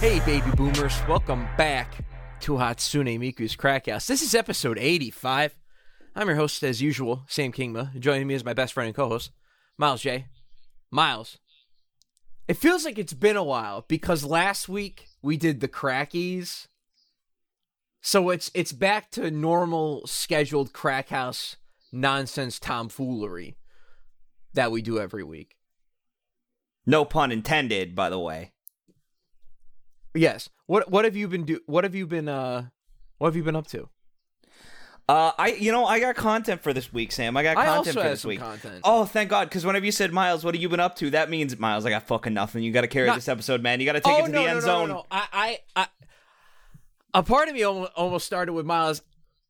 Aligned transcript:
Hey, 0.00 0.18
baby 0.20 0.50
boomers, 0.56 0.98
welcome 1.06 1.46
back 1.58 2.02
to 2.40 2.52
Hatsune 2.52 3.18
Miku's 3.18 3.54
Crack 3.54 3.84
House. 3.86 4.06
This 4.06 4.22
is 4.22 4.34
episode 4.34 4.78
85. 4.78 5.58
I'm 6.16 6.26
your 6.26 6.36
host, 6.36 6.62
as 6.62 6.80
usual, 6.80 7.24
Sam 7.28 7.52
Kingma. 7.52 8.00
Joining 8.00 8.26
me 8.26 8.32
is 8.32 8.42
my 8.42 8.54
best 8.54 8.72
friend 8.72 8.86
and 8.86 8.96
co 8.96 9.10
host, 9.10 9.30
Miles 9.76 10.00
J. 10.00 10.24
Miles, 10.90 11.36
it 12.48 12.56
feels 12.56 12.86
like 12.86 12.98
it's 12.98 13.12
been 13.12 13.36
a 13.36 13.44
while 13.44 13.84
because 13.88 14.24
last 14.24 14.70
week 14.70 15.06
we 15.20 15.36
did 15.36 15.60
the 15.60 15.68
crackies. 15.68 16.66
So 18.00 18.30
it's 18.30 18.50
it's 18.54 18.72
back 18.72 19.10
to 19.10 19.30
normal 19.30 20.06
scheduled 20.06 20.72
crack 20.72 21.10
house 21.10 21.56
nonsense 21.92 22.58
tomfoolery 22.58 23.58
that 24.54 24.72
we 24.72 24.80
do 24.80 24.98
every 24.98 25.22
week. 25.22 25.58
No 26.86 27.04
pun 27.04 27.30
intended, 27.30 27.94
by 27.94 28.08
the 28.08 28.18
way. 28.18 28.52
Yes. 30.14 30.48
What 30.66 30.90
what 30.90 31.04
have 31.04 31.16
you 31.16 31.28
been 31.28 31.44
do 31.44 31.60
what 31.66 31.84
have 31.84 31.94
you 31.94 32.06
been 32.06 32.28
uh 32.28 32.66
what 33.18 33.28
have 33.28 33.36
you 33.36 33.42
been 33.42 33.56
up 33.56 33.66
to? 33.68 33.88
Uh, 35.08 35.32
I 35.36 35.48
you 35.48 35.72
know 35.72 35.86
I 35.86 35.98
got 35.98 36.14
content 36.14 36.62
for 36.62 36.72
this 36.72 36.92
week, 36.92 37.10
Sam. 37.10 37.36
I 37.36 37.42
got 37.42 37.56
I 37.56 37.66
content 37.66 37.96
for 37.96 38.02
this 38.04 38.24
week. 38.24 38.38
content. 38.38 38.80
Oh, 38.84 39.04
thank 39.04 39.28
God! 39.28 39.48
Because 39.48 39.66
whenever 39.66 39.84
you 39.84 39.90
said 39.90 40.12
Miles, 40.12 40.44
what 40.44 40.54
have 40.54 40.62
you 40.62 40.68
been 40.68 40.78
up 40.78 40.94
to? 40.96 41.10
That 41.10 41.28
means 41.28 41.58
Miles, 41.58 41.84
I 41.84 41.90
got 41.90 42.06
fucking 42.06 42.32
nothing. 42.32 42.62
You 42.62 42.70
got 42.70 42.82
to 42.82 42.86
carry 42.86 43.08
Not- 43.08 43.16
this 43.16 43.28
episode, 43.28 43.60
man. 43.60 43.80
You 43.80 43.86
got 43.86 43.94
to 43.94 44.00
take 44.00 44.12
oh 44.12 44.18
it 44.24 44.26
to 44.26 44.32
no, 44.32 44.38
the 44.38 44.44
no, 44.44 44.50
end 44.50 44.60
no, 44.60 44.66
zone. 44.66 44.88
No, 44.88 44.94
no, 44.94 45.06
I, 45.10 45.26
I, 45.32 45.58
I, 45.74 45.86
a 47.12 47.24
part 47.24 47.48
of 47.48 47.54
me 47.54 47.64
almost 47.64 48.24
started 48.24 48.52
with 48.52 48.66
Miles. 48.66 49.02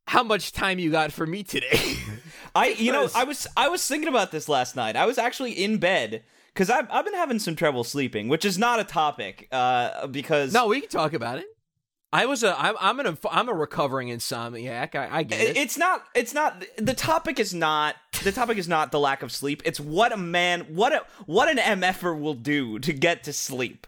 How 0.07 0.23
much 0.23 0.53
time 0.53 0.79
you 0.79 0.91
got 0.91 1.13
for 1.13 1.27
me 1.27 1.43
today? 1.43 1.95
I 2.55 2.69
you 2.69 2.91
know 2.91 3.09
I 3.15 3.25
was 3.25 3.47
I 3.55 3.69
was 3.69 3.87
thinking 3.87 4.09
about 4.09 4.33
this 4.33 4.49
last 4.49 4.77
night. 4.77 4.97
I 4.97 5.05
was 5.05 5.19
actually 5.19 5.53
in 5.53 5.77
bed 5.77 6.23
because 6.55 6.71
I've 6.71 6.87
I've 6.91 7.05
been 7.05 7.15
having 7.15 7.39
some 7.39 7.57
trouble 7.57 7.85
sleeping, 7.85 8.29
which 8.29 8.45
is 8.45 8.59
not 8.59 8.81
a 8.81 8.85
topic. 8.85 9.49
Uh, 9.53 10.07
because 10.07 10.53
no, 10.53 10.67
we 10.69 10.81
can 10.81 10.91
talk 10.91 11.13
about 11.13 11.39
it. 11.39 11.47
I 12.13 12.27
was 12.27 12.43
a, 12.43 12.61
I'm, 12.61 12.75
I'm 12.81 12.99
an, 12.99 13.17
I'm 13.31 13.49
a 13.49 13.55
recovering 13.55 14.09
insomniac. 14.09 14.97
I, 14.97 15.19
I 15.19 15.23
get 15.23 15.41
It- 15.41 15.51
it. 15.51 15.57
It's 15.57 15.79
not. 15.79 16.03
It's 16.15 16.35
not. 16.35 16.65
The 16.77 16.95
topic 16.95 17.39
is 17.39 17.55
not. 17.55 17.95
The 18.25 18.33
topic 18.33 18.59
is 18.59 18.67
not 18.67 18.91
the 18.91 18.99
lack 18.99 19.23
of 19.23 19.31
sleep. 19.31 19.63
It's 19.65 19.79
what 19.79 20.13
a 20.13 20.17
man, 20.17 20.63
what 20.75 20.93
a 20.93 21.05
what 21.27 21.49
an 21.49 21.59
mf'er 21.81 22.19
will 22.19 22.35
do 22.35 22.79
to 22.81 22.93
get 22.93 23.23
to 23.25 23.33
sleep. 23.33 23.87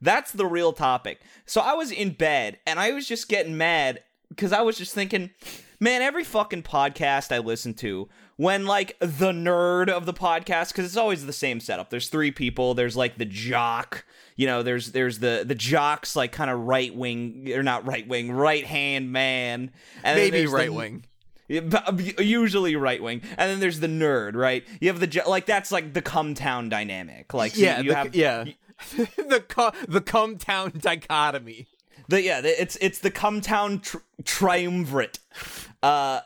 That's 0.00 0.30
the 0.32 0.46
real 0.46 0.72
topic. 0.72 1.20
So 1.46 1.60
I 1.62 1.72
was 1.74 1.90
in 1.90 2.10
bed 2.10 2.58
and 2.66 2.78
I 2.78 2.92
was 2.92 3.08
just 3.08 3.28
getting 3.28 3.56
mad 3.56 4.02
because 4.28 4.52
I 4.52 4.60
was 4.60 4.76
just 4.78 4.94
thinking, 4.94 5.30
man, 5.80 6.00
every 6.02 6.24
fucking 6.24 6.62
podcast 6.62 7.32
I 7.34 7.38
listen 7.38 7.74
to, 7.74 8.08
when 8.36 8.66
like 8.66 8.96
the 8.98 9.32
nerd 9.32 9.88
of 9.88 10.06
the 10.06 10.12
podcast, 10.14 10.68
because 10.68 10.84
it's 10.86 10.96
always 10.96 11.26
the 11.26 11.32
same 11.32 11.60
setup. 11.60 11.90
There's 11.90 12.08
three 12.08 12.30
people. 12.30 12.74
There's 12.74 12.96
like 12.96 13.16
the 13.18 13.24
jock. 13.24 14.04
You 14.36 14.46
know, 14.46 14.62
there's 14.62 14.92
there's 14.92 15.20
the 15.20 15.44
the 15.46 15.54
jocks 15.54 16.16
like 16.16 16.32
kind 16.32 16.50
of 16.50 16.60
right 16.60 16.94
wing 16.94 17.52
or 17.54 17.62
not 17.62 17.86
right 17.86 18.06
wing, 18.06 18.32
right 18.32 18.64
hand 18.64 19.12
man. 19.12 19.70
And 20.02 20.18
Maybe 20.18 20.46
right 20.46 20.72
wing. 20.72 21.04
Usually 22.18 22.74
right 22.74 23.02
wing, 23.02 23.20
and 23.36 23.50
then 23.50 23.60
there's 23.60 23.80
the 23.80 23.86
nerd, 23.86 24.34
right? 24.34 24.64
You 24.80 24.88
have 24.88 24.98
the 25.00 25.06
ju- 25.06 25.20
like 25.26 25.46
that's 25.46 25.70
like 25.70 25.92
the 25.92 26.02
come 26.02 26.34
town 26.34 26.68
dynamic. 26.68 27.34
Like 27.34 27.56
Yeah, 27.56 27.80
you 27.80 27.90
the, 27.90 27.94
have 27.96 28.14
yeah. 28.14 28.44
the 28.96 29.44
co- 29.46 29.72
the 29.86 30.00
come 30.00 30.36
town 30.38 30.72
dichotomy. 30.78 31.66
the 32.08 32.22
yeah 32.22 32.40
the, 32.40 32.60
it's 32.60 32.76
it's 32.80 32.98
the 32.98 33.10
come 33.10 33.40
town 33.42 33.80
tr- 33.80 33.98
triumvirate, 34.24 35.18
uh, 35.82 36.20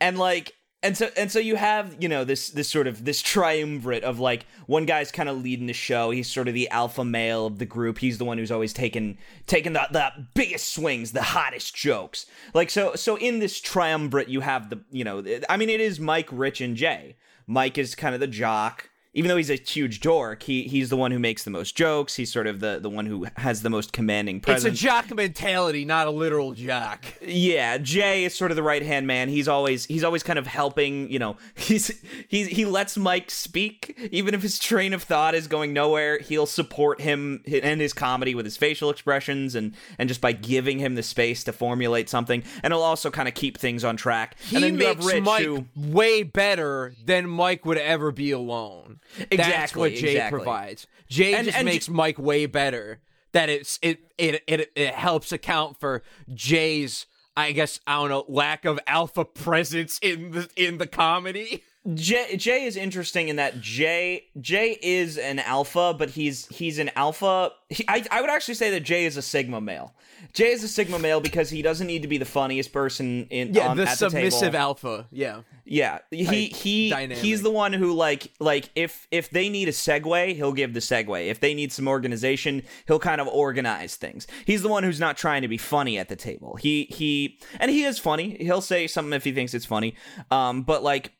and 0.00 0.18
like 0.18 0.54
and 0.86 0.96
so 0.96 1.10
and 1.16 1.32
so 1.32 1.40
you 1.40 1.56
have 1.56 1.96
you 1.98 2.08
know 2.08 2.22
this 2.22 2.50
this 2.50 2.68
sort 2.68 2.86
of 2.86 3.04
this 3.04 3.20
triumvirate 3.20 4.04
of 4.04 4.20
like 4.20 4.46
one 4.66 4.86
guy's 4.86 5.10
kind 5.10 5.28
of 5.28 5.42
leading 5.42 5.66
the 5.66 5.72
show. 5.72 6.10
He's 6.10 6.30
sort 6.30 6.46
of 6.46 6.54
the 6.54 6.70
alpha 6.70 7.04
male 7.04 7.44
of 7.46 7.58
the 7.58 7.66
group. 7.66 7.98
He's 7.98 8.18
the 8.18 8.24
one 8.24 8.38
who's 8.38 8.52
always 8.52 8.72
taking 8.72 9.18
taking 9.46 9.72
the 9.72 9.88
the 9.90 10.12
biggest 10.34 10.72
swings, 10.72 11.10
the 11.10 11.22
hottest 11.22 11.74
jokes. 11.74 12.26
Like 12.54 12.70
so 12.70 12.94
so 12.94 13.16
in 13.16 13.40
this 13.40 13.60
triumvirate 13.60 14.28
you 14.28 14.40
have 14.40 14.70
the 14.70 14.80
you 14.92 15.02
know 15.02 15.24
I 15.48 15.56
mean 15.56 15.70
it 15.70 15.80
is 15.80 15.98
Mike, 15.98 16.28
Rich, 16.30 16.60
and 16.60 16.76
Jay. 16.76 17.16
Mike 17.48 17.78
is 17.78 17.96
kind 17.96 18.14
of 18.14 18.20
the 18.20 18.28
jock. 18.28 18.88
Even 19.16 19.30
though 19.30 19.38
he's 19.38 19.48
a 19.48 19.54
huge 19.54 20.00
dork, 20.00 20.42
he 20.42 20.64
he's 20.64 20.90
the 20.90 20.96
one 20.96 21.10
who 21.10 21.18
makes 21.18 21.42
the 21.42 21.50
most 21.50 21.74
jokes. 21.74 22.16
He's 22.16 22.30
sort 22.30 22.46
of 22.46 22.60
the, 22.60 22.78
the 22.78 22.90
one 22.90 23.06
who 23.06 23.26
has 23.38 23.62
the 23.62 23.70
most 23.70 23.94
commanding 23.94 24.40
presence. 24.40 24.74
It's 24.74 24.82
a 24.82 24.84
jock 24.84 25.14
mentality, 25.14 25.86
not 25.86 26.06
a 26.06 26.10
literal 26.10 26.52
jock. 26.52 27.02
Yeah, 27.22 27.78
Jay 27.78 28.24
is 28.24 28.34
sort 28.34 28.50
of 28.50 28.56
the 28.56 28.62
right 28.62 28.82
hand 28.82 29.06
man. 29.06 29.30
He's 29.30 29.48
always 29.48 29.86
he's 29.86 30.04
always 30.04 30.22
kind 30.22 30.38
of 30.38 30.46
helping. 30.46 31.10
You 31.10 31.18
know, 31.18 31.36
he's 31.54 31.90
he's 32.28 32.48
he 32.48 32.66
lets 32.66 32.98
Mike 32.98 33.30
speak, 33.30 33.98
even 34.12 34.34
if 34.34 34.42
his 34.42 34.58
train 34.58 34.92
of 34.92 35.02
thought 35.02 35.34
is 35.34 35.48
going 35.48 35.72
nowhere. 35.72 36.18
He'll 36.18 36.44
support 36.44 37.00
him 37.00 37.42
and 37.46 37.80
his 37.80 37.94
comedy 37.94 38.34
with 38.34 38.44
his 38.44 38.58
facial 38.58 38.90
expressions 38.90 39.54
and 39.54 39.72
and 39.98 40.10
just 40.10 40.20
by 40.20 40.32
giving 40.32 40.78
him 40.78 40.94
the 40.94 41.02
space 41.02 41.42
to 41.44 41.54
formulate 41.54 42.10
something. 42.10 42.42
And 42.62 42.70
he'll 42.74 42.82
also 42.82 43.10
kind 43.10 43.28
of 43.28 43.34
keep 43.34 43.56
things 43.56 43.82
on 43.82 43.96
track. 43.96 44.36
He 44.40 44.56
and 44.56 44.64
then 44.64 44.76
makes 44.76 45.06
Rich, 45.06 45.22
Mike 45.24 45.44
who- 45.44 45.64
way 45.74 46.22
better 46.22 46.94
than 47.02 47.30
Mike 47.30 47.64
would 47.64 47.78
ever 47.78 48.12
be 48.12 48.30
alone. 48.30 49.00
That's 49.18 49.28
Exactly, 49.32 49.80
what 49.80 49.92
Jay 49.98 50.12
exactly. 50.12 50.38
provides. 50.38 50.86
Jay 51.08 51.34
And- 51.34 51.44
just 51.46 51.56
and 51.58 51.64
makes 51.66 51.86
J- 51.86 51.92
Mike 51.92 52.18
way 52.18 52.46
better. 52.46 53.00
That 53.32 53.48
it's 53.50 53.78
it, 53.82 53.98
it 54.18 54.42
it 54.46 54.72
it 54.74 54.94
helps 54.94 55.30
account 55.32 55.78
for 55.78 56.02
Jay's 56.32 57.06
I 57.36 57.52
guess 57.52 57.80
I 57.86 57.96
don't 58.00 58.08
know 58.08 58.24
lack 58.28 58.64
of 58.64 58.80
alpha 58.86 59.24
presence 59.26 59.98
in 60.00 60.30
the 60.30 60.48
in 60.56 60.78
the 60.78 60.86
comedy. 60.86 61.62
Jay, 61.94 62.36
Jay 62.36 62.64
is 62.64 62.76
interesting 62.76 63.28
in 63.28 63.36
that 63.36 63.60
Jay 63.60 64.24
Jay 64.40 64.78
is 64.82 65.18
an 65.18 65.38
alpha, 65.38 65.94
but 65.96 66.10
he's 66.10 66.46
he's 66.46 66.78
an 66.78 66.90
alpha. 66.96 67.52
He, 67.68 67.84
I 67.88 68.04
I 68.10 68.20
would 68.20 68.30
actually 68.30 68.54
say 68.54 68.70
that 68.70 68.80
Jay 68.80 69.04
is 69.06 69.16
a 69.16 69.22
sigma 69.22 69.60
male. 69.60 69.94
Jay 70.32 70.50
is 70.50 70.64
a 70.64 70.68
sigma 70.68 70.98
male 70.98 71.20
because 71.20 71.50
he 71.50 71.62
doesn't 71.62 71.86
need 71.86 72.02
to 72.02 72.08
be 72.08 72.18
the 72.18 72.24
funniest 72.24 72.72
person 72.72 73.26
in 73.30 73.54
Yeah, 73.54 73.68
on, 73.68 73.76
the 73.76 73.84
the 73.84 73.90
submissive 73.90 74.52
table. 74.52 74.56
alpha. 74.58 75.06
Yeah. 75.10 75.42
Yeah, 75.68 75.98
he 76.12 76.46
he 76.46 76.90
dynamic. 76.90 77.18
he's 77.18 77.42
the 77.42 77.50
one 77.50 77.72
who 77.72 77.92
like 77.92 78.30
like 78.38 78.70
if 78.76 79.08
if 79.10 79.30
they 79.30 79.48
need 79.48 79.66
a 79.68 79.72
segue, 79.72 80.36
he'll 80.36 80.52
give 80.52 80.74
the 80.74 80.80
segue. 80.80 81.26
If 81.26 81.40
they 81.40 81.54
need 81.54 81.72
some 81.72 81.88
organization, 81.88 82.62
he'll 82.86 83.00
kind 83.00 83.20
of 83.20 83.26
organize 83.26 83.96
things. 83.96 84.28
He's 84.44 84.62
the 84.62 84.68
one 84.68 84.84
who's 84.84 85.00
not 85.00 85.16
trying 85.16 85.42
to 85.42 85.48
be 85.48 85.58
funny 85.58 85.98
at 85.98 86.08
the 86.08 86.14
table. 86.14 86.56
He 86.56 86.84
he 86.84 87.40
and 87.58 87.68
he 87.70 87.82
is 87.82 87.98
funny. 87.98 88.36
He'll 88.38 88.60
say 88.60 88.86
something 88.86 89.12
if 89.12 89.24
he 89.24 89.32
thinks 89.32 89.54
it's 89.54 89.64
funny. 89.66 89.96
Um, 90.30 90.62
but 90.62 90.84
like 90.84 91.10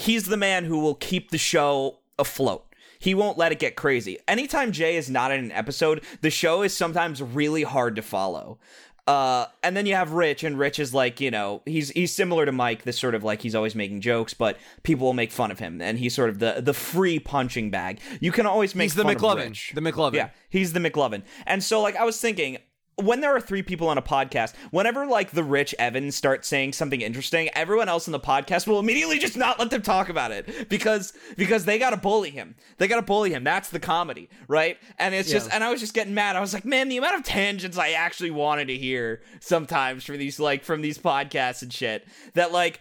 he's 0.00 0.24
the 0.24 0.36
man 0.36 0.64
who 0.64 0.78
will 0.78 0.94
keep 0.94 1.30
the 1.30 1.38
show 1.38 1.98
afloat. 2.18 2.64
He 2.98 3.14
won't 3.14 3.38
let 3.38 3.52
it 3.52 3.58
get 3.58 3.76
crazy. 3.76 4.18
Anytime 4.26 4.72
Jay 4.72 4.96
is 4.96 5.08
not 5.08 5.30
in 5.30 5.44
an 5.44 5.52
episode, 5.52 6.02
the 6.20 6.30
show 6.30 6.62
is 6.62 6.76
sometimes 6.76 7.22
really 7.22 7.62
hard 7.62 7.94
to 7.96 8.02
follow. 8.02 8.58
Uh, 9.06 9.46
and 9.62 9.74
then 9.74 9.86
you 9.86 9.94
have 9.94 10.12
Rich, 10.12 10.44
and 10.44 10.58
Rich 10.58 10.78
is 10.78 10.92
like, 10.92 11.18
you 11.18 11.30
know, 11.30 11.62
he's 11.64 11.88
he's 11.90 12.12
similar 12.12 12.44
to 12.44 12.52
Mike, 12.52 12.82
this 12.82 12.98
sort 12.98 13.14
of 13.14 13.24
like 13.24 13.40
he's 13.40 13.54
always 13.54 13.74
making 13.74 14.02
jokes, 14.02 14.34
but 14.34 14.58
people 14.82 15.06
will 15.06 15.14
make 15.14 15.32
fun 15.32 15.50
of 15.50 15.58
him, 15.58 15.80
and 15.80 15.98
he's 15.98 16.14
sort 16.14 16.28
of 16.28 16.40
the 16.40 16.60
the 16.60 16.74
free 16.74 17.18
punching 17.18 17.70
bag. 17.70 18.00
You 18.20 18.32
can 18.32 18.44
always 18.44 18.74
make 18.74 18.84
He's 18.86 18.96
the 18.96 19.04
fun 19.04 19.16
McLovin. 19.16 19.74
The 19.74 19.80
McLovin. 19.80 20.12
Yeah, 20.12 20.28
he's 20.50 20.74
the 20.74 20.80
McLovin. 20.80 21.22
And 21.46 21.64
so 21.64 21.80
like 21.80 21.96
I 21.96 22.04
was 22.04 22.20
thinking 22.20 22.58
when 23.02 23.20
there 23.20 23.34
are 23.34 23.40
three 23.40 23.62
people 23.62 23.88
on 23.88 23.96
a 23.98 24.02
podcast, 24.02 24.54
whenever 24.70 25.06
like 25.06 25.30
the 25.30 25.44
rich 25.44 25.74
Evan 25.78 26.10
starts 26.10 26.48
saying 26.48 26.72
something 26.72 27.00
interesting, 27.00 27.48
everyone 27.54 27.88
else 27.88 28.08
in 28.08 28.12
the 28.12 28.20
podcast 28.20 28.66
will 28.66 28.78
immediately 28.80 29.18
just 29.18 29.36
not 29.36 29.58
let 29.58 29.70
them 29.70 29.82
talk 29.82 30.08
about 30.08 30.32
it 30.32 30.68
because 30.68 31.12
because 31.36 31.64
they 31.64 31.78
got 31.78 31.90
to 31.90 31.96
bully 31.96 32.30
him. 32.30 32.56
They 32.78 32.88
got 32.88 32.96
to 32.96 33.02
bully 33.02 33.30
him. 33.32 33.44
That's 33.44 33.70
the 33.70 33.80
comedy, 33.80 34.28
right? 34.48 34.78
And 34.98 35.14
it's 35.14 35.30
just 35.30 35.48
and 35.52 35.62
I 35.62 35.70
was 35.70 35.80
just 35.80 35.94
getting 35.94 36.14
mad. 36.14 36.34
I 36.36 36.40
was 36.40 36.52
like, 36.52 36.64
"Man, 36.64 36.88
the 36.88 36.96
amount 36.96 37.16
of 37.16 37.22
tangents 37.24 37.78
I 37.78 37.90
actually 37.90 38.30
wanted 38.32 38.68
to 38.68 38.76
hear 38.76 39.22
sometimes 39.40 40.04
from 40.04 40.18
these 40.18 40.40
like 40.40 40.64
from 40.64 40.82
these 40.82 40.98
podcasts 40.98 41.62
and 41.62 41.72
shit 41.72 42.06
that 42.34 42.52
like 42.52 42.80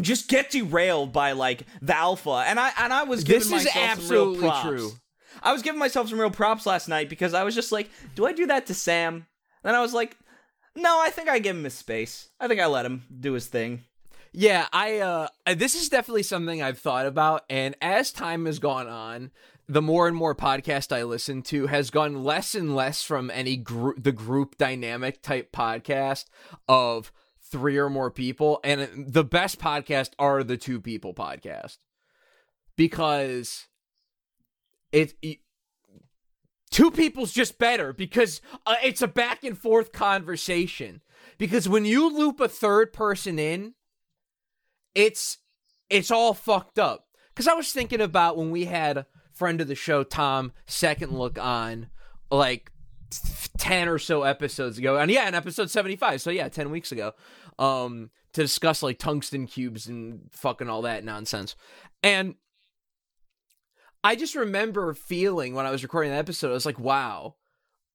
just 0.00 0.28
get 0.28 0.50
derailed 0.50 1.12
by 1.12 1.32
like 1.32 1.64
the 1.82 1.96
alpha." 1.96 2.44
And 2.46 2.58
I 2.58 2.70
and 2.78 2.92
I 2.92 3.04
was 3.04 3.24
giving 3.24 3.50
This 3.50 3.66
is 3.66 3.76
absolutely 3.76 4.38
real 4.40 4.50
props. 4.50 4.66
true. 4.66 4.90
I 5.42 5.52
was 5.52 5.62
giving 5.62 5.78
myself 5.80 6.08
some 6.08 6.18
real 6.20 6.30
props 6.30 6.64
last 6.64 6.88
night 6.88 7.10
because 7.10 7.34
I 7.34 7.42
was 7.44 7.54
just 7.54 7.72
like, 7.72 7.90
"Do 8.14 8.24
I 8.24 8.32
do 8.32 8.46
that 8.46 8.66
to 8.66 8.74
Sam?" 8.74 9.26
And 9.64 9.74
I 9.74 9.80
was 9.80 9.94
like, 9.94 10.16
"No, 10.76 11.00
I 11.00 11.10
think 11.10 11.28
I 11.28 11.38
give 11.38 11.56
him 11.56 11.64
his 11.64 11.74
space. 11.74 12.28
I 12.38 12.48
think 12.48 12.60
I 12.60 12.66
let 12.66 12.86
him 12.86 13.04
do 13.20 13.32
his 13.32 13.46
thing." 13.46 13.84
Yeah, 14.36 14.66
I 14.72 14.98
uh 14.98 15.28
this 15.54 15.74
is 15.74 15.88
definitely 15.88 16.24
something 16.24 16.60
I've 16.60 16.78
thought 16.78 17.06
about 17.06 17.44
and 17.48 17.76
as 17.80 18.10
time 18.12 18.46
has 18.46 18.58
gone 18.58 18.88
on, 18.88 19.30
the 19.68 19.82
more 19.82 20.08
and 20.08 20.16
more 20.16 20.34
podcast 20.34 20.94
I 20.94 21.04
listen 21.04 21.42
to 21.42 21.68
has 21.68 21.90
gone 21.90 22.24
less 22.24 22.54
and 22.54 22.74
less 22.74 23.02
from 23.02 23.30
any 23.30 23.56
group 23.56 24.02
the 24.02 24.12
group 24.12 24.58
dynamic 24.58 25.22
type 25.22 25.52
podcast 25.52 26.24
of 26.68 27.12
three 27.40 27.76
or 27.76 27.88
more 27.88 28.10
people 28.10 28.58
and 28.64 29.06
the 29.06 29.24
best 29.24 29.60
podcast 29.60 30.10
are 30.18 30.42
the 30.42 30.56
two 30.56 30.80
people 30.80 31.14
podcast. 31.14 31.78
Because 32.76 33.68
it, 34.90 35.14
it 35.22 35.38
two 36.74 36.90
people's 36.90 37.32
just 37.32 37.56
better 37.56 37.92
because 37.92 38.40
uh, 38.66 38.74
it's 38.82 39.00
a 39.00 39.06
back 39.06 39.44
and 39.44 39.56
forth 39.56 39.92
conversation 39.92 41.00
because 41.38 41.68
when 41.68 41.84
you 41.84 42.12
loop 42.12 42.40
a 42.40 42.48
third 42.48 42.92
person 42.92 43.38
in 43.38 43.74
it's 44.92 45.38
it's 45.88 46.10
all 46.10 46.34
fucked 46.34 46.78
up 46.78 47.06
because 47.28 47.46
i 47.46 47.54
was 47.54 47.72
thinking 47.72 48.00
about 48.00 48.36
when 48.36 48.50
we 48.50 48.64
had 48.64 49.06
friend 49.32 49.60
of 49.60 49.68
the 49.68 49.74
show 49.76 50.02
tom 50.02 50.52
second 50.66 51.12
look 51.12 51.38
on 51.38 51.86
like 52.28 52.72
10 53.58 53.88
or 53.88 53.98
so 53.98 54.22
episodes 54.22 54.78
ago. 54.78 54.96
And 54.96 55.10
yeah, 55.10 55.28
in 55.28 55.34
episode 55.34 55.70
75. 55.70 56.20
So 56.20 56.30
yeah, 56.30 56.48
10 56.48 56.70
weeks 56.70 56.92
ago. 56.92 57.12
Um 57.58 58.10
to 58.32 58.42
discuss 58.42 58.82
like 58.82 58.98
tungsten 58.98 59.46
cubes 59.46 59.86
and 59.86 60.22
fucking 60.32 60.68
all 60.68 60.82
that 60.82 61.04
nonsense. 61.04 61.54
And 62.02 62.34
I 64.04 64.16
just 64.16 64.34
remember 64.34 64.92
feeling 64.92 65.54
when 65.54 65.64
I 65.64 65.70
was 65.70 65.82
recording 65.82 66.12
that 66.12 66.18
episode, 66.18 66.50
I 66.50 66.52
was 66.52 66.66
like, 66.66 66.78
wow. 66.78 67.36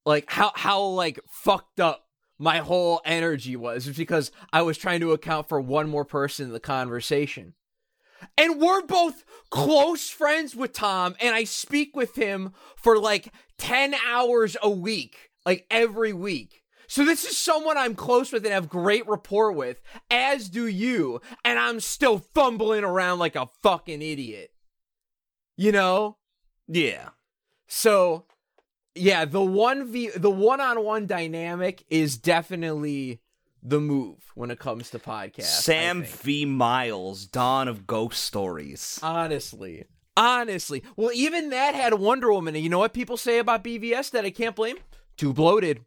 Like 0.07 0.29
how 0.31 0.51
how 0.55 0.81
like 0.81 1.19
fucked 1.29 1.79
up 1.79 2.05
my 2.39 2.57
whole 2.57 2.99
energy 3.05 3.55
was 3.55 3.87
because 3.95 4.31
I 4.51 4.63
was 4.63 4.77
trying 4.77 5.01
to 5.01 5.11
account 5.11 5.47
for 5.47 5.61
one 5.61 5.87
more 5.87 6.05
person 6.05 6.47
in 6.47 6.51
the 6.51 6.59
conversation. 6.59 7.53
And 8.37 8.59
we're 8.59 8.81
both 8.81 9.23
close 9.51 10.09
friends 10.09 10.55
with 10.55 10.73
Tom, 10.73 11.15
and 11.21 11.35
I 11.35 11.43
speak 11.43 11.95
with 11.95 12.15
him 12.15 12.53
for 12.75 12.97
like 12.97 13.31
10 13.59 13.95
hours 14.07 14.57
a 14.63 14.69
week, 14.69 15.29
like 15.45 15.65
every 15.69 16.11
week. 16.11 16.63
So 16.87 17.05
this 17.05 17.23
is 17.23 17.37
someone 17.37 17.77
I'm 17.77 17.95
close 17.95 18.31
with 18.31 18.43
and 18.45 18.53
have 18.53 18.67
great 18.67 19.07
rapport 19.07 19.51
with, 19.51 19.79
as 20.09 20.49
do 20.49 20.65
you, 20.65 21.21
and 21.45 21.59
I'm 21.59 21.79
still 21.79 22.17
fumbling 22.17 22.83
around 22.83 23.19
like 23.19 23.35
a 23.35 23.49
fucking 23.61 24.01
idiot. 24.01 24.51
You 25.59 25.73
know? 25.73 26.15
Yeah. 26.69 27.09
So 27.67 28.23
yeah, 28.95 29.25
the 29.25 29.43
one 29.43 29.91
v 29.91 30.09
the 30.15 30.29
one-on-one 30.29 31.05
dynamic 31.05 31.83
is 31.89 32.17
definitely 32.17 33.19
the 33.61 33.81
move 33.81 34.31
when 34.35 34.51
it 34.51 34.59
comes 34.59 34.89
to 34.91 34.99
podcasts. 34.99 35.61
Sam 35.61 36.03
v. 36.03 36.45
Miles, 36.45 37.25
Dawn 37.25 37.67
of 37.67 37.85
Ghost 37.85 38.23
Stories. 38.23 39.01
Honestly. 39.03 39.83
Honestly. 40.15 40.81
Well, 40.95 41.11
even 41.13 41.49
that 41.49 41.75
had 41.75 41.93
Wonder 41.95 42.31
Woman. 42.31 42.55
And 42.55 42.63
you 42.63 42.69
know 42.69 42.79
what 42.79 42.93
people 42.93 43.17
say 43.17 43.37
about 43.37 43.61
BVS 43.61 44.11
that 44.11 44.23
I 44.23 44.29
can't 44.29 44.55
blame? 44.55 44.77
Too 45.17 45.33
bloated. 45.33 45.83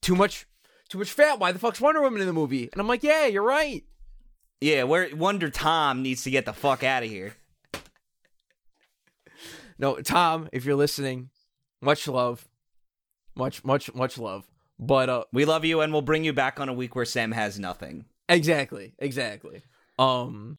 Too 0.00 0.16
much 0.16 0.46
too 0.88 0.96
much 0.96 1.12
fat. 1.12 1.38
Why 1.38 1.52
the 1.52 1.58
fuck's 1.58 1.82
Wonder 1.82 2.00
Woman 2.00 2.22
in 2.22 2.26
the 2.26 2.32
movie? 2.32 2.70
And 2.72 2.80
I'm 2.80 2.88
like, 2.88 3.02
yeah, 3.02 3.26
you're 3.26 3.42
right. 3.42 3.84
Yeah, 4.62 4.84
where 4.84 5.14
Wonder 5.14 5.50
Tom 5.50 6.02
needs 6.02 6.22
to 6.22 6.30
get 6.30 6.46
the 6.46 6.54
fuck 6.54 6.82
out 6.82 7.02
of 7.02 7.10
here. 7.10 7.34
No, 9.78 9.96
Tom, 10.00 10.48
if 10.52 10.64
you're 10.64 10.74
listening, 10.76 11.30
much 11.80 12.08
love. 12.08 12.48
Much, 13.36 13.64
much, 13.64 13.94
much 13.94 14.18
love. 14.18 14.44
But 14.78 15.08
uh 15.08 15.24
We 15.32 15.44
love 15.44 15.64
you 15.64 15.80
and 15.80 15.92
we'll 15.92 16.02
bring 16.02 16.24
you 16.24 16.32
back 16.32 16.58
on 16.60 16.68
a 16.68 16.72
week 16.72 16.94
where 16.96 17.04
Sam 17.04 17.32
has 17.32 17.58
nothing. 17.58 18.04
exactly, 18.28 18.94
exactly. 18.98 19.62
Um 19.98 20.58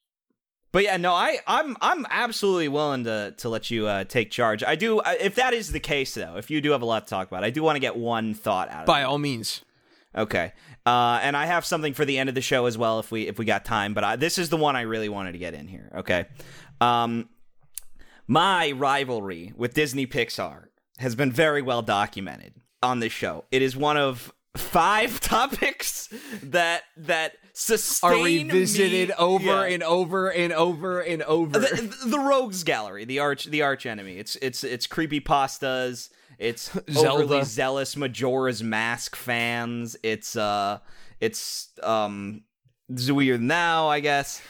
But 0.72 0.84
yeah, 0.84 0.96
no, 0.96 1.12
I, 1.12 1.38
I'm, 1.46 1.76
I'm 1.80 2.06
absolutely 2.10 2.68
willing 2.68 3.04
to 3.04 3.34
to 3.38 3.48
let 3.48 3.70
you 3.70 3.86
uh, 3.86 4.04
take 4.04 4.30
charge. 4.30 4.62
I 4.62 4.76
do, 4.76 5.00
if 5.20 5.34
that 5.34 5.52
is 5.52 5.72
the 5.72 5.80
case, 5.80 6.14
though, 6.14 6.36
if 6.36 6.50
you 6.50 6.60
do 6.60 6.70
have 6.72 6.82
a 6.82 6.86
lot 6.86 7.06
to 7.06 7.10
talk 7.10 7.28
about, 7.28 7.42
I 7.44 7.50
do 7.50 7.62
want 7.62 7.76
to 7.76 7.80
get 7.80 7.96
one 7.96 8.34
thought 8.34 8.70
out 8.70 8.80
of 8.82 8.86
by 8.86 9.02
all 9.02 9.18
means. 9.18 9.64
Okay, 10.14 10.52
uh, 10.86 11.20
and 11.22 11.36
I 11.36 11.46
have 11.46 11.64
something 11.64 11.94
for 11.94 12.04
the 12.04 12.18
end 12.18 12.28
of 12.28 12.34
the 12.34 12.40
show 12.40 12.66
as 12.66 12.76
well, 12.76 12.98
if 12.98 13.10
we 13.12 13.26
if 13.28 13.38
we 13.38 13.44
got 13.44 13.64
time. 13.64 13.94
But 13.94 14.04
I, 14.04 14.16
this 14.16 14.38
is 14.38 14.48
the 14.48 14.56
one 14.56 14.74
I 14.76 14.82
really 14.82 15.08
wanted 15.08 15.32
to 15.32 15.38
get 15.38 15.54
in 15.54 15.66
here. 15.68 15.90
Okay, 15.98 16.26
um, 16.80 17.28
my 18.30 18.70
rivalry 18.70 19.52
with 19.56 19.74
Disney 19.74 20.06
Pixar 20.06 20.66
has 20.98 21.16
been 21.16 21.32
very 21.32 21.62
well 21.62 21.82
documented 21.82 22.54
on 22.80 23.00
this 23.00 23.12
show. 23.12 23.44
It 23.50 23.60
is 23.60 23.76
one 23.76 23.96
of 23.96 24.32
five 24.56 25.18
topics 25.36 26.08
that 26.44 26.82
that 26.96 27.32
sustain 27.52 28.50
Are 28.50 28.54
revisited 28.54 29.08
me- 29.08 29.14
over 29.18 29.44
Yeah. 29.68 29.74
and 29.74 29.82
over 29.82 30.28
and 30.30 30.52
over 30.52 31.00
and 31.00 31.22
over. 31.22 31.58
the, 31.58 31.96
the 32.06 32.18
rogues 32.20 32.62
gallery 32.62 33.04
the 33.04 33.18
arch 33.18 33.46
the 33.46 33.62
arch 33.62 33.84
enemy 33.86 34.16
it's 34.18 34.36
it's 34.36 34.62
it's 34.64 34.86
creepy 34.86 35.20
pastas 35.20 36.10
it's 36.38 36.70
Zelda. 36.90 37.10
overly 37.24 37.44
zealous 37.44 37.96
majora's 37.96 38.62
mask 38.62 39.14
fans 39.16 39.96
it's 40.02 40.34
uh 40.36 40.78
it's 41.20 41.68
um 41.82 42.42
zooier 42.92 43.38
now 43.40 43.88
i 43.88 44.00
guess 44.00 44.40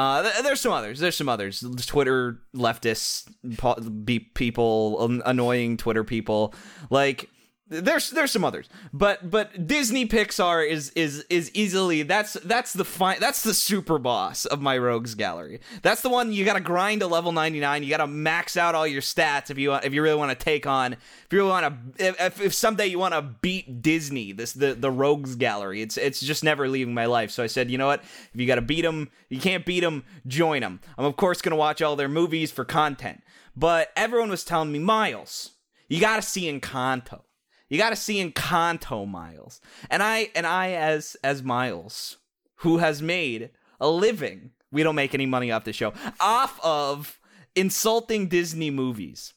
uh, 0.00 0.22
th- 0.22 0.42
there's 0.44 0.60
some 0.60 0.72
others. 0.72 0.98
There's 1.00 1.16
some 1.16 1.28
others. 1.28 1.64
Twitter 1.86 2.40
leftists, 2.54 3.30
po- 3.58 3.74
be- 3.80 4.18
people, 4.20 5.04
an- 5.04 5.22
annoying 5.26 5.76
Twitter 5.76 6.04
people. 6.04 6.54
Like 6.90 7.29
there's 7.70 8.10
there's 8.10 8.32
some 8.32 8.44
others, 8.44 8.68
but 8.92 9.30
but 9.30 9.66
Disney 9.66 10.06
Pixar 10.06 10.68
is 10.68 10.90
is 10.90 11.24
is 11.30 11.50
easily 11.54 12.02
that's 12.02 12.34
that's 12.34 12.72
the 12.72 12.84
fi- 12.84 13.18
that's 13.18 13.42
the 13.42 13.54
super 13.54 13.98
boss 13.98 14.44
of 14.44 14.60
my 14.60 14.76
rogues 14.76 15.14
gallery. 15.14 15.60
That's 15.82 16.02
the 16.02 16.08
one 16.08 16.32
you 16.32 16.44
got 16.44 16.54
to 16.54 16.60
grind 16.60 17.00
to 17.00 17.06
level 17.06 17.30
99. 17.30 17.84
You 17.84 17.88
got 17.88 17.98
to 17.98 18.08
max 18.08 18.56
out 18.56 18.74
all 18.74 18.86
your 18.86 19.02
stats 19.02 19.50
if 19.50 19.58
you 19.58 19.72
if 19.72 19.94
you 19.94 20.02
really 20.02 20.18
want 20.18 20.36
to 20.36 20.44
take 20.44 20.66
on 20.66 20.94
if 20.94 21.26
you 21.30 21.38
really 21.38 21.50
want 21.50 21.96
to 21.96 22.08
if, 22.26 22.40
if 22.40 22.54
someday 22.54 22.88
you 22.88 22.98
want 22.98 23.14
to 23.14 23.22
beat 23.22 23.82
Disney 23.82 24.32
this 24.32 24.52
the 24.52 24.74
the 24.74 24.90
rogues 24.90 25.36
gallery. 25.36 25.80
It's 25.80 25.96
it's 25.96 26.20
just 26.20 26.42
never 26.42 26.68
leaving 26.68 26.92
my 26.92 27.06
life. 27.06 27.30
So 27.30 27.44
I 27.44 27.46
said, 27.46 27.70
you 27.70 27.78
know 27.78 27.86
what? 27.86 28.02
If 28.02 28.40
you 28.40 28.48
got 28.48 28.56
to 28.56 28.62
beat 28.62 28.82
them, 28.82 29.10
you 29.28 29.38
can't 29.38 29.64
beat 29.64 29.80
them. 29.80 30.04
Join 30.26 30.62
them. 30.62 30.80
I'm 30.98 31.04
of 31.04 31.16
course 31.16 31.40
gonna 31.40 31.56
watch 31.56 31.80
all 31.80 31.94
their 31.94 32.08
movies 32.08 32.50
for 32.50 32.64
content. 32.64 33.22
But 33.56 33.90
everyone 33.96 34.30
was 34.30 34.44
telling 34.44 34.72
me, 34.72 34.78
Miles, 34.78 35.50
you 35.88 36.00
got 36.00 36.16
to 36.16 36.22
see 36.22 36.50
Encanto. 36.50 37.22
You 37.70 37.78
got 37.78 37.90
to 37.90 37.96
see 37.96 38.22
Encanto, 38.22 39.08
Miles. 39.08 39.60
And 39.88 40.02
I 40.02 40.30
and 40.34 40.46
I 40.46 40.72
as 40.72 41.16
as 41.24 41.42
Miles, 41.42 42.18
who 42.56 42.78
has 42.78 43.00
made 43.00 43.50
a 43.80 43.88
living. 43.88 44.50
We 44.70 44.82
don't 44.82 44.94
make 44.94 45.14
any 45.14 45.26
money 45.26 45.50
off 45.50 45.64
the 45.64 45.72
show. 45.72 45.94
Off 46.20 46.60
of 46.62 47.18
insulting 47.54 48.28
Disney 48.28 48.70
movies. 48.70 49.32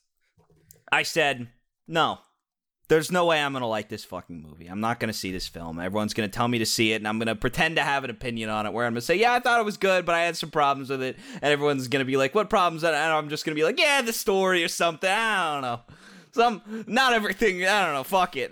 I 0.92 1.04
said, 1.04 1.48
"No. 1.88 2.20
There's 2.90 3.12
no 3.12 3.26
way 3.26 3.42
I'm 3.42 3.54
going 3.54 3.62
to 3.62 3.68
like 3.68 3.88
this 3.88 4.04
fucking 4.04 4.42
movie. 4.42 4.68
I'm 4.68 4.82
not 4.82 5.00
going 5.00 5.12
to 5.12 5.18
see 5.18 5.32
this 5.32 5.48
film. 5.48 5.80
Everyone's 5.80 6.14
going 6.14 6.30
to 6.30 6.36
tell 6.36 6.50
me 6.50 6.60
to 6.60 6.66
see 6.66 6.92
it 6.92 6.98
and 6.98 7.08
I'm 7.08 7.18
going 7.18 7.28
to 7.28 7.36
pretend 7.36 7.78
to 7.78 7.82
have 7.82 8.04
an 8.04 8.10
opinion 8.10 8.50
on 8.50 8.66
it 8.66 8.74
where 8.74 8.86
I'm 8.86 8.92
going 8.94 9.00
to 9.00 9.06
say, 9.06 9.16
"Yeah, 9.16 9.34
I 9.34 9.40
thought 9.40 9.60
it 9.60 9.66
was 9.66 9.78
good, 9.78 10.06
but 10.06 10.16
I 10.16 10.24
had 10.24 10.36
some 10.36 10.52
problems 10.52 10.90
with 10.90 11.02
it." 11.02 11.18
And 11.36 11.46
everyone's 11.46 11.88
going 11.88 12.02
to 12.02 12.12
be 12.12 12.18
like, 12.18 12.36
"What 12.36 12.50
problems?" 12.50 12.84
And 12.84 12.96
I'm 12.96 13.30
just 13.30 13.46
going 13.46 13.56
to 13.56 13.60
be 13.60 13.64
like, 13.64 13.80
"Yeah, 13.80 14.02
the 14.02 14.12
story 14.14 14.64
or 14.64 14.68
something. 14.68 15.10
I 15.10 15.54
don't 15.54 15.62
know." 15.62 15.96
Some 16.34 16.84
not 16.88 17.14
everything 17.14 17.64
i 17.66 17.86
don't 17.86 17.94
know 17.94 18.04
fuck 18.04 18.36
it. 18.36 18.52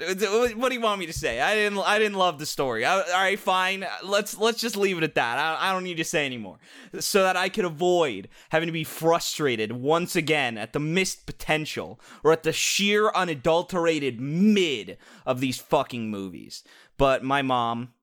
What 0.57 0.69
do 0.69 0.75
you 0.75 0.81
want 0.81 0.99
me 0.99 1.05
to 1.07 1.13
say? 1.13 1.39
I 1.39 1.55
didn't 1.55 1.79
i 1.79 1.97
didn't 1.97 2.17
love 2.17 2.39
the 2.39 2.45
story. 2.45 2.85
I, 2.85 3.01
all 3.01 3.21
right 3.21 3.39
fine. 3.39 3.85
Let's 4.03 4.37
let's 4.37 4.61
just 4.61 4.77
leave 4.77 4.97
it 4.97 5.03
at 5.03 5.15
that. 5.15 5.37
I, 5.37 5.69
I 5.69 5.73
don't 5.73 5.83
need 5.83 5.97
to 5.97 6.03
say 6.03 6.25
anymore. 6.25 6.59
So 6.99 7.23
that 7.23 7.35
i 7.35 7.49
could 7.49 7.65
avoid 7.65 8.29
having 8.49 8.67
to 8.67 8.73
be 8.73 8.83
frustrated 8.83 9.71
once 9.71 10.15
again 10.15 10.57
at 10.57 10.73
the 10.73 10.79
missed 10.79 11.25
potential 11.25 11.99
or 12.23 12.31
at 12.31 12.43
the 12.43 12.53
sheer 12.53 13.09
unadulterated 13.09 14.21
mid 14.21 14.97
of 15.25 15.39
these 15.39 15.59
fucking 15.59 16.09
movies. 16.09 16.63
But 16.97 17.23
my 17.23 17.41
mom 17.41 17.93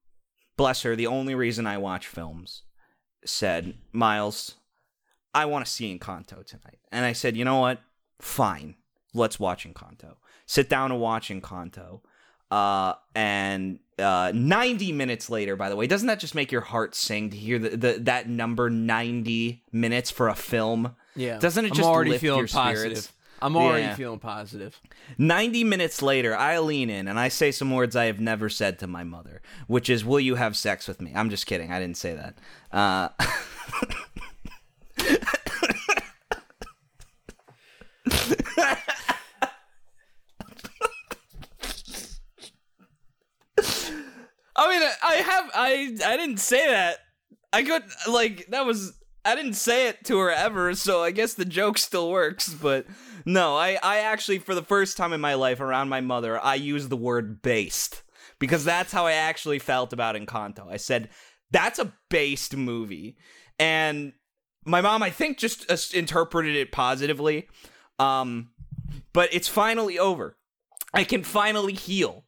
bless 0.56 0.82
her 0.82 0.96
the 0.96 1.06
only 1.06 1.34
reason 1.34 1.66
i 1.66 1.78
watch 1.78 2.06
films 2.06 2.62
said 3.24 3.74
miles 3.92 4.56
i 5.32 5.44
want 5.44 5.64
to 5.64 5.70
see 5.70 5.96
encanto 5.96 6.44
tonight. 6.44 6.80
And 6.90 7.04
i 7.04 7.12
said 7.12 7.36
you 7.36 7.44
know 7.44 7.60
what? 7.60 7.80
Fine 8.20 8.74
let's 9.14 9.38
watch 9.40 9.66
Encanto. 9.66 10.16
Sit 10.46 10.68
down 10.68 10.92
and 10.92 11.00
watch 11.00 11.28
Encanto. 11.28 12.00
Uh, 12.50 12.94
and 13.14 13.78
uh, 13.98 14.32
90 14.34 14.92
minutes 14.92 15.28
later, 15.28 15.54
by 15.54 15.68
the 15.68 15.76
way, 15.76 15.86
doesn't 15.86 16.06
that 16.08 16.18
just 16.18 16.34
make 16.34 16.50
your 16.50 16.62
heart 16.62 16.94
sing 16.94 17.28
to 17.30 17.36
hear 17.36 17.58
the, 17.58 17.70
the 17.76 17.92
that 18.04 18.28
number 18.28 18.70
90 18.70 19.62
minutes 19.72 20.10
for 20.10 20.28
a 20.28 20.34
film? 20.34 20.94
Yeah. 21.14 21.38
Doesn't 21.38 21.64
it 21.66 21.72
I'm 21.72 21.76
just 21.76 21.86
already 21.88 22.10
lift 22.12 22.22
feeling 22.22 22.38
your 22.38 22.48
positive. 22.48 22.96
spirits? 22.98 23.12
I'm 23.40 23.54
already 23.56 23.82
Yeah. 23.82 23.94
feeling 23.94 24.18
positive. 24.18 24.80
90 25.18 25.62
minutes 25.64 26.00
later, 26.02 26.34
I 26.36 26.58
lean 26.58 26.88
in 26.90 27.06
and 27.06 27.20
I 27.20 27.28
say 27.28 27.50
some 27.52 27.70
words 27.72 27.94
I 27.94 28.06
have 28.06 28.18
never 28.18 28.48
said 28.48 28.78
to 28.78 28.86
my 28.86 29.04
mother, 29.04 29.42
which 29.66 29.90
is, 29.90 30.04
Will 30.04 30.18
you 30.18 30.36
have 30.36 30.56
sex 30.56 30.88
with 30.88 31.00
me? 31.02 31.12
I'm 31.14 31.28
just 31.30 31.46
kidding. 31.46 31.70
I 31.70 31.78
didn't 31.78 31.98
say 31.98 32.14
that. 32.14 32.38
Uh, 32.72 33.08
I 44.58 44.68
mean, 44.68 44.88
I 45.02 45.14
have 45.14 45.50
I 45.54 45.96
I 46.04 46.16
didn't 46.16 46.38
say 46.38 46.66
that. 46.66 46.98
I 47.52 47.62
could 47.62 47.84
like 48.08 48.46
that 48.48 48.66
was 48.66 48.92
I 49.24 49.34
didn't 49.36 49.54
say 49.54 49.88
it 49.88 50.04
to 50.06 50.18
her 50.18 50.30
ever, 50.30 50.74
so 50.74 51.02
I 51.02 51.12
guess 51.12 51.34
the 51.34 51.44
joke 51.44 51.78
still 51.78 52.10
works. 52.10 52.52
But 52.52 52.86
no, 53.24 53.56
I 53.56 53.78
I 53.82 54.00
actually 54.00 54.40
for 54.40 54.54
the 54.54 54.62
first 54.62 54.96
time 54.96 55.12
in 55.12 55.20
my 55.20 55.34
life 55.34 55.60
around 55.60 55.88
my 55.88 56.00
mother, 56.00 56.42
I 56.42 56.56
used 56.56 56.90
the 56.90 56.96
word 56.96 57.40
based 57.40 58.02
because 58.40 58.64
that's 58.64 58.92
how 58.92 59.06
I 59.06 59.12
actually 59.12 59.60
felt 59.60 59.92
about 59.92 60.16
Encanto. 60.16 60.68
I 60.68 60.76
said 60.76 61.08
that's 61.52 61.78
a 61.78 61.92
based 62.10 62.56
movie, 62.56 63.16
and 63.60 64.12
my 64.64 64.80
mom 64.80 65.04
I 65.04 65.10
think 65.10 65.38
just 65.38 65.70
uh, 65.70 65.76
interpreted 65.96 66.56
it 66.56 66.72
positively. 66.72 67.48
Um, 68.00 68.50
but 69.12 69.28
it's 69.32 69.48
finally 69.48 69.98
over. 69.98 70.36
I 70.92 71.04
can 71.04 71.22
finally 71.22 71.74
heal. 71.74 72.24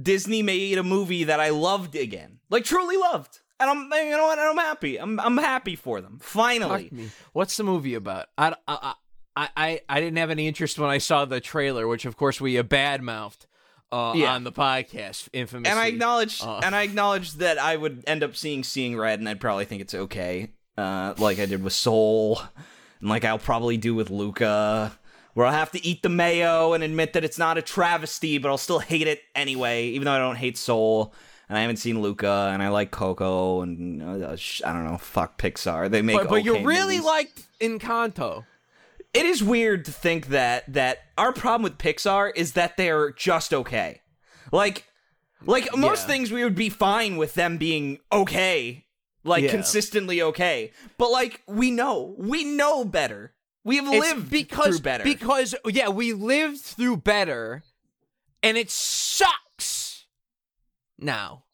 Disney 0.00 0.42
made 0.42 0.78
a 0.78 0.82
movie 0.82 1.24
that 1.24 1.40
I 1.40 1.50
loved 1.50 1.94
again, 1.94 2.38
like 2.50 2.64
truly 2.64 2.96
loved, 2.96 3.40
and 3.60 3.70
I'm 3.70 3.82
you 4.04 4.10
know 4.16 4.24
what? 4.24 4.38
I'm 4.38 4.56
happy. 4.56 4.96
I'm 4.98 5.20
I'm 5.20 5.36
happy 5.36 5.76
for 5.76 6.00
them. 6.00 6.18
Finally. 6.20 6.90
What's 7.32 7.56
the 7.56 7.64
movie 7.64 7.94
about? 7.94 8.26
I, 8.36 8.54
I, 8.66 8.94
I, 9.36 9.48
I, 9.56 9.80
I 9.88 10.00
didn't 10.00 10.18
have 10.18 10.30
any 10.30 10.48
interest 10.48 10.78
when 10.78 10.90
I 10.90 10.98
saw 10.98 11.24
the 11.24 11.40
trailer, 11.40 11.86
which 11.86 12.04
of 12.04 12.16
course 12.16 12.40
we 12.40 12.54
badmouthed. 12.56 13.46
uh, 13.92 14.12
Yeah. 14.16 14.34
on 14.34 14.42
the 14.44 14.50
podcast, 14.52 15.28
infamously. 15.32 15.70
and 15.70 15.78
I 15.78 15.86
acknowledge 15.86 16.42
Uh. 16.42 16.60
and 16.64 16.74
I 16.74 16.82
acknowledge 16.82 17.34
that 17.34 17.58
I 17.58 17.76
would 17.76 18.02
end 18.08 18.22
up 18.24 18.34
seeing 18.34 18.64
Seeing 18.64 18.96
Red, 18.96 19.20
and 19.20 19.28
I'd 19.28 19.40
probably 19.40 19.64
think 19.64 19.82
it's 19.82 19.94
okay, 19.94 20.50
uh, 20.76 21.14
like 21.18 21.38
I 21.38 21.46
did 21.46 21.62
with 21.62 21.72
Soul, 21.72 22.40
and 23.00 23.08
like 23.08 23.24
I'll 23.24 23.38
probably 23.38 23.76
do 23.76 23.94
with 23.94 24.10
Luca, 24.10 24.98
where 25.34 25.46
I'll 25.46 25.52
have 25.52 25.70
to 25.72 25.84
eat 25.86 26.02
the 26.02 26.08
mayo 26.08 26.72
and 26.72 26.82
admit 26.82 27.12
that 27.12 27.24
it's 27.24 27.38
not 27.38 27.58
a 27.58 27.62
travesty, 27.62 28.38
but 28.38 28.48
I'll 28.48 28.56
still 28.58 28.78
hate 28.78 29.06
it 29.06 29.20
anyway, 29.34 29.88
even 29.88 30.06
though 30.06 30.12
I 30.12 30.18
don't 30.18 30.36
hate 30.36 30.56
Soul. 30.56 31.12
And 31.48 31.58
I 31.58 31.60
haven't 31.60 31.76
seen 31.76 32.00
Luca, 32.00 32.50
and 32.54 32.62
I 32.62 32.68
like 32.70 32.90
Coco, 32.90 33.60
and 33.60 34.02
uh, 34.02 34.34
sh- 34.36 34.62
I 34.64 34.72
don't 34.72 34.84
know, 34.84 34.96
fuck 34.96 35.36
Pixar. 35.36 35.90
They 35.90 36.00
make, 36.00 36.16
but, 36.16 36.30
but 36.30 36.44
you 36.44 36.64
really 36.64 36.94
movies. 36.96 37.04
liked 37.04 37.42
Encanto. 37.60 38.46
it 39.12 39.26
is 39.26 39.44
weird 39.44 39.84
to 39.84 39.92
think 39.92 40.28
that 40.28 40.64
that 40.72 41.00
our 41.18 41.32
problem 41.34 41.62
with 41.62 41.76
Pixar 41.76 42.32
is 42.34 42.52
that 42.54 42.78
they're 42.78 43.10
just 43.12 43.52
okay. 43.52 44.00
Like 44.52 44.86
like 45.44 45.68
most 45.76 46.04
Yeah. 46.04 46.06
things 46.14 46.32
we 46.32 46.42
would 46.44 46.54
be 46.54 46.70
fine 46.70 47.18
with 47.18 47.34
them 47.34 47.58
being 47.58 47.98
okay. 48.10 48.86
Like 49.22 49.44
Yeah. 49.44 49.50
consistently 49.50 50.22
okay. 50.22 50.72
But 50.96 51.10
like 51.10 51.42
we 51.46 51.70
know, 51.70 52.14
we 52.16 52.44
know 52.44 52.86
better. 52.86 53.33
We 53.64 53.76
have 53.76 53.86
It's 53.88 53.98
lived 53.98 54.30
because 54.30 54.66
through 54.66 54.78
better. 54.80 55.04
because 55.04 55.54
yeah, 55.66 55.88
we 55.88 56.12
lived 56.12 56.60
through 56.60 56.98
better, 56.98 57.62
and 58.42 58.56
it 58.58 58.70
sucks 58.70 60.04
now. 60.98 61.44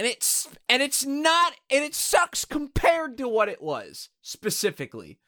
And 0.00 0.08
it's 0.08 0.48
and 0.68 0.82
it's 0.82 1.06
not 1.06 1.54
and 1.70 1.84
it 1.84 1.94
sucks 1.94 2.44
compared 2.44 3.16
to 3.18 3.28
what 3.28 3.48
it 3.48 3.62
was 3.62 4.08
specifically. 4.22 5.20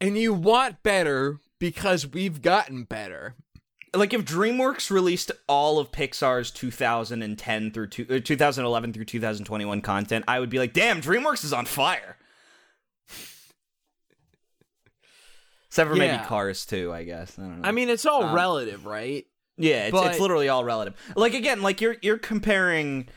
And 0.00 0.18
you 0.18 0.34
want 0.34 0.82
better 0.82 1.38
because 1.60 2.04
we've 2.08 2.42
gotten 2.42 2.82
better. 2.82 3.36
like 3.94 4.12
if 4.12 4.24
DreamWorks 4.24 4.90
released 4.90 5.30
all 5.46 5.78
of 5.78 5.92
Pixar's 5.92 6.50
2010 6.50 7.70
through 7.70 7.86
two, 7.88 8.06
uh, 8.10 8.18
2011 8.18 8.92
through 8.92 9.04
2021 9.04 9.80
content, 9.82 10.24
I 10.26 10.40
would 10.40 10.50
be 10.50 10.58
like, 10.58 10.72
"Damn, 10.72 11.00
DreamWorks 11.00 11.44
is 11.44 11.52
on 11.52 11.66
fire." 11.66 12.16
Except 15.72 15.88
for 15.90 15.96
Yeah. 15.96 16.16
maybe 16.18 16.24
Cars 16.26 16.66
too, 16.66 16.92
I 16.92 17.02
guess. 17.04 17.38
I 17.38 17.42
don't 17.44 17.62
know. 17.62 17.66
I 17.68 17.72
mean, 17.72 17.88
it's 17.88 18.04
all 18.04 18.24
Um, 18.24 18.34
relative, 18.34 18.84
right? 18.84 19.26
Yeah, 19.56 19.84
it's, 19.86 19.92
But- 19.92 20.08
it's 20.10 20.20
literally 20.20 20.50
all 20.50 20.64
relative. 20.64 20.92
Like 21.16 21.32
again, 21.32 21.62
like 21.62 21.80
you're 21.80 21.96
you're 22.02 22.18
comparing 22.18 23.08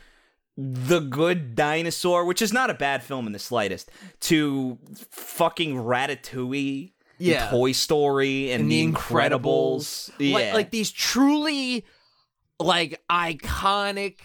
the 0.56 1.00
Good 1.00 1.54
Dinosaur, 1.54 2.24
which 2.24 2.40
is 2.40 2.54
not 2.54 2.70
a 2.70 2.74
bad 2.74 3.02
film 3.02 3.26
in 3.26 3.34
the 3.34 3.38
slightest, 3.38 3.90
to 4.20 4.78
fucking 5.10 5.74
Ratatouille, 5.74 6.92
Yeah. 7.18 7.50
Toy 7.50 7.72
Story, 7.72 8.50
and, 8.50 8.62
and 8.62 8.72
The 8.72 8.86
Incredibles. 8.86 10.10
Incredibles, 10.12 10.32
like, 10.32 10.44
Yeah, 10.44 10.54
like 10.54 10.70
these 10.70 10.90
truly 10.90 11.84
like 12.58 13.02
iconic 13.12 14.16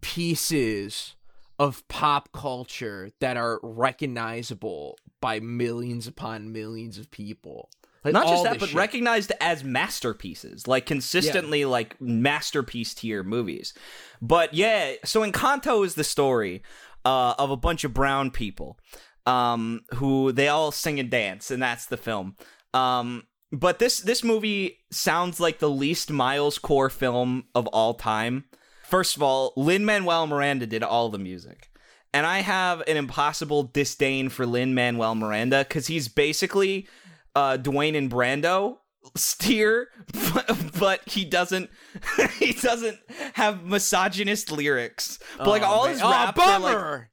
pieces 0.00 1.14
of 1.60 1.86
pop 1.86 2.32
culture 2.32 3.10
that 3.20 3.36
are 3.36 3.60
recognizable 3.62 4.98
by 5.20 5.40
millions 5.40 6.06
upon 6.06 6.52
millions 6.52 6.98
of 6.98 7.10
people. 7.10 7.70
Like, 8.04 8.14
not 8.14 8.28
just 8.28 8.44
that, 8.44 8.58
but 8.58 8.70
shit. 8.70 8.76
recognized 8.76 9.32
as 9.40 9.62
masterpieces, 9.62 10.66
like 10.66 10.86
consistently 10.86 11.66
like 11.66 12.00
masterpiece 12.00 12.94
tier 12.94 13.22
movies. 13.22 13.74
But 14.22 14.54
yeah, 14.54 14.94
so 15.04 15.20
Encanto 15.20 15.84
is 15.84 15.96
the 15.96 16.04
story 16.04 16.62
uh, 17.04 17.34
of 17.38 17.50
a 17.50 17.58
bunch 17.58 17.84
of 17.84 17.92
brown 17.92 18.30
people 18.30 18.78
um, 19.26 19.82
who 19.96 20.32
they 20.32 20.48
all 20.48 20.72
sing 20.72 20.98
and 20.98 21.10
dance, 21.10 21.50
and 21.50 21.62
that's 21.62 21.86
the 21.86 21.96
film. 21.96 22.36
Um, 22.72 23.24
but 23.52 23.78
this 23.78 24.00
this 24.00 24.22
movie 24.22 24.78
sounds 24.90 25.40
like 25.40 25.58
the 25.58 25.70
least 25.70 26.10
Miles 26.10 26.58
core 26.58 26.90
film 26.90 27.44
of 27.54 27.66
all 27.68 27.94
time. 27.94 28.44
First 28.84 29.16
of 29.16 29.22
all, 29.22 29.52
Lin 29.56 29.84
Manuel 29.84 30.26
Miranda 30.26 30.66
did 30.66 30.82
all 30.82 31.10
the 31.10 31.18
music. 31.18 31.69
And 32.12 32.26
I 32.26 32.40
have 32.40 32.82
an 32.88 32.96
impossible 32.96 33.62
disdain 33.64 34.28
for 34.30 34.44
Lin 34.46 34.74
Manuel 34.74 35.14
Miranda 35.14 35.64
because 35.66 35.86
he's 35.86 36.08
basically 36.08 36.88
uh, 37.36 37.56
Dwayne 37.56 37.96
and 37.96 38.10
Brando 38.10 38.78
steer, 39.16 39.88
but, 40.34 40.56
but 40.78 41.00
he 41.08 41.24
doesn't 41.24 41.70
he 42.38 42.52
doesn't 42.52 42.98
have 43.34 43.64
misogynist 43.64 44.50
lyrics. 44.50 45.18
But 45.38 45.48
like 45.48 45.62
Oh, 45.62 45.66
all 45.66 45.84
man. 45.84 45.92
his 45.92 46.02
oh, 46.02 46.06
are 46.06 46.26
like 46.26 46.34
bummer. 46.34 47.10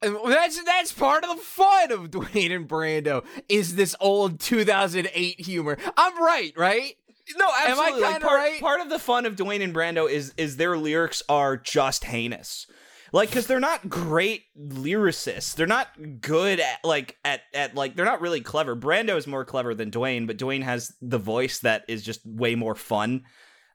That's 0.00 0.62
that's 0.64 0.92
part 0.92 1.24
of 1.24 1.36
the 1.36 1.42
fun 1.42 1.92
of 1.92 2.00
Dwayne 2.10 2.54
and 2.54 2.68
Brando 2.68 3.24
is 3.48 3.74
this 3.76 3.96
old 4.00 4.40
2008 4.40 5.40
humor. 5.40 5.76
I'm 5.96 6.22
right, 6.22 6.52
right? 6.56 6.94
No, 7.36 7.46
I 7.46 7.66
absolutely. 7.68 8.00
like, 8.02 8.12
kinda 8.12 8.26
part, 8.26 8.38
right? 8.38 8.60
part 8.60 8.80
of 8.80 8.88
the 8.90 8.98
fun 8.98 9.26
of 9.26 9.36
Dwayne 9.36 9.62
and 9.62 9.74
Brando 9.74 10.10
is 10.10 10.32
is 10.36 10.56
their 10.56 10.76
lyrics 10.76 11.22
are 11.28 11.56
just 11.56 12.04
heinous. 12.04 12.66
Like, 13.12 13.30
because 13.30 13.46
they're 13.46 13.60
not 13.60 13.88
great 13.88 14.42
lyricists. 14.58 15.54
They're 15.54 15.66
not 15.66 15.88
good 16.20 16.60
at 16.60 16.78
like 16.84 17.16
at 17.24 17.40
at 17.54 17.74
like 17.74 17.96
they're 17.96 18.04
not 18.04 18.20
really 18.20 18.40
clever. 18.40 18.76
Brando 18.76 19.16
is 19.16 19.26
more 19.26 19.44
clever 19.44 19.74
than 19.74 19.90
Dwayne, 19.90 20.26
but 20.26 20.36
Dwayne 20.38 20.62
has 20.62 20.92
the 21.00 21.18
voice 21.18 21.60
that 21.60 21.84
is 21.88 22.02
just 22.02 22.24
way 22.26 22.54
more 22.54 22.74
fun. 22.74 23.24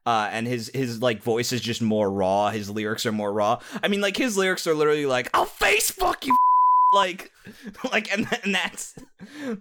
Uh, 0.05 0.29
and 0.31 0.45
his 0.45 0.69
his 0.73 1.01
like 1.01 1.23
voice 1.23 1.53
is 1.53 1.61
just 1.61 1.81
more 1.81 2.11
raw. 2.11 2.49
His 2.49 2.69
lyrics 2.69 3.05
are 3.05 3.11
more 3.11 3.31
raw. 3.31 3.59
I 3.81 3.87
mean, 3.87 4.01
like 4.01 4.17
his 4.17 4.37
lyrics 4.37 4.67
are 4.67 4.73
literally 4.73 5.05
like, 5.05 5.29
"I'll 5.33 5.45
face 5.45 5.89
fuck 5.91 6.25
you," 6.25 6.35
like, 6.93 7.31
like, 7.91 8.11
and, 8.11 8.27
and 8.43 8.53
that's 8.53 8.95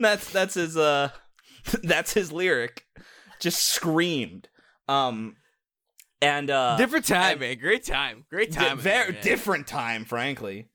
that's 0.01 0.31
that's 0.33 0.55
his 0.55 0.77
uh, 0.77 1.11
that's 1.85 2.13
his 2.13 2.33
lyric, 2.33 2.85
just 3.41 3.65
screamed. 3.65 4.49
Um, 4.89 5.37
and 6.23 6.51
uh, 6.51 6.77
Different 6.77 7.05
time, 7.07 7.33
and- 7.33 7.41
man. 7.41 7.59
Great 7.59 7.85
time. 7.85 8.25
Great 8.31 8.53
di- 8.53 8.59
time. 8.59 8.79
very 8.79 9.13
man. 9.13 9.23
different 9.23 9.67
time, 9.67 10.05
frankly. 10.05 10.69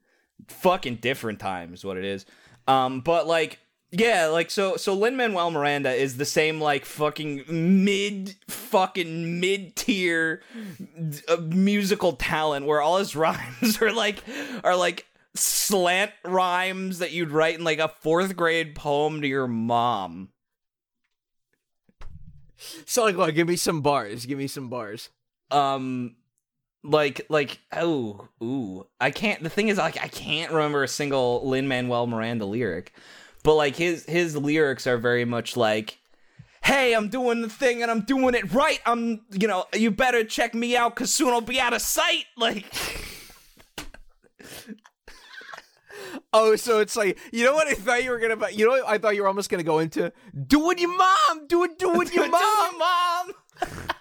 Fucking 0.50 0.98
different 0.98 1.40
time 1.40 1.74
is 1.74 1.84
what 1.84 1.98
it 1.98 2.06
is. 2.06 2.26
Um, 2.68 3.00
but 3.02 3.26
like, 3.28 3.60
yeah, 3.92 4.28
like 4.28 4.52
so. 4.52 4.76
So 4.78 4.94
Lin 4.94 5.16
Manuel 5.16 5.50
Miranda 5.50 5.92
is 5.92 6.18
the 6.18 6.26
same 6.26 6.60
like 6.60 6.84
fucking 6.86 7.46
mid 7.48 8.36
fucking 8.50 9.40
mid 9.40 9.76
tier 9.78 10.42
uh, 11.30 11.38
musical 11.38 12.14
talent 12.14 12.66
where 12.66 12.82
all 12.82 12.98
his 12.98 13.16
rhymes 13.16 13.82
are 13.82 13.92
like 13.94 14.22
are 14.64 14.76
like 14.76 15.06
slant 15.36 16.12
rhymes 16.26 17.00
that 17.00 17.12
you'd 17.12 17.32
write 17.32 17.56
in 17.58 17.64
like 17.64 17.80
a 17.80 17.88
fourth 18.02 18.36
grade 18.36 18.76
poem 18.76 19.22
to 19.22 19.28
your 19.28 19.48
mom. 19.48 20.30
So 22.86 23.04
like, 23.04 23.18
what? 23.18 23.34
Give 23.36 23.48
me 23.48 23.56
some 23.56 23.82
bars. 23.82 24.26
Give 24.26 24.38
me 24.38 24.48
some 24.48 24.68
bars. 24.70 25.10
Um 25.52 26.16
like 26.84 27.26
like 27.30 27.60
oh 27.74 28.28
ooh. 28.42 28.88
I 29.00 29.12
can't 29.12 29.44
the 29.44 29.50
thing 29.50 29.68
is 29.68 29.78
like 29.78 30.02
i 30.02 30.08
can't 30.08 30.52
remember 30.52 30.84
a 30.84 30.88
single 30.88 31.48
lin 31.48 31.68
manuel 31.68 32.08
miranda 32.08 32.46
lyric 32.46 32.94
but 33.44 33.56
like 33.56 33.76
his 33.76 34.06
his 34.06 34.36
lyrics 34.38 34.88
are 34.88 34.98
very 34.98 35.26
much 35.26 35.58
like 35.58 36.00
hey 36.64 36.94
i'm 36.94 37.10
doing 37.10 37.42
the 37.42 37.50
thing 37.50 37.82
and 37.82 37.92
i'm 37.92 38.02
doing 38.02 38.36
it 38.36 38.54
right. 38.54 38.80
I'm 38.86 39.22
you 39.32 39.48
know 39.48 39.66
you 39.74 39.92
better 39.92 40.24
check 40.24 40.54
me 40.54 40.76
out 40.78 40.96
because 40.96 41.14
soon 41.14 41.30
i'll 41.30 41.42
be 41.42 41.60
out 41.60 41.74
of 41.74 41.82
sight. 41.82 42.26
Like 42.38 42.66
Oh, 46.34 46.56
so 46.56 46.80
it's 46.80 46.96
like 46.96 47.18
you 47.32 47.44
know 47.44 47.54
what 47.54 47.68
I 47.68 47.74
thought 47.74 48.04
you 48.04 48.12
were 48.12 48.20
gonna. 48.20 48.50
You 48.52 48.68
know 48.68 48.86
I 48.86 48.98
thought 48.98 49.16
you 49.16 49.22
were 49.22 49.28
almost 49.28 49.50
gonna 49.50 49.64
go 49.64 49.80
into? 49.80 50.12
Doing 50.48 50.78
your 50.78 50.96
mom, 50.96 51.48
doing 51.48 51.76
doing 51.78 52.08
your 52.14 52.30
mom. 52.30 52.78
mom 52.78 53.32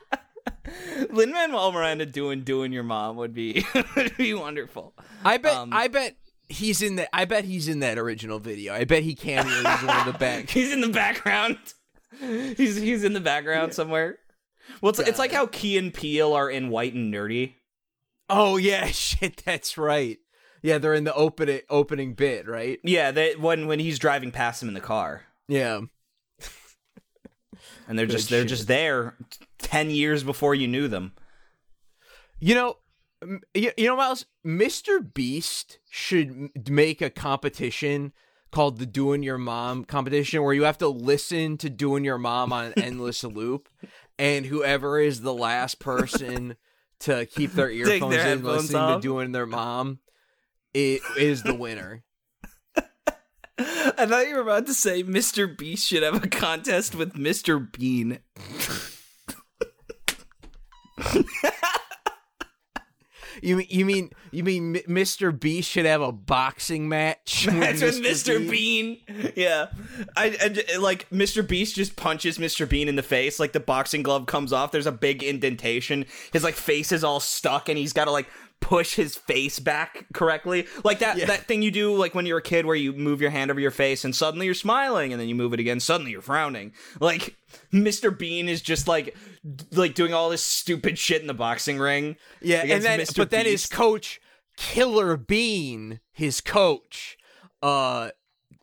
lin 1.11 1.33
manuel 1.33 1.73
miranda 1.73 2.07
doing 2.07 2.43
doing 2.43 2.73
your 2.73 2.83
mom 2.83 3.17
would 3.17 3.35
be 3.35 3.65
would 3.97 4.17
be 4.17 4.35
wonderful 4.35 4.95
I 5.25 5.37
bet. 5.39 5.55
Um, 5.57 5.71
I 5.73 5.89
bet 5.89 6.17
he's 6.49 6.83
in 6.83 6.97
that. 6.97 7.09
I 7.13 7.25
bet 7.25 7.45
he's 7.45 7.67
in 7.69 7.81
that 7.81 7.99
original 7.99 8.39
video. 8.39 8.73
I 8.73 8.85
bet 8.85 9.03
he 9.03 9.15
cameos 9.15 9.65
one 9.65 9.97
of 10.07 10.13
the 10.13 10.19
back. 10.19 10.49
He's 10.51 10.73
in 10.73 10.81
the 10.81 10.89
background. 10.89 11.59
He's 12.21 12.77
he's 12.77 13.03
in 13.03 13.13
the 13.13 13.21
background 13.21 13.75
somewhere. 13.75 14.19
Well, 14.81 14.91
it's, 14.91 15.01
it's 15.01 15.19
like 15.19 15.33
how 15.33 15.47
Key 15.47 15.77
and 15.79 15.93
Peele 15.93 16.33
are 16.33 16.49
in 16.49 16.71
White 16.71 16.95
and 16.95 17.13
Nerdy. 17.13 17.55
Oh 18.31 18.57
yeah, 18.57 18.87
shit. 18.87 19.43
That's 19.45 19.77
right. 19.77 20.19
Yeah, 20.63 20.79
they're 20.79 20.95
in 20.95 21.05
the 21.05 21.15
opening 21.15 21.61
opening 21.69 22.15
bit, 22.15 22.47
right? 22.49 22.79
Yeah, 22.85 23.11
they, 23.11 23.35
when 23.35 23.67
when 23.67 23.81
he's 23.81 23.99
driving 23.99 24.31
past 24.31 24.61
them 24.61 24.69
in 24.69 24.75
the 24.75 24.81
car, 24.81 25.23
Yeah. 25.49 25.81
and 27.89 27.99
they're 27.99 28.07
Good 28.07 28.13
just 28.13 28.31
they're 28.31 28.45
just 28.45 28.69
there 28.69 29.17
ten 29.59 29.91
years 29.91 30.23
before 30.23 30.55
you 30.55 30.69
knew 30.69 30.89
them. 30.89 31.13
You 32.39 32.55
know, 32.55 32.77
you, 33.55 33.73
you 33.77 33.87
know, 33.87 33.97
Miles. 33.97 34.27
Mr. 34.45 35.13
Beast 35.15 35.79
should 35.91 36.69
make 36.69 37.01
a 37.01 37.11
competition 37.11 38.13
called 38.51 38.79
the 38.79 38.87
"Doing 38.87 39.23
Your 39.23 39.39
Mom" 39.39 39.85
competition, 39.85 40.43
where 40.43 40.55
you 40.55 40.65
have 40.65 40.79
to 40.79 40.89
listen 40.89 41.57
to 41.59 41.71
"Doing 41.71 42.05
Your 42.05 42.19
Mom" 42.19 42.53
on 42.53 42.67
an 42.67 42.73
endless 42.77 43.25
loop, 43.25 43.69
and 44.19 44.47
whoever 44.47 44.99
is 45.01 45.21
the 45.23 45.35
last 45.35 45.79
person 45.79 46.57
to 47.01 47.27
keep 47.27 47.53
their 47.53 47.71
earphones 47.71 48.15
in 48.15 48.21
headphones 48.21 48.63
listening 48.63 48.83
off. 48.83 49.01
to 49.01 49.09
"Doing 49.09 49.33
Their 49.33 49.47
Mom," 49.47 50.01
it 50.75 51.01
is 51.19 51.43
the 51.43 51.55
winner. 51.55 52.03
I 53.59 54.05
thought 54.05 54.29
you 54.29 54.35
were 54.35 54.43
about 54.43 54.67
to 54.67 54.75
say 54.75 55.03
Mr. 55.03 55.57
Beast 55.57 55.89
should 55.89 56.03
have 56.03 56.23
a 56.23 56.29
contest 56.29 56.95
with 56.95 57.15
Mr. 57.15 57.73
Bean. 57.73 58.19
You 63.43 63.57
mean 63.57 63.67
you 63.69 63.85
mean 63.85 64.11
you 64.31 64.45
mean 64.45 64.75
Mr. 64.89 65.39
Beast 65.39 65.71
should 65.71 65.85
have 65.85 66.01
a 66.01 66.13
boxing 66.13 66.89
match? 66.89 67.47
That's 67.51 67.83
with 67.83 68.03
Mr. 68.03 68.49
Bean. 68.49 68.99
Yeah, 69.35 69.67
I, 70.17 70.37
I 70.73 70.77
like 70.79 71.09
Mr. 71.11 71.47
Beast 71.47 71.75
just 71.75 71.97
punches 71.97 72.39
Mr. 72.39 72.69
Bean 72.69 72.89
in 72.89 72.97
the 72.97 73.03
face. 73.03 73.39
Like 73.39 73.53
the 73.53 73.61
boxing 73.61 74.03
glove 74.03 74.27
comes 74.27 74.53
off. 74.53 74.73
There's 74.73 74.87
a 74.87 74.93
big 74.93 75.23
indentation. 75.23 76.07
His 76.33 76.45
like 76.45 76.55
face 76.55 76.93
is 76.93 77.05
all 77.05 77.21
stuck, 77.21 77.69
and 77.69 77.77
he's 77.79 77.93
got 77.93 78.07
to 78.07 78.11
like 78.11 78.29
push 78.61 78.95
his 78.97 79.15
face 79.17 79.59
back 79.61 80.07
correctly. 80.13 80.67
Like 80.83 80.99
that 80.99 81.17
Yeah. 81.19 81.27
that 81.27 81.47
thing 81.47 81.63
you 81.63 81.71
do 81.71 81.95
like 81.95 82.15
when 82.15 82.27
you're 82.27 82.39
a 82.39 82.43
kid 82.43 82.67
where 82.67 82.75
you 82.75 82.93
move 82.93 83.21
your 83.21 83.31
hand 83.31 83.51
over 83.51 83.61
your 83.61 83.71
face 83.71 84.05
and 84.05 84.15
suddenly 84.15 84.47
you're 84.47 84.55
smiling 84.55 85.13
and 85.13 85.21
then 85.21 85.29
you 85.29 85.35
move 85.37 85.53
it 85.55 85.61
again 85.61 85.79
suddenly 85.79 86.11
you're 86.13 86.21
frowning. 86.23 86.73
Like 87.01 87.37
Mr. 87.73 88.17
Bean 88.17 88.49
is 88.49 88.61
just 88.63 88.89
like 88.89 89.17
like 89.73 89.95
doing 89.95 90.13
all 90.15 90.31
this 90.31 90.43
stupid 90.43 90.99
shit 90.99 91.21
in 91.21 91.27
the 91.29 91.35
boxing 91.35 91.79
ring. 91.79 92.17
Yeah, 92.41 92.63
and 92.65 92.83
then 92.83 92.99
Mr. 93.01 93.17
but 93.19 93.31
then 93.31 93.47
his 93.47 93.67
coach, 93.67 94.21
Killer 94.57 95.17
Bean, 95.17 96.01
his 96.13 96.41
coach, 96.41 97.17
uh, 97.63 98.11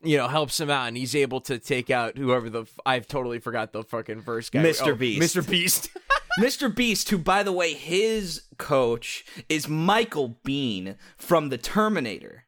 you 0.02 0.18
know, 0.18 0.28
helps 0.28 0.60
him 0.60 0.68
out, 0.68 0.88
and 0.88 0.96
he's 0.98 1.14
able 1.14 1.40
to 1.42 1.58
take 1.58 1.88
out 1.88 2.18
whoever 2.18 2.50
the 2.50 2.62
f- 2.62 2.78
I've 2.84 3.06
totally 3.08 3.38
forgot 3.38 3.72
the 3.72 3.82
fucking 3.84 4.20
first 4.20 4.52
guy, 4.52 4.62
Mr. 4.62 4.88
Oh, 4.88 4.94
Beast. 4.96 5.34
Mr. 5.36 5.48
Beast. 5.48 5.88
Mr. 6.40 6.74
Beast, 6.74 7.10
who, 7.10 7.18
by 7.18 7.42
the 7.42 7.52
way, 7.52 7.74
his 7.74 8.42
coach 8.58 9.24
is 9.48 9.68
Michael 9.68 10.38
Biehn 10.44 10.96
from 11.16 11.48
The 11.48 11.58
Terminator. 11.58 12.44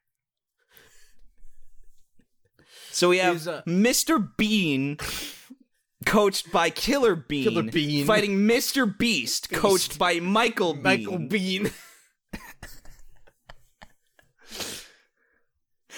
So 2.90 3.10
we 3.10 3.18
have 3.18 3.46
uh, 3.46 3.62
Mr. 3.66 4.30
Bean, 4.36 4.96
coached 6.06 6.50
by 6.50 6.70
Killer 6.70 7.14
Bean, 7.14 7.44
Killer 7.44 7.62
Bean. 7.64 8.06
fighting 8.06 8.38
Mr. 8.38 8.96
Beast, 8.96 9.50
coached 9.50 9.98
by 9.98 10.18
Michael 10.18 10.74
Biehn. 10.74 10.82
Michael 10.82 11.18
Biehn. 11.18 11.72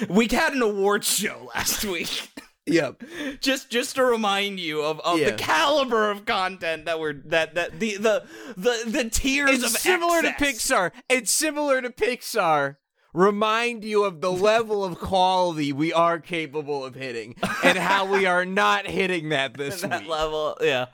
We 0.08 0.28
had 0.28 0.52
an 0.52 0.62
awards 0.62 1.08
show 1.08 1.50
last 1.54 1.84
week. 1.84 2.30
Yep. 2.68 3.02
just 3.40 3.70
just 3.70 3.94
to 3.96 4.04
remind 4.04 4.60
you 4.60 4.82
of, 4.82 5.00
of 5.00 5.18
Yeah. 5.18 5.30
the 5.30 5.36
caliber 5.36 6.10
of 6.10 6.24
content 6.24 6.84
that 6.86 7.00
we're 7.00 7.14
that 7.26 7.54
that 7.54 7.78
the 7.80 7.96
the 7.96 8.24
the, 8.56 8.82
the 8.86 9.10
tiers 9.10 9.58
of 9.62 9.70
It's 9.72 9.80
similar 9.80 10.22
to. 10.22 10.28
Pixar. 10.32 10.92
It's 11.08 11.30
similar 11.30 11.80
to 11.82 11.90
Pixar. 11.90 12.76
Remind 13.14 13.84
you 13.84 14.04
of 14.04 14.20
the 14.20 14.30
level 14.30 14.84
of 14.84 14.98
quality 14.98 15.72
we 15.72 15.92
are 15.94 16.18
capable 16.18 16.84
of 16.84 16.94
hitting 16.94 17.36
and 17.64 17.78
how 17.78 18.04
we 18.04 18.26
are 18.26 18.44
not 18.44 18.86
hitting 18.86 19.30
that 19.30 19.54
this 19.56 19.80
that 19.80 20.02
week. 20.02 20.10
level. 20.10 20.56
Yeah. 20.60 20.86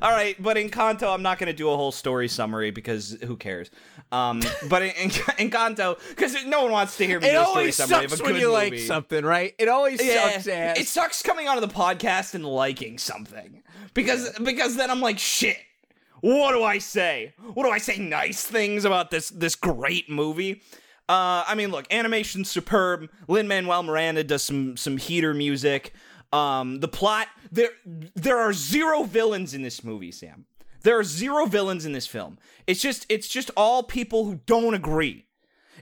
All 0.00 0.10
right, 0.12 0.40
but 0.40 0.56
Encanto, 0.56 1.12
I'm 1.12 1.22
not 1.22 1.38
going 1.38 1.48
to 1.48 1.52
do 1.52 1.68
a 1.68 1.76
whole 1.76 1.90
story 1.90 2.28
summary 2.28 2.70
because 2.70 3.18
who 3.24 3.36
cares? 3.36 3.70
Um, 4.12 4.42
but 4.68 4.82
in, 4.82 4.90
in, 4.90 5.10
Encanto, 5.50 5.98
because 6.10 6.36
no 6.44 6.62
one 6.62 6.70
wants 6.70 6.96
to 6.98 7.06
hear 7.06 7.18
me 7.18 7.26
It 7.28 7.32
do 7.32 7.40
a 7.40 7.42
story 7.42 7.56
always 7.58 7.76
summary 7.76 8.08
sucks 8.08 8.20
of 8.20 8.26
when 8.26 8.36
you 8.36 8.52
like 8.52 8.78
something, 8.78 9.24
right? 9.24 9.54
It 9.58 9.68
always 9.68 9.98
sucks 10.00 10.46
ass. 10.46 10.78
It 10.78 10.86
sucks 10.86 11.20
coming 11.22 11.48
onto 11.48 11.60
the 11.60 11.72
podcast 11.72 12.34
and 12.34 12.44
liking 12.44 12.98
something 12.98 13.62
because 13.92 14.38
because 14.38 14.76
then 14.76 14.90
I'm 14.90 15.00
like 15.00 15.18
shit. 15.18 15.58
What 16.20 16.52
do 16.52 16.62
I 16.62 16.78
say? 16.78 17.34
What 17.54 17.64
do 17.64 17.70
I 17.70 17.78
say? 17.78 17.98
Nice 17.98 18.44
things 18.44 18.84
about 18.84 19.10
this 19.10 19.30
this 19.30 19.56
great 19.56 20.08
movie. 20.08 20.62
Uh, 21.08 21.44
I 21.46 21.54
mean, 21.54 21.70
look, 21.70 21.86
animation 21.92 22.44
superb. 22.44 23.08
Lin 23.28 23.46
Manuel 23.46 23.82
Miranda 23.82 24.24
does 24.24 24.42
some 24.42 24.76
some 24.76 24.96
heater 24.96 25.32
music. 25.34 25.92
Um, 26.32 26.80
the 26.80 26.88
plot 26.88 27.28
there 27.52 27.70
there 27.84 28.38
are 28.38 28.52
zero 28.52 29.04
villains 29.04 29.54
in 29.54 29.62
this 29.62 29.84
movie, 29.84 30.10
Sam. 30.10 30.46
There 30.82 30.98
are 30.98 31.04
zero 31.04 31.46
villains 31.46 31.86
in 31.86 31.92
this 31.92 32.06
film. 32.06 32.38
It's 32.66 32.80
just 32.80 33.06
it's 33.08 33.28
just 33.28 33.50
all 33.56 33.82
people 33.82 34.24
who 34.24 34.40
don't 34.46 34.74
agree. 34.74 35.25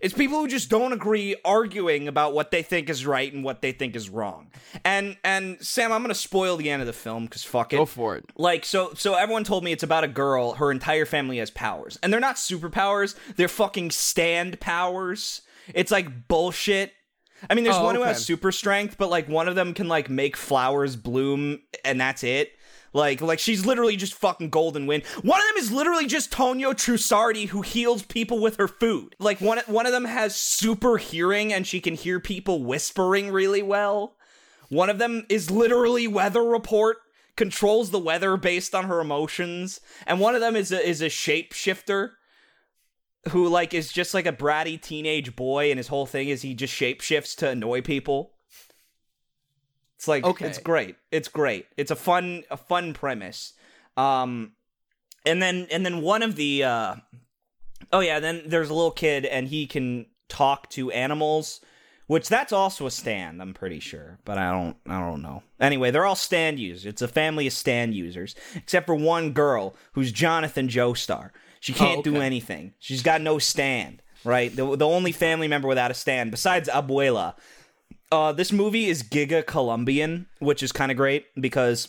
It's 0.05 0.13
people 0.13 0.39
who 0.39 0.49
just 0.49 0.69
don't 0.69 0.93
agree 0.93 1.35
arguing 1.47 2.09
about 2.09 2.35
what 2.35 2.51
they 2.51 2.63
think 2.63 2.91
is 2.91 3.07
right 3.07 3.33
and 3.33 3.43
what 3.43 3.63
they 3.63 3.73
think 3.73 3.97
is 3.97 4.11
wrong. 4.11 4.51
And 4.85 5.17
and 5.25 5.57
Sam, 5.65 5.93
I'm 5.93 6.03
gonna 6.03 6.15
spoil 6.15 6.59
the 6.59 6.69
end 6.69 6.83
of 6.83 6.87
the 6.87 6.93
film 6.93 7.25
because 7.25 7.43
fuck 7.43 7.73
it. 7.73 7.77
Go 7.77 7.87
for 7.87 8.15
it. 8.17 8.27
Like 8.37 8.67
so 8.67 8.93
so 8.95 9.15
everyone 9.15 9.45
told 9.45 9.65
me 9.65 9.73
it's 9.73 9.83
about 9.83 10.05
a 10.05 10.09
girl, 10.09 10.53
her 10.53 10.71
entire 10.71 11.07
family 11.07 11.39
has 11.39 11.51
powers. 11.51 11.99
And 12.03 12.13
they're 12.13 12.21
not 12.21 12.37
superpowers, 12.37 13.15
they're 13.37 13.49
fucking 13.49 13.93
stand 13.93 14.61
powers. 14.61 15.41
It's 15.73 15.91
like 15.91 16.29
bullshit. 16.29 16.93
I 17.49 17.55
mean, 17.55 17.65
there's 17.65 17.77
Oh, 17.77 17.85
one 17.85 17.95
who 17.95 18.03
has 18.03 18.25
super 18.25 18.53
strength, 18.53 18.97
but 18.99 19.09
like 19.09 19.27
one 19.29 19.49
of 19.49 19.55
them 19.55 19.73
can 19.73 19.89
like 19.89 20.11
make 20.11 20.37
flowers 20.37 20.97
bloom 20.97 21.61
and 21.83 21.99
that's 21.99 22.23
it. 22.23 22.53
Like, 22.95 23.21
like 23.21 23.41
she's 23.41 23.67
literally 23.67 23.97
just 23.97 24.15
fucking 24.15 24.51
golden 24.51 24.87
wind. 24.87 25.05
One 25.23 25.41
of 25.41 25.47
them 25.49 25.63
is 25.63 25.73
literally 25.73 26.07
just 26.07 26.31
Tonio 26.31 26.73
Trussardi 26.73 27.49
who 27.49 27.61
heals 27.61 28.05
people 28.05 28.41
with 28.41 28.57
her 28.57 28.69
food. 28.69 29.17
Like 29.19 29.41
one, 29.41 29.59
one 29.67 29.85
of 29.85 29.93
them 29.93 30.05
has 30.05 30.37
super 30.37 30.97
hearing 30.97 31.53
and 31.53 31.67
she 31.67 31.81
can 31.81 31.95
hear 31.95 32.21
people 32.21 32.63
whispering 32.63 33.33
really 33.33 33.63
well. 33.63 34.15
One 34.69 34.89
of 34.89 34.99
them 34.99 35.27
is 35.29 35.51
literally 35.51 36.07
weather 36.07 36.43
report, 36.43 36.99
controls 37.37 37.91
the 37.91 37.99
weather 37.99 38.37
based 38.37 38.75
on 38.75 38.85
her 38.85 39.01
emotions, 39.01 39.81
and 40.07 40.21
one 40.21 40.35
of 40.35 40.41
them 40.41 40.57
is 40.57 40.73
a, 40.73 40.89
is 40.89 41.03
a 41.03 41.07
shapeshifter 41.07 42.13
who 43.31 43.49
like 43.49 43.75
is 43.75 43.93
just 43.93 44.15
like 44.15 44.27
a 44.27 44.33
bratty 44.33 44.81
teenage 44.81 45.35
boy, 45.35 45.71
and 45.71 45.79
his 45.79 45.89
whole 45.89 46.07
thing 46.07 46.29
is 46.29 46.43
he 46.43 46.55
just 46.55 46.73
shapeshifts 46.73 47.37
to 47.37 47.51
annoy 47.51 47.83
people. 47.83 48.34
It's 49.97 50.09
like 50.09 50.25
Okay. 50.25 50.47
it's 50.47 50.59
great. 50.59 50.97
It's 51.11 51.29
great. 51.29 51.67
It's 51.77 51.91
a 51.91 51.97
fun 51.97 52.45
a 52.51 52.57
fun 52.57 52.95
premise. 52.95 53.55
Um 53.97 54.53
and 55.27 55.41
then 55.43 55.67
and 55.71 55.85
then 55.85 56.03
one 56.03 56.23
of 56.23 56.37
the 56.37 56.65
uh 56.65 56.95
oh 57.93 58.01
yeah, 58.01 58.21
then 58.21 58.43
there's 58.47 58.71
a 58.71 58.75
little 58.75 58.91
kid 58.91 59.25
and 59.25 59.49
he 59.49 59.67
can 59.67 60.07
talk 60.29 60.69
to 60.71 60.91
animals, 60.91 61.61
which 62.07 62.29
that's 62.29 62.53
also 62.53 62.87
a 62.87 62.91
stand, 62.91 63.41
I'm 63.41 63.55
pretty 63.55 63.79
sure, 63.81 64.19
but 64.25 64.37
I 64.37 64.51
don't 64.51 64.77
I 64.87 65.01
don't 65.01 65.23
know. 65.23 65.43
Anyway, 65.61 65.91
they're 65.91 66.05
all 66.07 66.17
stand 66.17 66.59
users. 66.59 66.87
It's 66.87 67.03
a 67.03 67.09
family 67.09 67.47
of 67.47 67.53
stand 67.53 67.95
users, 67.95 68.35
except 68.55 68.87
for 68.87 68.95
one 68.95 69.33
girl 69.33 69.75
who's 69.93 70.13
Jonathan 70.13 70.69
Joestar. 70.69 71.31
She 71.61 71.73
can't 71.73 72.05
do 72.05 72.17
okay. 72.17 72.27
anything. 72.27 72.75
She's 72.79 73.03
got 73.03 73.23
no 73.23 73.39
stand, 73.39 74.03
right? 74.25 74.55
The 74.55 74.77
the 74.77 74.87
only 74.87 75.13
family 75.13 75.49
member 75.49 75.69
without 75.69 75.91
a 75.91 75.95
stand 75.95 76.31
besides 76.31 76.69
Abuela. 76.69 77.37
Uh, 78.13 78.33
this 78.33 78.53
movie 78.53 78.87
is 78.87 79.03
Giga 79.03 79.45
Colombian, 79.45 80.27
which 80.39 80.63
is 80.63 80.71
kind 80.73 80.91
of 80.93 80.97
great 80.97 81.27
because, 81.41 81.89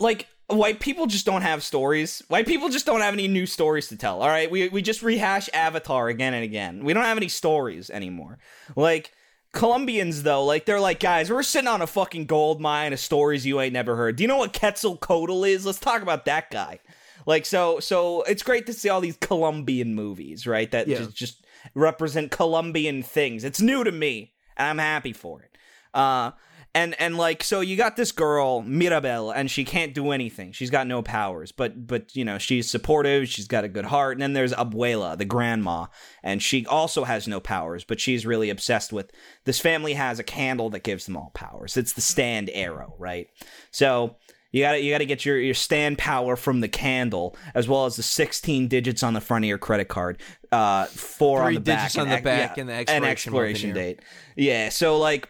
like, 0.00 0.26
white 0.48 0.80
people 0.80 1.06
just 1.06 1.26
don't 1.26 1.42
have 1.42 1.62
stories. 1.62 2.22
White 2.28 2.46
people 2.46 2.68
just 2.68 2.86
don't 2.86 3.00
have 3.00 3.14
any 3.14 3.28
new 3.28 3.46
stories 3.46 3.88
to 3.88 3.96
tell. 3.96 4.22
All 4.22 4.28
right, 4.28 4.50
we 4.50 4.68
we 4.68 4.82
just 4.82 5.02
rehash 5.02 5.48
Avatar 5.52 6.08
again 6.08 6.34
and 6.34 6.44
again. 6.44 6.84
We 6.84 6.92
don't 6.94 7.04
have 7.04 7.16
any 7.16 7.28
stories 7.28 7.90
anymore. 7.90 8.38
Like. 8.76 9.12
Colombians 9.52 10.24
though, 10.24 10.44
like 10.44 10.64
they're 10.66 10.80
like, 10.80 10.98
guys, 10.98 11.30
we're 11.30 11.44
sitting 11.44 11.68
on 11.68 11.80
a 11.80 11.86
fucking 11.86 12.26
gold 12.26 12.60
mine 12.60 12.92
of 12.92 12.98
stories 12.98 13.46
you 13.46 13.60
ain't 13.60 13.72
never 13.72 13.94
heard. 13.94 14.16
Do 14.16 14.24
you 14.24 14.26
know 14.28 14.38
what 14.38 14.52
Quetzalcoatl 14.52 15.44
is? 15.44 15.64
Let's 15.64 15.78
talk 15.78 16.02
about 16.02 16.24
that 16.24 16.50
guy. 16.50 16.80
Like 17.24 17.46
so 17.46 17.78
so 17.78 18.22
it's 18.22 18.42
great 18.42 18.66
to 18.66 18.72
see 18.72 18.88
all 18.88 19.00
these 19.00 19.16
Colombian 19.20 19.94
movies, 19.94 20.44
right? 20.44 20.68
That 20.72 20.88
Yeah. 20.88 20.96
just 20.98 21.14
just 21.14 21.43
represent 21.74 22.30
Colombian 22.30 23.02
things. 23.02 23.44
It's 23.44 23.60
new 23.60 23.84
to 23.84 23.92
me, 23.92 24.34
and 24.56 24.68
I'm 24.68 24.78
happy 24.78 25.12
for 25.12 25.42
it. 25.42 25.56
Uh 25.92 26.32
and 26.74 27.00
and 27.00 27.16
like 27.16 27.42
so 27.44 27.60
you 27.60 27.76
got 27.76 27.96
this 27.96 28.10
girl 28.10 28.60
Mirabel 28.62 29.30
and 29.30 29.50
she 29.50 29.64
can't 29.64 29.94
do 29.94 30.10
anything. 30.10 30.50
She's 30.52 30.70
got 30.70 30.86
no 30.86 31.02
powers, 31.02 31.52
but 31.52 31.86
but 31.86 32.14
you 32.16 32.24
know, 32.24 32.36
she's 32.36 32.68
supportive, 32.68 33.28
she's 33.28 33.46
got 33.46 33.64
a 33.64 33.68
good 33.68 33.84
heart. 33.84 34.16
And 34.16 34.22
then 34.22 34.32
there's 34.32 34.52
Abuela, 34.52 35.16
the 35.16 35.24
grandma, 35.24 35.86
and 36.22 36.42
she 36.42 36.66
also 36.66 37.04
has 37.04 37.28
no 37.28 37.38
powers, 37.38 37.84
but 37.84 38.00
she's 38.00 38.26
really 38.26 38.50
obsessed 38.50 38.92
with 38.92 39.12
this 39.44 39.60
family 39.60 39.94
has 39.94 40.18
a 40.18 40.24
candle 40.24 40.68
that 40.70 40.82
gives 40.82 41.06
them 41.06 41.16
all 41.16 41.30
powers. 41.32 41.76
It's 41.76 41.92
the 41.92 42.00
stand 42.00 42.50
arrow, 42.52 42.94
right? 42.98 43.28
So 43.70 44.16
you 44.54 44.62
got 44.62 44.72
to 44.72 44.80
you 44.80 44.92
got 44.92 44.98
to 44.98 45.06
get 45.06 45.24
your 45.24 45.38
your 45.38 45.54
stand 45.54 45.98
power 45.98 46.36
from 46.36 46.60
the 46.60 46.68
candle, 46.68 47.36
as 47.54 47.66
well 47.66 47.86
as 47.86 47.96
the 47.96 48.02
16 48.04 48.68
digits 48.68 49.02
on 49.02 49.12
the 49.14 49.20
front 49.20 49.44
of 49.44 49.48
your 49.48 49.58
credit 49.58 49.88
card, 49.88 50.20
uh, 50.52 50.84
four 50.86 51.40
on 51.40 51.46
Three 51.48 51.54
the 51.56 51.60
back, 51.60 51.98
on 51.98 52.08
the 52.08 52.14
ex- 52.14 52.22
back 52.24 52.56
and 52.58 52.68
the 52.68 52.72
expiration 52.72 53.02
and 53.04 53.10
expiration 53.10 53.74
date. 53.74 54.00
Yeah, 54.36 54.68
so 54.68 54.96
like 54.98 55.28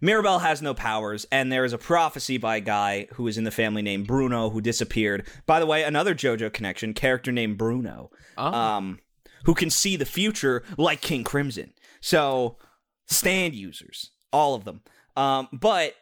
Mirabel 0.00 0.40
has 0.40 0.60
no 0.60 0.74
powers, 0.74 1.26
and 1.32 1.50
there 1.50 1.64
is 1.64 1.72
a 1.72 1.78
prophecy 1.78 2.36
by 2.36 2.56
a 2.56 2.60
guy 2.60 3.08
who 3.14 3.26
is 3.26 3.38
in 3.38 3.44
the 3.44 3.50
family 3.50 3.80
named 3.82 4.06
Bruno 4.06 4.50
who 4.50 4.60
disappeared. 4.60 5.26
By 5.46 5.58
the 5.58 5.66
way, 5.66 5.82
another 5.82 6.14
JoJo 6.14 6.52
connection 6.52 6.92
character 6.94 7.32
named 7.32 7.56
Bruno, 7.56 8.10
Oh. 8.36 8.52
um, 8.52 8.98
who 9.44 9.54
can 9.54 9.70
see 9.70 9.96
the 9.96 10.04
future 10.04 10.62
like 10.76 11.00
King 11.00 11.24
Crimson. 11.24 11.72
So 12.02 12.58
stand 13.06 13.54
users, 13.54 14.10
all 14.32 14.54
of 14.54 14.64
them. 14.64 14.82
Um, 15.16 15.48
but 15.52 15.94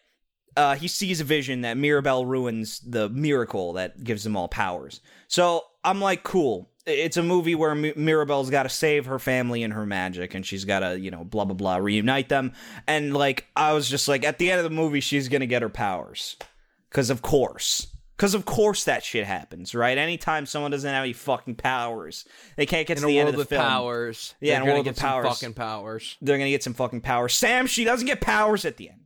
uh, 0.57 0.75
he 0.75 0.88
sees 0.88 1.21
a 1.21 1.25
vision 1.25 1.61
that 1.62 1.77
Mirabel 1.77 2.25
ruins 2.27 2.81
the 2.81 3.09
miracle 3.11 3.75
that 3.75 4.03
gives 4.03 4.25
them 4.25 4.37
all 4.37 4.49
powers. 4.49 5.01
So 5.29 5.62
I'm 5.85 6.01
like, 6.01 6.23
cool. 6.23 6.71
It's 6.87 7.16
a 7.16 7.23
movie 7.23 7.55
where 7.57 7.75
Mi- 7.75 7.92
Mirabel's 7.97 8.49
got 8.49 8.62
to 8.62 8.69
save 8.69 9.07
her 9.07 9.19
family 9.19 9.62
and 9.64 9.73
her 9.75 9.85
magic, 9.85 10.35
and 10.35 10.47
she's 10.47 10.64
got 10.64 10.81
to, 10.81 10.99
you 10.99 11.11
know, 11.11 11.25
blah 11.25 11.45
blah 11.45 11.55
blah, 11.55 11.77
reunite 11.77 12.29
them. 12.29 12.53
And 12.87 13.12
like, 13.12 13.47
I 13.57 13.73
was 13.73 13.88
just 13.90 14.07
like, 14.07 14.25
at 14.25 14.38
the 14.38 14.51
end 14.51 14.59
of 14.61 14.64
the 14.64 14.71
movie, 14.71 15.01
she's 15.01 15.29
gonna 15.29 15.47
get 15.47 15.62
her 15.62 15.69
powers, 15.69 16.37
because 16.88 17.11
of 17.11 17.23
course, 17.23 17.88
Because 18.16 18.35
of 18.35 18.45
course 18.45 18.85
that 18.85 19.03
shit 19.05 19.27
happens, 19.27 19.75
right? 19.75 19.99
Anytime 19.99 20.47
someone 20.47 20.71
doesn't 20.71 20.88
have 20.88 21.03
any 21.03 21.12
fucking 21.12 21.57
powers, 21.57 22.25
they 22.57 22.66
can't 22.66 22.87
get 22.87 22.99
In 22.99 23.03
to 23.03 23.09
the 23.09 23.19
end 23.19 23.29
of 23.31 23.37
the 23.37 23.45
film. 23.45 23.62
powers, 23.62 24.35
Yeah, 24.40 24.55
they're 24.55 24.62
in 24.62 24.69
a 24.69 24.73
world 24.73 24.85
get 24.85 24.90
of 24.92 24.97
some 24.99 25.09
powers. 25.09 25.27
fucking 25.29 25.55
powers. 25.55 26.16
They're 26.23 26.38
gonna 26.38 26.51
get 26.51 26.62
some 26.62 26.73
fucking 26.75 27.01
powers. 27.01 27.35
Sam, 27.35 27.66
she 27.66 27.83
doesn't 27.85 28.07
get 28.07 28.21
powers 28.21 28.64
at 28.64 28.77
the 28.77 28.90
end. 28.90 29.01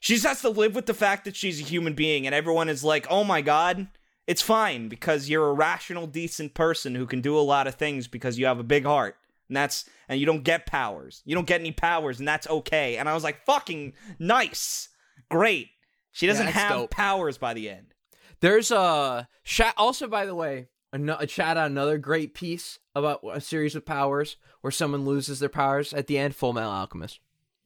She 0.00 0.14
just 0.14 0.26
has 0.26 0.40
to 0.40 0.48
live 0.48 0.74
with 0.74 0.86
the 0.86 0.94
fact 0.94 1.24
that 1.26 1.36
she's 1.36 1.60
a 1.60 1.64
human 1.64 1.94
being, 1.94 2.26
and 2.26 2.34
everyone 2.34 2.68
is 2.68 2.82
like, 2.82 3.06
"Oh 3.08 3.24
my 3.24 3.40
god." 3.40 3.88
It's 4.26 4.42
fine 4.42 4.88
because 4.88 5.28
you're 5.28 5.48
a 5.48 5.52
rational, 5.52 6.06
decent 6.06 6.54
person 6.54 6.94
who 6.94 7.04
can 7.04 7.20
do 7.20 7.36
a 7.36 7.40
lot 7.40 7.66
of 7.66 7.74
things 7.74 8.06
because 8.06 8.38
you 8.38 8.46
have 8.46 8.60
a 8.60 8.64
big 8.64 8.84
heart. 8.84 9.16
And 9.48 9.56
that's 9.56 9.84
and 10.08 10.20
you 10.20 10.26
don't 10.26 10.44
get 10.44 10.66
powers. 10.66 11.22
You 11.24 11.34
don't 11.34 11.48
get 11.48 11.60
any 11.60 11.72
powers, 11.72 12.20
and 12.20 12.28
that's 12.28 12.48
okay. 12.48 12.96
And 12.96 13.08
I 13.08 13.14
was 13.14 13.24
like, 13.24 13.44
fucking 13.44 13.94
nice. 14.20 14.88
Great. 15.28 15.70
She 16.12 16.28
doesn't 16.28 16.46
that's 16.46 16.56
have 16.56 16.70
dope. 16.70 16.90
powers 16.90 17.38
by 17.38 17.54
the 17.54 17.68
end. 17.68 17.94
There's 18.40 18.70
a 18.70 19.28
shout. 19.42 19.74
Also, 19.76 20.06
by 20.06 20.26
the 20.26 20.34
way, 20.36 20.68
a, 20.92 21.26
chat 21.26 21.56
on 21.56 21.66
another 21.66 21.98
great 21.98 22.32
piece 22.32 22.78
about 22.94 23.20
a 23.32 23.40
series 23.40 23.74
of 23.74 23.84
powers 23.84 24.36
where 24.60 24.70
someone 24.70 25.04
loses 25.04 25.40
their 25.40 25.48
powers 25.48 25.92
at 25.92 26.06
the 26.06 26.18
end. 26.18 26.36
Full 26.36 26.52
Metal 26.52 26.70
Alchemist. 26.70 27.18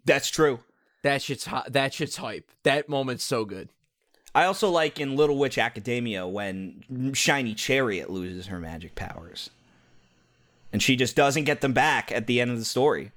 That's 0.04 0.30
true. 0.30 0.60
That 1.04 1.20
shit's 1.22 1.44
hot. 1.44 1.72
That 1.74 1.92
shit's 1.94 2.16
hype. 2.16 2.50
That 2.62 2.88
moment's 2.88 3.24
so 3.24 3.44
good. 3.44 3.68
I 4.34 4.46
also 4.46 4.70
like 4.70 4.98
in 4.98 5.14
Little 5.16 5.36
Witch 5.38 5.58
Academia 5.58 6.26
when 6.26 7.12
Shiny 7.14 7.54
Chariot 7.54 8.08
loses 8.10 8.46
her 8.46 8.58
magic 8.58 8.94
powers. 8.94 9.50
And 10.72 10.82
she 10.82 10.96
just 10.96 11.14
doesn't 11.14 11.44
get 11.44 11.60
them 11.60 11.72
back 11.74 12.10
at 12.10 12.26
the 12.26 12.40
end 12.40 12.50
of 12.50 12.58
the 12.58 12.64
story. 12.64 13.12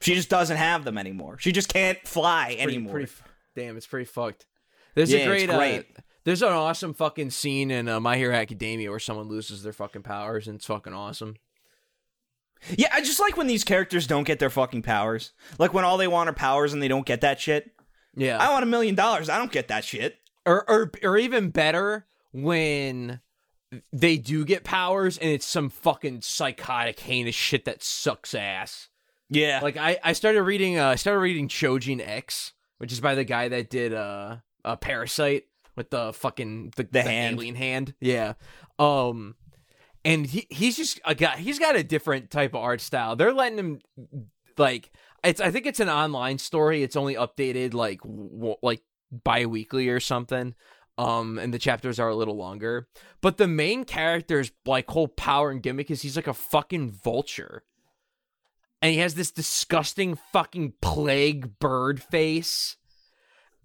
She 0.00 0.14
just 0.14 0.30
doesn't 0.30 0.56
have 0.56 0.84
them 0.84 0.96
anymore. 0.96 1.36
She 1.38 1.50
just 1.52 1.68
can't 1.68 1.98
fly 2.06 2.54
Pretty, 2.56 2.62
anymore. 2.62 2.92
pretty 2.92 3.12
damn, 3.56 3.76
it's 3.76 3.86
pretty 3.86 4.06
fucked. 4.06 4.46
There's 4.94 5.12
Yeah, 5.12 5.18
a 5.28 5.32
it's 5.32 5.46
great, 5.46 5.80
uh, 5.98 6.00
there's 6.22 6.40
an 6.42 6.48
awesome 6.48 6.94
fucking 6.94 7.30
scene 7.30 7.70
in 7.70 7.88
uh, 7.88 8.00
My 8.00 8.16
Hero 8.16 8.34
Academia 8.34 8.90
where 8.90 8.98
someone 9.00 9.28
loses 9.28 9.62
their 9.64 9.72
fucking 9.72 10.02
powers 10.02 10.46
and 10.46 10.56
it's 10.56 10.66
fucking 10.66 10.94
awesome. 10.94 11.36
Yeah, 12.76 12.88
I 12.92 13.00
just 13.02 13.20
like 13.20 13.36
when 13.36 13.46
these 13.46 13.64
characters 13.64 14.06
don't 14.06 14.24
get 14.24 14.38
their 14.38 14.50
fucking 14.50 14.82
powers. 14.82 15.32
Like 15.58 15.74
when 15.74 15.84
all 15.84 15.96
they 15.98 16.08
want 16.08 16.28
are 16.28 16.34
powers 16.34 16.72
and 16.72 16.82
they 16.82 16.88
don't 16.88 17.06
get 17.06 17.20
that 17.20 17.40
shit. 17.40 17.70
Yeah. 18.16 18.38
I 18.38 18.50
want 18.50 18.62
a 18.62 18.66
million 18.66 18.94
dollars. 18.94 19.28
I 19.28 19.38
don't 19.38 19.52
get 19.52 19.68
that 19.68 19.84
shit. 19.84 20.16
or 20.46 20.68
or 20.70 20.92
or 21.02 21.18
even 21.18 21.50
better 21.50 22.06
when 22.32 23.20
they 23.92 24.16
do 24.16 24.44
get 24.44 24.62
powers 24.64 25.18
and 25.18 25.30
it's 25.30 25.46
some 25.46 25.68
fucking 25.68 26.20
psychotic 26.22 27.00
heinous 27.00 27.34
shit 27.34 27.64
that 27.64 27.82
sucks 27.82 28.34
ass. 28.34 28.88
Yeah. 29.30 29.60
Like 29.62 29.76
I 29.76 29.98
I 30.04 30.12
started 30.12 30.42
reading 30.42 30.78
uh 30.78 30.88
I 30.88 30.94
started 30.94 31.20
reading 31.20 31.48
Chojin 31.48 32.00
X, 32.06 32.52
which 32.78 32.92
is 32.92 33.00
by 33.00 33.14
the 33.14 33.24
guy 33.24 33.48
that 33.48 33.70
did 33.70 33.92
uh 33.92 34.36
a 34.64 34.76
Parasyte 34.76 35.42
with 35.76 35.90
the 35.90 36.12
fucking 36.12 36.72
the, 36.76 36.84
the, 36.84 37.02
hand. 37.02 37.36
alien 37.36 37.54
hand. 37.56 37.94
Yeah. 38.00 38.34
Um 38.78 39.34
and 40.04 40.26
he 40.26 40.46
he's 40.50 40.76
just 40.76 41.00
a 41.04 41.14
guy 41.14 41.36
he's 41.36 41.58
got 41.58 41.76
a 41.76 41.82
different 41.84 42.30
type 42.30 42.54
of 42.54 42.60
art 42.60 42.80
style. 42.80 43.16
They're 43.16 43.32
letting 43.32 43.58
him 43.58 43.80
like 44.58 44.92
it's 45.22 45.40
I 45.40 45.50
think 45.50 45.66
it's 45.66 45.80
an 45.80 45.88
online 45.88 46.38
story. 46.38 46.82
It's 46.82 46.96
only 46.96 47.14
updated 47.14 47.74
like 47.74 48.00
w- 48.02 48.56
like 48.62 48.82
bi-weekly 49.10 49.88
or 49.88 50.00
something. 50.00 50.54
Um 50.98 51.38
and 51.38 51.52
the 51.52 51.58
chapters 51.58 51.98
are 51.98 52.08
a 52.08 52.14
little 52.16 52.36
longer. 52.36 52.88
But 53.20 53.38
the 53.38 53.48
main 53.48 53.84
character's 53.84 54.52
like 54.66 54.90
whole 54.90 55.08
power 55.08 55.50
and 55.50 55.62
gimmick 55.62 55.90
is 55.90 56.02
he's 56.02 56.16
like 56.16 56.26
a 56.26 56.34
fucking 56.34 56.90
vulture. 56.90 57.64
And 58.82 58.92
he 58.92 58.98
has 58.98 59.14
this 59.14 59.30
disgusting 59.30 60.18
fucking 60.32 60.74
plague 60.82 61.58
bird 61.58 62.02
face. 62.02 62.76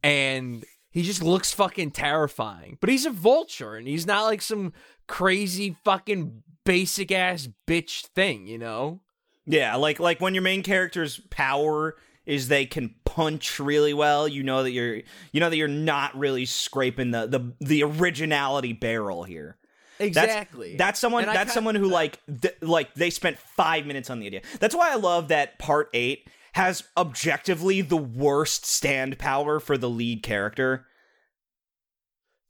And 0.01 0.63
he 0.91 1.03
just 1.03 1.21
looks 1.21 1.53
fucking 1.53 1.91
terrifying. 1.91 2.77
But 2.81 2.89
he's 2.89 3.05
a 3.05 3.11
vulture 3.11 3.75
and 3.75 3.87
he's 3.87 4.07
not 4.07 4.25
like 4.25 4.41
some 4.41 4.73
crazy 5.07 5.75
fucking 5.83 6.43
basic 6.65 7.11
ass 7.11 7.49
bitch 7.67 8.07
thing, 8.07 8.47
you 8.47 8.57
know? 8.57 9.01
Yeah, 9.45 9.75
like 9.75 9.99
like 9.99 10.21
when 10.21 10.33
your 10.35 10.43
main 10.43 10.61
character's 10.63 11.19
power 11.29 11.95
is 12.25 12.47
they 12.47 12.67
can 12.67 12.93
punch 13.05 13.59
really 13.59 13.93
well, 13.93 14.27
you 14.27 14.43
know 14.43 14.61
that 14.61 14.71
you're 14.71 15.01
you 15.31 15.39
know 15.39 15.49
that 15.49 15.57
you're 15.57 15.67
not 15.67 16.17
really 16.17 16.45
scraping 16.45 17.11
the 17.11 17.25
the, 17.25 17.53
the 17.59 17.83
originality 17.83 18.73
barrel 18.73 19.23
here. 19.23 19.57
Exactly. 19.99 20.77
That's 20.77 20.99
someone. 20.99 21.25
And 21.25 21.35
That's 21.35 21.53
someone 21.53 21.75
who 21.75 21.87
like 21.87 22.19
th- 22.41 22.55
like 22.61 22.93
they 22.93 23.09
spent 23.09 23.37
five 23.37 23.85
minutes 23.85 24.09
on 24.09 24.19
the 24.19 24.27
idea. 24.27 24.41
That's 24.59 24.75
why 24.75 24.91
I 24.91 24.95
love 24.95 25.29
that 25.29 25.59
part 25.59 25.89
eight 25.93 26.29
has 26.53 26.83
objectively 26.97 27.81
the 27.81 27.97
worst 27.97 28.65
stand 28.65 29.17
power 29.19 29.59
for 29.59 29.77
the 29.77 29.89
lead 29.89 30.23
character. 30.23 30.85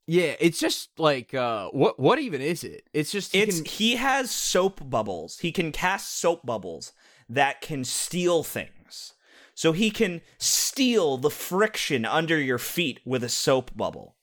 Yeah, 0.08 0.36
it's 0.40 0.60
just 0.60 0.90
like 0.98 1.34
uh 1.34 1.70
what 1.70 2.00
what 2.00 2.18
even 2.20 2.42
is 2.42 2.64
it? 2.64 2.84
It's 2.94 3.12
just 3.12 3.34
he 3.34 3.42
It's 3.42 3.58
can- 3.62 3.66
he 3.66 3.96
has 3.98 4.32
soap 4.32 4.90
bubbles. 4.90 5.38
He 5.40 5.52
can 5.52 5.72
cast 5.72 6.18
soap 6.18 6.46
bubbles 6.46 6.94
that 7.30 7.62
can 7.62 7.84
steal 7.84 8.44
things. 8.44 9.14
So 9.54 9.72
he 9.74 9.92
can 9.92 10.22
steal 10.38 11.18
the 11.18 11.30
friction 11.30 12.06
under 12.06 12.40
your 12.40 12.58
feet 12.58 13.02
with 13.06 13.24
a 13.24 13.30
soap 13.30 13.72
bubble. 13.76 14.16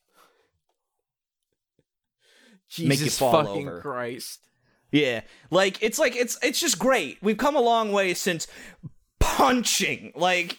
make 2.78 2.98
you 2.98 3.04
Jesus 3.04 3.18
fall 3.18 3.32
fucking 3.44 3.68
over. 3.68 3.80
Christ. 3.80 4.40
Yeah, 4.92 5.20
like 5.50 5.82
it's 5.82 5.98
like 5.98 6.16
it's 6.16 6.38
it's 6.42 6.58
just 6.60 6.78
great. 6.78 7.18
We've 7.22 7.36
come 7.36 7.54
a 7.54 7.60
long 7.60 7.92
way 7.92 8.14
since 8.14 8.46
punching. 9.34 10.12
Like, 10.14 10.58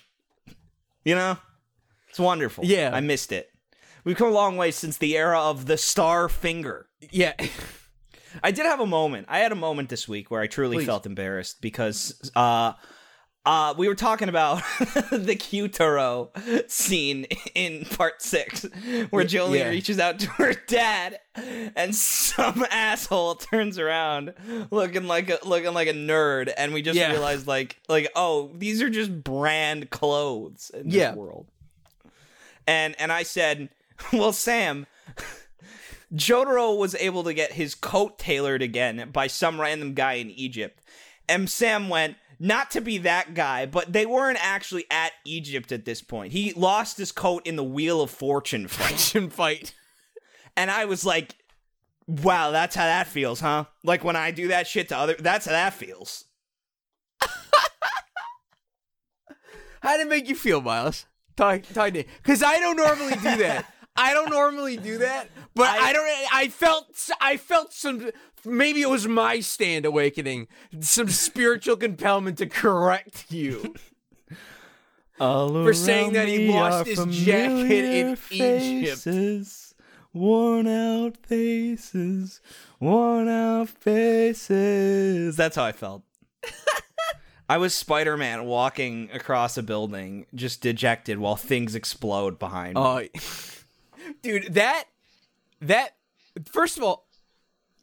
you 1.03 1.15
know, 1.15 1.37
it's 2.09 2.19
wonderful. 2.19 2.65
Yeah. 2.65 2.91
I 2.93 2.99
missed 2.99 3.31
it. 3.31 3.49
We've 4.03 4.15
come 4.15 4.29
a 4.29 4.33
long 4.33 4.57
way 4.57 4.71
since 4.71 4.97
the 4.97 5.17
era 5.17 5.39
of 5.39 5.65
the 5.65 5.77
star 5.77 6.29
finger. 6.29 6.87
Yeah. 7.11 7.33
I 8.43 8.51
did 8.51 8.65
have 8.65 8.79
a 8.79 8.85
moment. 8.85 9.27
I 9.29 9.39
had 9.39 9.51
a 9.51 9.55
moment 9.55 9.89
this 9.89 10.07
week 10.07 10.29
where 10.29 10.41
I 10.41 10.47
truly 10.47 10.77
Please. 10.77 10.85
felt 10.85 11.05
embarrassed 11.05 11.61
because 11.61 12.31
uh 12.35 12.73
uh 13.47 13.73
we 13.77 13.87
were 13.87 13.95
talking 13.95 14.27
about 14.29 14.61
the 15.11 15.35
Q-Taro 15.39 16.29
scene 16.67 17.25
in 17.55 17.85
part 17.85 18.21
6 18.21 18.65
where 19.09 19.23
Jolyne 19.23 19.59
yeah. 19.59 19.69
reaches 19.69 19.99
out 19.99 20.19
to 20.19 20.27
her 20.31 20.53
dad 20.67 21.19
and 21.75 21.95
some 21.95 22.65
asshole 22.71 23.35
turns 23.35 23.79
around 23.79 24.33
looking 24.69 25.07
like 25.07 25.29
a 25.29 25.39
looking 25.45 25.73
like 25.73 25.87
a 25.87 25.93
nerd 25.93 26.51
and 26.57 26.73
we 26.73 26.81
just 26.81 26.99
Yeah. 26.99 27.11
realized 27.11 27.47
like 27.47 27.77
like 27.87 28.11
oh 28.15 28.51
these 28.55 28.81
are 28.81 28.89
just 28.89 29.23
brand 29.23 29.89
clothes 29.91 30.69
in 30.73 30.87
this 30.89 30.95
Yeah. 30.95 31.15
world. 31.15 31.47
And 32.67 32.99
and 32.99 33.13
I 33.13 33.23
said, 33.23 33.69
"Well, 34.11 34.33
Sam, 34.33 34.87
Jotaro 36.13 36.77
was 36.77 36.95
able 36.95 37.23
to 37.23 37.33
get 37.33 37.53
his 37.53 37.75
coat 37.75 38.19
tailored 38.19 38.61
again 38.61 39.09
by 39.13 39.27
some 39.27 39.61
random 39.61 39.93
guy 39.93 40.13
in 40.13 40.29
Egypt. 40.31 40.81
And 41.29 41.49
Sam 41.49 41.87
went, 41.89 42.15
not 42.39 42.71
to 42.71 42.81
be 42.81 42.97
that 42.99 43.33
guy, 43.33 43.65
but 43.65 43.93
they 43.93 44.05
weren't 44.05 44.39
actually 44.41 44.85
at 44.91 45.11
Egypt 45.25 45.71
at 45.71 45.85
this 45.85 46.01
point. 46.01 46.33
He 46.33 46.53
lost 46.53 46.97
his 46.97 47.11
coat 47.11 47.45
in 47.45 47.55
the 47.55 47.63
Wheel 47.63 48.01
of 48.01 48.11
Fortune 48.11 48.67
fight. 48.69 48.93
Action 48.93 49.29
fight. 49.29 49.73
and 50.55 50.69
I 50.69 50.85
was 50.85 51.05
like, 51.05 51.35
wow, 52.07 52.51
that's 52.51 52.75
how 52.75 52.85
that 52.85 53.07
feels, 53.07 53.39
huh? 53.39 53.65
Like 53.83 54.03
when 54.03 54.15
I 54.15 54.31
do 54.31 54.49
that 54.49 54.67
shit 54.67 54.89
to 54.89 54.97
other, 54.97 55.15
that's 55.17 55.45
how 55.45 55.51
that 55.51 55.73
feels. 55.73 56.25
How 59.81 59.95
did 59.95 60.07
it 60.07 60.09
make 60.09 60.27
you 60.27 60.35
feel, 60.35 60.59
Miles? 60.59 61.05
To. 61.37 61.61
Because 61.63 62.43
I 62.43 62.59
don't 62.59 62.77
normally 62.77 63.13
do 63.13 63.37
that. 63.37 63.71
I 63.97 64.13
don't 64.13 64.29
normally 64.29 64.77
do 64.77 64.99
that, 64.99 65.29
but 65.55 65.67
I, 65.67 65.89
I- 65.89 65.93
don't. 65.93 66.33
I 66.33 66.47
felt. 66.49 67.09
I 67.19 67.37
felt 67.37 67.73
some. 67.73 68.11
Maybe 68.45 68.81
it 68.81 68.89
was 68.89 69.07
my 69.07 69.39
stand 69.39 69.85
awakening. 69.85 70.47
Some 70.79 71.09
spiritual 71.09 71.75
compellment 71.75 72.37
to 72.37 72.45
correct 72.45 73.25
you. 73.29 73.75
For 75.17 75.73
saying 75.73 76.13
that 76.13 76.27
he 76.27 76.47
lost 76.49 76.87
his 76.87 77.03
jacket 77.07 77.71
in 77.71 78.17
Egypt. 78.29 79.73
Worn 80.13 80.67
out 80.67 81.17
faces, 81.17 82.41
worn 82.79 83.27
out 83.27 83.69
faces. 83.69 85.35
That's 85.35 85.55
how 85.55 85.63
I 85.63 85.71
felt. 85.73 86.03
I 87.49 87.57
was 87.57 87.75
Spider 87.75 88.17
Man 88.17 88.45
walking 88.45 89.09
across 89.13 89.57
a 89.57 89.63
building, 89.63 90.25
just 90.33 90.61
dejected 90.61 91.19
while 91.19 91.35
things 91.35 91.75
explode 91.75 92.39
behind 92.39 92.77
oh, 92.77 92.97
me. 92.97 93.09
Oh, 93.15 93.19
dude, 94.21 94.53
that 94.53 94.85
that 95.61 95.95
first 96.45 96.77
of 96.77 96.83
all, 96.83 97.07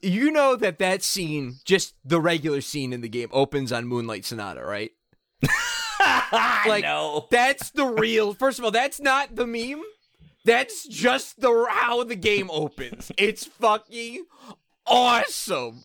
you 0.01 0.31
know 0.31 0.57
that 0.57 0.79
that 0.79 1.03
scene, 1.03 1.57
just 1.65 1.95
the 2.05 2.21
regular 2.21 2.61
scene 2.61 2.93
in 2.93 3.01
the 3.01 3.09
game, 3.09 3.29
opens 3.33 3.73
on 3.73 3.87
Moonlight 3.87 4.25
Sonata, 4.25 4.65
right? 4.65 4.93
Like, 6.67 6.83
know. 6.85 7.27
That's 7.31 7.71
the 7.71 7.87
real. 7.87 8.35
First 8.35 8.59
of 8.59 8.65
all, 8.65 8.71
that's 8.71 9.01
not 9.01 9.37
the 9.37 9.47
meme. 9.47 9.83
That's 10.45 10.87
just 10.87 11.41
the 11.41 11.67
how 11.71 12.05
the 12.05 12.17
game 12.17 12.51
opens. 12.51 13.11
It's 13.17 13.45
fucking 13.45 14.27
awesome. 14.87 15.85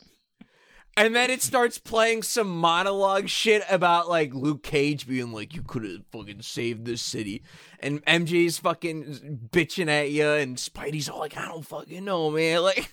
And 1.00 1.16
then 1.16 1.30
it 1.30 1.42
starts 1.42 1.78
playing 1.78 2.24
some 2.24 2.50
monologue 2.50 3.30
shit 3.30 3.64
about 3.70 4.10
like 4.10 4.34
Luke 4.34 4.64
Cage 4.64 5.08
being 5.08 5.32
like, 5.32 5.56
"You 5.56 5.62
could 5.62 5.86
have 5.86 6.02
fucking 6.12 6.42
saved 6.42 6.84
this 6.84 7.02
city," 7.02 7.42
and 7.80 8.04
MJ's 8.06 8.58
fucking 8.58 9.48
bitching 9.50 9.88
at 9.88 10.12
you, 10.12 10.28
and 10.30 10.58
Spidey's 10.58 11.08
all 11.08 11.20
like, 11.20 11.38
"I 11.38 11.46
don't 11.48 11.66
fucking 11.66 12.04
know, 12.04 12.30
man." 12.30 12.62
Like, 12.70 12.92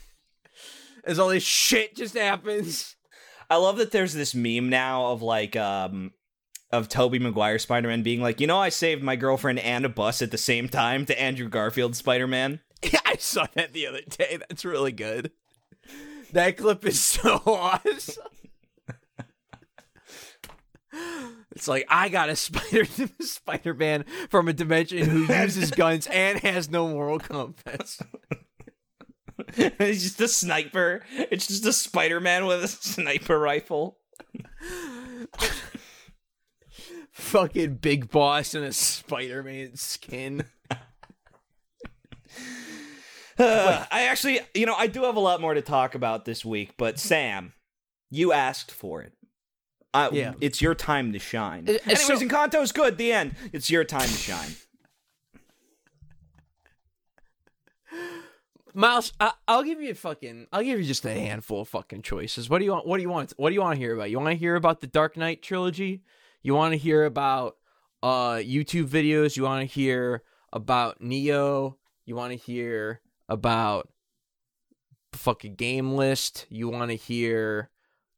as 1.02 1.18
all 1.18 1.30
this 1.30 1.42
shit 1.42 1.96
just 1.96 2.16
happens. 2.16 2.94
I 3.50 3.56
love 3.56 3.76
that 3.78 3.90
there's 3.90 4.14
this 4.14 4.36
meme 4.36 4.68
now 4.68 5.06
of 5.06 5.20
like 5.20 5.56
um 5.56 6.12
of 6.70 6.88
Tobey 6.88 7.18
Maguire 7.18 7.58
Spider-Man 7.58 8.04
being 8.04 8.20
like, 8.20 8.40
you 8.40 8.46
know, 8.46 8.58
I 8.58 8.68
saved 8.68 9.02
my 9.02 9.16
girlfriend 9.16 9.58
and 9.58 9.84
a 9.84 9.88
bus 9.88 10.22
at 10.22 10.30
the 10.30 10.38
same 10.38 10.68
time 10.68 11.06
to 11.06 11.20
Andrew 11.20 11.48
Garfield 11.48 11.96
Spider-Man. 11.96 12.60
Yeah, 12.84 13.00
I 13.04 13.16
saw 13.16 13.46
that 13.54 13.72
the 13.72 13.88
other 13.88 14.02
day. 14.02 14.38
That's 14.38 14.64
really 14.64 14.92
good. 14.92 15.32
That 16.36 16.58
clip 16.58 16.84
is 16.84 17.00
so 17.00 17.40
awesome. 17.46 18.24
It's 21.52 21.66
like 21.66 21.86
I 21.88 22.10
got 22.10 22.28
a 22.28 22.36
spider 22.36 22.84
Spider 23.20 23.72
Man 23.72 24.04
from 24.28 24.46
a 24.46 24.52
dimension 24.52 25.08
who 25.08 25.20
uses 25.34 25.70
guns 25.70 26.06
and 26.08 26.38
has 26.40 26.68
no 26.70 26.88
moral 26.88 27.18
compass. 27.18 28.02
He's 29.54 30.02
just 30.02 30.20
a 30.20 30.28
sniper. 30.28 31.06
It's 31.10 31.46
just 31.46 31.64
a 31.64 31.72
Spider-Man 31.72 32.44
with 32.44 32.64
a 32.64 32.68
sniper 32.68 33.38
rifle. 33.38 33.96
Fucking 37.12 37.76
big 37.76 38.10
boss 38.10 38.54
in 38.54 38.62
a 38.62 38.72
Spider 38.74 39.42
Man 39.42 39.76
skin. 39.76 40.44
Uh, 43.38 43.84
I 43.90 44.02
actually, 44.04 44.40
you 44.54 44.66
know, 44.66 44.74
I 44.74 44.86
do 44.86 45.02
have 45.04 45.16
a 45.16 45.20
lot 45.20 45.40
more 45.40 45.54
to 45.54 45.62
talk 45.62 45.94
about 45.94 46.24
this 46.24 46.44
week, 46.44 46.72
but 46.76 46.98
Sam, 46.98 47.52
you 48.10 48.32
asked 48.32 48.70
for 48.72 49.02
it. 49.02 49.12
I, 49.94 50.10
Yeah. 50.10 50.34
It's 50.40 50.60
your 50.60 50.74
time 50.74 51.12
to 51.12 51.18
shine. 51.18 51.68
Uh, 51.68 51.72
uh, 51.72 51.78
Anyways, 51.86 52.06
so- 52.06 52.18
Encanto's 52.18 52.72
good. 52.72 52.98
The 52.98 53.12
end. 53.12 53.34
It's 53.52 53.70
your 53.70 53.84
time 53.84 54.08
to 54.08 54.08
shine. 54.08 54.56
Miles, 58.74 59.14
I, 59.18 59.32
I'll 59.48 59.62
give 59.62 59.80
you 59.80 59.90
a 59.90 59.94
fucking. 59.94 60.48
I'll 60.52 60.62
give 60.62 60.78
you 60.78 60.84
just 60.84 61.06
a 61.06 61.10
handful 61.12 61.62
of 61.62 61.68
fucking 61.68 62.02
choices. 62.02 62.50
What 62.50 62.58
do 62.58 62.66
you 62.66 62.72
want? 62.72 62.86
What 62.86 62.98
do 62.98 63.02
you 63.02 63.08
want? 63.08 63.32
What 63.38 63.48
do 63.48 63.54
you 63.54 63.62
want 63.62 63.76
to 63.76 63.80
hear 63.80 63.94
about? 63.94 64.10
You 64.10 64.18
want 64.18 64.32
to 64.32 64.38
hear 64.38 64.54
about 64.54 64.82
the 64.82 64.86
Dark 64.86 65.16
Knight 65.16 65.40
trilogy? 65.40 66.02
You 66.42 66.54
want 66.54 66.72
to 66.72 66.76
hear 66.78 67.04
about 67.06 67.56
uh 68.02 68.34
YouTube 68.34 68.88
videos? 68.88 69.34
You 69.34 69.44
want 69.44 69.66
to 69.66 69.74
hear 69.74 70.22
about 70.52 71.00
Nioh? 71.00 71.76
You 72.04 72.16
want 72.16 72.32
to 72.32 72.36
hear 72.38 73.00
about 73.28 73.88
fucking 75.12 75.54
game 75.54 75.92
list? 75.92 76.46
You 76.50 76.68
want 76.68 76.90
to 76.90 76.96
hear 76.96 77.70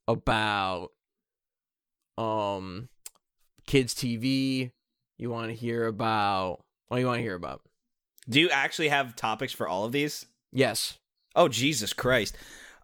about 0.06 0.90
um 2.16 2.88
kids 3.66 3.94
TV? 3.94 4.72
You 5.16 5.30
want 5.30 5.48
to 5.48 5.54
hear 5.54 5.86
about? 5.86 6.60
What 6.88 6.98
you 6.98 7.06
want 7.06 7.18
to 7.18 7.22
hear 7.22 7.34
about? 7.34 7.62
Do 8.28 8.40
you 8.40 8.50
actually 8.50 8.88
have 8.88 9.16
topics 9.16 9.52
for 9.52 9.68
all 9.68 9.84
of 9.84 9.92
these? 9.92 10.26
Yes. 10.52 10.98
Oh, 11.34 11.48
Jesus 11.48 11.92
Christ. 11.92 12.36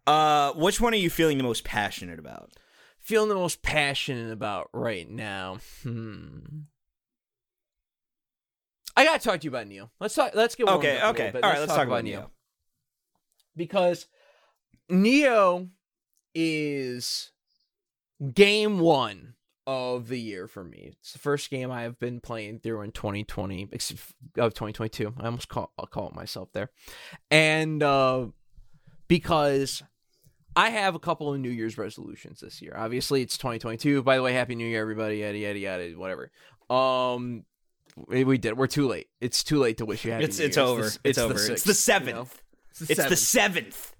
Uh, 0.07 0.53
which 0.53 0.81
one 0.81 0.93
are 0.93 0.99
you 0.99 1.11
feeling 1.11 1.39
the 1.39 1.45
most 1.45 1.65
passionate 1.65 2.19
about? 2.19 2.51
feeling 3.05 3.29
the 3.29 3.35
most 3.35 3.63
passionate 3.63 4.33
about 4.33 4.71
right 4.73 5.09
now. 5.09 5.59
Hmm. 5.83 6.63
I 8.97 9.05
gotta 9.05 9.19
talk 9.23 9.41
to 9.41 9.45
you 9.45 9.51
about 9.51 9.67
Nioh. 9.69 9.91
Let's 10.01 10.15
talk. 10.15 10.35
Let's 10.35 10.55
get 10.55 10.69
Okay, 10.69 11.01
okay. 11.03 11.33
All 11.35 11.41
right, 11.51 11.59
let's 11.59 11.75
talk 11.75 11.87
about 11.87 12.05
Nioh. 12.05 12.29
because 13.57 14.07
Nioh 14.91 15.69
is 16.35 17.33
game 18.33 18.79
one 18.79 19.35
of 19.67 20.09
the 20.09 20.21
year 20.21 20.47
for 20.47 20.63
me. 20.63 20.91
It's 21.01 21.13
the 21.13 21.19
first 21.19 21.51
game 21.51 21.71
I 21.71 21.83
have 21.83 21.99
been 21.99 22.21
playing 22.21 22.61
through 22.61 22.83
in 22.83 22.93
2020 22.93 23.69
of 24.37 24.55
2022. 24.55 25.15
I 25.19 25.25
almost 25.25 25.49
call 25.49 25.73
I'll 25.79 25.87
call 25.87 26.09
it 26.09 26.15
myself 26.15 26.51
there, 26.53 26.71
and 27.31 27.83
uh, 27.83 28.27
because 29.09 29.83
I 30.57 30.71
have 30.71 30.95
a 30.95 31.01
couple 31.01 31.33
of 31.33 31.41
New 31.41 31.51
Year's 31.51 31.77
resolutions 31.79 32.41
this 32.41 32.63
year. 32.63 32.75
Obviously, 32.77 33.23
it's 33.23 33.37
2022. 33.39 34.03
By 34.03 34.17
the 34.17 34.23
way, 34.23 34.35
Happy 34.35 34.55
New 34.55 34.67
Year, 34.69 34.83
everybody! 34.83 35.19
Yada 35.19 35.39
yada 35.39 35.59
yada, 35.59 35.91
whatever. 35.99 36.31
Um, 36.71 37.45
we, 37.97 38.25
we 38.25 38.39
did. 38.39 38.57
We're 38.57 38.67
too 38.67 38.89
late. 38.89 39.09
It's 39.21 39.45
too 39.45 39.59
late 39.59 39.79
to 39.79 39.87
wish 39.87 40.05
you 40.05 40.13
happy. 40.13 40.25
It's 40.25 40.39
it's 40.39 40.57
over. 40.59 40.83
the- 40.83 40.99
It's, 41.05 41.19
the 41.19 41.25
over. 41.25 41.35
it's 41.35 41.47
sixth, 41.47 41.65
the 41.65 41.71
you 41.71 41.75
seventh. 41.75 42.17
know? 42.17 42.27
It's 42.71 42.79
the 42.81 42.93
It's 42.93 43.09
the 43.09 43.17
seventh. 43.17 43.65
seventh. 43.75 43.97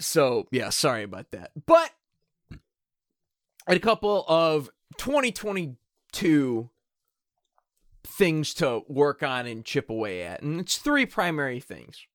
So 0.00 0.46
yeah, 0.50 0.70
sorry 0.70 1.02
about 1.02 1.30
that. 1.32 1.50
But 1.66 1.90
a 3.66 3.78
couple 3.78 4.24
of 4.28 4.70
2022 4.96 6.70
things 8.04 8.54
to 8.54 8.82
work 8.88 9.22
on 9.22 9.46
and 9.46 9.64
chip 9.64 9.90
away 9.90 10.22
at, 10.22 10.42
and 10.42 10.58
it's 10.60 10.78
three 10.78 11.04
primary 11.06 11.60
things. 11.60 12.06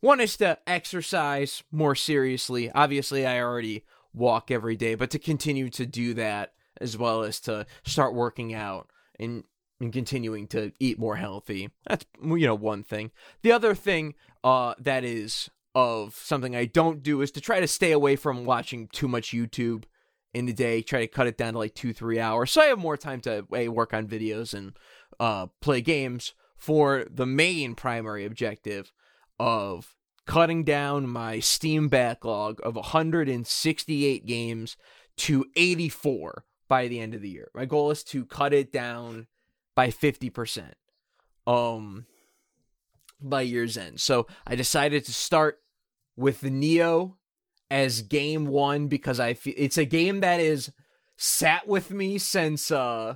One 0.00 0.20
is 0.20 0.36
to 0.38 0.58
exercise 0.66 1.62
more 1.70 1.94
seriously. 1.94 2.70
Obviously, 2.70 3.26
I 3.26 3.40
already 3.40 3.84
walk 4.14 4.50
every 4.50 4.76
day, 4.76 4.94
but 4.94 5.10
to 5.10 5.18
continue 5.18 5.68
to 5.70 5.84
do 5.86 6.14
that 6.14 6.52
as 6.80 6.96
well 6.96 7.22
as 7.22 7.40
to 7.40 7.66
start 7.84 8.14
working 8.14 8.54
out 8.54 8.88
and 9.18 9.44
and 9.80 9.92
continuing 9.92 10.46
to 10.48 10.72
eat 10.80 10.98
more 10.98 11.16
healthy. 11.16 11.70
That's 11.86 12.06
you 12.22 12.46
know 12.46 12.54
one 12.54 12.82
thing. 12.82 13.10
The 13.42 13.52
other 13.52 13.74
thing 13.74 14.14
uh 14.44 14.74
that 14.78 15.04
is 15.04 15.50
of 15.74 16.14
something 16.14 16.56
I 16.56 16.64
don't 16.64 17.02
do 17.02 17.20
is 17.20 17.30
to 17.32 17.40
try 17.40 17.60
to 17.60 17.68
stay 17.68 17.92
away 17.92 18.16
from 18.16 18.44
watching 18.44 18.88
too 18.88 19.08
much 19.08 19.30
YouTube 19.30 19.84
in 20.32 20.46
the 20.46 20.52
day. 20.52 20.82
Try 20.82 21.00
to 21.00 21.06
cut 21.06 21.26
it 21.26 21.36
down 21.36 21.52
to 21.52 21.58
like 21.58 21.74
two 21.74 21.92
three 21.92 22.18
hours, 22.18 22.50
so 22.50 22.62
I 22.62 22.66
have 22.66 22.78
more 22.78 22.96
time 22.96 23.20
to 23.22 23.46
a, 23.54 23.68
work 23.68 23.92
on 23.92 24.06
videos 24.06 24.54
and 24.54 24.76
uh 25.20 25.46
play 25.60 25.80
games 25.80 26.34
for 26.56 27.06
the 27.10 27.26
main 27.26 27.74
primary 27.74 28.24
objective 28.24 28.92
of 29.38 29.94
cutting 30.26 30.64
down 30.64 31.08
my 31.08 31.38
Steam 31.38 31.88
backlog 31.88 32.60
of 32.62 32.74
168 32.74 34.26
games 34.26 34.76
to 35.16 35.44
84 35.54 36.44
by 36.68 36.88
the 36.88 37.00
end 37.00 37.14
of 37.14 37.22
the 37.22 37.28
year. 37.28 37.50
My 37.54 37.64
goal 37.64 37.90
is 37.90 38.02
to 38.04 38.24
cut 38.24 38.52
it 38.52 38.72
down 38.72 39.28
by 39.76 39.90
50%. 39.90 40.72
Um 41.46 42.06
by 43.20 43.42
year's 43.42 43.76
end. 43.78 44.00
So 44.00 44.26
I 44.44 44.56
decided 44.56 45.04
to 45.04 45.12
start 45.12 45.60
with 46.16 46.40
the 46.40 46.50
Nioh 46.50 47.14
as 47.70 48.02
game 48.02 48.46
1 48.46 48.88
because 48.88 49.20
I 49.20 49.34
feel 49.34 49.54
it's 49.56 49.78
a 49.78 49.84
game 49.84 50.20
that 50.20 50.40
is 50.40 50.72
sat 51.16 51.68
with 51.68 51.92
me 51.92 52.18
since 52.18 52.72
uh 52.72 53.14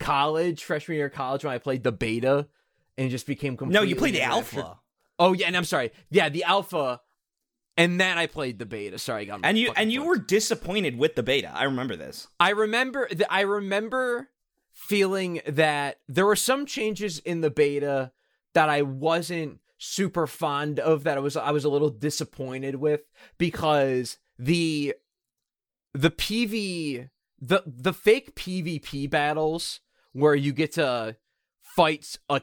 college, 0.00 0.64
freshman 0.64 0.96
year 0.96 1.06
of 1.06 1.12
college 1.12 1.44
when 1.44 1.52
I 1.52 1.58
played 1.58 1.82
the 1.82 1.92
beta 1.92 2.48
and 2.96 3.10
just 3.10 3.26
became 3.26 3.56
No, 3.60 3.82
you 3.82 3.96
played 3.96 4.14
the 4.14 4.22
alpha. 4.22 4.78
Oh 5.18 5.32
yeah, 5.32 5.46
and 5.46 5.56
I'm 5.56 5.64
sorry. 5.64 5.90
Yeah, 6.10 6.28
the 6.28 6.44
alpha, 6.44 7.00
and 7.76 8.00
then 8.00 8.18
I 8.18 8.26
played 8.26 8.58
the 8.58 8.66
beta. 8.66 8.98
Sorry, 8.98 9.22
I 9.22 9.24
got 9.24 9.40
And 9.42 9.58
you 9.58 9.72
and 9.76 9.92
you 9.92 10.04
were 10.04 10.18
disappointed 10.18 10.96
with 10.96 11.14
the 11.14 11.22
beta. 11.22 11.50
I 11.52 11.64
remember 11.64 11.96
this. 11.96 12.28
I 12.38 12.50
remember. 12.50 13.06
th- 13.06 13.22
I 13.28 13.42
remember 13.42 14.28
feeling 14.78 15.40
that 15.46 15.98
there 16.08 16.24
were 16.24 16.36
some 16.36 16.64
changes 16.64 17.18
in 17.18 17.40
the 17.40 17.50
beta 17.50 18.12
that 18.54 18.68
I 18.68 18.82
wasn't 18.82 19.58
super 19.76 20.26
fond 20.26 20.78
of. 20.78 21.04
That 21.04 21.18
I 21.18 21.20
was. 21.20 21.36
I 21.36 21.50
was 21.50 21.64
a 21.64 21.68
little 21.68 21.90
disappointed 21.90 22.76
with 22.76 23.02
because 23.38 24.18
the 24.38 24.94
the 25.92 26.10
PV 26.10 27.10
the 27.40 27.62
the 27.66 27.92
fake 27.92 28.34
PvP 28.36 29.10
battles 29.10 29.80
where 30.12 30.34
you 30.34 30.52
get 30.52 30.72
to 30.72 31.16
fight 31.60 32.16
a 32.28 32.40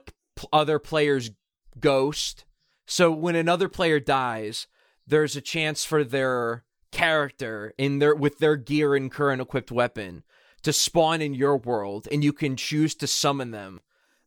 other 0.51 0.77
player's 0.77 1.31
ghost. 1.79 2.45
So 2.85 3.11
when 3.11 3.35
another 3.35 3.69
player 3.69 3.99
dies, 3.99 4.67
there's 5.07 5.35
a 5.35 5.41
chance 5.41 5.85
for 5.85 6.03
their 6.03 6.65
character 6.91 7.73
in 7.77 7.99
their 7.99 8.13
with 8.13 8.39
their 8.39 8.55
gear 8.55 8.93
and 8.93 9.11
current 9.11 9.41
equipped 9.41 9.71
weapon 9.71 10.23
to 10.65 10.73
spawn 10.73 11.21
in 11.21 11.33
your 11.33 11.57
world 11.57 12.07
and 12.11 12.23
you 12.23 12.33
can 12.33 12.55
choose 12.55 12.95
to 12.95 13.07
summon 13.07 13.51
them 13.51 13.79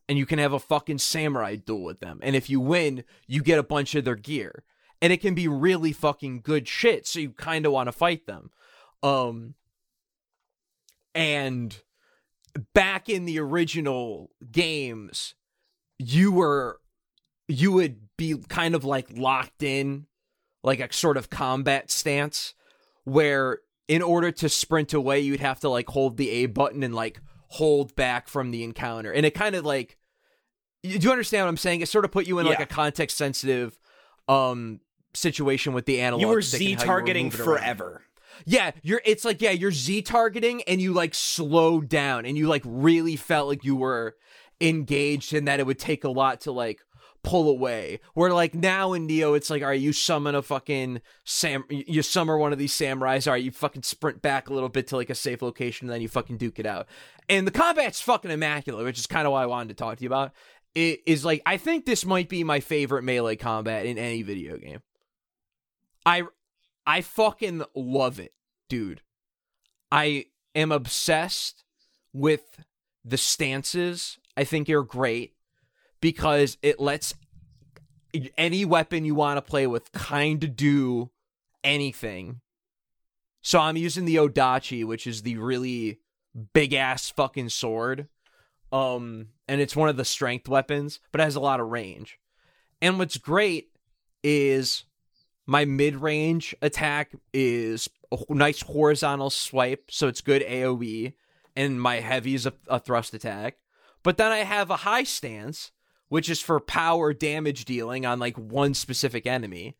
and 0.07 0.17
you 0.17 0.25
can 0.25 0.39
have 0.39 0.53
a 0.53 0.59
fucking 0.59 0.97
samurai 0.97 1.55
duel 1.55 1.83
with 1.83 1.99
them. 1.99 2.19
And 2.23 2.35
if 2.35 2.49
you 2.49 2.59
win, 2.59 3.03
you 3.27 3.43
get 3.43 3.59
a 3.59 3.63
bunch 3.63 3.93
of 3.93 4.05
their 4.05 4.15
gear. 4.15 4.63
And 5.01 5.13
it 5.13 5.21
can 5.21 5.35
be 5.35 5.47
really 5.47 5.93
fucking 5.93 6.41
good 6.41 6.67
shit, 6.67 7.07
so 7.07 7.19
you 7.19 7.31
kind 7.31 7.65
of 7.65 7.71
want 7.71 7.87
to 7.87 7.91
fight 7.91 8.25
them. 8.25 8.51
Um 9.03 9.55
and 11.13 11.77
back 12.73 13.09
in 13.09 13.25
the 13.25 13.39
original 13.39 14.29
games, 14.51 15.35
you 15.97 16.31
were 16.31 16.79
you 17.47 17.71
would 17.73 17.97
be 18.17 18.37
kind 18.47 18.75
of 18.75 18.85
like 18.85 19.09
locked 19.17 19.63
in 19.63 20.05
like 20.63 20.79
a 20.79 20.93
sort 20.93 21.17
of 21.17 21.29
combat 21.29 21.91
stance 21.91 22.53
where 23.03 23.59
in 23.89 24.01
order 24.01 24.31
to 24.31 24.47
sprint 24.47 24.93
away 24.93 25.19
you'd 25.19 25.41
have 25.41 25.59
to 25.59 25.67
like 25.69 25.89
hold 25.89 26.15
the 26.15 26.29
A 26.29 26.45
button 26.45 26.81
and 26.83 26.95
like 26.95 27.19
hold 27.49 27.93
back 27.95 28.27
from 28.29 28.51
the 28.51 28.63
encounter. 28.63 29.11
And 29.11 29.25
it 29.25 29.31
kind 29.33 29.55
of 29.55 29.65
like 29.65 29.97
you- 30.83 30.97
do 30.99 31.07
you 31.07 31.11
understand 31.11 31.43
what 31.43 31.49
I'm 31.49 31.57
saying? 31.57 31.81
It 31.81 31.89
sort 31.89 32.05
of 32.05 32.11
put 32.11 32.25
you 32.27 32.39
in 32.39 32.45
like 32.45 32.59
a 32.61 32.65
context 32.65 33.17
sensitive 33.17 33.77
um 34.29 34.79
situation 35.15 35.73
with 35.73 35.85
the 35.85 35.99
analog 35.99 36.21
You 36.21 36.27
were 36.27 36.41
Z 36.41 36.57
and 36.73 36.79
how 36.79 36.83
you 36.83 36.87
targeting 36.87 37.25
moving 37.25 37.39
around. 37.41 37.45
forever. 37.59 38.01
Yeah, 38.45 38.71
you're 38.83 39.01
it's 39.03 39.25
like 39.25 39.41
yeah, 39.41 39.51
you're 39.51 39.71
Z 39.71 40.03
targeting 40.03 40.61
and 40.63 40.79
you 40.79 40.93
like 40.93 41.13
slowed 41.15 41.89
down 41.89 42.25
and 42.25 42.37
you 42.37 42.47
like 42.47 42.61
really 42.65 43.15
felt 43.15 43.47
like 43.49 43.65
you 43.65 43.75
were 43.75 44.15
engaged 44.61 45.33
and 45.33 45.47
that 45.47 45.59
it 45.59 45.65
would 45.65 45.79
take 45.79 46.03
a 46.03 46.09
lot 46.09 46.41
to 46.41 46.51
like 46.51 46.79
pull 47.23 47.49
away. 47.49 47.99
Where 48.13 48.33
like 48.33 48.55
now 48.55 48.93
in 48.93 49.07
Nioh, 49.07 49.35
it's 49.35 49.49
like, 49.49 49.61
all 49.61 49.69
right, 49.69 49.79
you 49.79 49.93
summon 49.93 50.35
a 50.35 50.41
fucking 50.41 51.01
sam, 51.25 51.63
you 51.69 52.01
summon 52.01 52.39
one 52.39 52.53
of 52.53 52.59
these 52.59 52.73
samurais. 52.73 53.27
All 53.27 53.33
right, 53.33 53.43
you 53.43 53.51
fucking 53.51 53.83
sprint 53.83 54.21
back 54.21 54.49
a 54.49 54.53
little 54.53 54.69
bit 54.69 54.87
to 54.87 54.95
like 54.95 55.09
a 55.09 55.15
safe 55.15 55.41
location, 55.41 55.87
and 55.87 55.93
then 55.93 56.01
you 56.01 56.07
fucking 56.07 56.37
duke 56.37 56.59
it 56.59 56.65
out. 56.65 56.87
And 57.27 57.45
the 57.45 57.51
combat's 57.51 58.01
fucking 58.01 58.31
immaculate, 58.31 58.85
which 58.85 58.99
is 58.99 59.07
kind 59.07 59.27
of 59.27 59.33
why 59.33 59.43
I 59.43 59.47
wanted 59.47 59.69
to 59.69 59.75
talk 59.75 59.97
to 59.97 60.03
you 60.03 60.09
about. 60.09 60.31
It 60.75 61.01
is 61.05 61.25
like 61.25 61.41
I 61.45 61.57
think 61.57 61.85
this 61.85 62.05
might 62.05 62.29
be 62.29 62.43
my 62.43 62.59
favorite 62.59 63.03
melee 63.03 63.35
combat 63.35 63.85
in 63.85 63.97
any 63.97 64.21
video 64.21 64.57
game. 64.57 64.81
I 66.05 66.23
I 66.85 67.01
fucking 67.01 67.63
love 67.75 68.19
it, 68.19 68.33
dude. 68.67 69.01
I 69.91 70.25
am 70.55 70.71
obsessed 70.71 71.63
with 72.13 72.63
the 73.03 73.17
stances. 73.17 74.17
I 74.37 74.43
think 74.43 74.67
you're 74.67 74.83
great 74.83 75.33
because 76.01 76.57
it 76.61 76.79
lets 76.79 77.13
any 78.37 78.65
weapon 78.65 79.05
you 79.05 79.15
want 79.15 79.37
to 79.37 79.41
play 79.41 79.67
with 79.67 79.91
kind 79.91 80.43
of 80.43 80.55
do 80.55 81.11
anything. 81.63 82.41
So 83.41 83.59
I'm 83.59 83.77
using 83.77 84.05
the 84.05 84.17
Odachi, 84.17 84.85
which 84.85 85.05
is 85.05 85.21
the 85.21 85.37
really 85.37 85.99
big 86.53 86.73
ass 86.73 87.09
fucking 87.09 87.49
sword. 87.49 88.07
Um 88.71 89.29
and 89.47 89.61
it's 89.61 89.75
one 89.75 89.89
of 89.89 89.97
the 89.97 90.05
strength 90.05 90.47
weapons, 90.47 90.99
but 91.11 91.21
it 91.21 91.23
has 91.23 91.35
a 91.35 91.39
lot 91.39 91.59
of 91.59 91.67
range. 91.67 92.19
And 92.81 92.97
what's 92.99 93.17
great 93.17 93.71
is 94.23 94.85
my 95.45 95.65
mid-range 95.65 96.55
attack 96.61 97.15
is 97.33 97.89
a 98.11 98.17
nice 98.29 98.61
horizontal 98.61 99.31
swipe, 99.31 99.89
so 99.89 100.07
it's 100.07 100.21
good 100.21 100.43
AoE, 100.43 101.13
and 101.55 101.81
my 101.81 101.95
heavy 101.95 102.35
is 102.35 102.45
a, 102.45 102.53
a 102.67 102.79
thrust 102.79 103.15
attack. 103.15 103.57
But 104.03 104.17
then 104.17 104.31
I 104.31 104.39
have 104.39 104.69
a 104.69 104.77
high 104.77 105.03
stance, 105.03 105.71
which 106.09 106.29
is 106.29 106.41
for 106.41 106.59
power 106.59 107.13
damage 107.13 107.65
dealing 107.65 108.05
on 108.05 108.19
like 108.19 108.37
one 108.37 108.73
specific 108.73 109.25
enemy. 109.25 109.77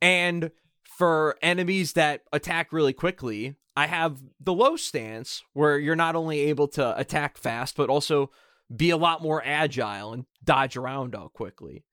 And 0.00 0.50
for 0.84 1.36
enemies 1.42 1.94
that 1.94 2.22
attack 2.32 2.72
really 2.72 2.92
quickly, 2.92 3.56
I 3.76 3.86
have 3.86 4.22
the 4.38 4.52
low 4.52 4.76
stance 4.76 5.42
where 5.52 5.78
you're 5.78 5.96
not 5.96 6.14
only 6.14 6.40
able 6.40 6.68
to 6.68 6.98
attack 6.98 7.36
fast, 7.36 7.76
but 7.76 7.90
also 7.90 8.30
be 8.74 8.90
a 8.90 8.96
lot 8.96 9.22
more 9.22 9.42
agile 9.44 10.12
and 10.12 10.26
dodge 10.44 10.76
around 10.76 11.14
all 11.14 11.28
quickly. 11.28 11.84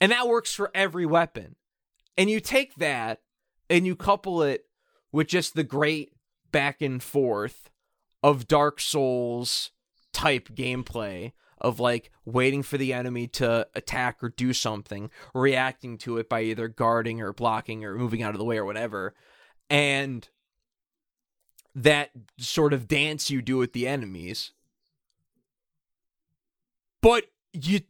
And 0.00 0.12
that 0.12 0.28
works 0.28 0.52
for 0.52 0.70
every 0.74 1.06
weapon. 1.06 1.56
And 2.18 2.28
you 2.28 2.40
take 2.40 2.74
that 2.76 3.20
and 3.70 3.86
you 3.86 3.96
couple 3.96 4.42
it 4.42 4.66
with 5.12 5.28
just 5.28 5.54
the 5.54 5.64
great 5.64 6.12
back 6.50 6.82
and 6.82 7.02
forth 7.02 7.70
of 8.22 8.48
Dark 8.48 8.80
Souls 8.80 9.70
type 10.12 10.48
gameplay 10.48 11.32
of 11.62 11.80
like 11.80 12.10
waiting 12.26 12.62
for 12.62 12.76
the 12.76 12.92
enemy 12.92 13.26
to 13.28 13.66
attack 13.74 14.22
or 14.22 14.28
do 14.28 14.52
something, 14.52 15.08
reacting 15.32 15.96
to 15.98 16.18
it 16.18 16.28
by 16.28 16.42
either 16.42 16.68
guarding 16.68 17.22
or 17.22 17.32
blocking 17.32 17.84
or 17.84 17.96
moving 17.96 18.22
out 18.22 18.34
of 18.34 18.38
the 18.38 18.44
way 18.44 18.58
or 18.58 18.64
whatever. 18.64 19.14
And 19.70 20.28
that 21.74 22.10
sort 22.36 22.74
of 22.74 22.88
dance 22.88 23.30
you 23.30 23.40
do 23.40 23.56
with 23.56 23.72
the 23.72 23.86
enemies. 23.86 24.52
But 27.00 27.26
you 27.52 27.80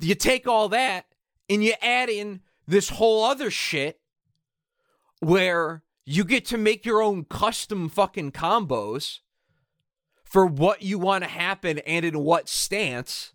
you 0.00 0.14
take 0.14 0.48
all 0.48 0.68
that 0.70 1.06
and 1.48 1.62
you 1.62 1.74
add 1.82 2.08
in 2.08 2.40
this 2.66 2.88
whole 2.88 3.22
other 3.22 3.50
shit 3.50 4.00
where 5.20 5.82
you 6.06 6.24
get 6.24 6.46
to 6.46 6.58
make 6.58 6.86
your 6.86 7.02
own 7.02 7.24
custom 7.24 7.88
fucking 7.88 8.32
combos 8.32 9.20
for 10.34 10.44
what 10.44 10.82
you 10.82 10.98
want 10.98 11.22
to 11.22 11.30
happen 11.30 11.78
and 11.86 12.04
in 12.04 12.18
what 12.18 12.48
stance. 12.48 13.32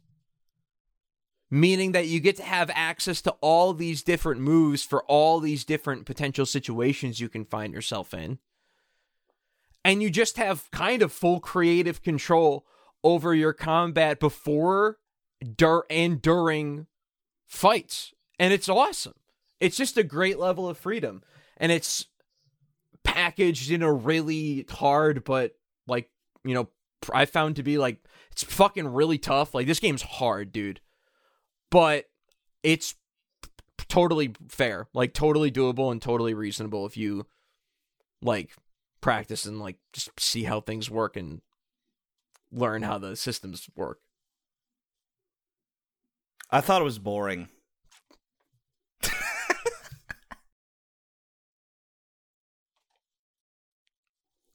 Meaning 1.49 1.93
that 1.93 2.07
you 2.07 2.19
get 2.19 2.35
to 2.35 2.43
have 2.43 2.69
access 2.73 3.21
to 3.21 3.31
all 3.39 3.73
these 3.73 4.03
different 4.03 4.41
moves 4.41 4.83
for 4.83 5.03
all 5.03 5.39
these 5.39 5.63
different 5.63 6.05
potential 6.05 6.45
situations 6.45 7.21
you 7.21 7.29
can 7.29 7.45
find 7.45 7.73
yourself 7.73 8.13
in. 8.13 8.39
And 9.85 10.03
you 10.03 10.09
just 10.09 10.35
have 10.35 10.69
kind 10.71 11.01
of 11.01 11.13
full 11.13 11.39
creative 11.39 12.03
control 12.03 12.65
over 13.01 13.33
your 13.33 13.53
combat 13.53 14.19
before, 14.19 14.97
dur- 15.55 15.85
and 15.89 16.21
during 16.21 16.85
fights. 17.47 18.13
And 18.37 18.51
it's 18.51 18.67
awesome. 18.67 19.15
It's 19.61 19.77
just 19.77 19.97
a 19.97 20.03
great 20.03 20.37
level 20.37 20.67
of 20.67 20.77
freedom. 20.77 21.23
And 21.55 21.71
it's 21.71 22.07
packaged 23.05 23.71
in 23.71 23.83
a 23.83 23.93
really 23.93 24.65
hard 24.69 25.23
but 25.23 25.53
like, 25.87 26.09
you 26.43 26.53
know, 26.53 26.67
I 27.13 27.25
found 27.25 27.55
to 27.55 27.63
be 27.63 27.77
like 27.77 28.03
it's 28.31 28.43
fucking 28.43 28.87
really 28.93 29.17
tough. 29.17 29.53
Like 29.53 29.67
this 29.67 29.79
game's 29.79 30.01
hard, 30.01 30.51
dude. 30.51 30.81
But 31.71 32.05
it's 32.63 32.95
totally 33.87 34.33
fair. 34.47 34.87
Like 34.93 35.13
totally 35.13 35.51
doable 35.51 35.91
and 35.91 36.01
totally 36.01 36.33
reasonable 36.33 36.85
if 36.85 36.97
you 36.97 37.25
like 38.21 38.51
practice 39.01 39.45
and 39.45 39.59
like 39.59 39.77
just 39.93 40.17
see 40.19 40.43
how 40.43 40.61
things 40.61 40.89
work 40.89 41.15
and 41.15 41.41
learn 42.51 42.83
how 42.83 42.97
the 42.97 43.15
systems 43.15 43.69
work. 43.75 43.99
I 46.51 46.61
thought 46.61 46.81
it 46.81 46.85
was 46.85 46.99
boring. 46.99 47.49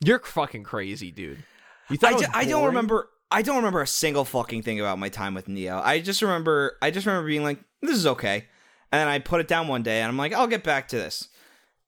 You're 0.04 0.18
fucking 0.18 0.64
crazy, 0.64 1.10
dude. 1.10 1.44
You 1.90 1.96
thought 1.96 2.14
I, 2.14 2.18
d- 2.18 2.26
I 2.32 2.44
don't 2.44 2.66
remember. 2.66 3.08
I 3.30 3.42
don't 3.42 3.56
remember 3.56 3.82
a 3.82 3.86
single 3.86 4.24
fucking 4.24 4.62
thing 4.62 4.80
about 4.80 4.98
my 4.98 5.08
time 5.08 5.34
with 5.34 5.46
Nioh. 5.48 5.82
I 5.82 6.00
just 6.00 6.22
remember. 6.22 6.78
I 6.80 6.90
just 6.90 7.06
remember 7.06 7.26
being 7.28 7.42
like, 7.42 7.58
"This 7.82 7.96
is 7.96 8.06
okay," 8.06 8.44
and 8.92 9.08
I 9.08 9.18
put 9.18 9.40
it 9.40 9.48
down 9.48 9.68
one 9.68 9.82
day, 9.82 10.00
and 10.00 10.08
I'm 10.08 10.16
like, 10.16 10.32
"I'll 10.32 10.46
get 10.46 10.62
back 10.62 10.88
to 10.88 10.96
this," 10.96 11.28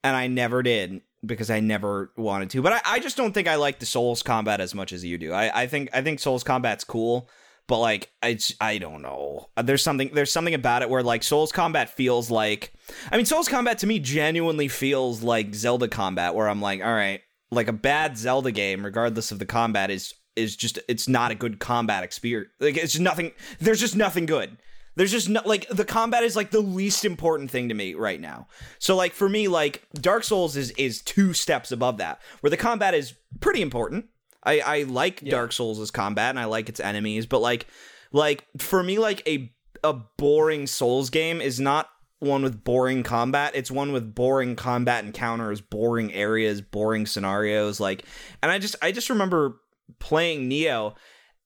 and 0.02 0.16
I 0.16 0.26
never 0.26 0.62
did 0.62 1.02
because 1.24 1.50
I 1.50 1.60
never 1.60 2.12
wanted 2.16 2.50
to. 2.50 2.62
But 2.62 2.74
I, 2.74 2.80
I 2.84 2.98
just 3.00 3.16
don't 3.16 3.32
think 3.32 3.48
I 3.48 3.56
like 3.56 3.78
the 3.78 3.86
Souls 3.86 4.22
combat 4.22 4.60
as 4.60 4.74
much 4.74 4.92
as 4.92 5.04
you 5.04 5.18
do. 5.18 5.32
I, 5.32 5.62
I 5.62 5.66
think 5.66 5.90
I 5.92 6.02
think 6.02 6.20
Souls 6.20 6.44
combat's 6.44 6.84
cool, 6.84 7.28
but 7.66 7.78
like 7.78 8.10
it's 8.22 8.54
I 8.60 8.78
don't 8.78 9.02
know. 9.02 9.48
Uh, 9.56 9.62
there's 9.62 9.82
something 9.82 10.10
there's 10.12 10.32
something 10.32 10.54
about 10.54 10.82
it 10.82 10.90
where 10.90 11.02
like 11.02 11.22
Souls 11.22 11.52
combat 11.52 11.90
feels 11.90 12.30
like 12.30 12.72
I 13.10 13.16
mean 13.16 13.26
Souls 13.26 13.48
combat 13.48 13.78
to 13.78 13.86
me 13.86 13.98
genuinely 13.98 14.68
feels 14.68 15.22
like 15.22 15.54
Zelda 15.54 15.88
combat 15.88 16.34
where 16.34 16.48
I'm 16.48 16.60
like, 16.60 16.82
all 16.82 16.92
right, 16.92 17.20
like 17.50 17.68
a 17.68 17.72
bad 17.72 18.18
Zelda 18.18 18.52
game, 18.52 18.84
regardless 18.84 19.32
of 19.32 19.38
the 19.38 19.46
combat, 19.46 19.90
is 19.90 20.14
is 20.34 20.54
just 20.56 20.78
it's 20.88 21.08
not 21.08 21.30
a 21.30 21.34
good 21.34 21.58
combat 21.58 22.04
experience. 22.04 22.50
Like 22.60 22.76
it's 22.76 22.92
just 22.92 23.02
nothing. 23.02 23.32
There's 23.58 23.80
just 23.80 23.96
nothing 23.96 24.26
good. 24.26 24.56
There's 24.96 25.12
just 25.12 25.28
no 25.28 25.42
like 25.44 25.68
the 25.68 25.84
combat 25.84 26.22
is 26.22 26.36
like 26.36 26.50
the 26.50 26.60
least 26.60 27.04
important 27.04 27.50
thing 27.50 27.68
to 27.68 27.74
me 27.74 27.94
right 27.94 28.20
now. 28.20 28.48
So 28.78 28.96
like 28.96 29.12
for 29.12 29.28
me, 29.28 29.46
like 29.46 29.86
Dark 29.94 30.24
Souls 30.24 30.56
is 30.56 30.70
is 30.72 31.02
two 31.02 31.32
steps 31.34 31.70
above 31.70 31.98
that, 31.98 32.20
where 32.40 32.50
the 32.50 32.56
combat 32.56 32.94
is 32.94 33.14
pretty 33.40 33.60
important. 33.60 34.06
I 34.42 34.60
I 34.60 34.82
like 34.84 35.20
yeah. 35.22 35.30
Dark 35.30 35.52
Souls' 35.52 35.90
combat 35.90 36.30
and 36.30 36.40
I 36.40 36.46
like 36.46 36.68
its 36.68 36.80
enemies, 36.80 37.26
but 37.26 37.40
like 37.40 37.66
like 38.12 38.46
for 38.58 38.82
me, 38.82 38.98
like 38.98 39.26
a 39.28 39.52
a 39.84 39.92
boring 39.92 40.66
Souls 40.66 41.10
game 41.10 41.42
is 41.42 41.60
not 41.60 41.90
one 42.18 42.42
with 42.42 42.64
boring 42.64 43.02
combat. 43.02 43.52
It's 43.54 43.70
one 43.70 43.92
with 43.92 44.14
boring 44.14 44.56
combat 44.56 45.04
encounters, 45.04 45.60
boring 45.60 46.12
areas, 46.12 46.60
boring 46.60 47.06
scenarios. 47.06 47.80
Like, 47.80 48.04
and 48.42 48.50
I 48.50 48.58
just 48.58 48.76
I 48.82 48.92
just 48.92 49.10
remember 49.10 49.60
playing 49.98 50.50
Nioh 50.50 50.94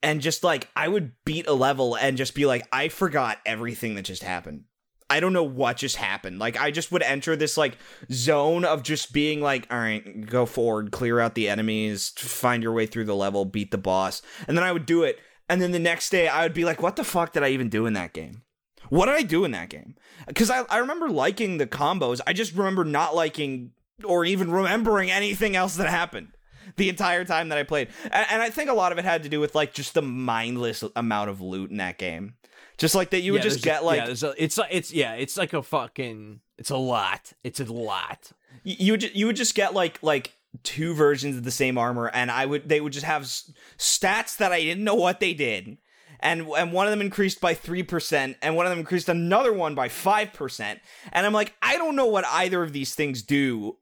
and 0.02 0.20
just 0.20 0.44
like 0.44 0.68
I 0.76 0.88
would 0.88 1.12
beat 1.24 1.46
a 1.46 1.52
level 1.52 1.96
and 1.96 2.16
just 2.16 2.34
be 2.34 2.46
like, 2.46 2.66
I 2.72 2.88
forgot 2.88 3.38
everything 3.44 3.94
that 3.96 4.04
just 4.04 4.22
happened. 4.22 4.64
I 5.08 5.18
don't 5.18 5.32
know 5.32 5.42
what 5.42 5.76
just 5.76 5.96
happened. 5.96 6.38
Like 6.38 6.58
I 6.58 6.70
just 6.70 6.92
would 6.92 7.02
enter 7.02 7.34
this 7.34 7.56
like 7.56 7.76
zone 8.12 8.64
of 8.64 8.84
just 8.84 9.12
being 9.12 9.40
like, 9.40 9.66
all 9.70 9.78
right, 9.78 10.24
go 10.24 10.46
forward, 10.46 10.92
clear 10.92 11.18
out 11.18 11.34
the 11.34 11.48
enemies, 11.48 12.10
find 12.16 12.62
your 12.62 12.72
way 12.72 12.86
through 12.86 13.06
the 13.06 13.16
level, 13.16 13.44
beat 13.44 13.72
the 13.72 13.78
boss, 13.78 14.22
and 14.46 14.56
then 14.56 14.64
I 14.64 14.70
would 14.70 14.86
do 14.86 15.02
it. 15.02 15.18
And 15.48 15.60
then 15.60 15.72
the 15.72 15.80
next 15.80 16.10
day 16.10 16.28
I 16.28 16.44
would 16.44 16.54
be 16.54 16.64
like, 16.64 16.80
what 16.80 16.94
the 16.94 17.02
fuck 17.02 17.32
did 17.32 17.42
I 17.42 17.48
even 17.48 17.68
do 17.68 17.86
in 17.86 17.94
that 17.94 18.12
game? 18.12 18.42
What 18.90 19.06
did 19.06 19.14
I 19.14 19.22
do 19.22 19.44
in 19.44 19.52
that 19.52 19.70
game? 19.70 19.94
Because 20.26 20.50
I, 20.50 20.62
I 20.68 20.78
remember 20.78 21.08
liking 21.08 21.58
the 21.58 21.66
combos. 21.66 22.20
I 22.26 22.32
just 22.32 22.54
remember 22.54 22.84
not 22.84 23.14
liking 23.14 23.72
or 24.04 24.24
even 24.24 24.50
remembering 24.50 25.10
anything 25.10 25.56
else 25.56 25.76
that 25.76 25.88
happened 25.88 26.32
the 26.76 26.88
entire 26.88 27.24
time 27.24 27.48
that 27.48 27.58
I 27.58 27.62
played. 27.62 27.88
And, 28.04 28.26
and, 28.30 28.42
I 28.42 28.50
think 28.50 28.70
a 28.70 28.74
lot 28.74 28.92
of 28.92 28.98
it 28.98 29.04
had 29.04 29.22
to 29.22 29.28
do 29.28 29.40
with 29.40 29.54
like 29.54 29.72
just 29.72 29.94
the 29.94 30.02
mindless 30.02 30.84
amount 30.96 31.30
of 31.30 31.40
loot 31.40 31.70
in 31.70 31.78
that 31.78 31.98
game. 31.98 32.34
Just 32.78 32.94
like 32.94 33.10
that 33.10 33.20
you 33.20 33.32
would 33.32 33.42
just 33.42 33.62
get 33.62 33.84
like 33.84 33.98
yeah, 33.98 34.28
a, 34.28 34.34
it's 34.38 34.58
it's 34.70 34.92
yeah, 34.92 35.12
it's 35.12 35.36
like 35.36 35.52
a 35.52 35.62
fucking 35.62 36.40
it's 36.56 36.70
a 36.70 36.76
lot. 36.76 37.32
It's 37.44 37.60
a 37.60 37.70
lot. 37.70 38.32
You 38.64 38.94
would 38.94 39.14
you 39.14 39.26
would 39.26 39.36
just 39.36 39.54
get 39.54 39.74
like 39.74 40.02
like 40.02 40.32
two 40.62 40.94
versions 40.94 41.36
of 41.36 41.44
the 41.44 41.50
same 41.50 41.78
armor 41.78 42.10
and 42.12 42.30
I 42.30 42.46
would 42.46 42.68
they 42.68 42.80
would 42.80 42.92
just 42.92 43.04
have 43.04 43.22
stats 43.22 44.38
that 44.38 44.50
I 44.50 44.60
didn't 44.60 44.82
know 44.82 44.94
what 44.94 45.20
they 45.20 45.34
did 45.34 45.76
and 46.20 46.48
and 46.56 46.72
one 46.72 46.86
of 46.86 46.90
them 46.90 47.00
increased 47.00 47.40
by 47.40 47.54
3% 47.54 48.36
and 48.40 48.56
one 48.56 48.66
of 48.66 48.70
them 48.70 48.78
increased 48.78 49.08
another 49.08 49.52
one 49.52 49.74
by 49.74 49.88
5%. 49.88 50.80
And 51.12 51.26
I'm 51.26 51.32
like, 51.32 51.54
I 51.60 51.76
don't 51.76 51.96
know 51.96 52.06
what 52.06 52.24
either 52.26 52.62
of 52.62 52.72
these 52.72 52.94
things 52.94 53.22
do 53.22 53.76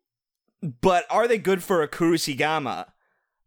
but 0.62 1.06
are 1.10 1.28
they 1.28 1.38
good 1.38 1.62
for 1.62 1.82
a 1.82 1.88
Kusarigama? 1.88 2.86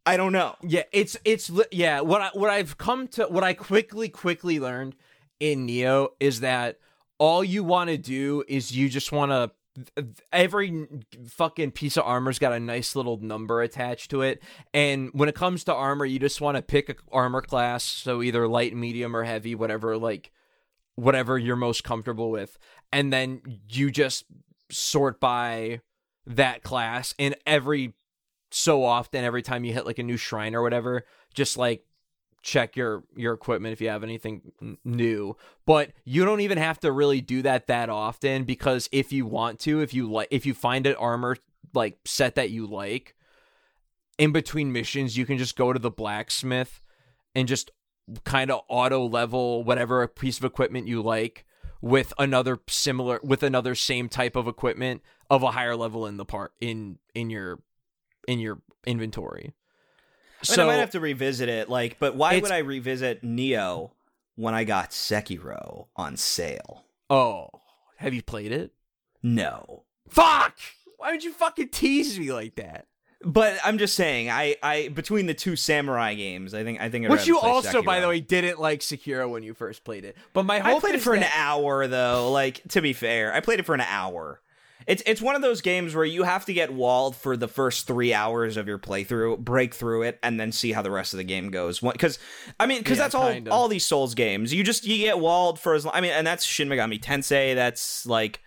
I 0.06 0.18
don't 0.18 0.32
know. 0.32 0.56
Yeah, 0.64 0.84
it's 0.92 1.18
it's 1.26 1.52
yeah. 1.72 2.02
What 2.02 2.22
I 2.22 2.30
what 2.34 2.50
I've 2.50 2.78
come 2.78 3.08
to 3.10 3.26
what 3.26 3.44
I 3.44 3.54
quickly 3.54 4.10
quickly 4.10 4.60
learned 4.60 4.96
in 5.40 5.68
Nioh 5.68 6.10
is 6.20 6.40
that 6.40 6.80
all 7.20 7.44
you 7.44 7.64
want 7.64 7.90
to 7.90 7.98
do 7.98 8.44
is 8.48 8.76
you 8.76 8.90
just 8.90 9.12
want 9.12 9.32
to 9.32 9.52
every 10.32 10.88
fucking 11.28 11.72
piece 11.72 11.98
of 11.98 12.04
armor's 12.04 12.40
got 12.40 12.54
a 12.54 12.60
nice 12.60 12.96
little 12.96 13.18
number 13.18 13.62
attached 13.62 14.12
to 14.12 14.22
it. 14.22 14.42
And 14.74 15.10
when 15.14 15.30
it 15.30 15.36
comes 15.36 15.64
to 15.66 15.74
armor 15.74 16.06
you 16.06 16.20
just 16.20 16.42
want 16.42 16.58
to 16.58 16.62
pick 16.62 16.90
a 16.90 16.96
armor 17.12 17.42
class 17.42 17.84
so 17.84 18.22
either 18.22 18.48
light 18.48 18.76
medium 18.76 19.16
or 19.16 19.24
heavy 19.24 19.56
whatever 19.56 19.98
like 19.98 20.32
whatever 20.96 21.38
you're 21.38 21.56
most 21.56 21.84
comfortable 21.84 22.32
with. 22.32 22.58
And 22.92 23.14
then 23.14 23.42
you 23.70 23.92
just 23.92 24.26
sort 24.70 25.20
by 25.20 25.82
that 26.26 26.64
class 26.64 27.14
and 27.18 27.36
every 27.46 27.94
so 28.52 28.84
often 28.84 29.24
every 29.24 29.42
time 29.42 29.64
you 29.64 29.74
hit 29.74 29.86
like 29.86 30.00
a 30.00 30.04
new 30.04 30.18
shrine 30.18 30.54
or 30.54 30.62
whatever 30.62 31.06
just 31.34 31.58
like 31.58 31.86
check 32.44 32.76
your 32.76 33.04
your 33.16 33.34
equipment 33.34 33.74
if 33.74 33.82
you 33.82 33.90
have 33.90 34.04
anything 34.04 34.42
n- 34.62 34.78
new 34.84 35.36
but 35.66 35.92
you 36.06 36.26
don't 36.26 36.42
even 36.42 36.58
have 36.58 36.80
to 36.80 36.92
really 36.92 37.22
do 37.22 37.42
that 37.42 37.68
that 37.68 37.90
often 37.90 38.44
because 38.44 38.90
if 38.92 39.12
you 39.12 39.26
want 39.26 39.60
to 39.60 39.82
if 39.82 39.94
you 39.94 40.12
like 40.12 40.28
if 40.32 40.46
you 40.46 40.54
find 40.54 40.88
an 40.88 40.96
armor 40.96 41.38
like 41.74 42.00
set 42.06 42.36
that 42.36 42.50
you 42.50 42.66
like 42.66 43.16
in 44.18 44.32
between 44.32 44.72
missions 44.72 45.16
you 45.16 45.26
can 45.26 45.38
just 45.38 45.56
go 45.56 45.72
to 45.72 45.80
the 45.80 45.92
blacksmith 45.92 46.82
and 47.36 47.48
just 47.48 47.72
kind 48.24 48.50
of 48.50 48.62
auto 48.68 49.06
level 49.08 49.64
whatever 49.64 50.06
piece 50.08 50.38
of 50.38 50.44
equipment 50.44 50.88
you 50.88 51.02
like 51.02 51.46
with 51.82 52.14
another 52.18 52.60
similar 52.68 53.20
with 53.24 53.44
another 53.44 53.76
same 53.76 54.10
type 54.10 54.36
of 54.36 54.48
equipment 54.48 55.02
of 55.30 55.44
a 55.44 55.52
higher 55.52 55.76
level 55.76 56.06
in 56.06 56.18
the 56.18 56.26
part 56.26 56.54
in 56.60 56.98
in 57.14 57.30
your 57.30 57.60
in 58.28 58.40
your 58.40 58.62
inventory 58.86 59.54
I, 60.50 60.52
mean, 60.56 60.60
I 60.60 60.66
might 60.66 60.80
have 60.80 60.92
to 60.92 61.00
revisit 61.00 61.50
it. 61.50 61.70
Like, 61.70 61.98
but 62.00 62.16
why 62.16 62.40
would 62.40 62.52
I 62.52 62.60
revisit 62.60 63.24
Nioh 63.24 63.92
when 64.36 64.54
I 64.54 64.64
got 64.64 64.92
Sekiro 64.92 65.88
on 65.96 66.18
sale? 66.18 66.86
Oh, 67.10 67.50
have 67.98 68.14
you 68.14 68.24
played 68.24 68.52
it? 68.52 68.72
No. 69.22 69.84
Fuck! 70.10 70.58
Why 70.98 71.12
would 71.12 71.24
you 71.24 71.34
fucking 71.34 71.70
tease 71.70 72.20
me 72.20 72.32
like 72.32 72.56
that? 72.56 72.88
But 73.24 73.60
I'm 73.64 73.78
just 73.78 73.96
saying, 73.96 74.30
I, 74.30 74.56
I 74.64 74.88
between 74.88 75.28
the 75.28 75.34
two 75.34 75.56
samurai 75.56 76.16
games, 76.16 76.54
I 76.54 76.64
think 76.64 76.82
I 76.82 76.90
think. 76.90 77.06
I'd 77.06 77.12
Which 77.12 77.28
you 77.28 77.40
also, 77.40 77.84
by 77.84 78.00
the 78.00 78.08
way, 78.08 78.20
didn't 78.20 78.60
like 78.60 78.80
Sekiro 78.80 79.30
when 79.30 79.44
you 79.44 79.54
first 79.54 79.84
played 79.84 80.06
it. 80.06 80.18
But 80.34 80.44
my 80.44 80.60
hope 80.60 80.78
I 80.78 80.80
played 80.80 80.96
it 80.96 81.02
for 81.02 81.14
an 81.14 81.26
hour 81.36 81.88
though. 81.88 82.32
Like 82.32 82.62
to 82.70 82.82
be 82.82 82.94
fair, 82.94 83.34
I 83.34 83.40
played 83.40 83.60
it 83.60 83.66
for 83.66 83.76
an 83.76 83.82
hour. 83.82 84.41
It's 84.88 85.04
it's 85.06 85.22
one 85.22 85.36
of 85.36 85.42
those 85.42 85.62
games 85.62 85.94
where 85.96 86.06
you 86.06 86.24
have 86.24 86.46
to 86.46 86.54
get 86.54 86.74
walled 86.74 87.16
for 87.16 87.38
the 87.38 87.48
first 87.48 87.88
three 87.88 88.14
hours 88.14 88.58
of 88.58 88.68
your 88.68 88.80
playthrough, 88.80 89.40
break 89.40 89.74
through 89.74 90.04
it, 90.04 90.20
and 90.24 90.40
then 90.40 90.52
see 90.52 90.72
how 90.72 90.82
the 90.82 90.92
rest 90.92 91.14
of 91.14 91.18
the 91.18 91.24
game 91.24 91.52
goes. 91.52 91.80
Because 91.80 92.18
I 92.60 92.66
mean, 92.66 92.80
because 92.80 92.98
Yeah, 92.98 93.04
that's 93.04 93.16
all 93.16 93.32
kinda. 93.32 93.52
all 93.52 93.68
these 93.68 93.86
Souls 93.86 94.16
games. 94.16 94.54
You 94.54 94.64
just 94.64 94.86
you 94.86 94.98
get 94.98 95.20
walled 95.20 95.60
for 95.60 95.74
as 95.76 95.86
long. 95.86 95.94
I 95.96 96.02
mean, 96.02 96.12
and 96.12 96.26
that's 96.26 96.44
Shin 96.46 96.68
Megami 96.70 97.00
Tensei. 97.02 97.56
That's 97.56 98.06
like. 98.06 98.42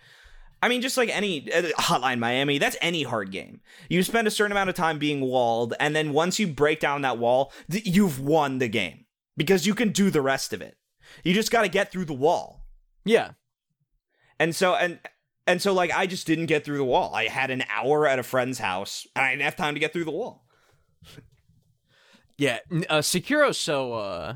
I 0.63 0.67
mean, 0.69 0.81
just 0.81 0.97
like 0.97 1.09
any 1.09 1.51
uh, 1.53 1.63
Hotline 1.77 2.17
Miami, 2.17 2.57
that's 2.57 2.77
any 2.81 3.03
hard 3.03 3.29
game. 3.29 3.59
You 3.87 4.01
spend 4.01 4.27
a 4.27 4.31
certain 4.31 4.51
amount 4.51 4.69
of 4.69 4.75
time 4.75 4.97
being 4.97 5.21
walled, 5.21 5.75
and 5.79 5.95
then 5.95 6.11
once 6.11 6.39
you 6.39 6.47
break 6.47 6.79
down 6.79 7.01
that 7.03 7.19
wall, 7.19 7.51
th- 7.69 7.85
you've 7.85 8.19
won 8.19 8.57
the 8.57 8.67
game 8.69 9.05
because 9.37 9.67
you 9.67 9.75
can 9.75 9.91
do 9.91 10.09
the 10.09 10.21
rest 10.23 10.53
of 10.53 10.61
it. 10.63 10.75
You 11.23 11.35
just 11.35 11.51
got 11.51 11.61
to 11.63 11.67
get 11.67 11.91
through 11.91 12.05
the 12.05 12.13
wall. 12.13 12.65
Yeah. 13.03 13.31
And 14.39 14.55
so 14.55 14.73
and 14.73 14.97
and 15.47 15.61
so 15.61 15.73
like 15.73 15.91
I 15.91 16.07
just 16.07 16.25
didn't 16.27 16.47
get 16.47 16.63
through 16.65 16.77
the 16.77 16.83
wall. 16.85 17.13
I 17.15 17.27
had 17.27 17.51
an 17.51 17.63
hour 17.69 18.07
at 18.07 18.19
a 18.19 18.23
friend's 18.23 18.59
house 18.59 19.05
and 19.15 19.23
I 19.25 19.31
didn't 19.31 19.43
have 19.43 19.55
time 19.55 19.73
to 19.75 19.79
get 19.79 19.93
through 19.93 20.05
the 20.05 20.11
wall. 20.11 20.45
Yeah. 22.37 22.59
Uh, 22.89 22.99
Sekiro's 22.99 23.57
so, 23.57 23.93
uh, 23.93 24.35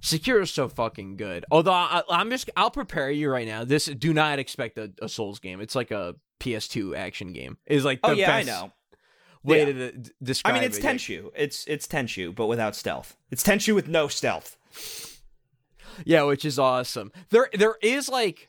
Sekiro's 0.00 0.50
so 0.50 0.68
fucking 0.68 1.16
good. 1.16 1.44
Although 1.50 1.72
I, 1.72 2.02
I'm 2.10 2.30
just, 2.30 2.48
I'll 2.56 2.70
prepare 2.70 3.10
you 3.10 3.28
right 3.30 3.46
now. 3.46 3.64
This, 3.64 3.86
do 3.86 4.14
not 4.14 4.38
expect 4.38 4.78
a, 4.78 4.90
a 5.02 5.08
Souls 5.08 5.38
game. 5.38 5.60
It's 5.60 5.74
like 5.74 5.90
a 5.90 6.14
PS2 6.40 6.96
action 6.96 7.32
game. 7.32 7.58
Is 7.66 7.84
like 7.84 8.00
the 8.02 8.08
oh 8.08 8.12
yeah, 8.12 8.34
I 8.34 8.42
know. 8.42 8.72
way 9.42 9.58
Yeah. 9.60 9.64
to 9.66 9.92
d- 9.92 10.10
describe 10.22 10.54
I 10.54 10.58
mean 10.60 10.66
it's 10.66 10.78
it. 10.78 10.82
Tenchu. 10.84 11.30
It's 11.36 11.66
it's 11.66 11.86
Tenchu 11.86 12.34
but 12.34 12.46
without 12.46 12.74
stealth. 12.76 13.16
It's 13.30 13.42
Tenchu 13.42 13.74
with 13.74 13.88
no 13.88 14.08
stealth. 14.08 14.56
Yeah, 16.04 16.22
which 16.24 16.44
is 16.44 16.58
awesome. 16.58 17.10
There, 17.30 17.48
there 17.54 17.76
is 17.82 18.08
like, 18.08 18.48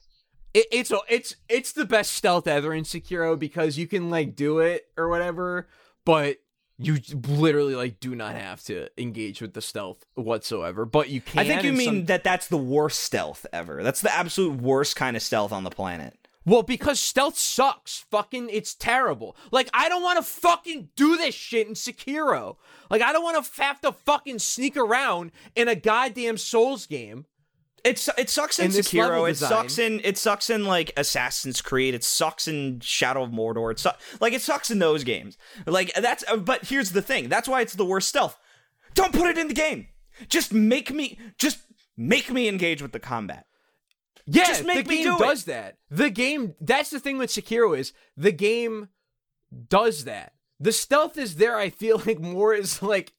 it, 0.59 0.67
it's 0.71 0.91
it's 1.09 1.35
it's 1.49 1.71
the 1.71 1.85
best 1.85 2.13
stealth 2.13 2.47
ever 2.47 2.73
in 2.73 2.83
Sekiro 2.83 3.37
because 3.37 3.77
you 3.77 3.87
can 3.87 4.09
like 4.09 4.35
do 4.35 4.59
it 4.59 4.87
or 4.97 5.07
whatever, 5.09 5.67
but 6.05 6.37
you 6.79 6.97
literally 7.27 7.75
like 7.75 7.99
do 7.99 8.15
not 8.15 8.35
have 8.35 8.61
to 8.63 8.87
engage 8.97 9.41
with 9.41 9.53
the 9.53 9.61
stealth 9.61 10.05
whatsoever. 10.15 10.85
But 10.85 11.09
you 11.09 11.21
can. 11.21 11.39
I 11.39 11.43
think 11.45 11.63
you 11.63 11.73
mean 11.73 11.85
some- 11.87 12.05
that 12.05 12.23
that's 12.23 12.47
the 12.47 12.57
worst 12.57 12.99
stealth 12.99 13.45
ever. 13.53 13.83
That's 13.83 14.01
the 14.01 14.13
absolute 14.13 14.61
worst 14.61 14.95
kind 14.95 15.15
of 15.15 15.23
stealth 15.23 15.51
on 15.51 15.63
the 15.63 15.69
planet. 15.71 16.17
well 16.45 16.63
because 16.63 16.99
stealth 16.99 17.37
sucks. 17.37 18.05
Fucking, 18.11 18.49
it's 18.51 18.73
terrible. 18.75 19.35
Like 19.51 19.69
I 19.73 19.89
don't 19.89 20.03
want 20.03 20.17
to 20.17 20.23
fucking 20.23 20.89
do 20.95 21.17
this 21.17 21.35
shit 21.35 21.67
in 21.67 21.73
Sekiro. 21.73 22.57
Like 22.89 23.01
I 23.01 23.11
don't 23.11 23.23
want 23.23 23.43
to 23.43 23.61
have 23.63 23.81
to 23.81 23.91
fucking 23.91 24.39
sneak 24.39 24.77
around 24.77 25.31
in 25.55 25.67
a 25.67 25.75
goddamn 25.75 26.37
Souls 26.37 26.85
game. 26.85 27.25
It's 27.87 28.09
it 28.17 28.29
sucks 28.29 28.59
in, 28.59 28.65
In 28.65 28.71
Sekiro. 28.71 29.27
It 29.29 29.33
design- 29.33 29.49
sucks 29.49 29.79
in 29.79 30.01
it 30.03 30.17
sucks 30.17 30.49
in 30.49 30.65
like 30.65 30.91
Assassin's 30.97 31.61
Creed. 31.61 31.93
It 31.93 32.03
sucks 32.03 32.47
in 32.47 32.79
Shadow 32.81 33.23
of 33.23 33.31
Mordor. 33.31 33.71
It 33.71 33.79
su- 33.79 33.89
like 34.19 34.33
it 34.33 34.41
sucks 34.41 34.69
in 34.69 34.79
those 34.79 35.03
games. 35.03 35.37
Like 35.65 35.93
that's 35.93 36.23
uh, 36.27 36.37
but 36.37 36.65
here's 36.65 36.91
the 36.91 37.01
thing. 37.01 37.29
That's 37.29 37.47
why 37.47 37.61
it's 37.61 37.73
the 37.75 37.85
worst 37.85 38.09
stealth. 38.09 38.37
Don't 38.93 39.13
put 39.13 39.27
it 39.29 39.37
in 39.37 39.47
the 39.47 39.53
game. 39.53 39.87
Just 40.29 40.53
make 40.53 40.91
me 40.91 41.17
just 41.37 41.59
make 41.95 42.31
me 42.31 42.47
engage 42.47 42.81
with 42.81 42.91
the 42.91 42.99
combat. 42.99 43.45
Yeah, 44.29 44.43
Just 44.45 44.65
make 44.65 44.85
the 44.85 44.89
me 44.89 45.03
game 45.03 45.17
do 45.17 45.23
it. 45.23 45.27
does 45.27 45.45
that. 45.45 45.77
The 45.89 46.09
game 46.09 46.55
that's 46.59 46.89
the 46.89 46.99
thing 46.99 47.17
with 47.17 47.29
Sekiro 47.29 47.77
is 47.77 47.93
the 48.17 48.31
game 48.33 48.89
does 49.69 50.03
that. 50.03 50.33
The 50.59 50.71
stealth 50.73 51.17
is 51.17 51.35
there. 51.35 51.55
I 51.55 51.69
feel 51.69 52.01
like 52.05 52.19
more 52.19 52.53
is 52.53 52.81
like 52.81 53.13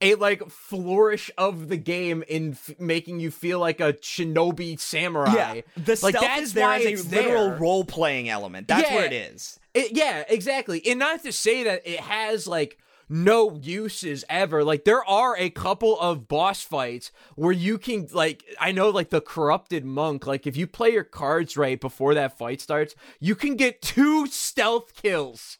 a 0.00 0.14
like 0.16 0.48
flourish 0.50 1.30
of 1.38 1.68
the 1.68 1.76
game 1.76 2.22
in 2.28 2.52
f- 2.52 2.78
making 2.78 3.20
you 3.20 3.30
feel 3.30 3.58
like 3.58 3.80
a 3.80 3.92
shinobi 3.94 4.78
samurai. 4.78 5.32
Yeah, 5.34 5.60
the 5.76 5.98
like 6.02 6.16
stealth 6.16 6.20
that's 6.24 6.42
is 6.42 6.52
there 6.54 6.70
as 6.72 7.06
a 7.06 7.08
literal 7.08 7.50
role 7.52 7.84
playing 7.84 8.28
element. 8.28 8.68
That's 8.68 8.88
Yeah. 8.90 8.94
what 8.96 9.04
it 9.04 9.12
is. 9.12 9.58
It- 9.74 9.96
yeah, 9.96 10.24
exactly. 10.28 10.84
And 10.86 10.98
not 10.98 11.22
to 11.22 11.32
say 11.32 11.62
that 11.64 11.82
it 11.86 12.00
has 12.00 12.46
like 12.46 12.78
no 13.12 13.58
uses 13.60 14.24
ever. 14.28 14.62
Like 14.62 14.84
there 14.84 15.04
are 15.04 15.36
a 15.36 15.50
couple 15.50 15.98
of 15.98 16.28
boss 16.28 16.62
fights 16.62 17.10
where 17.34 17.50
you 17.52 17.76
can 17.76 18.06
like 18.12 18.44
I 18.60 18.70
know 18.72 18.90
like 18.90 19.10
the 19.10 19.20
corrupted 19.20 19.84
monk, 19.84 20.26
like 20.28 20.46
if 20.46 20.56
you 20.56 20.66
play 20.68 20.90
your 20.90 21.02
cards 21.04 21.56
right 21.56 21.80
before 21.80 22.14
that 22.14 22.38
fight 22.38 22.60
starts, 22.60 22.94
you 23.18 23.34
can 23.34 23.56
get 23.56 23.82
two 23.82 24.26
stealth 24.28 24.94
kills 24.94 25.58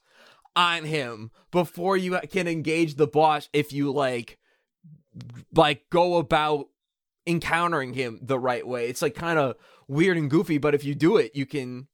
on 0.57 0.85
him 0.85 1.31
before 1.51 1.97
you 1.97 2.19
can 2.31 2.49
engage 2.49 2.97
the 2.97 3.07
boss 3.07 3.49
if 3.53 3.73
you 3.73 3.93
like 3.93 4.39
like 5.55 5.89
go 5.91 6.17
about 6.17 6.67
encountering 7.27 7.95
him 7.95 8.19
the 8.23 8.39
right 8.39 8.67
way. 8.67 8.89
It's 8.89 9.03
like 9.03 9.15
kind 9.15 9.39
of 9.39 9.57
weird 9.89 10.17
and 10.17 10.31
goofy, 10.31 10.59
but 10.59 10.75
if 10.75 10.85
you 10.85 10.95
do 10.95 11.17
it, 11.17 11.35
you 11.35 11.47
can 11.47 11.89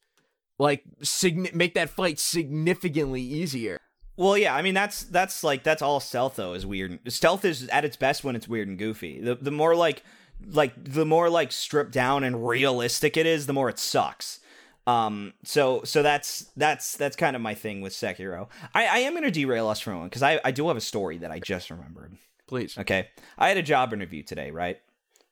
like 0.58 0.84
signi- 1.02 1.54
make 1.54 1.74
that 1.74 1.90
fight 1.90 2.18
significantly 2.18 3.20
easier. 3.22 3.80
Well, 4.16 4.38
yeah, 4.38 4.54
I 4.54 4.62
mean 4.62 4.74
that's 4.74 5.04
that's 5.04 5.44
like 5.44 5.62
that's 5.62 5.82
all 5.82 6.00
stealth 6.00 6.36
though 6.36 6.54
is 6.54 6.64
weird. 6.64 7.00
Stealth 7.12 7.44
is 7.44 7.68
at 7.68 7.84
its 7.84 7.96
best 7.96 8.24
when 8.24 8.34
it's 8.34 8.48
weird 8.48 8.68
and 8.68 8.78
goofy. 8.78 9.20
The 9.20 9.34
the 9.34 9.50
more 9.50 9.76
like 9.76 10.02
like 10.44 10.72
the 10.82 11.04
more 11.04 11.28
like 11.28 11.52
stripped 11.52 11.92
down 11.92 12.24
and 12.24 12.46
realistic 12.46 13.16
it 13.16 13.26
is, 13.26 13.46
the 13.46 13.52
more 13.52 13.68
it 13.68 13.78
sucks. 13.78 14.40
Um, 14.86 15.32
so 15.42 15.82
so 15.84 16.02
that's 16.02 16.50
that's 16.56 16.96
that's 16.96 17.16
kind 17.16 17.34
of 17.34 17.42
my 17.42 17.54
thing 17.54 17.80
with 17.80 17.92
Sekiro. 17.92 18.48
I, 18.74 18.86
I 18.86 18.98
am 18.98 19.14
gonna 19.14 19.30
derail 19.30 19.68
us 19.68 19.80
from 19.80 19.98
one 19.98 20.08
because 20.08 20.22
I 20.22 20.40
I 20.44 20.52
do 20.52 20.68
have 20.68 20.76
a 20.76 20.80
story 20.82 21.18
that 21.18 21.30
I 21.30 21.40
just 21.40 21.70
remembered. 21.70 22.16
Please. 22.46 22.78
Okay, 22.78 23.08
I 23.36 23.48
had 23.48 23.56
a 23.56 23.62
job 23.62 23.92
interview 23.92 24.22
today, 24.22 24.50
right? 24.50 24.78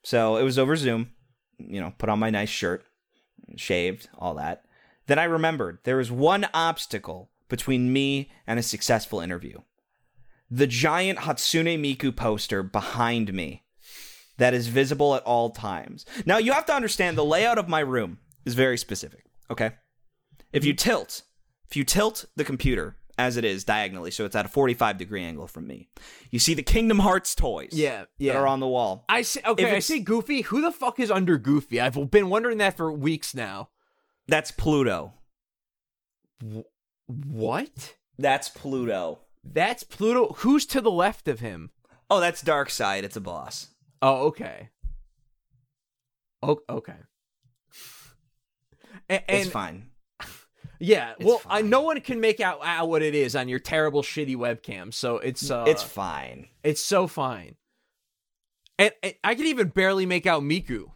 So 0.03 0.37
it 0.37 0.43
was 0.43 0.59
over 0.59 0.75
Zoom. 0.75 1.11
You 1.57 1.79
know, 1.79 1.93
put 1.97 2.09
on 2.09 2.19
my 2.19 2.29
nice 2.29 2.49
shirt, 2.49 2.85
shaved, 3.55 4.09
all 4.17 4.35
that. 4.35 4.65
Then 5.07 5.19
I 5.19 5.23
remembered 5.23 5.79
there 5.83 5.97
was 5.97 6.11
one 6.11 6.47
obstacle 6.53 7.29
between 7.47 7.93
me 7.93 8.31
and 8.45 8.59
a 8.59 8.63
successful 8.63 9.19
interview. 9.19 9.59
The 10.49 10.67
giant 10.67 11.19
Hatsune 11.19 11.79
Miku 11.79 12.15
poster 12.15 12.61
behind 12.61 13.33
me 13.33 13.63
that 14.37 14.53
is 14.53 14.67
visible 14.67 15.15
at 15.15 15.23
all 15.23 15.49
times. 15.51 16.05
Now, 16.25 16.37
you 16.37 16.51
have 16.51 16.65
to 16.65 16.73
understand 16.73 17.17
the 17.17 17.25
layout 17.25 17.57
of 17.57 17.69
my 17.69 17.79
room 17.79 18.19
is 18.45 18.53
very 18.53 18.77
specific, 18.77 19.24
okay? 19.49 19.71
If 20.51 20.65
you 20.65 20.73
tilt, 20.73 21.23
if 21.69 21.75
you 21.75 21.83
tilt 21.83 22.25
the 22.35 22.43
computer 22.43 22.95
as 23.17 23.37
it 23.37 23.45
is 23.45 23.63
diagonally, 23.63 24.11
so 24.11 24.25
it's 24.25 24.35
at 24.35 24.45
a 24.45 24.49
45 24.49 24.97
degree 24.97 25.23
angle 25.23 25.47
from 25.47 25.67
me, 25.67 25.89
you 26.31 26.39
see 26.39 26.53
the 26.53 26.63
Kingdom 26.63 26.99
Hearts 26.99 27.35
toys 27.35 27.69
Yeah, 27.71 28.05
yeah. 28.17 28.33
that 28.33 28.39
are 28.39 28.47
on 28.47 28.59
the 28.59 28.67
wall. 28.67 29.05
I 29.09 29.21
see. 29.21 29.41
Okay. 29.45 29.75
I 29.75 29.79
say 29.79 29.99
Goofy. 29.99 30.41
Who 30.41 30.61
the 30.61 30.71
fuck 30.71 30.99
is 30.99 31.11
under 31.11 31.37
Goofy? 31.37 31.79
I've 31.81 32.11
been 32.11 32.29
wondering 32.29 32.57
that 32.59 32.77
for 32.77 32.91
weeks 32.91 33.33
now. 33.35 33.69
That's 34.27 34.51
Pluto. 34.51 35.13
What? 37.07 37.95
That's 38.17 38.49
Pluto. 38.49 39.19
That's 39.43 39.83
Pluto. 39.83 40.33
Who's 40.39 40.65
to 40.67 40.81
the 40.81 40.91
left 40.91 41.27
of 41.27 41.39
him? 41.39 41.71
Oh, 42.09 42.19
that's 42.19 42.41
Dark 42.41 42.69
Side. 42.69 43.03
It's 43.03 43.15
a 43.15 43.21
boss. 43.21 43.67
Oh, 44.01 44.27
okay. 44.27 44.69
Oh, 46.41 46.59
okay. 46.69 46.95
And, 49.09 49.23
It's 49.27 49.49
fine. 49.49 49.89
yeah, 50.79 51.13
It's 51.19 51.25
well, 51.25 51.41
I, 51.47 51.61
no 51.61 51.81
one 51.81 51.99
can 52.01 52.19
make 52.19 52.39
out, 52.39 52.59
out 52.63 52.89
what 52.89 53.01
it 53.01 53.15
is 53.15 53.35
on 53.35 53.47
your 53.47 53.59
terrible, 53.59 54.01
shitty 54.01 54.35
webcam. 54.35 54.93
So 54.93 55.17
it's 55.17 55.49
uh, 55.49 55.65
it's 55.67 55.83
fine. 55.83 56.47
it's 56.63 56.81
so 56.81 57.07
fine. 57.07 57.55
And, 58.77 58.91
and 59.01 59.13
I 59.23 59.35
can 59.35 59.45
even 59.45 59.69
barely 59.69 60.05
make 60.05 60.25
out 60.25 60.43
Miku 60.43 60.91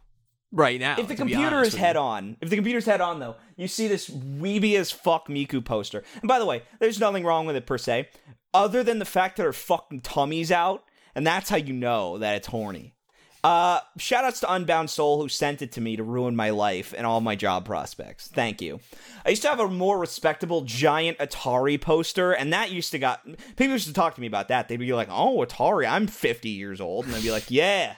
right 0.51 0.79
now. 0.79 0.95
If 0.97 1.07
the 1.07 1.15
computer 1.15 1.61
is 1.61 1.75
head 1.75 1.95
on, 1.95 2.37
if 2.41 2.49
the 2.49 2.55
computer's 2.55 2.85
head 2.85 3.01
on 3.01 3.19
though, 3.19 3.35
you 3.55 3.67
see 3.67 3.87
this 3.87 4.09
weeby 4.09 4.75
as 4.77 4.91
fuck 4.91 5.27
Miku 5.27 5.63
poster. 5.63 6.03
And 6.21 6.27
by 6.27 6.39
the 6.39 6.45
way, 6.45 6.63
there's 6.79 6.99
nothing 6.99 7.23
wrong 7.23 7.45
with 7.45 7.55
it 7.55 7.65
per 7.65 7.77
se, 7.77 8.09
other 8.53 8.83
than 8.83 8.99
the 8.99 9.05
fact 9.05 9.37
that 9.37 9.43
her 9.43 9.53
fucking 9.53 10.01
tummy's 10.01 10.51
out, 10.51 10.83
and 11.15 11.25
that's 11.25 11.49
how 11.49 11.57
you 11.57 11.73
know 11.73 12.17
that 12.17 12.35
it's 12.35 12.47
horny. 12.47 12.95
Uh, 13.41 13.79
shoutouts 13.97 14.41
to 14.41 14.51
Unbound 14.51 14.89
Soul 14.89 15.21
who 15.21 15.29
sent 15.29 15.61
it 15.61 15.71
to 15.73 15.81
me 15.81 15.95
to 15.95 16.03
ruin 16.03 16.35
my 16.35 16.49
life 16.49 16.93
and 16.97 17.07
all 17.07 17.21
my 17.21 17.35
job 17.35 17.65
prospects. 17.65 18.27
Thank 18.27 18.61
you. 18.61 18.81
I 19.25 19.29
used 19.29 19.43
to 19.43 19.47
have 19.49 19.61
a 19.61 19.67
more 19.69 19.97
respectable 19.97 20.61
giant 20.61 21.17
Atari 21.19 21.79
poster, 21.79 22.33
and 22.33 22.51
that 22.51 22.71
used 22.71 22.91
to 22.91 22.99
got 22.99 23.25
people 23.55 23.73
used 23.73 23.87
to 23.87 23.93
talk 23.93 24.15
to 24.15 24.21
me 24.21 24.27
about 24.27 24.49
that. 24.49 24.67
They'd 24.67 24.77
be 24.77 24.93
like, 24.93 25.09
"Oh, 25.09 25.37
Atari, 25.37 25.89
I'm 25.89 26.07
50 26.07 26.49
years 26.49 26.81
old," 26.81 27.05
and 27.05 27.15
I'd 27.15 27.23
be 27.23 27.31
like, 27.31 27.45
"Yeah, 27.49 27.95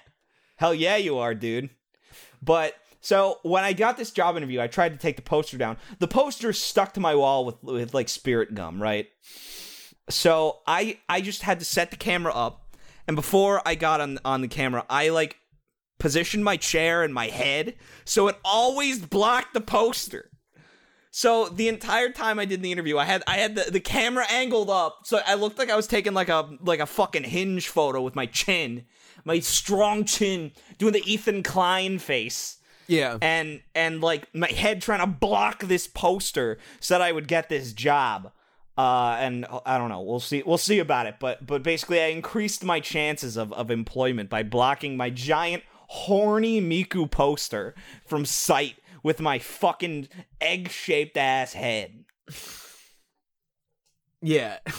hell 0.57 0.75
yeah, 0.75 0.97
you 0.97 1.17
are, 1.17 1.33
dude." 1.33 1.71
But 2.43 2.75
so 3.01 3.39
when 3.41 3.63
I 3.63 3.73
got 3.73 3.97
this 3.97 4.11
job 4.11 4.37
interview, 4.37 4.61
I 4.61 4.67
tried 4.67 4.93
to 4.93 4.99
take 4.99 5.15
the 5.15 5.23
poster 5.23 5.57
down. 5.57 5.77
The 5.97 6.07
poster 6.07 6.53
stuck 6.53 6.93
to 6.93 6.99
my 6.99 7.15
wall 7.15 7.45
with 7.45 7.63
with 7.63 7.93
like 7.95 8.09
spirit 8.09 8.53
gum, 8.53 8.79
right? 8.81 9.07
So 10.09 10.59
I 10.67 10.99
I 11.09 11.21
just 11.21 11.41
had 11.41 11.59
to 11.59 11.65
set 11.65 11.89
the 11.89 11.97
camera 11.97 12.33
up, 12.33 12.60
and 13.11 13.15
before 13.17 13.61
I 13.65 13.75
got 13.75 13.99
on 13.99 14.19
on 14.23 14.39
the 14.39 14.47
camera, 14.47 14.85
I 14.89 15.09
like 15.09 15.35
positioned 15.99 16.45
my 16.45 16.55
chair 16.55 17.03
and 17.03 17.13
my 17.13 17.27
head 17.27 17.75
so 18.05 18.29
it 18.29 18.37
always 18.45 18.99
blocked 18.99 19.53
the 19.53 19.59
poster. 19.59 20.31
So 21.11 21.49
the 21.49 21.67
entire 21.67 22.07
time 22.07 22.39
I 22.39 22.45
did 22.45 22.61
the 22.61 22.71
interview, 22.71 22.97
I 22.97 23.03
had 23.03 23.21
I 23.27 23.35
had 23.35 23.55
the, 23.55 23.69
the 23.69 23.81
camera 23.81 24.25
angled 24.29 24.69
up, 24.69 24.99
so 25.03 25.19
I 25.27 25.33
looked 25.33 25.59
like 25.59 25.69
I 25.69 25.75
was 25.75 25.87
taking 25.87 26.13
like 26.13 26.29
a 26.29 26.57
like 26.61 26.79
a 26.79 26.85
fucking 26.85 27.25
hinge 27.25 27.67
photo 27.67 28.01
with 28.01 28.15
my 28.15 28.27
chin, 28.27 28.85
my 29.25 29.39
strong 29.39 30.05
chin, 30.05 30.53
doing 30.77 30.93
the 30.93 31.03
Ethan 31.11 31.43
Klein 31.43 31.99
face 31.99 32.59
yeah, 32.87 33.17
and 33.21 33.59
and 33.75 33.99
like 33.99 34.33
my 34.33 34.49
head 34.49 34.81
trying 34.81 35.01
to 35.01 35.07
block 35.07 35.63
this 35.63 35.85
poster 35.85 36.59
so 36.79 36.93
that 36.93 37.01
I 37.01 37.11
would 37.11 37.27
get 37.27 37.49
this 37.49 37.73
job. 37.73 38.31
Uh, 38.77 39.17
and 39.19 39.45
I 39.65 39.77
don't 39.77 39.89
know. 39.89 40.01
We'll 40.01 40.19
see. 40.19 40.43
We'll 40.45 40.57
see 40.57 40.79
about 40.79 41.05
it. 41.05 41.15
But 41.19 41.45
but 41.45 41.61
basically, 41.63 42.01
I 42.01 42.07
increased 42.07 42.63
my 42.63 42.79
chances 42.79 43.37
of 43.37 43.51
of 43.53 43.69
employment 43.69 44.29
by 44.29 44.43
blocking 44.43 44.95
my 44.97 45.09
giant 45.09 45.63
horny 45.87 46.61
Miku 46.61 47.09
poster 47.11 47.75
from 48.05 48.25
sight 48.25 48.75
with 49.03 49.19
my 49.19 49.39
fucking 49.39 50.07
egg 50.39 50.69
shaped 50.69 51.17
ass 51.17 51.53
head. 51.53 52.05
yeah. 54.21 54.59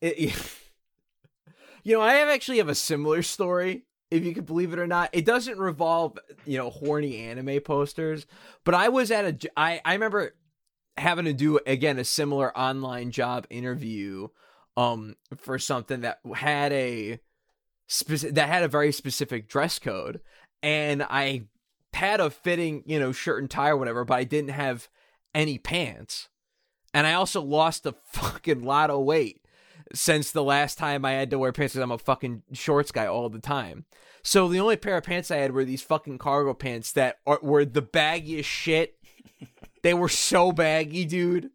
It- 0.00 0.34
you 1.82 1.94
know, 1.96 2.02
I 2.02 2.14
have 2.14 2.28
actually 2.28 2.58
have 2.58 2.68
a 2.68 2.74
similar 2.74 3.22
story. 3.22 3.84
If 4.10 4.24
you 4.24 4.32
could 4.34 4.46
believe 4.46 4.72
it 4.72 4.78
or 4.78 4.86
not, 4.86 5.10
it 5.12 5.24
doesn't 5.24 5.58
revolve, 5.58 6.18
you 6.44 6.56
know, 6.56 6.70
horny 6.70 7.18
anime 7.18 7.60
posters. 7.60 8.26
But 8.64 8.74
I 8.74 8.88
was 8.90 9.10
at 9.10 9.24
a, 9.44 9.50
I 9.56 9.80
I 9.84 9.94
remember 9.94 10.34
having 10.98 11.24
to 11.24 11.32
do 11.32 11.58
again 11.66 11.98
a 11.98 12.04
similar 12.04 12.56
online 12.56 13.10
job 13.10 13.46
interview, 13.50 14.28
um, 14.76 15.16
for 15.36 15.58
something 15.58 16.02
that 16.02 16.20
had 16.34 16.72
a 16.72 17.20
specific 17.86 18.34
that 18.34 18.48
had 18.48 18.62
a 18.62 18.68
very 18.68 18.92
specific 18.92 19.48
dress 19.48 19.78
code, 19.78 20.20
and 20.62 21.02
I 21.02 21.44
had 21.92 22.20
a 22.20 22.30
fitting, 22.30 22.84
you 22.86 22.98
know, 23.00 23.12
shirt 23.12 23.40
and 23.40 23.50
tie 23.50 23.70
or 23.70 23.76
whatever, 23.76 24.04
but 24.04 24.14
I 24.14 24.24
didn't 24.24 24.50
have 24.50 24.88
any 25.34 25.58
pants, 25.58 26.28
and 26.94 27.06
I 27.06 27.14
also 27.14 27.42
lost 27.42 27.86
a 27.86 27.94
fucking 28.12 28.62
lot 28.62 28.90
of 28.90 29.04
weight 29.04 29.44
since 29.94 30.32
the 30.32 30.44
last 30.44 30.78
time 30.78 31.04
I 31.04 31.12
had 31.12 31.30
to 31.30 31.38
wear 31.38 31.52
pants 31.52 31.72
because 31.72 31.82
I'm 31.82 31.90
a 31.90 31.98
fucking 31.98 32.42
shorts 32.52 32.92
guy 32.92 33.06
all 33.06 33.28
the 33.28 33.38
time. 33.38 33.86
So 34.22 34.48
the 34.48 34.60
only 34.60 34.76
pair 34.76 34.98
of 34.98 35.04
pants 35.04 35.30
I 35.30 35.36
had 35.36 35.52
were 35.52 35.64
these 35.64 35.82
fucking 35.82 36.18
cargo 36.18 36.52
pants 36.54 36.92
that 36.92 37.18
are, 37.26 37.38
were 37.42 37.64
the 37.64 37.82
baggiest 37.82 38.44
shit. 38.44 38.96
They 39.82 39.94
were 39.94 40.08
so 40.08 40.52
baggy, 40.52 41.04
dude. 41.04 41.50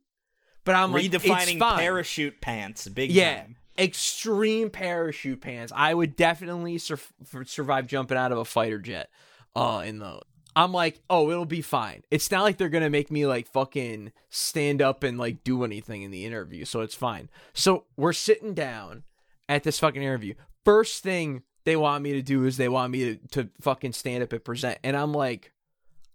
But 0.65 0.75
I'm 0.75 0.93
like, 0.93 1.05
it's 1.05 1.15
Redefining 1.23 1.59
fine. 1.59 1.79
parachute 1.79 2.39
pants, 2.41 2.87
big 2.87 3.11
Yeah, 3.11 3.41
time. 3.41 3.55
extreme 3.77 4.69
parachute 4.69 5.41
pants. 5.41 5.73
I 5.75 5.93
would 5.93 6.15
definitely 6.15 6.77
sur- 6.77 6.99
survive 7.45 7.87
jumping 7.87 8.17
out 8.17 8.31
of 8.31 8.37
a 8.37 8.45
fighter 8.45 8.79
jet. 8.79 9.09
Uh, 9.55 9.83
in 9.85 9.99
those. 9.99 10.23
I'm 10.55 10.71
like, 10.71 10.99
oh, 11.09 11.29
it'll 11.31 11.45
be 11.45 11.61
fine. 11.61 12.03
It's 12.11 12.29
not 12.31 12.41
like 12.43 12.57
they're 12.57 12.69
gonna 12.69 12.89
make 12.89 13.11
me 13.11 13.25
like 13.27 13.47
fucking 13.47 14.11
stand 14.29 14.81
up 14.81 15.03
and 15.03 15.17
like 15.17 15.43
do 15.43 15.63
anything 15.63 16.01
in 16.03 16.11
the 16.11 16.25
interview, 16.25 16.65
so 16.65 16.81
it's 16.81 16.95
fine. 16.95 17.29
So 17.53 17.85
we're 17.97 18.13
sitting 18.13 18.53
down 18.53 19.03
at 19.49 19.63
this 19.63 19.79
fucking 19.79 20.01
interview. 20.01 20.33
First 20.65 21.03
thing 21.03 21.43
they 21.65 21.75
want 21.75 22.03
me 22.03 22.13
to 22.13 22.21
do 22.21 22.45
is 22.45 22.57
they 22.57 22.69
want 22.69 22.91
me 22.91 23.15
to, 23.15 23.27
to 23.43 23.49
fucking 23.61 23.93
stand 23.93 24.23
up 24.23 24.31
and 24.33 24.43
present, 24.43 24.79
and 24.83 24.95
I'm 24.97 25.11
like, 25.13 25.51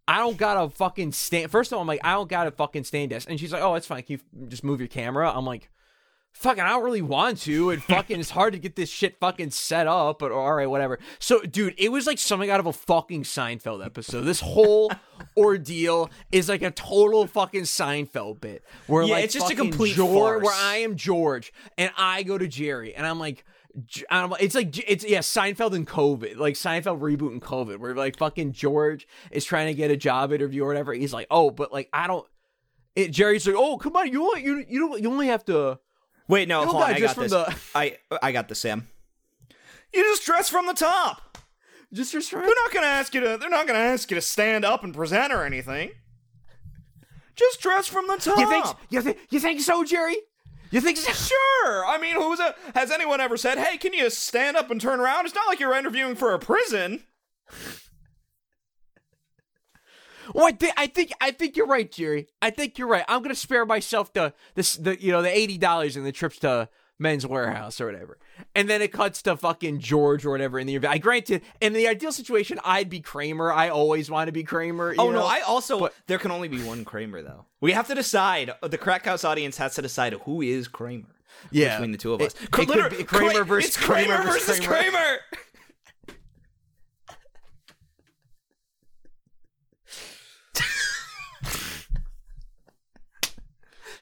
I 0.08 0.18
don't 0.18 0.38
got 0.38 0.56
a 0.56 0.70
fucking 0.70 1.12
stand. 1.12 1.50
First 1.50 1.70
of 1.70 1.76
all, 1.76 1.82
I'm 1.82 1.86
like, 1.86 2.00
I 2.02 2.14
don't 2.14 2.30
got 2.30 2.46
a 2.46 2.50
fucking 2.50 2.84
stand 2.84 3.10
desk, 3.10 3.28
and 3.28 3.38
she's 3.38 3.52
like, 3.52 3.62
oh, 3.62 3.74
it's 3.74 3.86
fine. 3.86 4.02
Can 4.02 4.18
you 4.32 4.46
just 4.46 4.64
move 4.64 4.80
your 4.80 4.88
camera? 4.88 5.30
I'm 5.30 5.44
like, 5.44 5.68
fucking 6.32 6.62
I 6.62 6.70
don't 6.70 6.84
really 6.84 7.02
want 7.02 7.40
to. 7.42 7.70
And 7.70 7.82
fucking 7.82 8.18
it's 8.18 8.30
hard 8.30 8.54
to 8.54 8.58
get 8.58 8.74
this 8.74 8.88
shit 8.88 9.18
fucking 9.20 9.50
set 9.50 9.86
up, 9.86 10.20
but 10.20 10.32
all 10.32 10.54
right, 10.54 10.68
whatever. 10.68 10.98
So, 11.18 11.42
dude, 11.42 11.74
it 11.76 11.90
was 11.90 12.06
like 12.06 12.18
something 12.18 12.48
out 12.48 12.58
of 12.60 12.66
a 12.66 12.72
fucking 12.72 13.24
Seinfeld 13.24 13.84
episode. 13.84 14.22
This 14.22 14.40
whole 14.40 14.90
ordeal 15.36 16.10
is 16.32 16.48
like 16.48 16.62
a 16.62 16.70
total 16.70 17.26
fucking 17.26 17.64
Seinfeld 17.64 18.40
bit. 18.40 18.64
Where 18.86 19.02
Yeah, 19.02 19.14
like 19.14 19.24
it's 19.24 19.34
just 19.34 19.50
a 19.50 19.54
complete 19.54 19.94
George, 19.94 20.42
where. 20.42 20.54
I 20.54 20.76
am 20.76 20.96
George 20.96 21.52
and 21.76 21.90
I 21.98 22.22
go 22.22 22.38
to 22.38 22.48
Jerry 22.48 22.94
and 22.94 23.06
I'm 23.06 23.18
like 23.18 23.44
it's 23.74 24.54
like 24.54 24.76
it's 24.88 25.04
yeah 25.04 25.18
Seinfeld 25.18 25.74
and 25.74 25.86
COVID 25.86 26.36
like 26.36 26.54
Seinfeld 26.54 27.00
reboot 27.00 27.32
and 27.32 27.42
COVID 27.42 27.78
where 27.78 27.94
like 27.94 28.16
fucking 28.16 28.52
George 28.52 29.06
is 29.30 29.44
trying 29.44 29.66
to 29.68 29.74
get 29.74 29.90
a 29.90 29.96
job 29.96 30.32
interview 30.32 30.64
or 30.64 30.68
whatever 30.68 30.92
he's 30.92 31.12
like 31.12 31.26
oh 31.30 31.50
but 31.50 31.72
like 31.72 31.88
I 31.92 32.06
don't 32.06 32.26
it, 32.96 33.10
Jerry's 33.10 33.46
like 33.46 33.56
oh 33.56 33.76
come 33.76 33.96
on 33.96 34.10
you 34.10 34.22
only 34.22 34.42
you 34.42 34.64
you 34.68 34.80
don't 34.80 35.02
you 35.02 35.10
only 35.10 35.28
have 35.28 35.44
to 35.46 35.78
Wait, 36.28 36.46
no, 36.46 36.64
hold 36.64 36.82
on. 36.82 36.90
I 36.90 36.98
just 36.98 37.16
got 37.16 37.28
from 37.28 37.28
this. 37.28 37.70
I 37.74 37.96
I 38.22 38.32
got 38.32 38.48
this, 38.48 38.60
Sam. 38.60 38.86
You 39.94 40.02
just 40.04 40.24
dress 40.24 40.50
from 40.50 40.66
the 40.66 40.74
top. 40.74 41.38
just 41.92 42.12
just 42.12 42.30
They're 42.30 42.42
not 42.42 42.72
gonna 42.72 42.86
ask 42.86 43.14
you 43.14 43.20
to. 43.22 43.38
They're 43.38 43.48
not 43.48 43.66
gonna 43.66 43.78
ask 43.78 44.10
you 44.10 44.14
to 44.14 44.20
stand 44.20 44.64
up 44.64 44.84
and 44.84 44.94
present 44.94 45.32
or 45.32 45.44
anything. 45.44 45.92
Just 47.34 47.60
dress 47.60 47.86
from 47.86 48.06
the 48.08 48.16
top. 48.16 48.38
you 48.38 48.48
think 48.48 48.66
you 48.90 49.00
think 49.00 49.18
you 49.30 49.40
think 49.40 49.60
so 49.60 49.84
Jerry 49.84 50.16
you 50.70 50.80
think 50.80 50.96
so 50.96 51.12
Sure. 51.12 51.86
I 51.86 51.98
mean, 52.00 52.14
who's 52.14 52.40
a, 52.40 52.54
has 52.74 52.90
anyone 52.90 53.20
ever 53.20 53.36
said, 53.36 53.58
"Hey, 53.58 53.76
can 53.78 53.92
you 53.92 54.10
stand 54.10 54.56
up 54.56 54.70
and 54.70 54.80
turn 54.80 55.00
around"? 55.00 55.26
It's 55.26 55.34
not 55.34 55.46
like 55.46 55.60
you're 55.60 55.74
interviewing 55.76 56.14
for 56.14 56.32
a 56.32 56.38
prison. 56.38 57.04
Well, 60.34 60.46
I 60.46 60.52
think 60.52 60.74
I 60.76 60.86
think 60.86 61.12
I 61.20 61.30
think 61.30 61.56
you're 61.56 61.66
right, 61.66 61.90
Jerry. 61.90 62.28
I 62.42 62.50
think 62.50 62.78
you're 62.78 62.88
right. 62.88 63.04
I'm 63.08 63.22
gonna 63.22 63.34
spare 63.34 63.64
myself 63.64 64.12
the 64.12 64.34
this 64.54 64.76
the 64.76 65.00
you 65.00 65.10
know 65.10 65.22
the 65.22 65.34
eighty 65.34 65.58
dollars 65.58 65.96
and 65.96 66.04
the 66.04 66.12
trips 66.12 66.38
to 66.40 66.68
Men's 66.98 67.24
Wearhouse 67.24 67.80
or 67.80 67.86
whatever, 67.86 68.18
and 68.54 68.68
then 68.68 68.82
it 68.82 68.92
cuts 68.92 69.22
to 69.22 69.36
fucking 69.36 69.78
George 69.78 70.24
or 70.26 70.30
whatever 70.30 70.58
in 70.58 70.66
the. 70.66 70.84
I 70.86 70.98
granted, 70.98 71.42
in 71.60 71.72
the 71.72 71.86
ideal 71.86 72.10
situation, 72.12 72.58
I'd 72.64 72.90
be 72.90 73.00
Kramer. 73.00 73.52
I 73.52 73.68
always 73.68 74.10
want 74.10 74.26
to 74.28 74.32
be 74.32 74.42
Kramer. 74.42 74.92
you 74.92 75.00
Oh 75.00 75.10
no. 75.10 75.24
I 75.24 75.40
also 75.40 75.78
But- 75.78 75.94
there 76.08 76.18
can 76.18 76.30
only 76.30 76.48
be 76.48 76.60
one 76.62 76.84
Kramer 76.84 77.22
though. 77.22 77.44
We 77.60 77.72
have 77.72 77.86
to 77.88 77.94
decide. 77.94 78.50
The 78.62 78.78
Crack 78.78 79.04
House 79.04 79.24
audience 79.24 79.56
has 79.58 79.74
to 79.76 79.82
decide 79.82 80.12
who 80.24 80.42
is 80.42 80.66
Kramer. 80.68 81.06
yeah 81.52 81.76
between 81.76 81.92
the 81.92 81.98
two 81.98 82.12
of 82.14 82.20
It- 82.20 82.26
us. 82.34 82.42
it 82.42 82.50
could 82.50 82.66
be 82.90 83.04
Kramer 83.04 83.44
versus 83.44 83.76
it's 83.76 83.84
Kramer 83.84 84.22
versus 84.24 84.58
Kramer. 84.58 84.90
Kramer. 84.90 85.18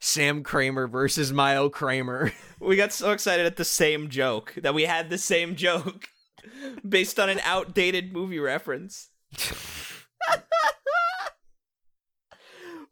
Sam 0.01 0.43
Kramer 0.43 0.87
versus 0.87 1.33
Mile 1.33 1.71
Kramer. 1.71 2.33
We 2.61 2.77
got 2.77 2.93
so 2.93 3.13
excited 3.13 3.47
at 3.47 3.57
the 3.57 3.65
same 3.65 4.09
joke 4.09 4.55
that 4.57 4.75
we 4.75 4.85
had 4.85 5.11
the 5.11 5.19
same 5.19 5.57
joke 5.57 6.09
based 6.89 7.21
on 7.21 7.29
an 7.29 7.41
outdated 7.45 8.13
movie 8.13 8.39
reference. 8.39 9.11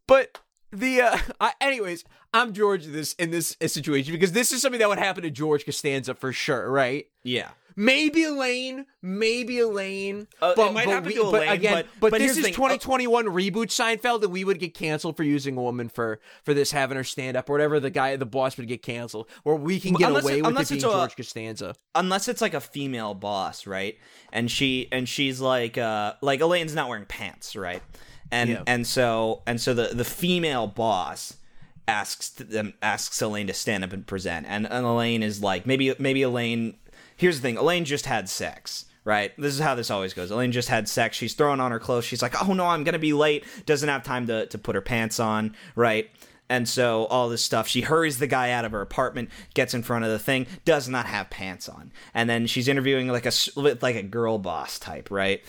But 0.07 0.39
the 0.71 1.01
uh 1.01 1.19
I, 1.41 1.53
anyways, 1.61 2.05
I'm 2.35 2.53
George 2.53 2.85
in 2.85 2.93
this 2.93 3.15
in 3.15 3.31
this 3.31 3.57
situation 3.67 4.13
because 4.13 4.33
this 4.33 4.53
is 4.53 4.61
something 4.61 4.81
that 4.81 4.89
would 4.89 4.99
happen 4.99 5.23
to 5.23 5.31
George 5.31 5.65
Costanza 5.65 6.15
for 6.15 6.33
sure, 6.33 6.71
right? 6.71 7.07
Yeah. 7.23 7.51
Maybe 7.77 8.23
Elaine, 8.23 8.87
maybe 9.03 9.59
Elaine. 9.59 10.29
Uh, 10.41 10.55
it 10.57 10.73
might 10.73 10.87
happen 10.87 11.11
to 11.13 11.23
Elaine, 11.23 11.49
again, 11.49 11.73
but- 11.73 11.87
but, 11.99 12.11
but 12.13 12.21
this 12.21 12.37
is 12.37 12.45
uh, 12.45 12.49
2021 12.49 13.25
reboot 13.27 13.67
Seinfeld, 13.67 14.23
and 14.23 14.33
we 14.33 14.45
would 14.45 14.61
get 14.61 14.75
canceled 14.75 15.17
for 15.17 15.25
using 15.25 15.57
a 15.57 15.61
woman 15.63 15.89
for 15.89 16.21
for 16.45 16.55
this 16.55 16.71
having 16.71 16.97
her 16.97 17.03
stand 17.03 17.37
up 17.37 17.51
or 17.51 17.55
whatever. 17.55 17.81
The 17.81 17.91
guy, 17.91 18.15
the 18.15 18.27
boss, 18.27 18.57
would 18.59 18.69
get 18.69 18.83
canceled, 18.83 19.27
or 19.45 19.57
we 19.57 19.81
can 19.81 19.95
get 19.95 20.07
Unless 20.09 20.23
away 20.25 20.39
it- 20.39 20.43
with 20.47 20.61
it 20.61 20.69
being 20.69 20.79
a- 20.79 20.83
George 20.83 21.17
Costanza. 21.17 21.75
unless 21.97 22.29
it's 22.29 22.41
like 22.41 22.55
a 22.55 22.61
female 22.61 23.13
boss, 23.15 23.67
right? 23.67 23.97
And 24.33 24.49
she 24.51 24.87
and 24.93 25.09
she's 25.09 25.41
like 25.41 25.77
uh 25.77 26.15
like 26.23 26.41
Elaine's 26.41 26.75
not 26.77 26.89
wearing 26.89 27.07
pants, 27.07 27.57
right? 27.57 27.83
And 28.31 28.51
Yeah. 28.51 28.63
and 28.69 28.87
so 28.87 29.43
and 29.49 29.61
so 29.61 29.75
the 29.75 29.89
the 29.95 30.05
female 30.05 30.69
boss 30.69 31.39
asks 31.87 32.31
them 32.31 32.75
asks 32.83 33.21
Elaine 33.21 33.47
to 33.47 33.55
stand 33.55 33.85
up 33.85 33.93
and 33.93 34.07
present. 34.07 34.47
And, 34.49 34.67
and 34.71 34.87
Elaine 34.87 35.23
is 35.23 35.43
like 35.43 35.67
maybe 35.67 35.95
maybe 35.99 36.23
Elaine 36.23 36.77
Here's 37.17 37.37
the 37.37 37.43
thing, 37.43 37.57
Elaine 37.57 37.85
just 37.85 38.07
had 38.07 38.29
sex. 38.29 38.87
Right? 39.07 39.37
This 39.37 39.53
is 39.53 39.61
how 39.61 39.75
this 39.75 39.91
always 39.91 40.15
goes. 40.15 40.31
Elaine 40.31 40.51
just 40.51 40.71
had 40.71 40.89
sex. 40.89 41.15
She's 41.15 41.35
throwing 41.35 41.61
on 41.61 41.73
her 41.73 41.79
clothes. 41.79 42.07
She's 42.07 42.23
like, 42.23 42.43
"Oh 42.43 42.55
no, 42.55 42.67
I'm 42.67 42.85
to 42.85 42.99
be 42.99 43.13
late." 43.13 43.45
Doesn't 43.67 43.91
have 43.91 44.03
time 44.03 44.27
to 44.29 44.47
to 44.47 44.57
put 44.57 44.75
her 44.75 44.81
pants 44.81 45.21
on, 45.21 45.55
right? 45.77 46.09
And 46.49 46.67
so 46.67 47.05
all 47.07 47.29
this 47.29 47.43
stuff, 47.43 47.69
she 47.69 47.83
hurries 47.83 48.19
the 48.19 48.27
guy 48.27 48.51
out 48.51 48.65
of 48.65 48.73
her 48.73 48.81
apartment, 48.81 49.31
gets 49.53 49.75
in 49.75 49.83
front 49.83 50.07
of 50.07 50.11
the 50.11 50.19
thing, 50.19 50.47
does 50.65 50.89
not 50.89 51.05
have 51.05 51.29
pants 51.29 51.69
on, 51.69 51.93
and 52.15 52.31
then 52.31 52.47
she's 52.47 52.67
interviewing 52.67 53.09
like 53.09 53.27
a 53.27 53.33
like 53.57 53.97
a 53.97 54.03
girl 54.03 54.39
boss 54.39 54.79
type, 54.79 55.11
right? 55.11 55.43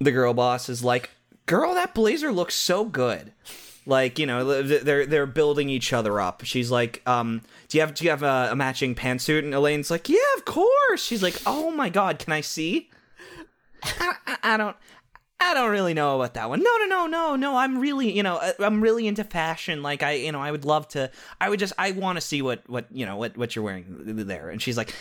The 0.00 0.10
girl 0.10 0.34
boss 0.34 0.68
is 0.68 0.82
like, 0.82 1.10
"Girl, 1.46 1.74
that 1.74 1.94
blazer 1.94 2.32
looks 2.32 2.56
so 2.56 2.84
good." 2.84 3.32
Like 3.88 4.18
you 4.18 4.26
know, 4.26 4.62
they're 4.62 5.06
they're 5.06 5.24
building 5.26 5.70
each 5.70 5.94
other 5.94 6.20
up. 6.20 6.42
She's 6.44 6.70
like, 6.70 7.00
um, 7.06 7.40
"Do 7.68 7.78
you 7.78 7.80
have 7.80 7.94
do 7.94 8.04
you 8.04 8.10
have 8.10 8.22
a, 8.22 8.50
a 8.52 8.54
matching 8.54 8.94
pantsuit?" 8.94 9.38
And 9.38 9.54
Elaine's 9.54 9.90
like, 9.90 10.10
"Yeah, 10.10 10.18
of 10.36 10.44
course." 10.44 11.02
She's 11.02 11.22
like, 11.22 11.40
"Oh 11.46 11.70
my 11.70 11.88
god, 11.88 12.18
can 12.18 12.34
I 12.34 12.42
see?" 12.42 12.90
I, 13.82 14.36
I, 14.42 14.56
don't. 14.58 14.76
I 15.40 15.54
don't 15.54 15.70
really 15.70 15.94
know 15.94 16.16
about 16.16 16.34
that 16.34 16.50
one. 16.50 16.62
No, 16.62 16.76
no, 16.80 16.84
no, 16.84 17.06
no, 17.06 17.36
no. 17.36 17.56
I'm 17.56 17.78
really, 17.78 18.14
you 18.14 18.22
know, 18.22 18.36
I- 18.36 18.52
I'm 18.58 18.82
really 18.82 19.06
into 19.06 19.24
fashion. 19.24 19.82
Like, 19.82 20.02
I, 20.02 20.12
you 20.12 20.32
know, 20.32 20.40
I 20.42 20.50
would 20.50 20.66
love 20.66 20.86
to. 20.88 21.10
I 21.40 21.48
would 21.48 21.58
just, 21.58 21.72
I 21.78 21.92
want 21.92 22.16
to 22.16 22.20
see 22.20 22.42
what, 22.42 22.68
what, 22.68 22.86
you 22.90 23.06
know, 23.06 23.16
what, 23.16 23.38
what 23.38 23.56
you're 23.56 23.64
wearing 23.64 23.86
there. 24.26 24.50
And 24.50 24.60
she's 24.60 24.76
like, 24.76 24.94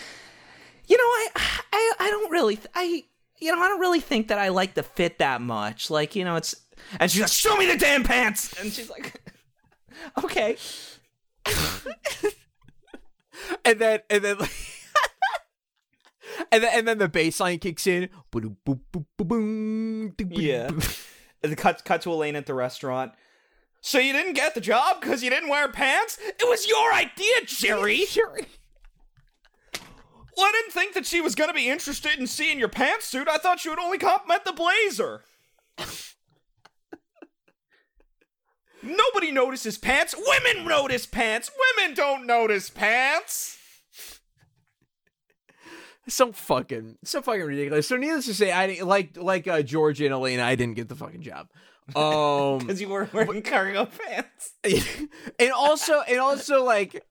you 0.86 0.96
know, 0.96 1.04
I, 1.04 1.28
I, 1.74 1.94
I 2.00 2.10
don't 2.10 2.32
really, 2.32 2.58
I, 2.74 3.04
you 3.40 3.52
know, 3.54 3.60
I 3.62 3.68
don't 3.68 3.82
really 3.82 4.00
think 4.00 4.30
that 4.30 4.38
I 4.38 4.50
like 4.50 4.76
the 4.76 4.84
fit 4.84 5.18
that 5.18 5.42
much. 5.42 5.90
Like, 5.90 6.16
you 6.16 6.24
know, 6.24 6.38
it's. 6.38 6.56
And 6.99 7.11
she's 7.11 7.21
like, 7.21 7.32
show 7.32 7.57
me 7.57 7.65
the 7.65 7.78
damn 7.78 8.03
pants. 8.03 8.53
And 8.59 8.71
she's 8.71 8.89
like, 8.89 9.21
okay. 10.23 10.57
and 13.65 13.80
then 13.80 13.99
and 14.09 14.23
then 14.23 14.38
and 16.51 16.63
then 16.63 16.69
and 16.73 16.88
then 16.88 16.97
the 16.97 17.07
bass 17.07 17.39
line 17.39 17.59
kicks 17.59 17.88
in. 17.88 18.09
Yeah. 20.30 20.69
The 21.41 21.55
cut 21.55 21.86
cut 21.86 22.01
to 22.01 22.11
Elaine 22.11 22.36
at 22.36 22.45
the 22.45 22.53
restaurant. 22.53 23.13
So 23.82 23.99
you 23.99 24.11
didn't 24.11 24.34
get 24.34 24.55
the 24.55 24.61
job 24.61 24.99
because 24.99 25.23
you 25.23 25.30
didn't 25.30 25.49
wear 25.49 25.71
pants? 25.71 26.17
It 26.21 26.49
was 26.49 26.67
your 26.67 26.93
idea, 26.93 27.45
Jerry. 27.45 28.03
Jerry. 28.09 28.47
Well, 30.36 30.45
I 30.45 30.51
didn't 30.51 30.73
think 30.73 30.93
that 30.93 31.05
she 31.05 31.21
was 31.21 31.36
gonna 31.36 31.53
be 31.53 31.69
interested 31.69 32.19
in 32.19 32.28
seeing 32.28 32.59
your 32.59 32.69
pantsuit. 32.69 33.28
I 33.28 33.38
thought 33.38 33.59
she 33.59 33.69
would 33.69 33.80
only 33.80 33.97
compliment 33.97 34.45
the 34.45 34.53
blazer. 34.53 35.23
Nobody 38.84 39.32
notices 39.32 39.78
pants. 39.78 40.13
Women 40.15 40.67
notice 40.67 41.05
pants. 41.05 41.51
Women 41.78 41.95
don't 41.95 42.25
notice 42.25 42.69
pants. 42.69 43.55
So 46.09 46.32
fucking 46.32 46.97
so 47.03 47.21
fucking 47.21 47.41
ridiculous. 47.43 47.88
So 47.88 47.97
needless 47.97 48.25
to 48.28 48.34
say, 48.34 48.51
I 48.51 48.67
didn't- 48.67 48.88
like 48.88 49.17
like 49.17 49.47
uh, 49.47 49.61
George 49.61 49.99
and 49.99 50.13
Elena, 50.13 50.43
I 50.43 50.55
didn't 50.55 50.75
get 50.75 50.88
the 50.88 50.95
fucking 50.95 51.21
job. 51.21 51.47
Um 51.95 52.59
Because 52.65 52.80
you 52.80 52.88
weren't 52.89 53.13
wearing 53.13 53.41
cargo 53.41 53.86
pants. 53.86 54.53
and 55.39 55.51
also 55.51 56.01
and 56.01 56.19
also 56.19 56.63
like 56.63 57.03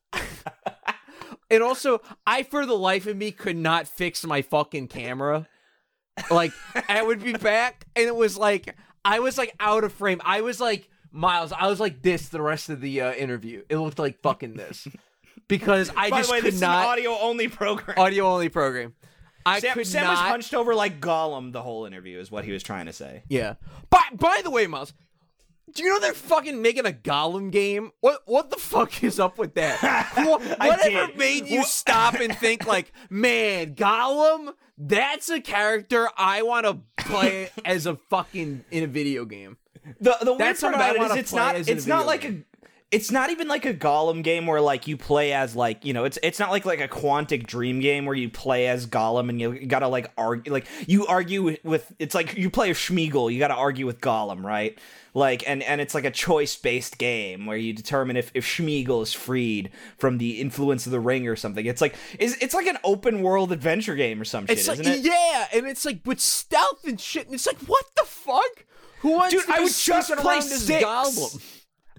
and 1.50 1.62
also 1.62 2.00
I 2.26 2.42
for 2.42 2.64
the 2.64 2.76
life 2.76 3.06
of 3.06 3.16
me 3.18 3.32
could 3.32 3.56
not 3.56 3.86
fix 3.86 4.24
my 4.24 4.40
fucking 4.40 4.88
camera. 4.88 5.46
Like 6.30 6.52
I 6.88 7.02
would 7.02 7.22
be 7.22 7.34
back 7.34 7.86
and 7.94 8.06
it 8.06 8.16
was 8.16 8.38
like 8.38 8.74
I 9.04 9.18
was 9.20 9.36
like 9.36 9.54
out 9.60 9.84
of 9.84 9.92
frame. 9.92 10.22
I 10.24 10.40
was 10.40 10.58
like 10.58 10.88
Miles, 11.16 11.52
I 11.52 11.66
was 11.66 11.80
like 11.80 12.02
this 12.02 12.28
the 12.28 12.42
rest 12.42 12.68
of 12.68 12.80
the 12.80 13.00
uh, 13.00 13.12
interview. 13.14 13.62
It 13.68 13.78
looked 13.78 13.98
like 13.98 14.20
fucking 14.22 14.54
this. 14.54 14.86
Because 15.48 15.90
I 15.96 16.10
By 16.10 16.18
just 16.18 16.28
the 16.28 16.32
way, 16.32 16.40
could 16.40 16.54
this 16.54 16.60
not 16.60 16.78
is 16.80 16.84
an 16.84 16.90
audio 16.90 17.18
only 17.20 17.46
program. 17.46 17.96
audio 17.98 18.24
only 18.26 18.48
program. 18.48 18.94
I 19.44 19.60
Sam, 19.60 19.74
could 19.74 19.86
Sam 19.86 20.02
not 20.04 20.10
was 20.10 20.18
hunched 20.18 20.54
over 20.54 20.74
like 20.74 21.00
Gollum 21.00 21.52
the 21.52 21.62
whole 21.62 21.84
interview, 21.84 22.18
is 22.18 22.32
what 22.32 22.44
he 22.44 22.50
was 22.50 22.64
trying 22.64 22.86
to 22.86 22.92
say. 22.92 23.22
Yeah. 23.28 23.54
By 23.88 24.00
by 24.12 24.40
the 24.42 24.50
way, 24.50 24.66
Miles, 24.66 24.92
do 25.72 25.84
you 25.84 25.90
know 25.90 26.00
they're 26.00 26.14
fucking 26.14 26.60
making 26.62 26.84
a 26.86 26.90
Gollum 26.90 27.52
game? 27.52 27.92
What 28.00 28.22
what 28.24 28.50
the 28.50 28.56
fuck 28.56 29.04
is 29.04 29.20
up 29.20 29.38
with 29.38 29.54
that? 29.54 30.12
What, 30.26 30.42
whatever 30.42 31.06
did. 31.08 31.16
made 31.16 31.46
you 31.46 31.62
stop 31.62 32.14
and 32.14 32.34
think 32.38 32.66
like, 32.66 32.90
man, 33.08 33.76
Gollum? 33.76 34.52
That's 34.76 35.30
a 35.30 35.40
character 35.40 36.08
I 36.16 36.42
want 36.42 36.66
to 36.66 36.80
play 37.04 37.50
as 37.64 37.86
a 37.86 37.94
fucking 37.94 38.64
in 38.72 38.82
a 38.82 38.88
video 38.88 39.24
game. 39.24 39.58
The 40.01 40.16
the 40.22 40.34
weird 40.34 40.59
part 40.59 40.74
about 40.74 40.97
it 40.97 41.03
is 41.03 41.16
it's 41.16 41.32
not 41.32 41.55
as 41.55 41.68
in 41.68 41.74
a 41.74 41.76
it's 41.76 41.87
not 41.87 42.07
like 42.07 42.22
game. 42.22 42.45
a 42.53 42.57
it's 42.93 43.11
not 43.11 43.30
even 43.30 43.49
like 43.49 43.66
a 43.66 43.74
Gollum 43.74 44.22
game 44.22 44.47
where 44.47 44.61
like 44.61 44.87
you 44.87 44.97
play 44.97 45.32
as 45.32 45.57
like 45.57 45.84
you 45.84 45.93
know 45.93 46.05
it's 46.05 46.18
it's 46.22 46.39
not 46.39 46.51
like 46.51 46.64
like 46.64 46.80
a 46.80 46.87
Quantic 46.87 47.47
Dream 47.47 47.80
game 47.80 48.07
where 48.07 48.14
you 48.14 48.28
play 48.28 48.68
as 48.68 48.87
Gollum 48.87 49.28
and 49.28 49.41
you 49.41 49.66
gotta 49.66 49.89
like 49.89 50.12
argue 50.16 50.53
like 50.53 50.66
you 50.87 51.05
argue 51.07 51.57
with, 51.64 51.93
it's 51.99 52.14
like 52.14 52.37
you 52.37 52.49
play 52.49 52.70
a 52.70 52.74
Smeagol 52.74 53.32
you 53.32 53.41
gotta 53.41 53.55
argue 53.55 53.87
with 53.87 54.01
Gollum 54.01 54.45
right 54.45 54.78
like 55.14 55.43
and 55.49 55.64
and 55.64 55.80
it's 55.80 55.95
like 55.97 56.05
a 56.05 56.12
choice 56.12 56.55
based 56.55 56.97
game 56.97 57.45
where 57.45 57.57
you 57.57 57.72
determine 57.72 58.16
if 58.16 58.30
if 58.34 58.47
Smeagol 58.47 59.03
is 59.03 59.12
freed 59.12 59.70
from 59.99 60.18
the 60.18 60.41
influence 60.41 60.87
of 60.87 60.93
the 60.93 61.01
ring 61.01 61.26
or 61.26 61.34
something 61.34 61.66
it's 61.66 61.80
like 61.80 61.97
is 62.20 62.37
it's 62.41 62.55
like 62.55 62.66
an 62.66 62.78
open 62.84 63.20
world 63.20 63.51
adventure 63.51 63.97
game 63.97 64.20
or 64.20 64.24
some 64.24 64.47
shit 64.47 64.59
It's 64.59 64.68
like 64.68 64.78
isn't 64.78 64.93
it 64.93 65.05
yeah, 65.05 65.49
and 65.53 65.66
it's 65.66 65.84
like 65.84 66.01
with 66.05 66.20
stealth 66.20 66.84
and 66.87 67.01
shit, 67.01 67.26
and 67.26 67.34
it's 67.34 67.47
like 67.49 67.59
what 67.66 67.84
the 67.97 68.05
fuck? 68.05 68.64
Who 69.01 69.12
wants 69.12 69.34
Dude, 69.34 69.44
to 69.47 69.53
I 69.53 69.61
would 69.61 69.72
just 69.72 70.12
play 70.16 70.40
Styx. 70.40 71.38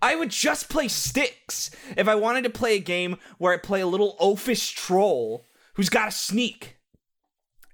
I 0.01 0.15
would 0.15 0.29
just 0.29 0.69
play 0.69 0.87
Styx 0.87 1.71
if 1.95 2.07
I 2.07 2.15
wanted 2.15 2.43
to 2.43 2.49
play 2.49 2.75
a 2.75 2.79
game 2.79 3.17
where 3.37 3.53
I 3.53 3.57
play 3.57 3.81
a 3.81 3.87
little 3.87 4.15
oafish 4.19 4.73
troll 4.75 5.47
who's 5.75 5.89
got 5.89 6.05
to 6.05 6.11
sneak. 6.11 6.76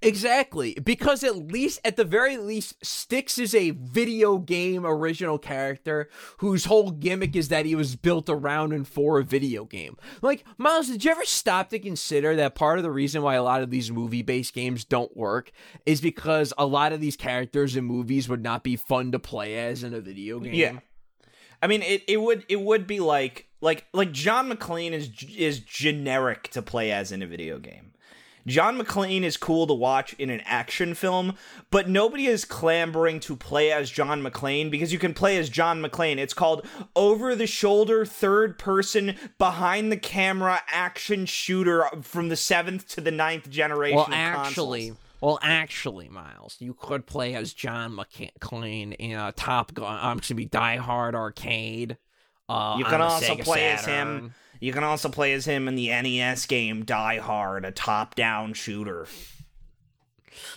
Exactly, 0.04 0.74
because 0.82 1.24
at 1.24 1.36
least, 1.36 1.80
at 1.84 1.96
the 1.96 2.04
very 2.04 2.36
least, 2.36 2.84
Styx 2.84 3.38
is 3.38 3.54
a 3.54 3.70
video 3.70 4.38
game 4.38 4.84
original 4.84 5.38
character 5.38 6.08
whose 6.38 6.66
whole 6.66 6.90
gimmick 6.90 7.34
is 7.34 7.48
that 7.48 7.66
he 7.66 7.74
was 7.74 7.96
built 7.96 8.28
around 8.28 8.72
and 8.72 8.86
for 8.86 9.18
a 9.18 9.24
video 9.24 9.64
game. 9.64 9.96
Like, 10.22 10.44
Miles, 10.58 10.88
did 10.88 11.04
you 11.04 11.10
ever 11.10 11.24
stop 11.24 11.70
to 11.70 11.78
consider 11.78 12.36
that 12.36 12.54
part 12.54 12.78
of 12.78 12.82
the 12.82 12.90
reason 12.90 13.22
why 13.22 13.34
a 13.34 13.42
lot 13.42 13.62
of 13.62 13.70
these 13.70 13.90
movie 13.90 14.22
based 14.22 14.54
games 14.54 14.84
don't 14.84 15.16
work 15.16 15.50
is 15.86 16.00
because 16.00 16.52
a 16.58 16.66
lot 16.66 16.92
of 16.92 17.00
these 17.00 17.16
characters 17.16 17.76
in 17.76 17.84
movies 17.84 18.28
would 18.28 18.42
not 18.42 18.62
be 18.62 18.76
fun 18.76 19.12
to 19.12 19.18
play 19.18 19.58
as 19.58 19.82
in 19.82 19.94
a 19.94 20.00
video 20.00 20.38
game? 20.38 20.54
Yeah. 20.54 20.78
I 21.62 21.66
mean, 21.66 21.80
it, 21.82 22.02
it 22.06 22.18
would 22.20 22.44
it 22.48 22.60
would 22.60 22.86
be 22.86 23.00
like 23.00 23.48
like 23.62 23.86
like 23.94 24.12
John 24.12 24.50
McClane 24.50 24.92
is 24.92 25.10
is 25.34 25.60
generic 25.60 26.48
to 26.48 26.60
play 26.60 26.92
as 26.92 27.10
in 27.10 27.22
a 27.22 27.26
video 27.26 27.58
game. 27.58 27.93
John 28.46 28.78
McClane 28.78 29.22
is 29.22 29.36
cool 29.36 29.66
to 29.66 29.74
watch 29.74 30.12
in 30.14 30.30
an 30.30 30.42
action 30.44 30.94
film, 30.94 31.34
but 31.70 31.88
nobody 31.88 32.26
is 32.26 32.44
clamoring 32.44 33.20
to 33.20 33.36
play 33.36 33.72
as 33.72 33.90
John 33.90 34.22
McClane 34.22 34.70
because 34.70 34.92
you 34.92 34.98
can 34.98 35.14
play 35.14 35.36
as 35.38 35.48
John 35.48 35.82
McClane. 35.82 36.18
It's 36.18 36.34
called 36.34 36.66
over 36.94 37.34
the 37.34 37.46
shoulder, 37.46 38.04
third 38.04 38.58
person, 38.58 39.16
behind 39.38 39.90
the 39.90 39.96
camera 39.96 40.60
action 40.68 41.26
shooter 41.26 41.84
from 42.02 42.28
the 42.28 42.36
seventh 42.36 42.88
to 42.90 43.00
the 43.00 43.10
ninth 43.10 43.48
generation. 43.50 43.96
Well, 43.96 44.08
actually, 44.12 44.80
consoles. 44.88 44.98
well, 45.20 45.38
actually, 45.42 46.08
Miles, 46.08 46.56
you 46.58 46.74
could 46.74 47.06
play 47.06 47.34
as 47.34 47.52
John 47.54 47.96
McClane 47.96 48.94
in 48.98 49.12
a 49.18 49.32
Top 49.32 49.72
Gun. 49.74 49.98
Um, 50.02 50.18
excuse 50.18 50.36
me, 50.36 50.44
Die 50.44 50.76
Hard 50.76 51.14
Arcade. 51.14 51.96
Uh, 52.48 52.76
You 52.78 52.84
can 52.84 53.00
also 53.00 53.36
play 53.36 53.70
as 53.72 53.86
him. 53.86 54.34
You 54.64 54.72
can 54.72 54.82
also 54.82 55.10
play 55.10 55.34
as 55.34 55.44
him 55.44 55.68
in 55.68 55.74
the 55.74 55.88
NES 55.88 56.46
game 56.46 56.86
Die 56.86 57.18
Hard, 57.18 57.66
a 57.66 57.70
top-down 57.70 58.54
shooter. 58.54 59.06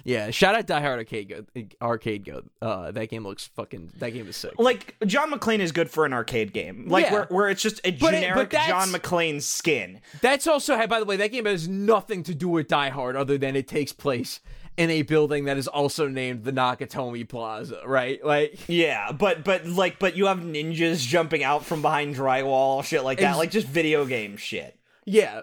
Yeah, 0.06 0.32
shout 0.32 0.56
out 0.56 0.66
Die 0.66 0.80
Hard 0.82 1.00
Arcade 1.00 1.46
Go. 1.54 1.64
Arcade 1.82 2.24
Go. 2.24 2.42
Uh, 2.62 2.92
that 2.92 3.10
game 3.10 3.26
looks 3.28 3.48
fucking. 3.56 3.92
That 4.00 4.12
game 4.12 4.28
is 4.30 4.38
sick. 4.38 4.54
Like 4.58 4.96
John 5.06 5.30
McClane 5.30 5.60
is 5.60 5.74
good 5.74 5.90
for 5.90 6.06
an 6.06 6.14
arcade 6.14 6.54
game, 6.54 6.86
like 6.88 7.06
Yeah. 7.06 7.12
where, 7.14 7.26
where 7.30 7.50
it's 7.50 7.62
just 7.62 7.82
a 7.84 7.92
But 7.92 8.12
generic 8.14 8.50
that's- 8.52 8.70
John 8.70 8.88
McClane 8.98 9.42
skin. 9.42 10.00
That's 10.22 10.48
also. 10.48 10.88
By 10.88 11.00
the 11.00 11.06
way, 11.06 11.18
that 11.18 11.32
game 11.34 11.46
has 11.46 11.68
nothing 11.68 12.24
to 12.24 12.34
do 12.34 12.48
with 12.48 12.70
Die 12.70 12.90
Hard 12.90 13.18
other 13.18 13.38
than 13.38 13.56
it 13.58 13.68
takes 13.68 13.92
place 13.92 14.40
in 14.78 14.92
a 14.92 15.02
building 15.02 15.46
that 15.46 15.58
is 15.58 15.68
also 15.68 16.08
named 16.08 16.44
the 16.44 16.54
Nakatomi 16.54 17.28
Plaza, 17.28 17.82
right? 17.86 18.24
Like 18.24 18.60
Yeah, 18.70 19.12
but 19.12 19.44
but 19.44 19.66
like 19.66 20.00
but 20.00 20.16
you 20.16 20.28
have 20.28 20.40
ninjas 20.40 21.06
jumping 21.06 21.44
out 21.44 21.66
from 21.66 21.82
behind 21.82 22.16
drywall, 22.16 22.84
shit 22.84 23.04
like 23.04 23.20
that, 23.20 23.38
like 23.38 23.52
just 23.52 23.68
video 23.68 24.06
game 24.06 24.38
shit. 24.38 24.80
yeah, 25.06 25.42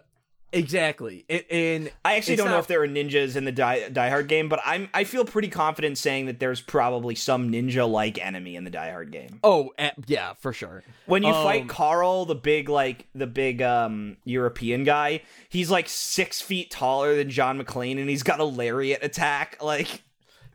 exactly. 0.54 1.24
It, 1.28 1.46
and 1.50 1.92
I 2.04 2.16
actually 2.16 2.36
don't 2.36 2.48
know 2.48 2.58
if 2.58 2.66
there 2.66 2.82
are 2.82 2.88
ninjas 2.88 3.36
in 3.36 3.44
the 3.44 3.52
Die, 3.52 3.88
Die 3.90 4.08
Hard 4.08 4.28
game, 4.28 4.48
but 4.48 4.60
I'm 4.64 4.88
I 4.94 5.04
feel 5.04 5.24
pretty 5.24 5.48
confident 5.48 5.98
saying 5.98 6.26
that 6.26 6.40
there's 6.40 6.60
probably 6.60 7.14
some 7.14 7.50
ninja 7.50 7.88
like 7.88 8.24
enemy 8.24 8.56
in 8.56 8.64
the 8.64 8.70
Die 8.70 8.90
Hard 8.90 9.10
game. 9.12 9.40
oh 9.44 9.72
eh, 9.78 9.90
yeah, 10.06 10.32
for 10.34 10.52
sure. 10.52 10.82
When 11.06 11.22
you 11.22 11.32
Um, 11.32 11.44
fight 11.44 11.68
Carl, 11.68 12.24
the 12.24 12.34
big 12.34 12.68
like 12.68 13.06
the 13.14 13.26
big 13.26 13.60
um 13.60 14.16
European 14.24 14.84
guy, 14.84 15.22
he's 15.48 15.70
like 15.70 15.88
six 15.88 16.40
feet 16.40 16.70
taller 16.70 17.14
than 17.16 17.28
John 17.28 17.62
McClane, 17.62 17.98
and 18.00 18.08
he's 18.08 18.22
got 18.22 18.40
a 18.40 18.44
lariat 18.44 19.02
attack. 19.04 19.58
Like 19.64 20.02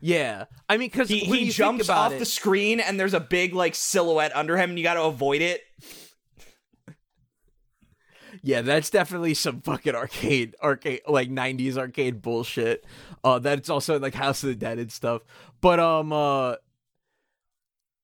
Yeah, 0.00 0.46
I 0.68 0.76
mean, 0.78 0.88
because 0.88 1.08
he, 1.08 1.20
he 1.20 1.50
jumps 1.50 1.88
off 1.90 2.12
it, 2.12 2.18
the 2.20 2.24
screen, 2.24 2.80
and 2.80 2.98
there's 2.98 3.12
a 3.12 3.20
big 3.20 3.54
like 3.54 3.74
silhouette 3.74 4.34
under 4.34 4.56
him, 4.56 4.70
and 4.70 4.78
you 4.78 4.82
got 4.82 4.94
to 4.94 5.02
avoid 5.02 5.42
it. 5.42 5.62
Yeah, 8.42 8.62
that's 8.62 8.88
definitely 8.90 9.34
some 9.34 9.60
fucking 9.60 9.94
arcade, 9.94 10.54
arcade, 10.62 11.02
like 11.06 11.28
'90s 11.30 11.76
arcade 11.76 12.22
bullshit. 12.22 12.84
Uh, 13.22 13.38
that's 13.38 13.68
also 13.68 13.98
like 13.98 14.14
House 14.14 14.42
of 14.42 14.48
the 14.50 14.54
Dead 14.54 14.78
and 14.78 14.90
stuff. 14.90 15.22
But 15.60 15.78
um, 15.78 16.12
uh, 16.12 16.54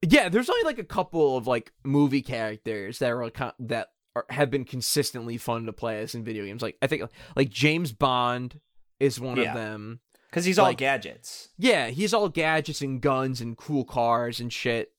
yeah, 0.03 0.28
there's 0.28 0.51
only 0.51 0.64
like 0.64 0.78
a 0.78 0.84
couple 0.84 1.37
of 1.37 1.47
like 1.47 1.72
movie 1.84 2.22
characters 2.22 2.99
that 2.99 3.11
are 3.11 3.30
that 3.61 3.89
are, 4.14 4.26
have 4.30 4.51
been 4.51 4.64
consistently 4.64 5.39
fun 5.39 5.66
to 5.66 5.72
play 5.72 6.01
as 6.01 6.14
in 6.14 6.24
video 6.24 6.45
games. 6.45 6.62
Like 6.62 6.76
I 6.82 6.87
think 6.87 7.05
like 7.34 7.49
James 7.49 7.93
Bond 7.93 8.61
is 9.01 9.18
one 9.18 9.37
Yeah. 9.39 9.51
of 9.51 9.55
them. 9.55 10.01
Because 10.30 10.45
he's 10.45 10.59
all 10.59 10.74
gadgets. 10.74 11.49
Yeah, 11.57 11.89
he's 11.89 12.12
all 12.12 12.28
gadgets 12.28 12.82
and 12.82 13.01
guns 13.01 13.41
and 13.41 13.57
cool 13.57 13.84
cars 13.84 14.39
and 14.39 14.53
shit. 14.53 14.93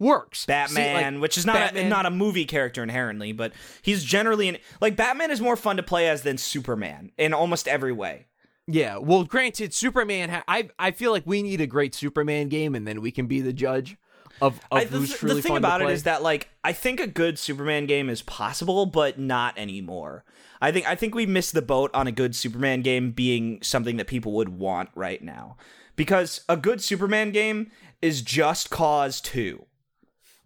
Works. 0.00 0.40
See, 0.40 0.52
like, 0.52 0.68
Batman, 0.68 1.20
which 1.20 1.36
is 1.36 1.44
not 1.44 1.74
a, 1.74 1.88
not 1.88 2.06
a 2.06 2.10
movie 2.10 2.44
character 2.44 2.82
inherently, 2.82 3.32
but 3.32 3.52
he's 3.82 4.04
generally 4.04 4.48
an, 4.48 4.58
like 4.80 4.94
Batman 4.94 5.30
is 5.30 5.40
more 5.40 5.56
fun 5.56 5.76
to 5.76 5.82
play 5.82 6.08
as 6.08 6.22
than 6.22 6.38
Superman 6.38 7.10
in 7.18 7.34
almost 7.34 7.66
every 7.66 7.92
way. 7.92 8.26
Yeah, 8.70 8.98
well, 8.98 9.24
granted, 9.24 9.72
Superman. 9.72 10.28
Ha- 10.28 10.44
I 10.46 10.68
I 10.78 10.90
feel 10.90 11.10
like 11.10 11.24
we 11.26 11.42
need 11.42 11.60
a 11.60 11.66
great 11.66 11.94
Superman 11.94 12.48
game, 12.48 12.74
and 12.74 12.86
then 12.86 13.00
we 13.00 13.10
can 13.10 13.26
be 13.26 13.40
the 13.40 13.52
judge 13.52 13.96
of, 14.40 14.60
of 14.70 14.78
I, 14.78 14.84
the, 14.84 14.98
who's 14.98 15.16
truly 15.16 15.36
the 15.36 15.42
thing 15.42 15.52
fun 15.52 15.58
about 15.58 15.78
to 15.78 15.88
it 15.88 15.92
is 15.92 16.02
that 16.04 16.22
like 16.22 16.48
I 16.62 16.72
think 16.72 17.00
a 17.00 17.06
good 17.06 17.38
Superman 17.38 17.86
game 17.86 18.08
is 18.08 18.22
possible, 18.22 18.86
but 18.86 19.18
not 19.18 19.58
anymore. 19.58 20.24
I 20.60 20.70
think 20.70 20.86
I 20.86 20.94
think 20.94 21.14
we 21.14 21.24
missed 21.24 21.54
the 21.54 21.62
boat 21.62 21.90
on 21.94 22.06
a 22.06 22.12
good 22.12 22.36
Superman 22.36 22.82
game 22.82 23.10
being 23.10 23.60
something 23.62 23.96
that 23.96 24.06
people 24.06 24.32
would 24.32 24.50
want 24.50 24.90
right 24.94 25.22
now, 25.22 25.56
because 25.96 26.42
a 26.48 26.56
good 26.56 26.82
Superman 26.82 27.30
game 27.32 27.70
is 28.02 28.22
Just 28.22 28.68
Cause 28.68 29.20
Two, 29.20 29.66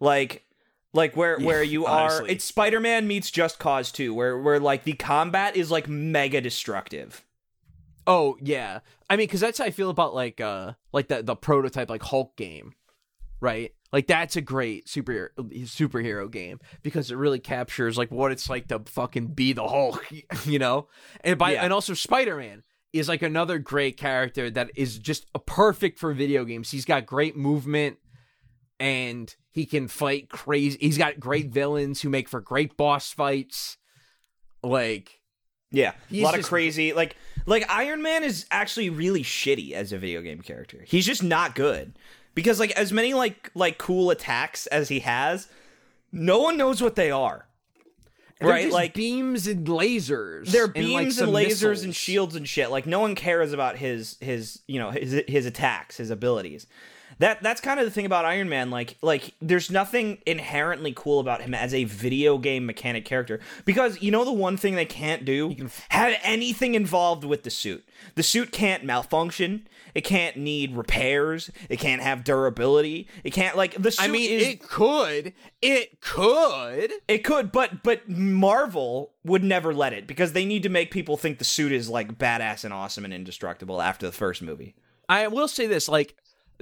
like 0.03 0.43
like 0.93 1.15
where 1.15 1.39
Yeah, 1.39 1.47
where 1.47 1.63
you 1.63 1.85
are. 1.85 2.01
honestly. 2.03 2.31
It's 2.31 2.45
Spider 2.45 2.79
Man 2.79 3.07
meets 3.07 3.31
Just 3.31 3.57
Cause 3.57 3.91
Two, 3.91 4.13
where 4.13 4.37
where 4.37 4.59
like 4.59 4.83
the 4.83 4.93
combat 4.93 5.55
is 5.55 5.71
like 5.71 5.87
mega 5.87 6.41
destructive. 6.41 7.25
oh 8.05 8.37
yeah, 8.41 8.79
I 9.09 9.15
mean, 9.15 9.27
because 9.27 9.39
that's 9.39 9.57
how 9.59 9.65
I 9.65 9.71
feel 9.71 9.89
about 9.89 10.13
like 10.13 10.39
uh 10.41 10.73
like 10.91 11.07
the 11.07 11.23
the 11.23 11.35
prototype 11.35 11.89
like 11.89 12.03
Hulk 12.03 12.35
game, 12.35 12.73
right? 13.39 13.73
Like 13.91 14.07
that's 14.07 14.35
a 14.35 14.41
great 14.41 14.87
superhero 14.87 15.29
superhero 15.65 16.29
game 16.29 16.59
because 16.81 17.11
it 17.11 17.15
really 17.15 17.39
captures 17.39 17.97
like 17.97 18.11
what 18.11 18.31
it's 18.31 18.49
like 18.49 18.67
to 18.67 18.79
fucking 18.85 19.27
be 19.27 19.53
the 19.53 19.67
Hulk, 19.67 20.05
you 20.45 20.59
know. 20.59 20.87
And 21.21 21.37
by 21.39 21.53
Yeah. 21.53 21.63
and 21.63 21.71
also 21.73 21.93
Spider 21.93 22.35
Man 22.37 22.63
is 22.91 23.07
like 23.07 23.21
another 23.23 23.57
great 23.57 23.97
character 23.97 24.49
that 24.51 24.69
is 24.75 24.99
just 24.99 25.25
a 25.33 25.39
perfect 25.39 25.97
for 25.97 26.13
video 26.13 26.43
games. 26.45 26.69
He's 26.71 26.85
got 26.85 27.05
great 27.07 27.35
movement 27.37 27.97
and 28.83 29.33
he 29.49 29.65
can 29.65 29.87
fight 29.87 30.27
crazy. 30.27 30.77
He's 30.81 30.97
got 30.97 31.17
great 31.17 31.51
villains 31.51 32.01
who 32.01 32.09
make 32.09 32.27
for 32.27 32.41
great 32.41 32.75
boss 32.75 33.13
fights. 33.13 33.77
Like 34.61 35.21
Yeah, 35.71 35.93
a 36.11 36.21
lot 36.21 36.37
of 36.37 36.43
crazy 36.43 36.91
like 36.91 37.15
like 37.45 37.65
Iron 37.69 38.01
Man 38.01 38.25
is 38.25 38.45
actually 38.51 38.89
really 38.89 39.23
shitty 39.23 39.71
as 39.71 39.93
a 39.93 39.97
video 39.97 40.21
game 40.21 40.41
character. 40.41 40.83
He's 40.85 41.05
just 41.05 41.23
not 41.23 41.55
good 41.55 41.97
because 42.35 42.59
like 42.59 42.71
as 42.71 42.91
many 42.91 43.13
like 43.13 43.49
like 43.55 43.77
cool 43.77 44.11
attacks 44.11 44.67
as 44.67 44.89
he 44.89 44.99
has, 44.99 45.47
no 46.11 46.39
one 46.39 46.57
knows 46.57 46.81
what 46.81 46.95
they 46.95 47.09
are. 47.09 47.47
right, 48.41 48.63
just 48.63 48.73
like 48.73 48.93
beams 48.93 49.47
and 49.47 49.65
lasers. 49.65 50.47
they're 50.47 50.65
and, 50.65 50.75
like, 50.75 50.83
beams 51.05 51.19
and, 51.19 51.31
lasers 51.31 51.47
missiles. 51.47 51.83
and 51.83 51.95
shields 51.95 52.35
and 52.35 52.49
shit. 52.49 52.69
Like 52.69 52.85
no 52.85 52.99
one 52.99 53.15
cares 53.15 53.53
about 53.53 53.77
his 53.77 54.17
his 54.19 54.59
you 54.67 54.77
know 54.77 54.91
his 54.91 55.23
his 55.25 55.45
attacks, 55.45 55.95
his 55.95 56.09
abilities. 56.09 56.67
That 57.19 57.41
that's 57.41 57.61
kind 57.61 57.79
of 57.79 57.85
the 57.85 57.91
thing 57.91 58.05
about 58.05 58.25
Iron 58.25 58.49
Man. 58.49 58.69
Like 58.69 58.97
like 59.01 59.33
there's 59.41 59.69
nothing 59.69 60.19
inherently 60.25 60.93
cool 60.95 61.19
about 61.19 61.41
him 61.41 61.53
as 61.53 61.73
a 61.73 61.83
video 61.83 62.37
game 62.37 62.65
mechanic 62.65 63.05
character 63.05 63.39
because 63.65 64.01
you 64.01 64.11
know 64.11 64.25
the 64.25 64.31
one 64.31 64.57
thing 64.57 64.75
they 64.75 64.85
can't 64.85 65.25
do 65.25 65.55
have 65.89 66.17
anything 66.23 66.75
involved 66.75 67.23
with 67.23 67.43
the 67.43 67.49
suit. 67.49 67.87
The 68.15 68.23
suit 68.23 68.51
can't 68.51 68.83
malfunction. 68.83 69.67
It 69.95 70.01
can't 70.01 70.37
need 70.37 70.75
repairs. 70.75 71.51
It 71.69 71.77
can't 71.77 72.01
have 72.01 72.23
durability. 72.23 73.07
It 73.23 73.31
can't 73.31 73.55
like 73.55 73.81
the 73.81 73.91
suit 73.91 74.03
I 74.03 74.07
mean, 74.07 74.29
is 74.29 74.47
it 74.47 74.61
could. 74.61 75.33
It 75.61 76.01
could. 76.01 76.91
it 77.07 77.19
could, 77.19 77.51
but 77.51 77.83
but 77.83 78.09
Marvel 78.09 79.11
would 79.23 79.43
never 79.43 79.73
let 79.73 79.93
it 79.93 80.07
because 80.07 80.33
they 80.33 80.45
need 80.45 80.63
to 80.63 80.69
make 80.69 80.91
people 80.91 81.17
think 81.17 81.37
the 81.37 81.45
suit 81.45 81.71
is 81.71 81.89
like 81.89 82.17
badass 82.17 82.63
and 82.63 82.73
awesome 82.73 83.05
and 83.05 83.13
indestructible 83.13 83.81
after 83.81 84.05
the 84.05 84.11
first 84.11 84.41
movie. 84.41 84.75
I 85.07 85.27
will 85.27 85.47
say 85.47 85.67
this: 85.67 85.87
like, 85.87 86.15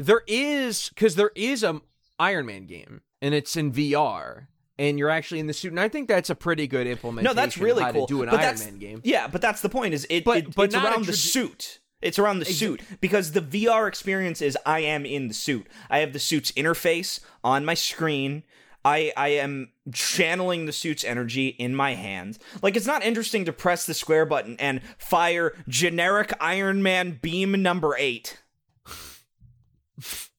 there 0.06 0.24
is 0.28 0.89
because 0.89 1.16
there 1.16 1.32
is 1.36 1.64
a 1.64 1.82
Iron 2.20 2.45
Man 2.45 2.66
game, 2.66 3.02
and 3.22 3.34
it's 3.34 3.56
in 3.58 3.72
VR, 3.72 4.47
and 4.78 4.97
you're 4.99 5.10
actually 5.10 5.39
in 5.39 5.47
the 5.47 5.54
suit, 5.54 5.72
and 5.72 5.80
I 5.80 5.88
think 5.89 6.08
that's 6.08 6.30
a 6.30 6.36
pretty 6.36 6.68
good 6.68 6.88
implementation. 6.88 7.36
No, 7.36 7.39
that's 7.41 7.56
of 7.56 7.62
really 7.62 7.84
how 7.84 7.91
cool. 7.91 8.08
to 8.08 8.14
do 8.14 8.24
an 8.24 8.30
but 8.30 8.39
Iron 8.39 8.60
Man 8.60 8.78
game. 8.78 9.02
Yeah, 9.04 9.28
but 9.28 9.41
that's 9.41 9.62
the 9.62 9.70
point. 9.70 9.93
Is 9.93 10.06
it? 10.10 10.24
But- 10.24 10.38
it- 10.38 10.56
but 10.56 10.64
it's 10.66 10.76
around 10.76 11.06
the 11.06 11.14
suit. 11.14 11.80
It's 12.02 12.18
around 12.18 12.39
the 12.39 12.45
suit 12.45 12.82
because 12.99 13.34
the 13.34 13.41
VR 13.41 13.88
experience 13.88 14.41
is 14.41 14.58
I 14.66 14.80
am 14.80 15.06
in 15.06 15.28
the 15.28 15.36
suit. 15.36 15.68
I 15.88 15.99
have 15.99 16.14
the 16.14 16.20
suit's 16.20 16.52
interface 16.54 17.20
on 17.43 17.64
my 17.64 17.76
screen. 17.76 18.41
I 18.84 19.14
I 19.16 19.28
am 19.30 19.70
channeling 19.93 20.66
the 20.66 20.72
suit's 20.72 21.04
energy 21.04 21.49
in 21.49 21.76
my 21.76 21.93
hands. 21.93 22.39
Like 22.64 22.76
it's 22.76 22.88
not 22.88 23.04
interesting 23.04 23.45
to 23.45 23.54
press 23.54 23.86
the 23.86 23.93
square 23.93 24.26
button 24.26 24.56
and 24.60 24.82
fire 24.97 25.54
generic 25.68 26.34
Iron 26.41 26.82
Man 26.82 27.20
beam 27.22 27.52
number 27.62 27.95
8. 27.95 28.39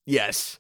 Yes, 0.07 0.59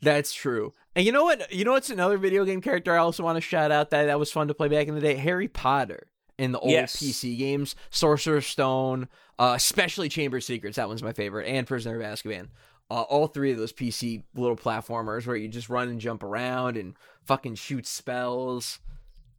that's 0.00 0.32
true. 0.32 0.74
And 0.94 1.06
you 1.06 1.12
know 1.12 1.24
what? 1.24 1.52
You 1.52 1.64
know 1.64 1.72
what's 1.72 1.90
another 1.90 2.18
video 2.18 2.44
game 2.44 2.60
character 2.60 2.92
I 2.94 2.98
also 2.98 3.22
want 3.22 3.36
to 3.36 3.40
shout 3.40 3.70
out 3.70 3.90
that 3.90 4.04
that 4.06 4.18
was 4.18 4.30
fun 4.30 4.48
to 4.48 4.54
play 4.54 4.68
back 4.68 4.88
in 4.88 4.94
the 4.94 5.00
day? 5.00 5.14
Harry 5.16 5.48
Potter 5.48 6.08
in 6.38 6.52
the 6.52 6.58
old 6.58 6.72
Yes. 6.72 6.96
PC 6.96 7.38
games, 7.38 7.74
Sorcerer's 7.90 8.46
Stone, 8.46 9.08
uh, 9.38 9.54
especially 9.56 10.08
Chamber 10.08 10.38
of 10.38 10.44
Secrets. 10.44 10.76
That 10.76 10.88
one's 10.88 11.02
my 11.02 11.12
favorite, 11.12 11.46
and 11.48 11.66
Prisoner 11.66 12.00
of 12.00 12.02
Azkaban. 12.06 12.48
Uh, 12.90 13.02
all 13.02 13.26
three 13.26 13.52
of 13.52 13.58
those 13.58 13.72
PC 13.72 14.22
little 14.34 14.56
platformers 14.56 15.26
where 15.26 15.36
you 15.36 15.48
just 15.48 15.70
run 15.70 15.88
and 15.88 15.98
jump 16.00 16.22
around 16.22 16.76
and 16.76 16.94
fucking 17.24 17.54
shoot 17.54 17.86
spells. 17.86 18.80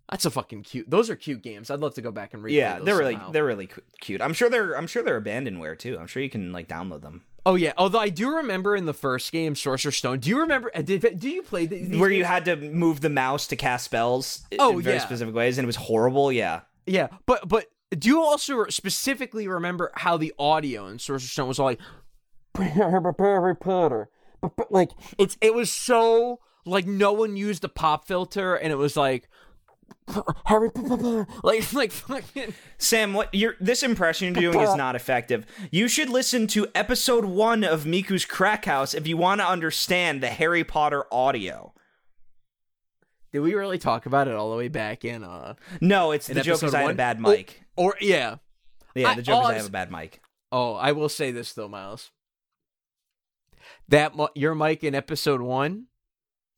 That's 0.09 0.25
a 0.25 0.31
fucking 0.31 0.63
cute. 0.63 0.89
Those 0.89 1.09
are 1.09 1.15
cute 1.15 1.43
games. 1.43 1.69
I'd 1.69 1.79
love 1.79 1.93
to 1.95 2.01
go 2.01 2.11
back 2.11 2.33
and 2.33 2.41
read. 2.43 2.55
Yeah, 2.55 2.77
those 2.77 2.85
they're 2.85 2.97
really 2.97 3.13
somehow. 3.13 3.31
they're 3.31 3.45
really 3.45 3.67
cu- 3.67 3.81
cute. 4.01 4.21
I'm 4.21 4.33
sure 4.33 4.49
they're 4.49 4.73
I'm 4.75 4.87
sure 4.87 5.03
they're 5.03 5.21
abandonware 5.21 5.77
too. 5.77 5.97
I'm 5.99 6.07
sure 6.07 6.23
you 6.23 6.29
can 6.29 6.51
like 6.51 6.67
download 6.67 7.01
them. 7.01 7.23
Oh 7.45 7.55
yeah. 7.55 7.73
Although 7.77 7.99
I 7.99 8.09
do 8.09 8.37
remember 8.37 8.75
in 8.75 8.85
the 8.85 8.93
first 8.93 9.31
game, 9.31 9.55
Sorcerer's 9.55 9.97
Stone. 9.97 10.19
Do 10.19 10.29
you 10.29 10.39
remember? 10.39 10.71
uh, 10.73 10.81
Did 10.81 11.19
do 11.19 11.29
you 11.29 11.41
play 11.41 11.67
th- 11.67 11.89
these 11.89 11.99
Where 11.99 12.09
you 12.11 12.23
had 12.23 12.45
to 12.45 12.55
move 12.55 13.01
the 13.01 13.09
mouse 13.09 13.47
to 13.47 13.55
cast 13.55 13.85
spells 13.85 14.45
Oh, 14.59 14.77
in 14.77 14.81
very 14.83 14.95
yeah. 14.97 15.01
specific 15.03 15.35
ways 15.35 15.57
and 15.57 15.65
it 15.65 15.67
was 15.67 15.75
horrible. 15.75 16.31
Yeah. 16.31 16.61
Yeah, 16.85 17.07
but 17.25 17.47
but 17.47 17.65
do 17.97 18.09
you 18.09 18.21
also 18.21 18.65
specifically 18.65 19.47
remember 19.47 19.91
how 19.95 20.17
the 20.17 20.33
audio 20.39 20.87
in 20.87 20.99
Sorcerer's 20.99 21.31
Stone 21.31 21.47
was 21.47 21.59
all 21.59 21.65
like 21.67 21.79
Harry 22.57 23.55
Potter, 23.55 24.09
like 24.69 24.91
it's 25.17 25.37
it 25.41 25.53
was 25.53 25.71
so 25.71 26.39
like 26.65 26.85
no 26.85 27.11
one 27.13 27.35
used 27.35 27.63
a 27.63 27.69
pop 27.69 28.05
filter 28.07 28.55
and 28.55 28.71
it 28.71 28.75
was 28.77 28.95
like 28.95 29.27
Harry 30.45 30.69
Potter, 30.69 31.25
like 31.43 31.71
like 31.73 31.91
fucking 31.91 32.53
Sam, 32.77 33.13
what 33.13 33.33
your 33.33 33.55
this 33.59 33.83
impression 33.83 34.33
you're 34.35 34.51
doing 34.51 34.67
is 34.67 34.75
not 34.75 34.95
effective. 34.95 35.45
You 35.71 35.87
should 35.87 36.09
listen 36.09 36.47
to 36.47 36.67
episode 36.75 37.25
one 37.25 37.63
of 37.63 37.85
Miku's 37.85 38.25
Crack 38.25 38.65
House 38.65 38.93
if 38.93 39.07
you 39.07 39.17
want 39.17 39.41
to 39.41 39.47
understand 39.47 40.21
the 40.21 40.27
Harry 40.27 40.63
Potter 40.63 41.05
audio. 41.11 41.73
Did 43.31 43.39
we 43.39 43.55
really 43.55 43.79
talk 43.79 44.05
about 44.05 44.27
it 44.27 44.35
all 44.35 44.51
the 44.51 44.57
way 44.57 44.67
back 44.67 45.03
in 45.05 45.23
uh 45.23 45.55
No, 45.81 46.11
it's 46.11 46.27
the 46.27 46.41
joke 46.41 46.61
is 46.63 46.73
I 46.73 46.81
had 46.81 46.91
a 46.91 46.95
bad 46.95 47.19
mic. 47.19 47.63
or 47.75 47.95
yeah. 47.99 48.35
yeah, 48.93 49.09
I- 49.09 49.15
the 49.15 49.21
joke 49.23 49.35
all 49.35 49.41
is 49.43 49.47
I 49.49 49.53
I 49.53 49.57
have 49.57 49.65
a 49.67 49.71
bad 49.71 49.91
mic. 49.91 50.21
Oh, 50.51 50.75
I 50.75 50.91
will 50.91 51.09
say 51.09 51.31
this 51.31 51.53
though, 51.53 51.67
Miles. 51.67 52.11
That 53.89 54.15
mi- 54.15 54.27
your 54.35 54.53
mic 54.53 54.83
in 54.83 54.93
episode 54.93 55.41
1 55.41 55.85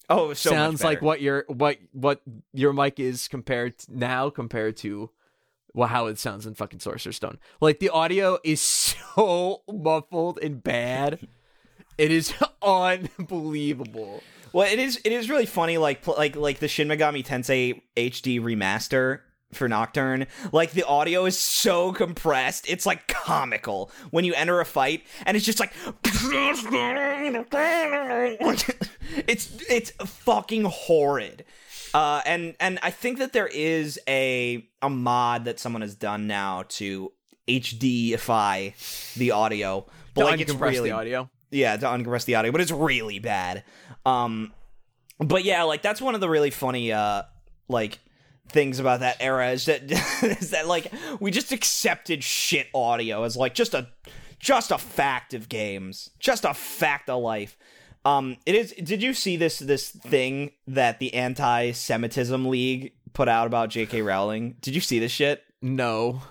Oh, 0.10 0.34
so 0.34 0.50
sounds 0.50 0.84
like 0.84 1.02
what 1.02 1.22
your 1.22 1.46
what 1.48 1.78
what 1.92 2.22
your 2.54 2.74
mic 2.74 3.00
is 3.00 3.28
compared 3.28 3.78
to 3.80 3.98
now 3.98 4.30
compared 4.30 4.78
to 4.78 5.10
well, 5.76 5.90
how 5.90 6.08
it 6.08 6.18
sounds 6.18 6.46
in 6.46 6.54
fucking 6.54 6.80
Sorcerer's 6.80 7.18
Stone. 7.18 7.38
Like 7.60 7.80
the 7.80 7.90
audio 7.90 8.40
is 8.44 8.62
so 9.16 9.62
muffled 9.72 10.40
and 10.42 10.64
bad. 10.64 11.28
It 11.98 12.12
is 12.12 12.34
unbelievable. 12.62 14.24
Well, 14.54 14.72
it 14.72 14.80
is. 14.80 15.02
It 15.04 15.12
is 15.12 15.30
really 15.30 15.46
funny. 15.46 15.78
Like 15.78 16.08
like 16.08 16.36
like 16.36 16.60
the 16.60 16.68
Shin 16.68 16.88
Megami 16.88 17.26
Tensei 17.26 17.82
HD 17.98 18.40
remaster 18.40 19.20
for 19.54 19.68
Nocturne. 19.68 20.28
Like 20.52 20.72
the 20.72 20.84
audio 20.84 21.26
is 21.26 21.38
so 21.38 21.94
compressed, 21.94 22.70
it's 22.70 22.86
like 22.86 23.08
comical 23.08 23.92
when 24.12 24.26
you 24.26 24.34
enter 24.34 24.60
a 24.60 24.66
fight, 24.66 25.04
and 25.26 25.38
it's 25.38 25.46
just 25.46 25.60
like 25.60 25.72
it's 29.28 29.52
it's 29.70 29.92
fucking 29.92 30.66
horrid. 30.66 31.46
Uh, 31.94 32.22
and 32.26 32.56
and 32.60 32.80
I 32.84 32.92
think 32.92 33.20
that 33.20 33.34
there 33.34 33.48
is 33.48 34.00
a 34.08 34.68
a 34.82 34.90
mod 34.90 35.46
that 35.46 35.60
someone 35.60 35.82
has 35.82 35.96
done 35.96 36.28
now 36.28 36.64
to 36.70 37.12
HDify 37.48 39.14
the 39.16 39.32
audio, 39.32 39.86
but 40.14 40.22
to 40.22 40.28
like 40.28 40.42
it's 40.42 40.54
really 40.54 40.90
the 40.90 40.96
audio. 40.96 41.30
Yeah, 41.52 41.78
to 41.78 41.86
uncompress 41.86 42.26
the 42.26 42.36
audio, 42.36 42.52
but 42.52 42.60
it's 42.60 42.72
really 42.72 43.20
bad. 43.20 43.64
Um, 44.06 44.52
but 45.20 45.46
yeah, 45.46 45.64
like 45.64 45.82
that's 45.82 46.02
one 46.02 46.16
of 46.16 46.22
the 46.22 46.28
really 46.28 46.50
funny 46.50 46.92
uh 46.92 47.24
like 47.70 48.00
things 48.50 48.80
about 48.80 49.02
that 49.02 49.18
era 49.20 49.52
is 49.52 49.66
that 49.66 49.84
is 50.40 50.52
that 50.52 50.68
like 50.68 50.92
we 51.20 51.32
just 51.32 51.52
accepted 51.52 52.24
shit 52.24 52.68
audio 52.74 53.24
as 53.24 53.36
like 53.36 53.54
just 53.54 53.74
a 53.74 53.88
just 54.40 54.72
a 54.72 54.78
fact 54.78 55.34
of 55.34 55.50
games, 55.50 56.12
just 56.20 56.46
a 56.46 56.54
fact 56.54 57.10
of 57.10 57.22
life. 57.22 57.58
Um, 58.06 58.38
it 58.46 58.54
is. 58.54 58.72
Did 58.74 59.02
you 59.02 59.14
see 59.14 59.38
this 59.38 59.58
this 59.60 59.90
thing 59.90 60.52
that 60.68 61.00
the 61.00 61.14
anti-Semitism 61.16 62.46
League 62.46 62.94
put 63.14 63.28
out 63.28 63.48
about 63.48 63.70
J.K. 63.70 64.04
Rowling? 64.04 64.56
Did 64.62 64.76
you 64.76 64.82
see 64.82 65.00
this 65.00 65.12
shit? 65.12 65.44
No. 65.62 66.22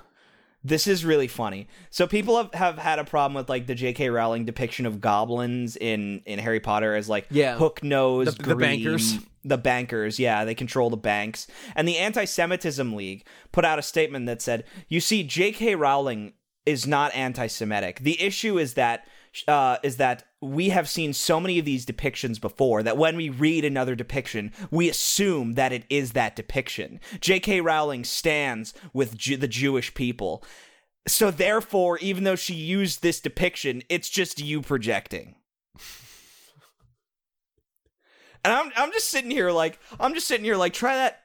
This 0.67 0.87
is 0.87 1.05
really 1.05 1.29
funny. 1.29 1.69
So 1.91 2.07
people 2.07 2.39
have, 2.39 2.55
have 2.55 2.79
had 2.79 2.99
a 2.99 3.05
problem 3.05 3.35
with 3.35 3.51
like 3.51 3.67
the 3.67 3.75
J.K. 3.75 4.09
Rowling 4.09 4.47
depiction 4.47 4.87
of 4.87 4.99
goblins 4.99 5.77
in 5.77 6.23
in 6.25 6.39
Harry 6.39 6.61
Potter 6.61 6.95
as 6.95 7.07
like 7.07 7.27
yeah. 7.31 7.57
hook 7.57 7.85
nose, 7.85 8.35
the, 8.35 8.43
the 8.43 8.57
bankers, 8.57 9.19
the 9.45 9.59
bankers. 9.59 10.19
Yeah, 10.19 10.47
they 10.47 10.55
control 10.55 10.89
the 10.89 10.97
banks. 10.97 11.47
And 11.77 11.87
the 11.87 11.99
Anti-Semitism 11.99 12.95
League 12.95 13.27
put 13.53 13.67
out 13.67 13.79
a 13.79 13.83
statement 13.83 14.25
that 14.25 14.41
said, 14.41 14.65
"You 14.89 15.01
see, 15.01 15.23
J.K. 15.23 15.75
Rowling 15.75 16.33
is 16.65 16.87
not 16.87 17.15
anti-Semitic. 17.15 18.01
The 18.01 18.21
issue 18.21 18.59
is 18.59 18.75
that." 18.75 19.07
Uh, 19.49 19.79
is 19.83 19.97
that 19.97 20.25
we 20.41 20.69
have 20.69 20.89
seen 20.89 21.13
so 21.13 21.41
many 21.41 21.59
of 21.59 21.65
these 21.65 21.85
depictions 21.85 22.41
before 22.41 22.83
that 22.83 22.97
when 22.97 23.17
we 23.17 23.29
read 23.29 23.65
another 23.65 23.95
depiction, 23.95 24.53
we 24.71 24.89
assume 24.89 25.55
that 25.55 25.73
it 25.73 25.85
is 25.91 26.13
that 26.13 26.37
depiction. 26.37 27.01
J.K. 27.21 27.61
Rowling 27.61 28.05
stands 28.05 28.75
with 28.93 29.13
the 29.13 29.49
Jewish 29.49 29.93
people. 29.95 30.45
So 31.07 31.31
therefore, 31.31 31.99
even 31.99 32.25
though 32.25 32.37
she 32.37 32.55
used 32.55 33.03
this 33.03 33.21
depiction, 33.21 33.83
it's 33.89 34.09
just 34.09 34.41
you 34.41 34.63
projecting. 34.63 35.35
and 38.45 38.53
I'm 38.53 38.71
I'm 38.77 38.93
just 38.93 39.09
sitting 39.09 39.31
here 39.31 39.51
like 39.51 39.79
I'm 39.99 40.15
just 40.15 40.27
sitting 40.27 40.45
here 40.45 40.57
like 40.57 40.73
try 40.73 40.95
that 40.97 41.24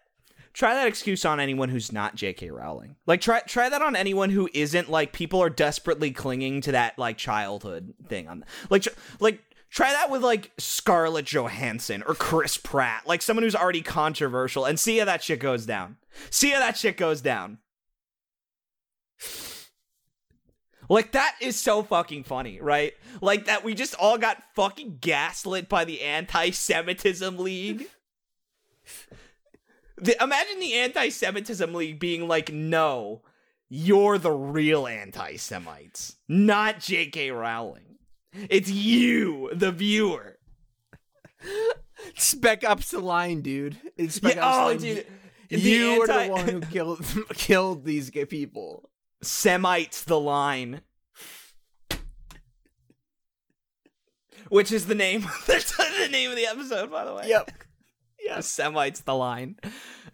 try 0.60 0.74
that 0.74 0.88
excuse 0.88 1.24
on 1.24 1.39
anyone 1.39 1.70
who's 1.70 1.93
not 1.93 2.16
J.K. 2.16 2.51
Rowling. 2.51 2.97
Like 3.07 3.22
try 3.22 3.39
try 3.39 3.70
that 3.70 3.82
on 3.82 3.95
anyone 3.95 4.30
who 4.30 4.49
isn't 4.53 4.89
like 4.89 5.14
people 5.14 5.41
are 5.41 5.49
desperately 5.49 6.12
clinging 6.12 6.60
to 6.62 6.74
that 6.74 6.99
like 6.99 7.18
childhood 7.18 7.93
thing 8.10 8.28
on 8.28 8.43
like 8.70 8.86
like 9.22 9.39
try 9.70 9.93
that 9.93 10.12
with 10.12 10.22
like 10.22 10.51
Scarlett 10.57 11.26
Johansson 11.26 12.03
or 12.05 12.14
Chris 12.14 12.57
Pratt, 12.57 13.07
like 13.07 13.22
someone 13.22 13.43
who's 13.43 13.55
already 13.55 13.82
controversial 13.82 14.66
and 14.66 14.78
see 14.78 14.97
how 14.97 15.05
that 15.05 15.24
shit 15.24 15.39
goes 15.39 15.66
down. 15.66 15.95
See 16.30 16.49
how 16.49 16.60
that 16.60 16.78
shit 16.78 16.97
goes 16.97 17.22
down. 17.22 17.60
Like 20.89 21.14
that 21.14 21.36
is 21.39 21.55
so 21.55 21.84
fucking 21.84 22.26
funny, 22.26 22.60
right? 22.60 22.95
Like 23.22 23.45
that 23.45 23.64
we 23.64 23.76
just 23.76 23.95
all 23.95 24.18
got 24.18 24.43
fucking 24.55 24.97
gaslit 24.99 25.70
by 25.70 25.86
the 25.86 26.01
anti-Semitism 26.01 27.38
league. 27.38 27.88
The, 30.02 30.22
imagine 30.22 30.60
the 30.60 30.74
anti-Semitism 30.76 31.74
league 31.74 32.00
being 32.00 32.28
like, 32.28 32.52
"No, 32.52 33.22
you're 33.68 34.18
the 34.18 34.32
real 34.32 34.88
anti-Semites, 34.88 36.16
not 36.28 36.80
J.K. 36.80 37.32
Rowling. 37.32 37.97
It's 38.50 38.70
you, 38.70 39.50
the 39.54 39.72
viewer." 39.72 40.38
Spec 42.16 42.64
up's 42.64 42.91
the 42.91 43.00
line, 43.00 43.41
dude. 43.41 43.78
It's 43.97 44.16
Spec 44.16 44.36
yeah, 44.36 44.54
oh, 44.54 44.68
line. 44.68 44.78
dude. 44.78 45.06
You 45.50 46.02
anti- 46.02 46.14
are 46.14 46.26
the 46.26 46.32
one 46.32 46.47
who 46.47 46.62
killed 46.72 47.06
killed 47.34 47.86
these 47.86 48.10
people. 48.12 48.89
Semites 49.22 50.04
the 50.04 50.20
line. 50.20 50.82
Which 54.50 54.72
is 54.72 54.88
the 54.88 54.95
name 54.95 55.28
that's 55.47 55.76
the 55.76 56.08
name 56.10 56.32
of 56.32 56.38
the 56.38 56.47
episode, 56.47 56.89
by 56.89 57.06
the 57.06 57.14
way. 57.14 57.28
Yep. 57.28 57.52
Yeah. 58.30 58.40
Semites 58.42 59.02
the 59.02 59.16
line. 59.16 59.56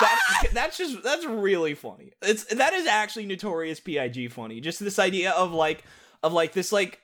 that, 0.00 0.46
that's 0.52 0.78
just 0.78 1.02
that's 1.02 1.24
really 1.26 1.74
funny. 1.74 2.12
It's 2.22 2.44
that 2.44 2.72
is 2.74 2.86
actually 2.86 3.26
notorious 3.26 3.80
PIG 3.80 4.32
funny. 4.32 4.60
Just 4.60 4.80
this 4.80 4.98
idea 4.98 5.30
of 5.32 5.52
like 5.52 5.84
of 6.22 6.32
like 6.32 6.52
this 6.52 6.72
like 6.72 7.00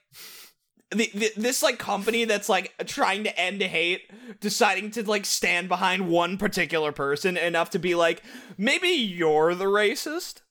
the, 0.95 1.11
the, 1.15 1.33
this 1.37 1.63
like 1.63 1.79
company 1.79 2.25
that's 2.25 2.49
like 2.49 2.73
trying 2.87 3.25
to 3.25 3.39
end 3.39 3.61
hate 3.63 4.03
deciding 4.41 4.91
to 4.93 5.03
like 5.03 5.25
stand 5.25 5.69
behind 5.69 6.09
one 6.09 6.39
particular 6.39 6.93
person 6.93 7.37
enough 7.37 7.71
to 7.71 7.79
be 7.79 7.95
like 7.95 8.23
maybe 8.57 8.89
you're 8.89 9.55
the 9.55 9.65
racist 9.65 10.43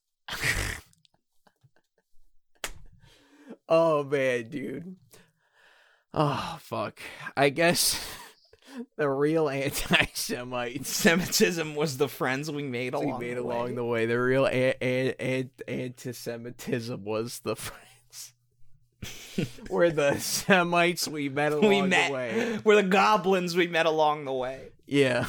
oh 3.70 4.04
man 4.04 4.50
dude 4.50 4.98
oh 6.16 6.58
fuck 6.62 7.00
i 7.38 7.50
guess 7.50 8.04
the 8.98 9.10
real 9.10 9.48
anti-Semites. 9.48 10.90
Semitism 10.90 11.76
was 11.76 11.98
the 11.98 12.10
friends 12.10 12.52
we 12.52 12.64
made 12.64 12.94
along, 12.94 13.20
we 13.20 13.28
made 13.28 13.38
the, 13.38 13.42
along 13.42 13.66
way. 13.70 13.76
the 13.76 13.86
way. 13.86 14.06
The 14.06 14.20
real 14.20 14.48
a- 14.48 14.76
a- 14.82 15.16
a- 15.18 15.50
anti-Semitism 15.68 17.06
was 17.06 17.40
the 17.40 17.56
friends. 17.56 18.34
We're 19.70 19.92
the 19.92 20.18
Semites 20.20 21.08
we 21.08 21.30
met 21.30 21.54
along 21.54 21.70
we 21.70 21.82
met, 21.84 22.08
the 22.10 22.14
way. 22.14 22.60
We're 22.66 22.76
the 22.82 22.84
goblins 22.90 23.56
we 23.56 23.68
met 23.68 23.86
along 23.86 24.26
the 24.26 24.34
way. 24.34 24.70
Yeah. 24.86 25.26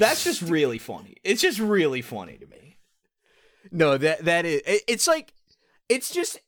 That's 0.00 0.24
just 0.24 0.40
really 0.42 0.78
funny. 0.78 1.16
It's 1.22 1.42
just 1.42 1.58
really 1.58 2.00
funny 2.00 2.38
to 2.38 2.46
me. 2.46 2.78
No, 3.70 3.98
that 3.98 4.24
that 4.24 4.46
is 4.46 4.62
it, 4.66 4.82
it's 4.88 5.06
like 5.06 5.34
it's 5.90 6.10
just 6.10 6.40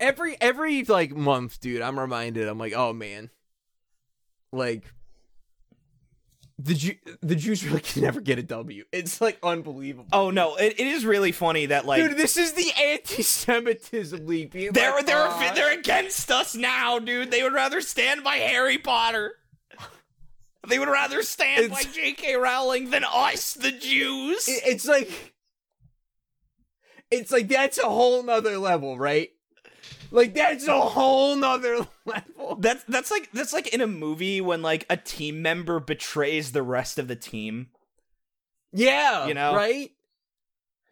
every 0.00 0.36
every 0.40 0.84
like 0.84 1.14
month, 1.14 1.60
dude, 1.60 1.80
I'm 1.80 1.98
reminded 1.98 2.48
I'm 2.48 2.58
like, 2.58 2.74
"Oh 2.74 2.92
man." 2.92 3.30
Like 4.50 4.92
the 6.58 6.74
Jew, 6.74 6.94
the 7.22 7.36
Jews 7.36 7.64
really 7.64 7.80
can 7.82 8.02
never 8.02 8.20
get 8.20 8.38
a 8.38 8.42
W. 8.42 8.84
It's 8.90 9.20
like 9.20 9.38
unbelievable. 9.44 10.08
Oh 10.12 10.30
no, 10.30 10.56
it, 10.56 10.80
it 10.80 10.86
is 10.86 11.06
really 11.06 11.30
funny 11.32 11.66
that 11.66 11.86
like 11.86 12.02
dude, 12.02 12.16
this 12.16 12.36
is 12.36 12.54
the 12.54 12.72
anti-Semitism 12.80 14.26
league. 14.26 14.50
Being 14.50 14.72
they're 14.72 14.90
like, 14.92 15.06
they're 15.06 15.54
they're 15.54 15.78
against 15.78 16.30
us 16.32 16.56
now, 16.56 16.98
dude. 16.98 17.30
They 17.30 17.44
would 17.44 17.52
rather 17.52 17.80
stand 17.80 18.24
by 18.24 18.36
Harry 18.36 18.78
Potter. 18.78 19.34
They 20.66 20.78
would 20.78 20.88
rather 20.88 21.22
stand 21.22 21.70
by 21.70 21.82
J.K. 21.82 22.34
Rowling 22.36 22.90
than 22.90 23.04
us, 23.04 23.54
the 23.54 23.72
Jews. 23.72 24.44
It's 24.48 24.86
like 24.86 25.34
it's 27.10 27.30
like 27.30 27.48
that's 27.48 27.78
a 27.78 27.88
whole 27.88 28.22
nother 28.22 28.58
level, 28.58 28.98
right? 28.98 29.30
Like 30.10 30.34
that's 30.34 30.66
a 30.66 30.80
whole 30.80 31.36
nother 31.36 31.86
level. 32.04 32.56
That's 32.58 32.82
that's 32.84 33.10
like 33.10 33.30
that's 33.32 33.52
like 33.52 33.68
in 33.68 33.80
a 33.80 33.86
movie 33.86 34.40
when 34.40 34.62
like 34.62 34.84
a 34.90 34.96
team 34.96 35.42
member 35.42 35.80
betrays 35.80 36.52
the 36.52 36.62
rest 36.62 36.98
of 36.98 37.08
the 37.08 37.16
team. 37.16 37.68
Yeah, 38.72 39.26
you 39.26 39.34
know, 39.34 39.54
right? 39.54 39.90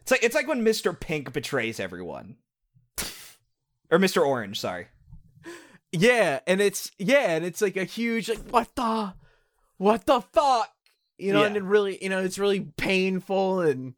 It's 0.01 0.11
like 0.11 0.23
it's 0.23 0.35
like 0.35 0.47
when 0.47 0.64
Mr. 0.64 0.99
Pink 0.99 1.33
betrays 1.33 1.81
everyone. 1.81 2.37
or 3.91 3.99
Mr. 3.99 4.25
Orange, 4.25 4.61
sorry. 4.61 4.87
Yeah, 5.93 6.41
and 6.47 6.61
it's 6.61 6.91
yeah, 6.99 7.37
and 7.37 7.45
it's 7.45 7.62
like 7.62 7.77
a 7.77 7.85
huge 7.85 8.29
like 8.29 8.51
what 8.51 8.75
the 8.75 9.14
what 9.79 10.07
the 10.07 10.20
fuck? 10.20 10.70
You 11.18 11.33
know, 11.33 11.41
yeah. 11.41 11.47
and 11.47 11.57
it 11.57 11.62
really, 11.62 12.03
you 12.03 12.09
know, 12.09 12.20
it's 12.20 12.39
really 12.39 12.61
painful 12.61 13.61
and 13.61 13.95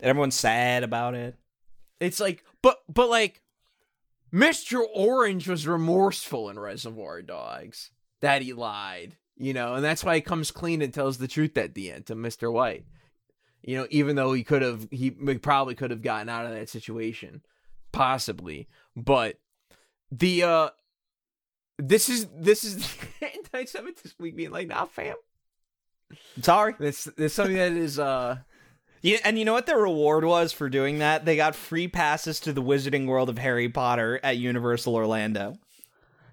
and 0.00 0.10
everyone's 0.10 0.34
sad 0.34 0.82
about 0.82 1.14
it. 1.14 1.36
It's 2.00 2.20
like, 2.20 2.44
but 2.62 2.78
but 2.88 3.08
like, 3.08 3.42
Mr. 4.32 4.82
Orange 4.94 5.48
was 5.48 5.66
remorseful 5.66 6.50
in 6.50 6.58
Reservoir 6.58 7.22
Dogs 7.22 7.90
that 8.20 8.42
he 8.42 8.52
lied, 8.52 9.16
you 9.36 9.52
know, 9.52 9.74
and 9.74 9.84
that's 9.84 10.04
why 10.04 10.16
he 10.16 10.20
comes 10.20 10.50
clean 10.50 10.82
and 10.82 10.92
tells 10.92 11.18
the 11.18 11.28
truth 11.28 11.56
at 11.56 11.74
the 11.74 11.90
end 11.90 12.06
to 12.06 12.14
Mr. 12.14 12.52
White. 12.52 12.84
You 13.62 13.78
know, 13.78 13.86
even 13.90 14.16
though 14.16 14.32
he 14.32 14.44
could 14.44 14.62
have, 14.62 14.86
he 14.90 15.10
probably 15.10 15.74
could 15.74 15.90
have 15.90 16.02
gotten 16.02 16.28
out 16.28 16.46
of 16.46 16.52
that 16.52 16.68
situation, 16.68 17.42
possibly, 17.92 18.68
but 18.94 19.38
the 20.12 20.44
uh, 20.44 20.68
this 21.78 22.08
is 22.08 22.26
this 22.36 22.64
is 22.64 22.96
anti-Semitism 23.22 24.16
week 24.18 24.36
being 24.36 24.50
like, 24.50 24.68
nah, 24.68 24.86
fam. 24.86 25.16
Sorry. 26.40 26.74
This 26.78 27.04
this 27.16 27.34
something 27.34 27.56
that 27.56 27.72
is 27.72 27.98
uh. 27.98 28.38
Yeah, 29.02 29.18
and 29.24 29.38
you 29.38 29.44
know 29.44 29.52
what 29.52 29.66
their 29.66 29.78
reward 29.78 30.24
was 30.24 30.52
for 30.52 30.68
doing 30.68 30.98
that? 30.98 31.24
They 31.24 31.36
got 31.36 31.54
free 31.54 31.86
passes 31.86 32.40
to 32.40 32.52
the 32.52 32.62
Wizarding 32.62 33.06
World 33.06 33.28
of 33.28 33.38
Harry 33.38 33.68
Potter 33.68 34.18
at 34.24 34.38
Universal 34.38 34.96
Orlando. 34.96 35.58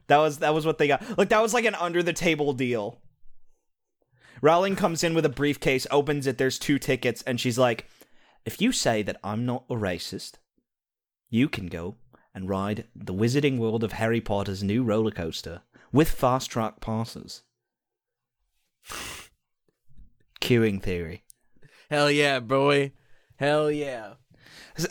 That 0.07 0.17
was 0.17 0.39
that 0.39 0.53
was 0.53 0.65
what 0.65 0.77
they 0.77 0.87
got. 0.87 1.17
Like 1.17 1.29
that 1.29 1.41
was 1.41 1.53
like 1.53 1.65
an 1.65 1.75
under 1.75 2.01
the 2.01 2.13
table 2.13 2.53
deal. 2.53 2.99
Rowling 4.41 4.75
comes 4.75 5.03
in 5.03 5.13
with 5.13 5.25
a 5.25 5.29
briefcase, 5.29 5.87
opens 5.89 6.27
it, 6.27 6.37
there's 6.37 6.59
two 6.59 6.77
tickets, 6.77 7.21
and 7.23 7.39
she's 7.39 7.57
like, 7.57 7.85
If 8.43 8.59
you 8.59 8.71
say 8.71 9.01
that 9.03 9.19
I'm 9.23 9.45
not 9.45 9.63
a 9.69 9.75
racist, 9.75 10.33
you 11.29 11.47
can 11.47 11.67
go 11.67 11.95
and 12.35 12.49
ride 12.49 12.85
the 12.95 13.13
Wizarding 13.13 13.57
World 13.57 13.83
of 13.83 13.93
Harry 13.93 14.21
Potter's 14.21 14.63
new 14.63 14.83
roller 14.83 15.11
coaster 15.11 15.61
with 15.91 16.09
fast 16.09 16.49
track 16.49 16.79
passes. 16.81 17.43
Queuing 20.41 20.81
theory. 20.81 21.23
Hell 21.89 22.09
yeah, 22.11 22.39
boy. 22.39 22.91
Hell 23.37 23.71
yeah. 23.71 24.13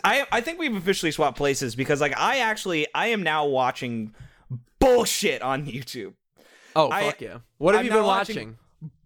I 0.03 0.25
I 0.31 0.41
think 0.41 0.59
we've 0.59 0.75
officially 0.75 1.11
swapped 1.11 1.37
places 1.37 1.75
because 1.75 2.01
like 2.01 2.17
I 2.17 2.37
actually 2.39 2.87
I 2.95 3.07
am 3.07 3.23
now 3.23 3.45
watching 3.45 4.15
bullshit 4.79 5.41
on 5.41 5.65
YouTube. 5.65 6.13
Oh 6.75 6.89
I- 6.89 7.03
fuck 7.03 7.21
yeah. 7.21 7.39
What 7.57 7.73
have 7.75 7.81
I'm 7.81 7.85
you 7.85 7.91
been 7.91 8.03
watching- 8.03 8.35
watching? 8.35 8.57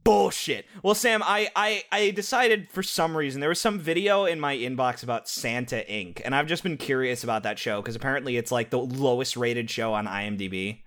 Bullshit. 0.07 0.65
Well, 0.83 0.95
Sam, 0.95 1.21
I, 1.21 1.49
I 1.53 1.83
I 1.91 2.11
decided 2.11 2.69
for 2.71 2.81
some 2.81 3.17
reason 3.17 3.41
there 3.41 3.49
was 3.49 3.59
some 3.59 3.77
video 3.77 4.23
in 4.23 4.39
my 4.39 4.55
inbox 4.55 5.03
about 5.03 5.27
Santa 5.27 5.83
Inc. 5.89 6.21
and 6.23 6.33
I've 6.33 6.47
just 6.47 6.63
been 6.63 6.77
curious 6.77 7.25
about 7.25 7.43
that 7.43 7.59
show 7.59 7.81
because 7.81 7.97
apparently 7.97 8.37
it's 8.37 8.49
like 8.49 8.69
the 8.69 8.79
lowest 8.79 9.35
rated 9.35 9.69
show 9.69 9.93
on 9.93 10.07
IMDb. 10.07 10.83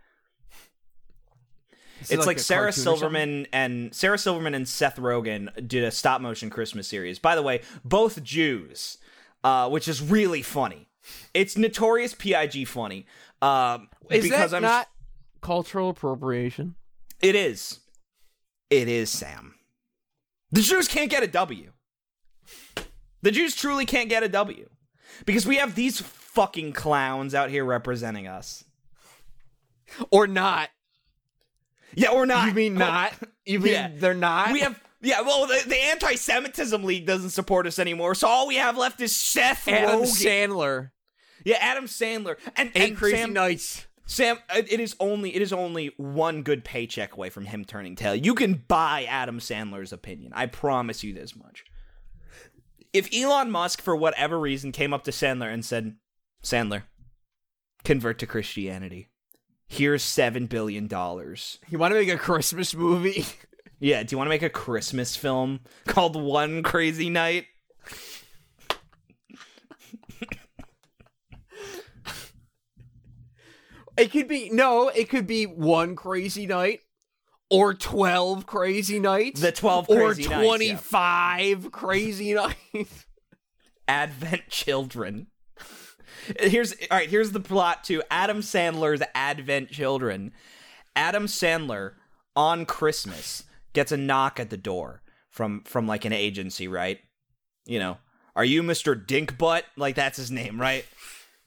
It's 2.08 2.26
like, 2.26 2.38
a 2.38 2.40
Sarah 2.40 2.68
cartoon 2.68 2.68
or 2.68 2.72
something? 2.72 2.98
Silverman 2.98 3.46
and 3.52 3.94
Sarah 3.94 4.16
Silverman 4.16 4.54
and 4.54 4.66
Seth 4.66 4.96
Rogen 4.96 5.68
did 5.68 5.84
a 5.84 5.90
stop 5.90 6.22
motion 6.22 6.48
Christmas 6.48 6.88
series. 6.88 7.18
By 7.18 7.34
the 7.36 7.42
way, 7.42 7.60
both 7.84 8.22
Jews, 8.22 8.96
uh, 9.44 9.68
which 9.68 9.86
is 9.86 10.00
really 10.00 10.40
funny. 10.40 10.88
It's 11.34 11.58
notorious 11.58 12.14
pig 12.14 12.66
funny. 12.66 13.04
Um, 13.42 13.90
Is 14.08 14.24
because 14.24 14.52
that 14.52 14.56
I'm 14.56 14.62
not 14.62 14.88
cultural 15.42 15.90
appropriation? 15.90 16.74
It 17.20 17.34
is. 17.34 17.80
It 18.70 18.88
is, 18.88 19.10
Sam. 19.10 19.54
The 20.52 20.62
Jews 20.62 20.88
can't 20.88 21.10
get 21.10 21.22
a 21.22 21.26
W. 21.26 21.72
The 23.22 23.30
Jews 23.30 23.54
truly 23.54 23.84
can't 23.86 24.08
get 24.08 24.22
a 24.22 24.28
W. 24.28 24.68
Because 25.26 25.44
we 25.46 25.56
have 25.56 25.74
these 25.74 26.00
fucking 26.00 26.72
clowns 26.72 27.34
out 27.34 27.50
here 27.50 27.64
representing 27.64 28.26
us. 28.26 28.64
Or 30.10 30.26
not? 30.26 30.70
Yeah, 31.94 32.10
or 32.10 32.24
not. 32.26 32.46
You 32.48 32.54
mean 32.54 32.74
not? 32.74 33.12
You 33.44 33.58
mean 33.60 33.72
Yeah. 33.72 33.90
they're 33.94 34.14
not? 34.14 34.52
We 34.52 34.60
have. 34.60 34.80
Yeah, 35.02 35.22
well, 35.22 35.46
the, 35.46 35.62
the 35.66 35.76
Anti 35.76 36.14
Semitism 36.14 36.84
League 36.84 37.06
doesn't 37.06 37.30
support 37.30 37.66
us 37.66 37.78
anymore, 37.78 38.14
so 38.14 38.28
all 38.28 38.46
we 38.46 38.56
have 38.56 38.76
left 38.76 39.00
is 39.00 39.16
Seth 39.16 39.66
Adam 39.66 40.00
Rogen. 40.02 40.48
Sandler. 40.48 40.90
yeah, 41.44 41.56
Adam 41.58 41.86
Sandler. 41.86 42.36
And, 42.54 42.70
Eight 42.74 42.90
and 42.90 42.96
crazy 42.98 43.16
Sam, 43.16 43.32
nights. 43.32 43.86
Sam, 44.11 44.38
it 44.52 44.72
it 44.72 44.80
is 44.80 44.96
only 44.98 45.36
it 45.36 45.40
is 45.40 45.52
only 45.52 45.92
one 45.96 46.42
good 46.42 46.64
paycheck 46.64 47.12
away 47.14 47.30
from 47.30 47.44
him 47.44 47.64
turning 47.64 47.94
tail. 47.94 48.12
You 48.12 48.34
can 48.34 48.64
buy 48.66 49.04
Adam 49.04 49.38
Sandler's 49.38 49.92
opinion. 49.92 50.32
I 50.34 50.46
promise 50.46 51.04
you 51.04 51.14
this 51.14 51.36
much. 51.36 51.64
If 52.92 53.08
Elon 53.14 53.52
Musk, 53.52 53.80
for 53.80 53.94
whatever 53.94 54.40
reason, 54.40 54.72
came 54.72 54.92
up 54.92 55.04
to 55.04 55.12
Sandler 55.12 55.52
and 55.54 55.64
said, 55.64 55.94
"Sandler, 56.42 56.82
convert 57.84 58.18
to 58.18 58.26
Christianity. 58.26 59.11
Here's 59.68 60.02
seven 60.02 60.46
billion 60.46 60.88
dollars. 60.88 61.61
You 61.68 61.78
want 61.78 61.94
to 61.94 62.00
make 62.00 62.08
a 62.08 62.18
Christmas 62.18 62.74
movie? 62.74 63.24
Yeah, 63.82 64.02
do 64.02 64.12
you 64.12 64.18
want 64.18 64.26
to 64.26 64.30
make 64.30 64.42
a 64.42 64.50
Christmas 64.50 65.16
film 65.16 65.61
called 65.86 66.14
One 66.14 66.62
Crazy 66.62 67.08
Night?" 67.08 67.46
It 74.01 74.11
could 74.12 74.28
be 74.28 74.51
no. 74.51 74.88
It 74.88 75.09
could 75.09 75.26
be 75.26 75.44
one 75.44 75.96
crazy 75.96 76.46
night, 76.46 76.80
or 77.51 77.74
twelve 77.74 78.46
crazy 78.46 78.98
nights, 78.98 79.40
The 79.40 79.53
12 79.53 79.88
or 79.90 79.96
Crazy 80.14 80.22
Nights, 80.22 80.30
yeah. 80.30 80.44
twenty-five 80.46 81.72
crazy 81.72 82.34
nights. 82.74 83.07
Advent 83.88 84.48
Children. 84.48 85.26
Here's 86.38 86.72
all 86.72 86.98
right. 86.98 87.09
Here's 87.09 87.32
the 87.32 87.40
plot 87.40 87.84
to 87.84 88.03
Adam 88.11 88.38
Sandler's 88.40 89.03
Advent 89.14 89.70
Children. 89.70 90.32
Adam 90.94 91.26
Sandler 91.26 91.92
on 92.36 92.66
Christmas 92.66 93.44
gets 93.72 93.90
a 93.92 93.96
knock 93.96 94.38
at 94.38 94.51
the 94.51 94.57
door 94.57 95.03
from 95.30 95.62
from 95.64 95.86
like 95.86 96.05
an 96.05 96.12
agency, 96.12 96.68
right? 96.68 96.98
You 97.66 97.78
know, 97.78 97.98
are 98.36 98.44
you 98.44 98.62
Mister 98.62 98.94
Dinkbutt? 98.94 99.62
Like 99.76 99.94
that's 99.96 100.18
his 100.18 100.30
name, 100.30 100.61
right? 100.61 100.84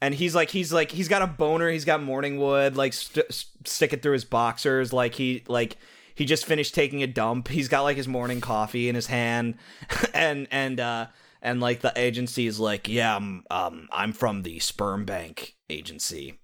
And 0.04 0.14
he's 0.14 0.34
like, 0.34 0.50
he's 0.50 0.70
like, 0.70 0.90
he's 0.90 1.08
got 1.08 1.22
a 1.22 1.26
boner. 1.26 1.70
He's 1.70 1.86
got 1.86 2.02
morning 2.02 2.38
wood, 2.38 2.76
like 2.76 2.92
st- 2.92 3.24
st- 3.64 4.02
through 4.02 4.12
his 4.12 4.26
boxers. 4.26 4.92
Like 4.92 5.14
he, 5.14 5.42
like 5.48 5.78
he 6.14 6.26
just 6.26 6.44
finished 6.44 6.74
taking 6.74 7.02
a 7.02 7.06
dump. 7.06 7.48
He's 7.48 7.68
got 7.68 7.84
like 7.84 7.96
his 7.96 8.06
morning 8.06 8.42
coffee 8.42 8.90
in 8.90 8.96
his 8.96 9.06
hand, 9.06 9.54
and 10.14 10.46
and 10.50 10.78
uh 10.78 11.06
and 11.40 11.58
like 11.58 11.80
the 11.80 11.90
agency 11.96 12.46
is 12.46 12.60
like, 12.60 12.86
yeah, 12.86 13.16
I'm 13.16 13.44
um 13.50 13.88
I'm 13.90 14.12
from 14.12 14.42
the 14.42 14.58
sperm 14.58 15.06
bank 15.06 15.56
agency. 15.70 16.38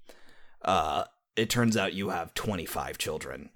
Uh, 0.62 1.04
it 1.36 1.50
turns 1.50 1.76
out 1.76 1.92
you 1.92 2.08
have 2.08 2.32
25 2.32 2.96
children, 2.96 3.50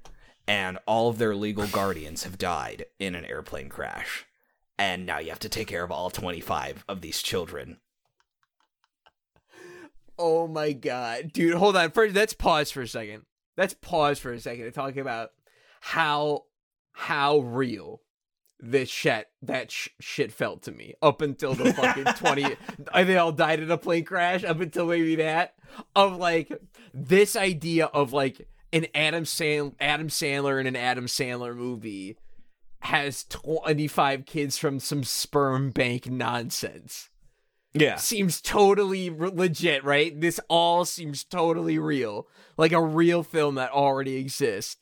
and 0.46 0.78
all 0.86 1.08
of 1.08 1.16
their 1.16 1.34
legal 1.34 1.66
guardians 1.66 2.24
have 2.24 2.36
died 2.36 2.84
in 2.98 3.14
an 3.14 3.24
airplane 3.24 3.70
crash, 3.70 4.26
and 4.78 5.06
now 5.06 5.18
you 5.18 5.30
have 5.30 5.38
to 5.40 5.48
take 5.48 5.68
care 5.68 5.82
of 5.82 5.90
all 5.90 6.10
25 6.10 6.84
of 6.90 7.00
these 7.00 7.22
children. 7.22 7.78
Oh 10.18 10.46
my 10.46 10.72
god, 10.72 11.32
dude! 11.32 11.54
Hold 11.54 11.76
on. 11.76 11.90
First, 11.90 12.14
let's 12.14 12.34
pause 12.34 12.70
for 12.70 12.82
a 12.82 12.88
second. 12.88 13.22
Let's 13.56 13.74
pause 13.74 14.18
for 14.18 14.32
a 14.32 14.40
second 14.40 14.64
to 14.64 14.70
talk 14.70 14.96
about 14.96 15.30
how 15.80 16.44
how 16.92 17.38
real 17.38 18.00
this 18.60 18.88
shit 18.88 19.26
that 19.42 19.70
sh- 19.70 19.88
shit 20.00 20.32
felt 20.32 20.62
to 20.62 20.72
me 20.72 20.94
up 21.02 21.20
until 21.20 21.54
the 21.54 21.72
fucking 21.74 22.04
twenty. 22.14 22.56
they 22.94 23.16
all 23.16 23.32
died 23.32 23.60
in 23.60 23.70
a 23.70 23.76
plane 23.76 24.04
crash. 24.04 24.44
Up 24.44 24.60
until 24.60 24.86
maybe 24.86 25.16
that 25.16 25.54
of 25.96 26.16
like 26.16 26.52
this 26.92 27.36
idea 27.36 27.86
of 27.86 28.12
like 28.12 28.48
an 28.72 28.86
Adam 28.94 29.24
Sand 29.24 29.74
Adam 29.80 30.08
Sandler 30.08 30.60
in 30.60 30.66
an 30.66 30.76
Adam 30.76 31.06
Sandler 31.06 31.56
movie 31.56 32.16
has 32.80 33.24
twenty 33.24 33.88
five 33.88 34.26
kids 34.26 34.58
from 34.58 34.78
some 34.78 35.02
sperm 35.02 35.70
bank 35.70 36.08
nonsense 36.08 37.10
Yeah. 37.74 37.96
seems 37.96 38.40
totally 38.40 39.10
re- 39.10 39.30
legit, 39.32 39.84
right? 39.84 40.18
This 40.18 40.38
all 40.48 40.84
seems 40.84 41.24
totally 41.24 41.78
real, 41.78 42.28
like 42.56 42.72
a 42.72 42.80
real 42.80 43.22
film 43.22 43.56
that 43.56 43.72
already 43.72 44.16
exists. 44.16 44.76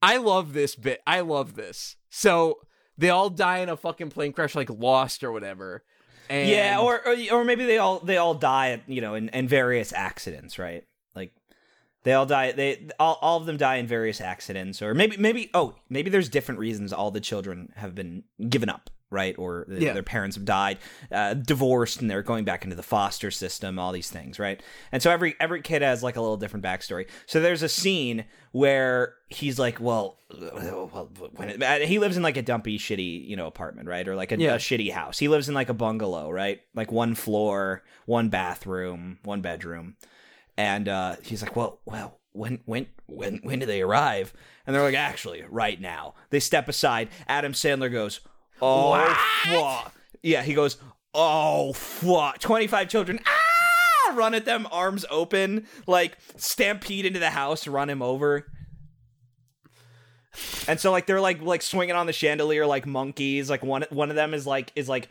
I 0.00 0.18
love 0.18 0.52
this 0.52 0.76
bit. 0.76 1.00
I 1.06 1.20
love 1.20 1.54
this. 1.56 1.96
So 2.08 2.60
they 2.96 3.10
all 3.10 3.30
die 3.30 3.58
in 3.58 3.68
a 3.68 3.76
fucking 3.76 4.10
plane 4.10 4.32
crash, 4.32 4.54
like 4.54 4.70
Lost 4.70 5.24
or 5.24 5.32
whatever. 5.32 5.82
And 6.28 6.48
Yeah, 6.48 6.80
or, 6.80 7.00
or 7.06 7.16
or 7.32 7.44
maybe 7.44 7.64
they 7.66 7.78
all 7.78 8.00
they 8.00 8.16
all 8.16 8.34
die, 8.34 8.82
you 8.86 9.00
know, 9.00 9.14
in, 9.14 9.28
in 9.30 9.48
various 9.48 9.92
accidents, 9.92 10.58
right? 10.58 10.84
Like 11.14 11.32
they 12.04 12.12
all 12.12 12.26
die. 12.26 12.52
They 12.52 12.88
all, 12.98 13.18
all 13.20 13.38
of 13.38 13.46
them 13.46 13.56
die 13.56 13.76
in 13.76 13.86
various 13.86 14.20
accidents, 14.20 14.82
or 14.82 14.94
maybe 14.94 15.16
maybe 15.16 15.50
oh 15.54 15.74
maybe 15.88 16.10
there's 16.10 16.28
different 16.28 16.60
reasons 16.60 16.92
all 16.92 17.10
the 17.10 17.20
children 17.20 17.72
have 17.76 17.94
been 17.94 18.24
given 18.48 18.68
up, 18.68 18.90
right? 19.10 19.34
Or 19.38 19.64
th- 19.66 19.80
Yeah. 19.80 19.92
their 19.92 20.02
parents 20.02 20.36
have 20.36 20.44
died, 20.44 20.78
uh, 21.12 21.34
divorced, 21.34 22.00
and 22.00 22.10
they're 22.10 22.22
going 22.22 22.44
back 22.44 22.64
into 22.64 22.76
the 22.76 22.82
foster 22.82 23.30
system. 23.30 23.78
All 23.78 23.92
these 23.92 24.10
things, 24.10 24.38
right? 24.38 24.60
And 24.92 25.02
so 25.02 25.10
every 25.10 25.34
every 25.40 25.62
kid 25.62 25.82
has 25.82 26.02
like 26.02 26.16
a 26.16 26.20
little 26.20 26.36
different 26.36 26.64
backstory. 26.64 27.06
So 27.26 27.40
there's 27.40 27.62
a 27.62 27.68
scene 27.68 28.24
where 28.52 29.14
he's 29.28 29.58
like, 29.58 29.80
well, 29.80 30.18
well 30.30 30.90
when 31.36 31.50
it, 31.50 31.62
uh, 31.62 31.78
he 31.80 31.98
lives 31.98 32.16
in 32.16 32.22
like 32.22 32.36
a 32.36 32.42
dumpy, 32.42 32.78
shitty, 32.78 33.26
you 33.28 33.36
know, 33.36 33.46
apartment, 33.46 33.88
right? 33.88 34.06
Or 34.08 34.16
like 34.16 34.32
a, 34.32 34.38
Yeah. 34.38 34.54
a 34.54 34.58
shitty 34.58 34.90
house. 34.92 35.18
He 35.18 35.28
lives 35.28 35.48
in 35.48 35.54
like 35.54 35.68
a 35.68 35.74
bungalow, 35.74 36.30
right? 36.30 36.60
Like 36.74 36.90
one 36.90 37.14
floor, 37.14 37.82
one 38.06 38.28
bathroom, 38.28 39.18
one 39.24 39.40
bedroom. 39.42 39.96
And 40.56 40.88
uh, 40.88 41.16
he's 41.22 41.42
like, 41.42 41.54
well, 41.54 41.80
well, 41.84 42.18
when, 42.32 42.60
when, 42.64 42.86
when, 43.06 43.40
when 43.42 43.58
do 43.58 43.66
they 43.66 43.82
arrive? 43.82 44.32
And 44.66 44.74
they're 44.74 44.82
like, 44.82 44.94
actually, 44.94 45.44
right 45.50 45.78
now. 45.80 46.14
They 46.30 46.40
step 46.40 46.68
aside. 46.68 47.08
Adam 47.28 47.52
Sandler 47.52 47.92
goes, 47.92 48.20
oh, 48.62 49.14
fuck. 49.44 49.94
Yeah, 50.22 50.42
he 50.42 50.54
goes, 50.54 50.76
oh, 51.14 51.72
fuck. 51.72 52.38
25 52.38 52.88
children, 52.88 53.20
ah, 53.26 54.14
run 54.14 54.34
at 54.34 54.44
them, 54.44 54.66
arms 54.70 55.04
open, 55.10 55.66
like 55.86 56.16
stampede 56.36 57.06
into 57.06 57.18
the 57.20 57.30
house, 57.30 57.66
run 57.66 57.88
him 57.90 58.02
over. 58.02 58.46
And 60.68 60.78
so 60.78 60.90
like 60.90 61.06
they're 61.06 61.20
like 61.20 61.40
like 61.40 61.62
swinging 61.62 61.94
on 61.96 62.06
the 62.06 62.12
chandelier 62.12 62.66
like 62.66 62.84
monkeys. 62.86 63.48
Like 63.48 63.62
one 63.62 63.84
one 63.90 64.10
of 64.10 64.16
them 64.16 64.34
is 64.34 64.46
like 64.46 64.70
is 64.76 64.88
like 64.88 65.08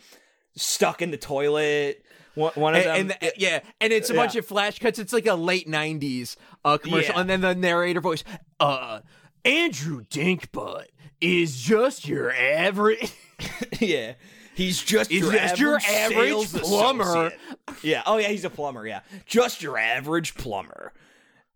stuck 0.56 1.02
in 1.02 1.10
the 1.12 1.18
toilet. 1.18 2.04
One, 2.36 2.52
one 2.56 2.76
of 2.76 2.84
them, 2.84 2.96
and, 2.96 3.18
and 3.24 3.32
yeah, 3.38 3.62
and 3.82 3.92
it's 3.94 4.10
a 4.10 4.14
Yeah. 4.14 4.22
bunch 4.22 4.36
of 4.36 4.46
flash 4.46 4.78
cuts. 4.78 5.00
It's 5.00 5.14
like 5.14 5.26
a 5.26 5.34
late 5.36 5.68
'90s 5.68 6.36
uh, 6.66 6.78
commercial, 6.78 7.16
Yeah. 7.16 7.22
and 7.22 7.30
then 7.30 7.42
the 7.42 7.56
narrator 7.56 8.02
voice, 8.02 8.24
uh, 8.60 9.00
Andrew 9.46 10.04
Dinkbutt 10.04 10.88
is 11.22 11.60
just 11.60 12.08
your 12.08 12.32
average. 12.34 13.12
yeah, 13.80 14.14
he's 14.56 14.82
just 14.82 15.10
He's 15.12 15.22
your 15.22 15.32
just 15.32 15.44
average, 15.44 15.60
your 15.60 15.80
average 15.88 16.52
plumber. 16.54 17.04
associate. 17.04 17.40
Yeah. 17.84 18.04
Oh 18.06 18.18
yeah, 18.18 18.28
he's 18.30 18.46
a 18.46 18.50
plumber. 18.50 18.88
Yeah, 18.88 19.02
just 19.26 19.62
your 19.62 19.78
average 19.78 20.36
plumber. 20.36 20.94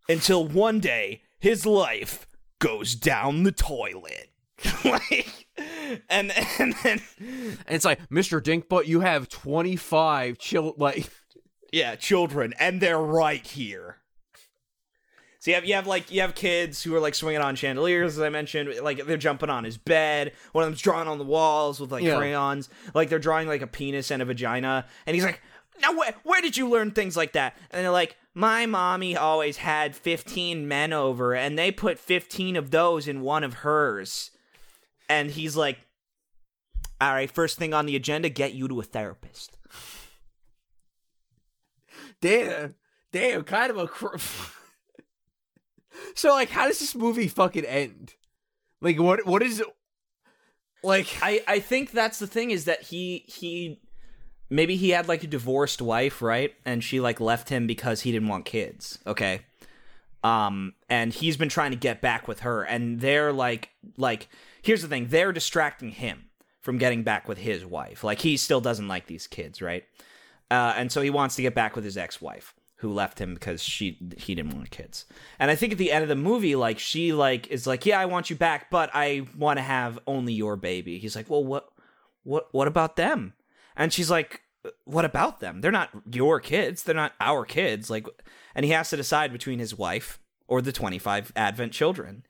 Until 0.07 0.47
one 0.47 0.79
day, 0.79 1.21
his 1.39 1.65
life 1.65 2.25
goes 2.59 2.95
down 2.95 3.43
the 3.43 3.51
toilet. 3.51 4.31
like, 4.83 5.47
and 6.09 6.31
and 6.59 6.73
then 6.83 7.01
And 7.17 7.57
it's 7.67 7.85
like, 7.85 7.99
Mr. 8.09 8.41
Dinkbutt, 8.41 8.87
you 8.87 8.99
have 9.01 9.29
25 9.29 10.37
chill 10.37 10.73
like 10.77 11.09
yeah, 11.71 11.95
children, 11.95 12.53
and 12.59 12.81
they're 12.81 12.99
right 12.99 13.45
here. 13.45 13.97
So 15.41 15.51
you 15.51 15.55
have 15.55 15.65
you 15.65 15.73
have 15.75 15.87
like 15.87 16.11
you 16.11 16.19
have 16.21 16.35
kids 16.35 16.83
who 16.83 16.93
are 16.95 16.99
like 16.99 17.15
swinging 17.15 17.41
on 17.41 17.55
chandeliers, 17.55 18.17
as 18.17 18.21
I 18.21 18.27
mentioned, 18.29 18.73
like 18.83 19.05
they're 19.05 19.15
jumping 19.17 19.49
on 19.49 19.63
his 19.63 19.77
bed. 19.77 20.33
One 20.51 20.63
of 20.65 20.69
them's 20.69 20.81
drawing 20.81 21.07
on 21.07 21.17
the 21.17 21.23
walls 21.23 21.79
with 21.79 21.91
like 21.93 22.03
Yeah. 22.03 22.17
crayons, 22.17 22.67
like 22.93 23.07
they're 23.09 23.19
drawing 23.19 23.47
like 23.47 23.61
a 23.61 23.67
penis 23.67 24.11
and 24.11 24.21
a 24.21 24.25
vagina. 24.25 24.85
And 25.05 25.15
he's 25.15 25.23
like, 25.23 25.41
"Now 25.81 25.97
where 25.97 26.13
where 26.23 26.41
did 26.41 26.57
you 26.57 26.67
learn 26.67 26.91
things 26.91 27.15
like 27.15 27.31
that?" 27.33 27.55
And 27.71 27.83
they're 27.85 27.89
like, 27.91 28.17
"My 28.33 28.65
mommy 28.65 29.15
always 29.15 29.57
had 29.57 29.95
fifteen 29.95 30.67
men 30.67 30.91
over, 30.91 31.33
and 31.33 31.57
they 31.57 31.71
put 31.71 31.97
fifteen 31.99 32.57
of 32.57 32.71
those 32.71 33.07
in 33.07 33.21
one 33.21 33.45
of 33.45 33.53
hers." 33.55 34.31
And 35.07 35.31
he's 35.31 35.55
like, 35.55 35.79
"All 36.99 37.13
right, 37.13 37.31
first 37.31 37.57
thing 37.57 37.73
on 37.73 37.85
the 37.85 37.95
agenda, 37.95 38.27
get 38.27 38.53
you 38.55 38.67
to 38.67 38.81
a 38.81 38.83
therapist." 38.83 39.55
damn, 42.21 42.75
damn, 43.13 43.43
kind 43.43 43.71
of 43.71 43.77
a 43.77 43.87
cr- 43.87 44.17
So 46.15 46.29
like 46.29 46.49
how 46.49 46.67
does 46.67 46.79
this 46.79 46.95
movie 46.95 47.27
fucking 47.27 47.65
end? 47.65 48.13
Like 48.81 48.99
what 48.99 49.25
what 49.25 49.41
is 49.43 49.63
like 50.83 51.07
I 51.21 51.43
I 51.47 51.59
think 51.59 51.91
that's 51.91 52.19
the 52.19 52.27
thing 52.27 52.51
is 52.51 52.65
that 52.65 52.83
he 52.83 53.25
he 53.27 53.81
maybe 54.49 54.75
he 54.75 54.91
had 54.91 55.07
like 55.07 55.23
a 55.23 55.27
divorced 55.27 55.81
wife, 55.81 56.21
right? 56.21 56.53
And 56.65 56.83
she 56.83 56.99
like 56.99 57.19
left 57.19 57.49
him 57.49 57.67
because 57.67 58.01
he 58.01 58.11
didn't 58.11 58.29
want 58.29 58.45
kids, 58.45 58.99
okay? 59.05 59.41
Um 60.23 60.73
and 60.89 61.13
he's 61.13 61.37
been 61.37 61.49
trying 61.49 61.71
to 61.71 61.77
get 61.77 62.01
back 62.01 62.27
with 62.27 62.41
her 62.41 62.63
and 62.63 62.99
they're 62.99 63.33
like 63.33 63.69
like 63.97 64.29
here's 64.61 64.81
the 64.81 64.87
thing, 64.87 65.07
they're 65.07 65.31
distracting 65.31 65.91
him 65.91 66.25
from 66.61 66.77
getting 66.77 67.03
back 67.03 67.27
with 67.27 67.37
his 67.37 67.65
wife. 67.65 68.03
Like 68.03 68.19
he 68.19 68.37
still 68.37 68.61
doesn't 68.61 68.87
like 68.87 69.07
these 69.07 69.27
kids, 69.27 69.61
right? 69.61 69.83
Uh 70.49 70.73
and 70.75 70.91
so 70.91 71.01
he 71.01 71.09
wants 71.09 71.35
to 71.35 71.41
get 71.41 71.55
back 71.55 71.75
with 71.75 71.85
his 71.85 71.97
ex-wife 71.97 72.53
who 72.79 72.93
left 72.93 73.19
him 73.19 73.33
because 73.33 73.61
she 73.61 73.97
he 74.17 74.35
didn't 74.35 74.55
want 74.55 74.71
kids. 74.71 75.05
And 75.37 75.51
I 75.51 75.55
think 75.55 75.73
at 75.73 75.77
the 75.77 75.91
end 75.91 76.03
of 76.03 76.09
the 76.09 76.15
movie 76.15 76.55
like 76.55 76.79
she 76.79 77.11
like 77.11 77.47
is 77.47 77.67
like, 77.67 77.85
"Yeah, 77.85 77.99
I 77.99 78.05
want 78.05 78.29
you 78.29 78.35
back, 78.35 78.69
but 78.69 78.89
I 78.93 79.27
want 79.37 79.57
to 79.57 79.63
have 79.63 79.99
only 80.07 80.33
your 80.33 80.55
baby." 80.55 80.97
He's 80.97 81.15
like, 81.15 81.29
"Well, 81.29 81.43
what 81.43 81.69
what 82.23 82.47
what 82.53 82.67
about 82.67 82.95
them?" 82.95 83.33
And 83.75 83.91
she's 83.91 84.09
like, 84.09 84.43
"What 84.85 85.03
about 85.03 85.41
them? 85.41 85.59
They're 85.59 85.71
not 85.71 85.89
your 86.09 86.39
kids. 86.39 86.83
They're 86.83 86.95
not 86.95 87.13
our 87.19 87.45
kids." 87.45 87.89
Like 87.89 88.07
and 88.55 88.65
he 88.65 88.71
has 88.71 88.89
to 88.91 88.97
decide 88.97 89.33
between 89.33 89.59
his 89.59 89.77
wife 89.77 90.19
or 90.47 90.61
the 90.61 90.71
25 90.71 91.33
advent 91.35 91.73
children. 91.73 92.23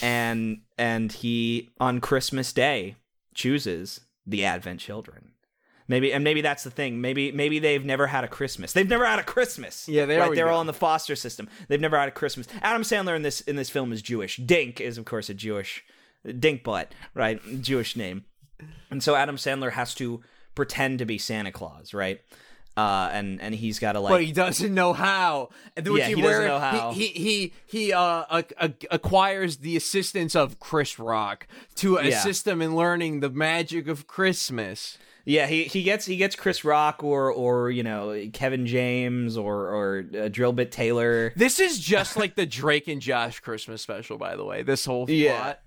And 0.00 0.62
and 0.76 1.10
he 1.10 1.70
on 1.80 2.00
Christmas 2.00 2.52
day 2.52 2.96
chooses 3.34 4.00
the 4.26 4.44
advent 4.44 4.78
children. 4.78 5.32
Maybe 5.88 6.12
and 6.12 6.22
maybe 6.22 6.42
that's 6.42 6.64
the 6.64 6.70
thing. 6.70 7.00
Maybe 7.00 7.32
maybe 7.32 7.58
they've 7.58 7.84
never 7.84 8.06
had 8.06 8.22
a 8.22 8.28
Christmas. 8.28 8.72
They've 8.74 8.88
never 8.88 9.06
had 9.06 9.18
a 9.18 9.22
Christmas. 9.24 9.88
Yeah, 9.88 10.04
there 10.04 10.20
right. 10.20 10.34
They're 10.34 10.46
go. 10.46 10.52
all 10.52 10.60
in 10.60 10.66
the 10.66 10.74
foster 10.74 11.16
system. 11.16 11.48
They've 11.68 11.80
never 11.80 11.98
had 11.98 12.08
a 12.08 12.12
Christmas. 12.12 12.46
Adam 12.60 12.82
Sandler 12.82 13.16
in 13.16 13.22
this 13.22 13.40
in 13.40 13.56
this 13.56 13.70
film 13.70 13.92
is 13.92 14.02
Jewish. 14.02 14.36
Dink 14.36 14.80
is 14.82 14.98
of 14.98 15.06
course 15.06 15.30
a 15.30 15.34
Jewish 15.34 15.82
Dink 16.38 16.62
butt, 16.62 16.92
right? 17.14 17.40
Jewish 17.62 17.96
name. 17.96 18.24
And 18.90 19.02
so 19.02 19.14
Adam 19.14 19.36
Sandler 19.36 19.72
has 19.72 19.94
to 19.94 20.20
pretend 20.54 20.98
to 20.98 21.06
be 21.06 21.16
Santa 21.16 21.52
Claus, 21.52 21.94
right? 21.94 22.20
Uh, 22.76 23.08
and 23.12 23.40
and 23.40 23.54
he's 23.54 23.78
got 23.80 23.92
to 23.92 24.00
like 24.00 24.10
but 24.12 24.22
he 24.22 24.30
doesn't 24.32 24.72
know 24.74 24.92
how. 24.92 25.48
Yeah, 25.76 26.06
he 26.06 26.20
doesn't 26.20 26.46
know 26.46 26.58
how. 26.60 26.92
He 26.92 27.06
he 27.08 27.52
he, 27.66 27.78
he 27.78 27.92
uh, 27.92 28.24
ac- 28.30 28.54
ac- 28.60 28.86
acquires 28.90 29.56
the 29.58 29.76
assistance 29.76 30.36
of 30.36 30.60
Chris 30.60 30.98
Rock 30.98 31.48
to 31.76 31.94
Yeah. 31.94 32.18
assist 32.18 32.46
him 32.46 32.60
in 32.62 32.76
learning 32.76 33.18
the 33.20 33.30
magic 33.30 33.88
of 33.88 34.06
Christmas. 34.06 34.98
Yeah, 35.30 35.46
he, 35.46 35.64
he 35.64 35.82
gets 35.82 36.06
he 36.06 36.16
gets 36.16 36.34
Chris 36.34 36.64
Rock 36.64 37.04
or 37.04 37.30
or 37.30 37.70
you 37.70 37.82
know 37.82 38.28
Kevin 38.32 38.64
James 38.66 39.36
or 39.36 39.56
or 39.68 39.98
uh, 39.98 40.28
Drillbit 40.30 40.70
Taylor. 40.70 41.34
This 41.36 41.60
is 41.60 41.78
just 41.78 42.16
like 42.16 42.34
the 42.34 42.46
Drake 42.46 42.88
and 42.88 43.02
Josh 43.02 43.40
Christmas 43.40 43.82
special, 43.82 44.16
by 44.16 44.36
the 44.36 44.44
way. 44.46 44.62
This 44.62 44.86
whole 44.86 45.04
Yeah. 45.10 45.38
plot. 45.38 45.60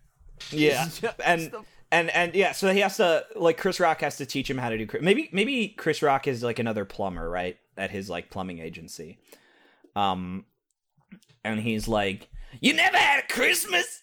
Yeah, 0.49 0.85
just 0.85 1.03
and 1.23 1.51
the- 1.51 1.63
and 1.91 2.09
and 2.09 2.33
yeah, 2.33 2.53
so 2.53 2.73
he 2.73 2.79
has 2.79 2.97
to 2.97 3.23
like 3.35 3.57
Chris 3.59 3.79
Rock 3.79 4.01
has 4.01 4.17
to 4.17 4.25
teach 4.25 4.49
him 4.49 4.57
how 4.57 4.69
to 4.69 4.83
do. 4.83 4.87
Maybe 4.99 5.29
maybe 5.31 5.67
Chris 5.67 6.01
Rock 6.01 6.25
is 6.27 6.41
like 6.41 6.57
another 6.57 6.83
plumber, 6.83 7.29
right, 7.29 7.57
at 7.77 7.91
his 7.91 8.09
like 8.09 8.31
plumbing 8.31 8.57
agency. 8.57 9.19
Um, 9.95 10.45
and 11.43 11.59
he's 11.59 11.87
like, 11.87 12.29
"You 12.61 12.73
never 12.73 12.97
had 12.97 13.23
a 13.25 13.27
Christmas." 13.31 14.01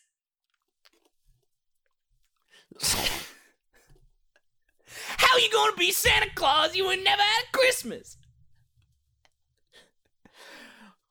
How 5.16 5.34
are 5.34 5.40
you 5.40 5.50
gonna 5.52 5.76
be 5.76 5.90
Santa 5.92 6.28
Claus? 6.34 6.76
You 6.76 6.90
ain't 6.90 7.04
never 7.04 7.22
had 7.22 7.44
a 7.52 7.56
Christmas. 7.56 8.16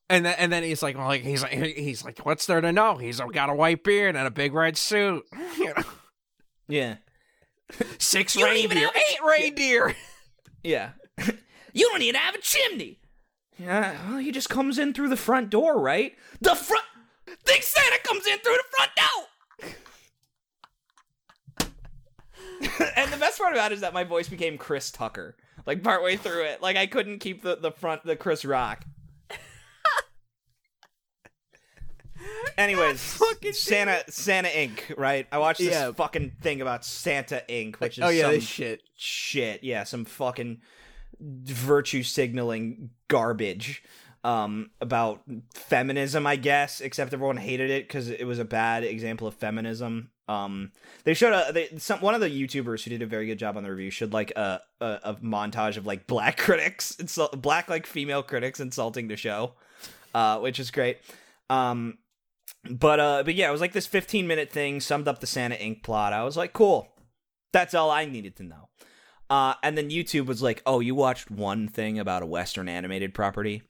And 0.10 0.26
then, 0.26 0.36
and 0.38 0.52
then 0.52 0.64
he's 0.64 0.82
like, 0.82 0.95
well, 0.98 1.08
like 1.08 1.22
he's 1.24 1.43
like, 1.43 1.52
he's 1.52 2.06
like, 2.06 2.20
what's 2.26 2.45
there 2.45 2.62
to 2.62 2.72
know? 2.72 2.95
He's 2.95 3.20
got 3.20 3.50
a 3.50 3.54
white 3.54 3.84
beard 3.84 4.16
and 4.16 4.26
a 4.26 4.32
big 4.32 4.54
red 4.54 4.78
suit. 4.78 5.24
You 5.58 5.66
know, 5.78 5.84
Yeah, 6.70 6.95
six 8.00 8.36
You 8.36 8.45
don't 8.45 8.56
even 8.56 8.78
reindeer, 8.78 8.88
have- 8.93 8.95
eight 9.12 9.20
reindeer. 9.28 9.95
yeah. 10.64 10.91
you 11.74 11.89
don't 11.89 12.02
even 12.02 12.16
have 12.20 12.36
a 12.36 12.39
chimney. 12.41 13.00
Yeah, 13.60 13.98
well, 14.10 14.20
he 14.20 14.32
just 14.32 14.50
comes 14.50 14.78
in 14.78 14.93
through 14.93 15.10
the 15.10 15.18
front 15.18 15.50
door, 15.50 15.80
right? 15.80 16.14
The 16.39 16.56
front. 16.56 16.86
Think 17.43 17.64
Santa 17.64 17.98
comes 18.04 18.26
in 18.28 18.38
through 18.39 18.54
the 18.56 18.64
front 18.78 18.91
door. 18.95 19.70
and 22.95 23.12
the 23.12 23.18
best 23.18 23.38
part 23.39 23.53
about 23.53 23.72
it 23.72 23.76
is 23.76 23.82
that 23.82 23.93
my 23.93 24.03
voice 24.03 24.28
became 24.30 24.58
Chris 24.58 24.91
Tucker, 24.91 25.36
like 25.66 25.84
partway 25.84 26.16
through 26.18 26.43
it. 26.43 26.62
Like 26.62 26.76
I 26.78 26.88
couldn't 26.88 27.20
keep 27.20 27.41
the 27.43 27.55
the 27.55 27.72
front 27.72 28.03
the 28.03 28.16
Chris 28.16 28.43
Rock. 28.45 28.84
Anyways, 32.58 32.99
Santa 33.53 34.03
Santa 34.10 34.47
Inc. 34.49 34.97
Right? 34.97 35.28
I 35.32 35.38
watched 35.38 35.60
this 35.60 35.74
Yeah. 35.74 35.91
fucking 35.91 36.32
thing 36.41 36.62
about 36.62 36.84
Santa 36.84 37.43
Inc., 37.47 37.76
which 37.80 37.97
is 37.99 38.03
oh 38.03 38.10
yeah, 38.10 38.39
shit. 38.39 38.82
shit. 38.95 39.64
Yeah, 39.64 39.84
some 39.84 40.05
fucking 40.05 40.62
virtue 41.20 42.03
signaling 42.03 42.89
garbage 43.08 43.84
um 44.28 44.71
about 44.82 45.21
feminism, 45.53 46.28
I 46.28 46.36
guess, 46.36 46.82
except 46.82 47.13
everyone 47.13 47.38
hated 47.38 47.69
it 47.69 47.88
cuz 47.88 48.09
it 48.09 48.25
was 48.25 48.39
a 48.39 48.45
bad 48.45 48.84
example 48.84 49.25
of 49.25 49.36
feminism. 49.36 50.11
Um 50.28 50.73
they 51.05 51.13
showed 51.13 51.32
a 51.32 51.53
they, 51.53 51.69
some 51.78 52.01
one 52.01 52.13
of 52.13 52.19
the 52.19 52.30
YouTubers 52.30 52.84
who 52.84 52.89
did 52.89 53.01
a 53.01 53.05
very 53.05 53.25
good 53.25 53.39
job 53.39 53.55
on 53.55 53.63
the 53.63 53.72
review 53.72 53.89
showed 53.89 54.11
like 54.11 54.31
a 54.31 54.60
a, 54.81 54.99
a 55.03 55.14
montage 55.15 55.77
of 55.77 55.85
like 55.85 56.07
black 56.07 56.38
critics 56.45 56.91
insult 56.99 57.41
black 57.41 57.69
like 57.69 57.88
female 57.88 58.22
critics 58.22 58.60
insulting 58.60 59.07
the 59.07 59.15
show. 59.15 59.53
Uh 60.14 60.39
which 60.39 60.60
is 60.60 60.72
great. 60.72 60.97
Um 61.49 61.99
but 62.69 62.99
uh 62.99 63.23
but 63.23 63.34
yeah, 63.34 63.47
it 63.47 63.53
was 63.53 63.61
like 63.61 63.72
this 63.72 63.88
15 63.88 64.27
minute 64.27 64.52
thing 64.52 64.81
summed 64.81 65.07
up 65.07 65.19
the 65.22 65.27
Santa 65.27 65.56
Inc 65.56 65.84
plot. 65.84 66.11
I 66.11 66.26
was 66.26 66.35
like, 66.35 66.52
"Cool. 66.52 66.89
That's 67.53 67.73
all 67.73 67.89
I 67.89 68.03
needed 68.03 68.35
to 68.38 68.43
know." 68.43 68.69
Uh, 69.30 69.56
and 69.61 69.77
then 69.77 69.89
YouTube 69.89 70.26
was 70.26 70.41
like, 70.41 70.61
"Oh, 70.65 70.80
you 70.80 70.95
watched 70.95 71.30
one 71.30 71.68
thing 71.68 71.99
about 71.99 72.23
a 72.23 72.26
Western 72.26 72.69
animated 72.69 73.14
property? 73.14 73.61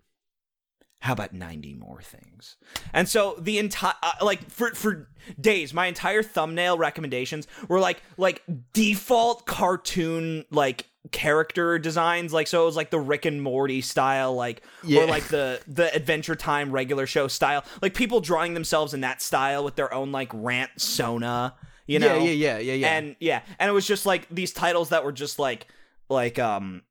How 0.99 1.13
about 1.13 1.33
ninety 1.33 1.73
more 1.73 2.01
things?" 2.01 2.57
And 2.93 3.07
so 3.07 3.35
the 3.39 3.59
entire, 3.59 3.93
uh, 4.01 4.13
like 4.23 4.49
for 4.49 4.71
for 4.71 5.09
days, 5.39 5.73
my 5.73 5.85
entire 5.87 6.23
thumbnail 6.23 6.77
recommendations 6.77 7.47
were 7.67 7.79
like 7.79 8.01
like 8.17 8.41
default 8.73 9.45
cartoon 9.45 10.45
like 10.51 10.85
character 11.11 11.79
designs, 11.79 12.33
like 12.33 12.47
so 12.47 12.63
it 12.63 12.65
was 12.65 12.75
like 12.75 12.89
the 12.89 12.99
Rick 12.99 13.25
and 13.25 13.41
Morty 13.41 13.79
style, 13.81 14.35
like 14.35 14.63
Yeah. 14.83 15.01
or 15.03 15.07
like 15.07 15.27
the 15.27 15.61
the 15.67 15.93
Adventure 15.95 16.35
Time 16.35 16.71
regular 16.71 17.05
show 17.05 17.27
style, 17.27 17.63
like 17.81 17.93
people 17.93 18.19
drawing 18.19 18.53
themselves 18.55 18.93
in 18.93 19.01
that 19.01 19.21
style 19.21 19.63
with 19.63 19.75
their 19.75 19.93
own 19.93 20.11
like 20.11 20.31
rant 20.33 20.71
sona. 20.77 21.55
You 21.85 21.99
know, 21.99 22.17
yeah, 22.17 22.31
yeah, 22.31 22.57
yeah, 22.57 22.57
yeah, 22.57 22.73
yeah. 22.73 22.87
and 22.97 23.15
yeah 23.19 23.41
and 23.59 23.69
it 23.69 23.73
was 23.73 23.87
just 23.87 24.05
like 24.05 24.27
these 24.29 24.51
titles 24.51 24.89
that 24.89 25.05
were 25.05 25.13
just 25.13 25.39
like 25.39 25.67
like 26.09 26.37
um 26.39 26.81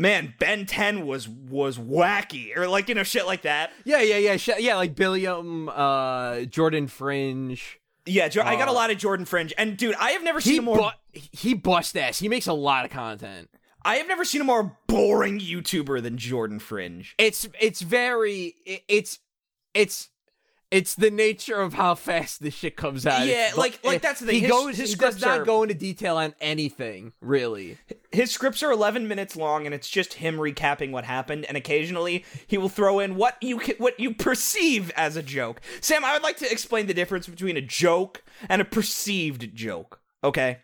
man 0.00 0.34
ben 0.38 0.64
10 0.66 1.06
was 1.06 1.28
was 1.28 1.76
wacky 1.78 2.56
or 2.56 2.66
like 2.66 2.88
you 2.88 2.94
know 2.94 3.02
shit 3.02 3.26
like 3.26 3.42
that 3.42 3.70
yeah, 3.84 4.00
yeah, 4.00 4.16
yeah, 4.16 4.36
sh- 4.36 4.58
yeah, 4.58 4.76
like 4.76 4.94
Billiam, 4.96 5.68
uh, 5.68 6.40
Jordan 6.42 6.86
Fringe. 6.88 7.58
Yeah, 8.06 8.28
jo- 8.28 8.42
I 8.42 8.56
got 8.56 8.66
a 8.68 8.70
Uh, 8.70 8.74
lot 8.74 8.90
of 8.90 8.96
Jordan 8.98 9.26
Fringe, 9.26 9.52
and 9.58 9.76
dude, 9.76 9.94
I 9.96 10.12
have 10.12 10.24
never 10.24 10.40
seen 10.40 10.58
a 10.60 10.62
more. 10.62 10.76
bu- 11.12 11.20
he 11.32 11.52
bust 11.54 11.96
ass. 11.96 12.18
He 12.18 12.28
makes 12.28 12.46
a 12.46 12.52
lot 12.52 12.84
of 12.86 12.90
content. 12.90 13.50
I 13.84 13.96
have 13.96 14.08
never 14.08 14.24
seen 14.24 14.40
a 14.40 14.44
more 14.44 14.76
boring 14.86 15.38
YouTuber 15.38 16.02
than 16.02 16.16
Jordan 16.16 16.58
Fringe. 16.60 17.14
It's 17.18 17.46
it's 17.60 17.82
very 17.82 18.54
it- 18.64 18.82
it's 18.88 19.18
it's 19.74 20.08
it's 20.70 20.94
the 20.94 21.10
nature 21.10 21.60
of 21.60 21.74
how 21.74 21.94
fast 21.94 22.42
this 22.42 22.54
shit 22.54 22.76
comes 22.76 23.04
out. 23.06 23.26
Yeah, 23.26 23.46
It's- 23.48 23.56
like- 23.56 23.84
like 23.84 23.96
eh, 23.96 23.98
that's 23.98 24.20
the 24.20 24.26
thing. 24.26 24.34
He 24.36 24.40
His- 24.42 24.50
goes. 24.50 24.76
his 24.76 24.90
he 24.90 24.96
does 24.96 25.20
not 25.20 25.40
are- 25.40 25.44
go 25.44 25.62
into 25.62 25.74
detail 25.74 26.16
on 26.16 26.34
anything 26.40 27.12
really. 27.20 27.78
His 28.12 28.30
scripts 28.30 28.62
are 28.62 28.70
11 28.72 29.06
minutes 29.08 29.36
long, 29.36 29.66
and 29.66 29.74
it's 29.74 29.88
just 29.88 30.14
him 30.14 30.36
recapping 30.36 30.90
what 30.90 31.04
happened. 31.04 31.44
And 31.46 31.56
occasionally, 31.56 32.24
he 32.46 32.58
will 32.58 32.68
throw 32.68 32.98
in 33.00 33.16
what 33.16 33.36
you 33.40 33.58
what 33.78 33.98
you 34.00 34.14
perceive 34.14 34.90
as 34.96 35.16
a 35.16 35.22
joke. 35.22 35.60
Sam, 35.80 36.04
I 36.04 36.12
would 36.12 36.22
like 36.22 36.36
to 36.38 36.50
explain 36.50 36.86
the 36.86 36.94
difference 36.94 37.26
between 37.28 37.56
a 37.56 37.60
joke 37.60 38.22
and 38.48 38.60
a 38.60 38.64
perceived 38.64 39.54
joke. 39.54 40.00
Okay. 40.24 40.58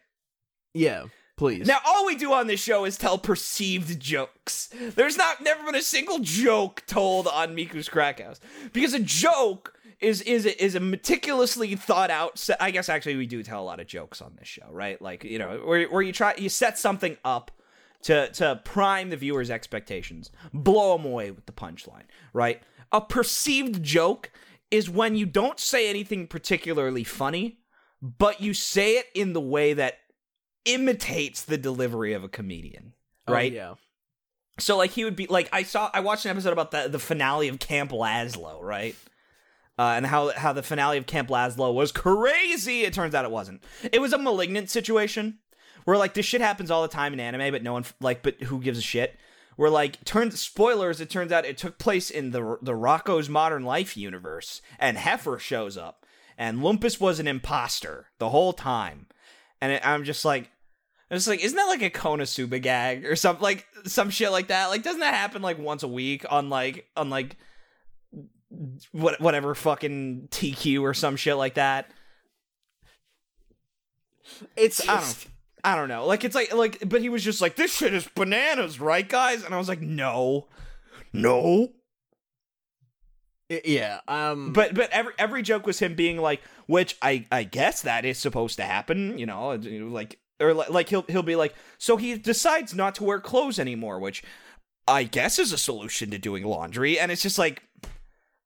Yeah, 0.75 1.05
please. 1.37 1.67
Now, 1.67 1.79
all 1.87 2.05
we 2.05 2.17
do 2.17 2.33
on 2.33 2.47
this 2.49 2.61
show 2.61 2.85
is 2.85 2.97
tell 2.99 3.17
perceived 3.19 3.99
jokes. 4.01 4.69
There's 4.95 5.17
not 5.17 5.41
never 5.43 5.65
been 5.65 5.75
a 5.75 5.83
single 5.83 6.19
joke 6.19 6.83
told 6.87 7.27
on 7.27 7.55
Miku's 7.55 7.89
Crack 7.89 8.21
House 8.21 8.41
because 8.73 8.93
a 8.93 8.99
joke 9.01 9.73
is 10.01 10.21
is 10.23 10.45
a, 10.47 10.63
is 10.65 10.75
a 10.75 10.81
meticulously 10.81 11.75
thought 11.77 12.11
out. 12.11 12.39
Se- 12.39 12.57
I 12.61 12.71
guess 12.71 12.89
actually 12.89 13.17
we 13.17 13.27
do 13.27 13.43
tell 13.43 13.63
a 13.63 13.65
lot 13.65 13.81
of 13.81 13.87
jokes 13.87 14.21
on 14.21 14.35
this 14.39 14.49
show, 14.49 14.67
right? 14.71 15.01
Like 15.01 15.25
you 15.25 15.39
know, 15.39 15.63
where 15.65 15.87
where 15.89 16.03
you 16.03 16.13
try 16.13 16.35
you 16.37 16.49
set 16.49 16.79
something 16.79 17.17
up 17.25 17.51
to 18.03 18.29
to 18.33 18.61
prime 18.65 19.11
the 19.11 19.17
viewer's 19.17 19.51
expectations, 19.51 20.31
blow 20.53 20.97
them 20.97 21.07
away 21.07 21.31
with 21.31 21.47
the 21.47 21.53
punchline, 21.53 22.05
right? 22.33 22.63
A 22.93 23.01
perceived 23.01 23.83
joke 23.83 24.31
is 24.71 24.91
when 24.91 25.17
you 25.17 25.27
don't 25.27 25.59
say 25.59 25.89
anything 25.89 26.27
particularly 26.27 27.05
funny, 27.05 27.59
but 28.03 28.41
you 28.41 28.53
say 28.53 28.99
it 28.99 29.07
in 29.15 29.33
the 29.33 29.41
way 29.41 29.73
that 29.75 29.95
imitates 30.65 31.43
the 31.43 31.57
delivery 31.59 32.13
of 32.13 32.25
a 32.25 32.29
comedian, 32.29 32.93
Oh, 33.29 33.33
right? 33.33 33.53
yeah. 33.53 33.75
So 34.59 34.77
like 34.77 34.91
he 34.93 35.05
would 35.05 35.17
be 35.17 35.27
like 35.27 35.49
I 35.53 35.63
saw 35.65 35.91
I 35.93 36.01
watched 36.01 36.25
an 36.25 36.31
episode 36.31 36.53
about 36.53 36.71
the 36.71 36.89
the 36.89 36.99
finale 36.99 37.49
of 37.49 37.59
Camp 37.59 37.91
Lazlo, 37.91 38.61
right? 38.63 38.97
Uh, 39.79 39.93
and 39.97 40.07
how 40.07 40.31
how 40.31 40.53
the 40.53 40.63
finale 40.63 40.97
of 40.97 41.07
Camp 41.07 41.29
Lazlo 41.29 41.73
was 41.75 41.93
crazy. 41.93 42.83
It 42.83 42.95
turns 42.95 43.15
out 43.15 43.25
it 43.25 43.31
wasn't. 43.31 43.63
It 43.93 44.01
was 44.01 44.13
a 44.13 44.19
malignant 44.19 44.71
situation 44.71 45.39
where 45.85 45.99
like 45.99 46.15
this 46.15 46.27
shit 46.27 46.41
happens 46.41 46.71
all 46.71 46.83
the 46.83 46.89
time 46.89 47.13
in 47.13 47.21
anime, 47.21 47.53
but 47.53 47.63
no 47.63 47.75
one 47.75 47.85
like 48.01 48.23
but 48.23 48.43
who 48.45 48.61
gives 48.61 48.79
a 48.79 48.83
shit? 48.83 49.17
Where 49.57 49.71
like 49.71 50.03
turns 50.05 50.41
spoilers, 50.41 51.01
it 51.01 51.11
turns 51.11 51.31
out 51.31 51.45
it 51.45 51.59
took 51.59 51.79
place 51.79 52.11
in 52.11 52.31
the 52.31 52.59
the 52.63 52.73
Rocko's 52.73 53.29
Modern 53.29 53.65
Life 53.65 53.97
universe, 53.97 54.63
and 54.79 54.97
Heffer 54.97 55.39
shows 55.39 55.77
up, 55.77 56.07
and 56.39 56.63
Lumpus 56.63 56.99
was 56.99 57.21
an 57.21 57.29
imposter 57.29 58.07
the 58.19 58.31
whole 58.31 58.53
time, 58.55 59.07
and 59.61 59.73
it, 59.73 59.87
I'm 59.87 60.05
just 60.05 60.25
like. 60.25 60.51
I'm 61.09 61.19
just 61.19 61.29
like, 61.29 61.45
isn't 61.45 61.57
that 61.57 61.69
like 61.69 61.83
a 61.83 61.91
Konosuba 61.91 62.61
gag 62.61 63.07
or 63.07 63.15
something 63.15 63.41
like 63.45 63.65
some 63.85 64.11
shit 64.11 64.33
like 64.33 64.49
that? 64.49 64.67
Like, 64.67 64.83
doesn't 64.83 64.99
that 64.99 65.15
happen 65.15 65.41
like 65.41 65.57
once 65.57 65.85
a 65.85 65.89
week 65.89 66.27
on 66.29 66.51
like 66.51 66.89
on 66.97 67.11
like 67.11 67.37
what 68.93 69.21
whatever 69.21 69.55
fucking 69.55 70.29
TQ 70.31 70.83
or 70.83 70.95
some 70.95 71.17
shit 71.17 71.37
like 71.37 71.55
that? 71.55 71.91
It's 74.57 74.87
I 74.89 75.01
don't 75.01 75.27
I 75.65 75.75
don't 75.77 75.89
know. 75.89 76.07
Like 76.07 76.25
it's 76.25 76.35
like 76.35 76.55
like 76.55 76.89
but 76.89 77.01
he 77.01 77.09
was 77.09 77.25
just 77.25 77.41
like 77.41 77.57
this 77.57 77.75
shit 77.75 77.95
is 77.95 78.09
bananas, 78.15 78.81
right 78.81 79.09
guys? 79.09 79.45
And 79.45 79.55
I 79.55 79.59
was 79.59 79.69
like, 79.69 79.81
"No. 79.81 80.49
No." 81.13 81.73
yeah. 83.49 84.01
Um. 84.09 84.53
But 84.53 84.75
but 84.75 84.91
every 84.91 85.13
every 85.19 85.43
joke 85.43 85.67
was 85.67 85.79
him 85.79 85.95
being 85.95 86.19
like, 86.19 86.43
which 86.67 86.97
I 87.03 87.27
I 87.31 87.45
guess 87.45 87.83
that 87.83 88.05
is 88.05 88.19
supposed 88.19 88.57
to 88.57 88.65
happen, 88.65 89.19
you 89.19 89.27
know, 89.27 89.51
like 89.51 90.19
or 90.41 90.55
li- 90.55 90.67
like 90.69 90.89
he'll 90.89 91.05
he'll 91.09 91.23
be 91.23 91.37
like, 91.37 91.55
so 91.79 91.97
he 91.97 92.17
decides 92.17 92.75
not 92.75 92.95
to 92.97 93.05
wear 93.05 93.21
clothes 93.21 93.59
anymore, 93.59 93.99
which 93.99 94.23
I 94.89 95.05
guess 95.05 95.39
is 95.39 95.53
a 95.53 95.59
solution 95.59 96.11
to 96.11 96.19
doing 96.19 96.45
laundry, 96.45 96.99
and 96.99 97.11
it's 97.11 97.23
just 97.23 97.39
like, 97.39 97.63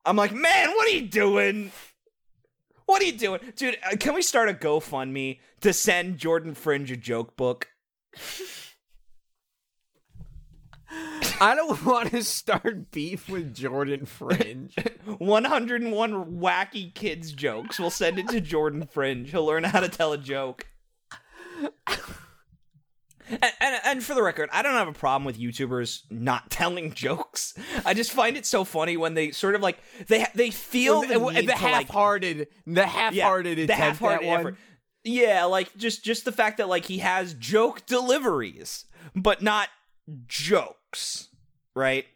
I'm 0.05 0.17
like, 0.17 0.33
man, 0.33 0.71
what 0.71 0.89
are 0.89 0.95
you 0.95 1.07
doing? 1.07 1.73
What 2.87 3.03
are 3.03 3.05
you 3.05 3.13
doing, 3.13 3.41
dude? 3.55 3.79
uh, 3.85 3.97
Can 3.97 4.15
we 4.15 4.23
start 4.23 4.49
a 4.49 4.55
GoFundMe 4.55 5.39
to 5.61 5.73
send 5.73 6.19
Jordan 6.19 6.55
Fringe 6.55 6.91
a 6.91 6.97
joke 6.97 7.37
book? 7.37 7.69
I 11.43 11.55
don't 11.55 11.85
want 11.87 12.11
to 12.11 12.25
start 12.25 12.91
beef 12.91 13.29
with 13.29 13.55
Jordan 13.55 14.07
Fringe. 14.07 14.75
101 15.19 16.13
wacky 16.41 16.93
kids 16.93 17.33
jokes. 17.33 17.79
We'll 17.79 17.91
send 17.91 18.19
it 18.19 18.29
to 18.29 18.41
Jordan 18.41 18.87
Fringe. 18.87 19.31
He'll 19.31 19.47
learn 19.47 19.65
how 19.65 19.81
to 19.81 19.89
tell 19.89 20.13
a 20.13 20.19
joke. 20.19 20.67
And, 23.31 23.53
and, 23.61 23.81
and 23.85 24.03
for 24.03 24.15
the 24.15 24.23
record, 24.23 24.49
I 24.53 24.63
don't 24.63 24.75
have 24.75 24.89
a 24.89 24.93
problem 24.93 25.25
with 25.25 25.39
YouTubers 25.39 26.03
not 26.11 26.51
telling 26.51 26.93
jokes. 26.93 27.55
I 27.85 27.95
just 27.95 28.13
find 28.13 28.37
it 28.37 28.47
so 28.47 28.65
funny 28.65 28.97
when 28.97 29.15
they 29.15 29.31
sort 29.31 29.55
of 29.55 29.61
like 29.61 29.79
they 30.09 30.27
they 30.35 30.51
feel 30.51 31.03
the, 31.03 31.09
the, 31.09 31.19
the 31.19 31.43
like, 31.43 31.51
half-hearted, 31.51 32.49
the 32.67 32.87
half-hearted 32.87 33.59
the 33.59 33.65
attempt 33.65 33.83
half-hearted 33.83 34.27
effort. 34.27 34.57
Yeah, 35.05 35.45
like 35.45 35.77
just 35.77 36.05
just 36.05 36.25
the 36.25 36.33
fact 36.33 36.59
that 36.59 36.69
like 36.69 36.85
he 36.85 36.99
has 36.99 37.35
joke 37.35 37.87
deliveries, 37.87 38.85
but 39.15 39.43
not 39.43 39.69
jokes, 40.27 41.29
right? 41.75 42.07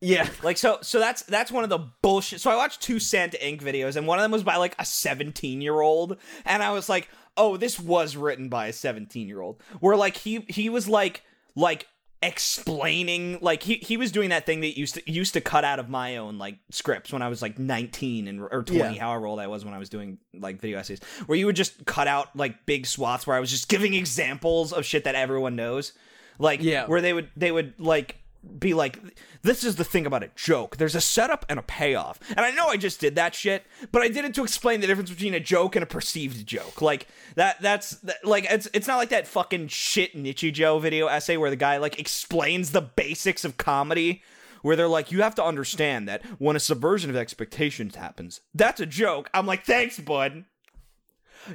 Yeah. 0.00 0.28
Like 0.42 0.56
so 0.56 0.78
so 0.82 1.00
that's 1.00 1.22
that's 1.22 1.50
one 1.50 1.64
of 1.64 1.70
the 1.70 1.80
bullshit. 2.02 2.40
So 2.40 2.50
I 2.50 2.56
watched 2.56 2.80
two 2.80 2.98
Santa 2.98 3.36
Inc 3.38 3.62
videos 3.62 3.96
and 3.96 4.06
one 4.06 4.18
of 4.18 4.22
them 4.22 4.30
was 4.30 4.44
by 4.44 4.56
like 4.56 4.74
a 4.78 4.84
17-year-old 4.84 6.18
and 6.44 6.62
I 6.62 6.70
was 6.70 6.88
like, 6.88 7.08
"Oh, 7.38 7.56
this 7.56 7.78
was 7.80 8.16
written 8.16 8.48
by 8.50 8.66
a 8.66 8.72
17-year-old." 8.72 9.62
Where 9.80 9.96
like 9.96 10.16
he 10.16 10.44
he 10.48 10.68
was 10.68 10.88
like 10.88 11.22
like 11.54 11.86
explaining 12.20 13.38
like 13.42 13.62
he 13.62 13.74
he 13.76 13.96
was 13.96 14.10
doing 14.10 14.30
that 14.30 14.46
thing 14.46 14.60
that 14.60 14.78
used 14.78 14.94
to 14.94 15.10
used 15.10 15.34
to 15.34 15.40
cut 15.40 15.64
out 15.64 15.78
of 15.78 15.88
my 15.88 16.16
own 16.16 16.38
like 16.38 16.58
scripts 16.70 17.12
when 17.12 17.22
I 17.22 17.28
was 17.28 17.42
like 17.42 17.58
19 17.58 18.26
and 18.26 18.40
or 18.40 18.62
20 18.64 18.78
Yeah. 18.96 19.00
however 19.00 19.26
old 19.26 19.38
I 19.38 19.46
was 19.46 19.64
when 19.64 19.74
I 19.74 19.78
was 19.78 19.88
doing 19.88 20.18
like 20.34 20.60
video 20.60 20.78
essays 20.78 21.00
where 21.26 21.38
you 21.38 21.46
would 21.46 21.56
just 21.56 21.84
cut 21.84 22.08
out 22.08 22.34
like 22.34 22.66
big 22.66 22.86
swaths 22.86 23.26
where 23.26 23.36
I 23.36 23.40
was 23.40 23.50
just 23.50 23.68
giving 23.68 23.94
examples 23.94 24.72
of 24.72 24.84
shit 24.84 25.04
that 25.04 25.14
everyone 25.14 25.54
knows 25.56 25.92
like 26.38 26.62
Yeah. 26.62 26.86
where 26.86 27.00
they 27.00 27.12
would 27.12 27.28
they 27.36 27.52
would 27.52 27.78
like 27.78 28.16
be 28.58 28.74
like 28.74 28.98
this 29.42 29.62
is 29.62 29.76
the 29.76 29.84
thing 29.84 30.06
about 30.06 30.22
a 30.22 30.30
joke. 30.34 30.76
There's 30.76 30.94
a 30.94 31.00
setup 31.00 31.46
and 31.48 31.58
a 31.58 31.62
payoff. 31.62 32.18
And 32.30 32.40
i 32.40 32.50
know 32.50 32.68
i 32.68 32.76
just 32.76 33.00
did 33.00 33.14
that 33.16 33.34
shit 33.34 33.66
but 33.92 34.02
i 34.02 34.08
did 34.08 34.24
it 34.24 34.34
to 34.34 34.42
explain 34.42 34.80
the 34.80 34.86
difference 34.86 35.10
between 35.10 35.34
a 35.34 35.40
joke 35.40 35.76
and 35.76 35.82
a 35.82 35.86
perceived 35.86 36.46
joke. 36.46 36.82
Like 36.82 37.08
that 37.34 37.60
that's 37.60 37.90
that, 38.00 38.24
like 38.24 38.46
it's 38.50 38.68
it's 38.72 38.88
not 38.88 38.96
like 38.96 39.10
that 39.10 39.26
fucking 39.26 39.68
shit 39.68 40.14
Nietzsche 40.14 40.52
nichijou 40.52 40.80
video 40.80 41.06
essay 41.06 41.36
where 41.36 41.50
the 41.50 41.56
guy 41.56 41.76
like 41.78 41.98
explains 41.98 42.72
the 42.72 42.82
basics 42.82 43.44
of 43.44 43.56
comedy 43.56 44.22
where 44.62 44.76
they're 44.76 44.88
like 44.88 45.12
you 45.12 45.22
have 45.22 45.34
to 45.36 45.44
understand 45.44 46.08
that 46.08 46.24
when 46.38 46.56
a 46.56 46.60
subversion 46.60 47.10
of 47.10 47.16
expectations 47.16 47.96
happens 47.96 48.40
that's 48.54 48.80
a 48.80 48.86
joke. 48.86 49.30
I'm 49.34 49.46
like 49.46 49.64
thanks 49.64 49.98
bud. 49.98 50.44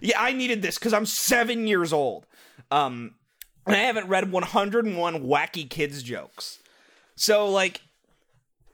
Yeah 0.01 0.21
i 0.21 0.31
needed 0.31 0.61
this 0.61 0.77
because 0.77 0.93
i'm 0.93 1.05
seven 1.05 1.67
years 1.67 1.91
old. 1.93 2.25
Um 2.71 3.15
and 3.65 3.75
I 3.75 3.79
haven't 3.79 4.07
read 4.07 4.31
101 4.31 5.23
wacky 5.23 5.69
kids 5.69 6.03
jokes. 6.03 6.59
So 7.15 7.49
like 7.49 7.81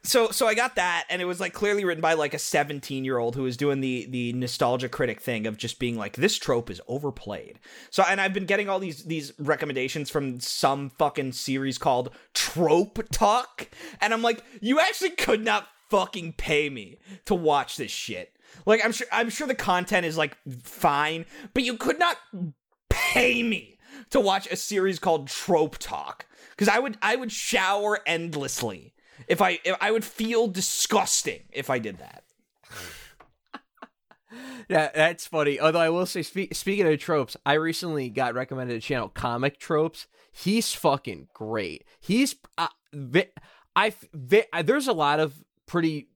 so 0.02 0.30
so 0.30 0.46
I 0.46 0.54
got 0.54 0.76
that 0.76 1.04
and 1.10 1.20
it 1.20 1.26
was 1.26 1.40
like 1.40 1.52
clearly 1.52 1.84
written 1.84 2.00
by 2.00 2.14
like 2.14 2.32
a 2.32 2.38
17-year-old 2.38 3.36
who 3.36 3.42
was 3.42 3.56
doing 3.56 3.80
the 3.80 4.06
the 4.08 4.32
nostalgia 4.32 4.88
critic 4.88 5.20
thing 5.20 5.46
of 5.46 5.58
just 5.58 5.78
being 5.78 5.96
like 5.96 6.16
this 6.16 6.36
trope 6.36 6.70
is 6.70 6.80
overplayed. 6.88 7.58
So 7.90 8.02
and 8.08 8.20
I've 8.20 8.32
been 8.32 8.46
getting 8.46 8.68
all 8.68 8.78
these 8.78 9.04
these 9.04 9.32
recommendations 9.38 10.08
from 10.08 10.40
some 10.40 10.90
fucking 10.90 11.32
series 11.32 11.76
called 11.76 12.10
Trope 12.32 13.00
Talk 13.10 13.68
and 14.00 14.14
I'm 14.14 14.22
like 14.22 14.42
you 14.60 14.80
actually 14.80 15.10
could 15.10 15.44
not 15.44 15.68
fucking 15.90 16.34
pay 16.34 16.70
me 16.70 16.98
to 17.26 17.34
watch 17.34 17.76
this 17.76 17.90
shit. 17.90 18.34
Like 18.64 18.82
I'm 18.84 18.92
sure 18.92 19.06
I'm 19.12 19.28
sure 19.28 19.46
the 19.46 19.54
content 19.54 20.06
is 20.06 20.16
like 20.16 20.36
fine, 20.62 21.26
but 21.52 21.62
you 21.62 21.76
could 21.76 21.98
not 21.98 22.16
pay 22.88 23.42
me 23.42 23.78
to 24.10 24.20
watch 24.20 24.46
a 24.50 24.56
series 24.56 24.98
called 24.98 25.28
Trope 25.28 25.76
Talk 25.78 26.24
because 26.60 26.68
I 26.68 26.78
would 26.78 26.98
I 27.00 27.16
would 27.16 27.32
shower 27.32 28.00
endlessly 28.04 28.92
if 29.26 29.40
I 29.40 29.60
if 29.64 29.76
I 29.80 29.90
would 29.90 30.04
feel 30.04 30.46
disgusting 30.46 31.40
if 31.50 31.70
I 31.70 31.78
did 31.78 31.98
that. 31.98 32.24
Yeah, 34.68 34.90
that's 34.94 35.26
funny. 35.26 35.58
Although 35.58 35.80
I 35.80 35.90
will 35.90 36.06
say, 36.06 36.22
spe- 36.22 36.52
speaking 36.54 36.86
of 36.86 36.96
tropes, 37.00 37.36
I 37.44 37.54
recently 37.54 38.08
got 38.08 38.34
recommended 38.34 38.76
a 38.76 38.80
channel, 38.80 39.08
Comic 39.08 39.58
Tropes. 39.58 40.06
He's 40.30 40.72
fucking 40.72 41.26
great. 41.34 41.84
He's, 41.98 42.36
uh, 42.56 42.68
I, 43.74 43.92
there's 44.12 44.86
a 44.86 44.92
lot 44.92 45.18
of 45.18 45.34
pretty 45.66 46.10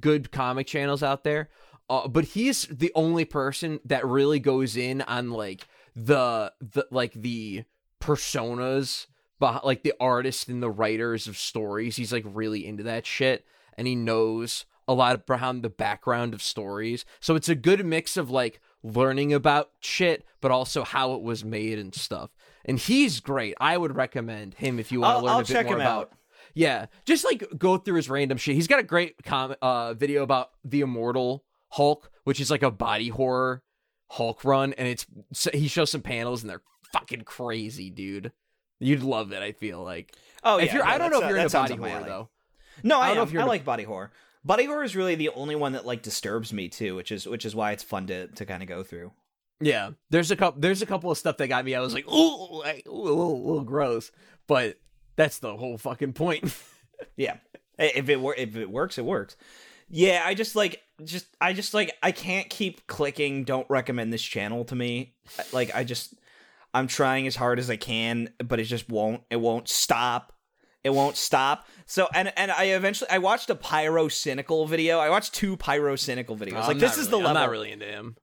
good 0.00 0.32
comic 0.32 0.66
channels 0.66 1.02
out 1.02 1.24
there, 1.24 1.50
uh, 1.90 2.08
but 2.08 2.24
he's 2.24 2.62
the 2.68 2.90
only 2.94 3.26
person 3.26 3.80
that 3.84 4.06
really 4.06 4.40
goes 4.40 4.74
in 4.74 5.02
on 5.02 5.30
like 5.30 5.68
the 5.94 6.50
the 6.62 6.86
like 6.90 7.12
the 7.12 7.64
personas, 8.00 9.06
but 9.42 9.66
like 9.66 9.82
the 9.82 9.92
artists 9.98 10.46
and 10.46 10.62
the 10.62 10.70
writers 10.70 11.26
of 11.26 11.36
stories. 11.36 11.96
He's 11.96 12.12
like 12.12 12.24
really 12.24 12.64
into 12.64 12.84
that 12.84 13.04
shit, 13.04 13.44
and 13.76 13.88
he 13.88 13.96
knows 13.96 14.66
a 14.86 14.94
lot 14.94 15.20
around 15.28 15.62
the 15.62 15.68
background 15.68 16.32
of 16.32 16.40
stories. 16.40 17.04
So 17.18 17.34
it's 17.34 17.48
a 17.48 17.56
good 17.56 17.84
mix 17.84 18.16
of 18.16 18.30
like 18.30 18.60
learning 18.84 19.32
about 19.32 19.70
shit, 19.80 20.24
but 20.40 20.52
also 20.52 20.84
how 20.84 21.14
it 21.14 21.22
was 21.22 21.44
made 21.44 21.80
and 21.80 21.92
stuff. 21.92 22.30
And 22.64 22.78
he's 22.78 23.18
great. 23.18 23.56
I 23.58 23.76
would 23.76 23.96
recommend 23.96 24.54
him 24.54 24.78
if 24.78 24.92
you 24.92 25.00
want 25.00 25.18
to 25.18 25.24
learn 25.24 25.34
I'll 25.34 25.40
a 25.40 25.42
bit 25.42 25.48
check 25.48 25.66
more 25.66 25.74
him 25.74 25.80
about. 25.80 26.02
out. 26.02 26.12
Yeah, 26.54 26.86
just 27.04 27.24
like 27.24 27.44
go 27.58 27.78
through 27.78 27.96
his 27.96 28.08
random 28.08 28.38
shit. 28.38 28.54
He's 28.54 28.68
got 28.68 28.78
a 28.78 28.84
great 28.84 29.24
com- 29.24 29.56
uh, 29.60 29.94
video 29.94 30.22
about 30.22 30.50
the 30.64 30.82
Immortal 30.82 31.42
Hulk, 31.70 32.12
which 32.22 32.38
is 32.38 32.48
like 32.48 32.62
a 32.62 32.70
body 32.70 33.08
horror 33.08 33.64
Hulk 34.12 34.44
run, 34.44 34.72
and 34.74 34.86
it's 34.86 35.04
so 35.32 35.50
he 35.52 35.66
shows 35.66 35.90
some 35.90 36.02
panels 36.02 36.42
and 36.42 36.50
they're 36.50 36.62
fucking 36.92 37.22
crazy, 37.22 37.90
dude. 37.90 38.30
You'd 38.82 39.02
love 39.02 39.32
it. 39.32 39.42
I 39.42 39.52
feel 39.52 39.82
like. 39.82 40.14
Oh 40.44 40.58
yeah, 40.58 40.64
if 40.64 40.72
you're, 40.72 40.84
no, 40.84 40.90
I 40.90 40.98
don't 40.98 41.10
know 41.10 41.22
if 41.22 41.28
you're 41.28 41.38
uh, 41.38 41.42
into 41.42 41.56
body 41.56 41.76
horror 41.76 41.90
alley. 41.90 42.08
though. 42.08 42.28
No, 42.82 42.98
I 43.00 43.04
I, 43.04 43.06
don't 43.08 43.16
know 43.16 43.22
am. 43.22 43.28
if 43.28 43.32
you're 43.32 43.42
I 43.42 43.46
like 43.46 43.64
body 43.64 43.84
horror. 43.84 44.10
Body 44.44 44.64
horror 44.64 44.82
is 44.82 44.96
really 44.96 45.14
the 45.14 45.28
only 45.30 45.54
one 45.54 45.72
that 45.72 45.86
like 45.86 46.02
disturbs 46.02 46.52
me 46.52 46.68
too, 46.68 46.96
which 46.96 47.12
is 47.12 47.26
which 47.26 47.44
is 47.44 47.54
why 47.54 47.72
it's 47.72 47.82
fun 47.82 48.06
to 48.08 48.26
to 48.28 48.44
kind 48.44 48.62
of 48.62 48.68
go 48.68 48.82
through. 48.82 49.12
Yeah, 49.60 49.90
there's 50.10 50.32
a 50.32 50.36
couple. 50.36 50.60
There's 50.60 50.82
a 50.82 50.86
couple 50.86 51.10
of 51.10 51.18
stuff 51.18 51.36
that 51.36 51.46
got 51.46 51.64
me. 51.64 51.74
I 51.76 51.80
was 51.80 51.94
like, 51.94 52.08
ooh, 52.08 52.58
like, 52.60 52.84
ooh 52.88 52.90
a 52.90 53.04
little, 53.04 53.36
a 53.36 53.44
little 53.46 53.64
gross, 53.64 54.10
but 54.48 54.78
that's 55.14 55.38
the 55.38 55.56
whole 55.56 55.78
fucking 55.78 56.12
point. 56.14 56.52
Yeah, 57.16 57.38
if 57.78 58.08
it 58.08 58.20
wor- 58.20 58.36
if 58.36 58.54
it 58.54 58.70
works, 58.70 58.96
it 58.96 59.04
works. 59.04 59.36
Yeah, 59.88 60.22
I 60.24 60.34
just 60.34 60.54
like 60.54 60.80
just 61.04 61.26
I 61.40 61.52
just 61.52 61.74
like 61.74 61.92
I 62.00 62.12
can't 62.12 62.48
keep 62.48 62.86
clicking. 62.86 63.42
Don't 63.42 63.68
recommend 63.68 64.12
this 64.12 64.22
channel 64.22 64.64
to 64.66 64.76
me. 64.76 65.14
Like 65.52 65.74
I 65.74 65.82
just 65.82 66.14
I'm 66.74 66.86
trying 66.86 67.26
as 67.26 67.36
hard 67.36 67.58
as 67.58 67.68
I 67.70 67.76
can, 67.76 68.30
but 68.38 68.58
it 68.60 68.64
just 68.64 68.88
won't. 68.88 69.22
It 69.30 69.36
won't 69.36 69.68
stop. 69.68 70.32
It 70.84 70.90
won't 70.90 71.16
stop. 71.16 71.66
So 71.86 72.08
and 72.14 72.32
and 72.36 72.50
I 72.50 72.64
eventually 72.64 73.10
I 73.10 73.18
watched 73.18 73.50
a 73.50 73.54
Pyrocynical 73.54 74.68
video. 74.68 74.98
I 74.98 75.10
watched 75.10 75.34
two 75.34 75.56
Pyrocynical 75.56 76.36
videos. 76.38 76.62
like 76.62 76.70
I'm 76.70 76.78
this 76.78 76.92
is 76.98 77.06
really- 77.06 77.10
the 77.10 77.16
level. 77.18 77.28
I'm 77.28 77.34
not 77.34 77.50
really 77.50 77.72
into 77.72 77.86
him. 77.86 78.16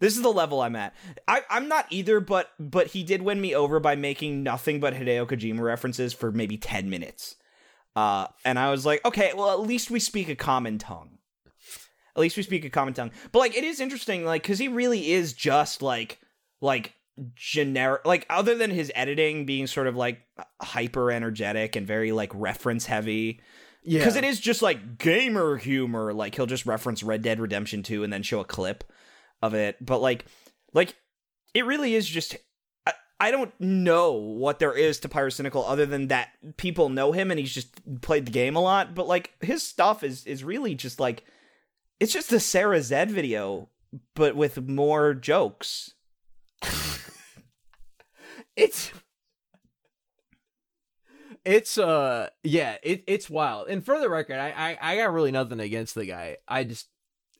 This 0.00 0.16
is 0.16 0.22
the 0.22 0.32
level 0.32 0.60
I'm 0.60 0.76
at. 0.76 0.94
I, 1.26 1.42
I'm 1.48 1.68
not 1.68 1.86
either, 1.90 2.20
but 2.20 2.50
but 2.58 2.88
he 2.88 3.04
did 3.04 3.22
win 3.22 3.40
me 3.40 3.54
over 3.54 3.80
by 3.80 3.96
making 3.96 4.42
nothing 4.42 4.78
but 4.80 4.92
Hideo 4.92 5.26
Kojima 5.26 5.60
references 5.60 6.12
for 6.12 6.30
maybe 6.30 6.56
ten 6.58 6.90
minutes. 6.90 7.36
Uh, 7.96 8.26
and 8.44 8.58
I 8.58 8.70
was 8.70 8.84
like, 8.84 9.04
okay, 9.04 9.32
well, 9.34 9.52
at 9.52 9.60
least 9.60 9.90
we 9.90 10.00
speak 10.00 10.28
a 10.28 10.34
common 10.34 10.78
tongue. 10.78 11.18
At 12.16 12.20
least 12.20 12.36
we 12.36 12.42
speak 12.42 12.64
a 12.64 12.70
common 12.70 12.92
tongue. 12.92 13.12
But 13.32 13.38
like, 13.38 13.56
it 13.56 13.64
is 13.64 13.80
interesting, 13.80 14.24
like, 14.24 14.42
because 14.42 14.58
he 14.58 14.68
really 14.68 15.12
is 15.12 15.32
just 15.32 15.80
like 15.80 16.18
like 16.60 16.92
generic. 17.34 18.04
Like, 18.04 18.26
other 18.30 18.54
than 18.54 18.70
his 18.70 18.90
editing 18.94 19.46
being 19.46 19.66
sort 19.66 19.86
of 19.86 19.96
like 19.96 20.22
hyper 20.60 21.10
energetic 21.10 21.76
and 21.76 21.86
very 21.86 22.12
like 22.12 22.30
reference 22.34 22.86
heavy. 22.86 23.40
Yeah, 23.82 23.98
Because 23.98 24.16
it 24.16 24.24
is 24.24 24.40
just 24.40 24.62
like 24.62 24.98
gamer 24.98 25.56
humor. 25.56 26.12
Like 26.14 26.34
he'll 26.34 26.46
just 26.46 26.66
reference 26.66 27.02
Red 27.02 27.22
Dead 27.22 27.38
Redemption 27.40 27.82
2 27.82 28.02
and 28.02 28.12
then 28.12 28.22
show 28.22 28.40
a 28.40 28.44
clip 28.44 28.84
of 29.42 29.54
it. 29.54 29.76
But 29.84 30.00
like, 30.00 30.26
like 30.72 30.96
it 31.52 31.66
really 31.66 31.94
is 31.94 32.08
just. 32.08 32.36
I, 32.86 32.92
I 33.20 33.30
don't 33.30 33.52
know 33.60 34.12
what 34.12 34.58
there 34.58 34.76
is 34.76 35.00
to 35.00 35.08
Pyrocynical 35.08 35.64
other 35.66 35.86
than 35.86 36.08
that 36.08 36.30
people 36.56 36.88
know 36.88 37.12
him 37.12 37.30
and 37.30 37.38
he's 37.38 37.54
just 37.54 38.00
played 38.00 38.26
the 38.26 38.32
game 38.32 38.56
a 38.56 38.60
lot. 38.60 38.94
But 38.94 39.06
like 39.06 39.32
his 39.40 39.62
stuff 39.62 40.02
is 40.02 40.26
is 40.26 40.42
really 40.42 40.74
just 40.74 40.98
like 40.98 41.24
it's 42.00 42.12
just 42.12 42.30
the 42.30 42.40
Sarah 42.40 42.82
Zed 42.82 43.10
video, 43.10 43.68
but 44.14 44.36
with 44.36 44.66
more 44.68 45.14
jokes. 45.14 45.92
it's 48.56 48.92
it's 51.44 51.78
uh 51.78 52.28
yeah 52.42 52.76
it 52.82 53.04
it's 53.06 53.28
wild. 53.28 53.68
And 53.68 53.84
for 53.84 53.98
the 54.00 54.08
record 54.08 54.38
I, 54.38 54.50
I 54.50 54.92
i 54.92 54.96
got 54.96 55.12
really 55.12 55.32
nothing 55.32 55.60
against 55.60 55.94
the 55.94 56.06
guy. 56.06 56.38
I 56.48 56.64
just 56.64 56.88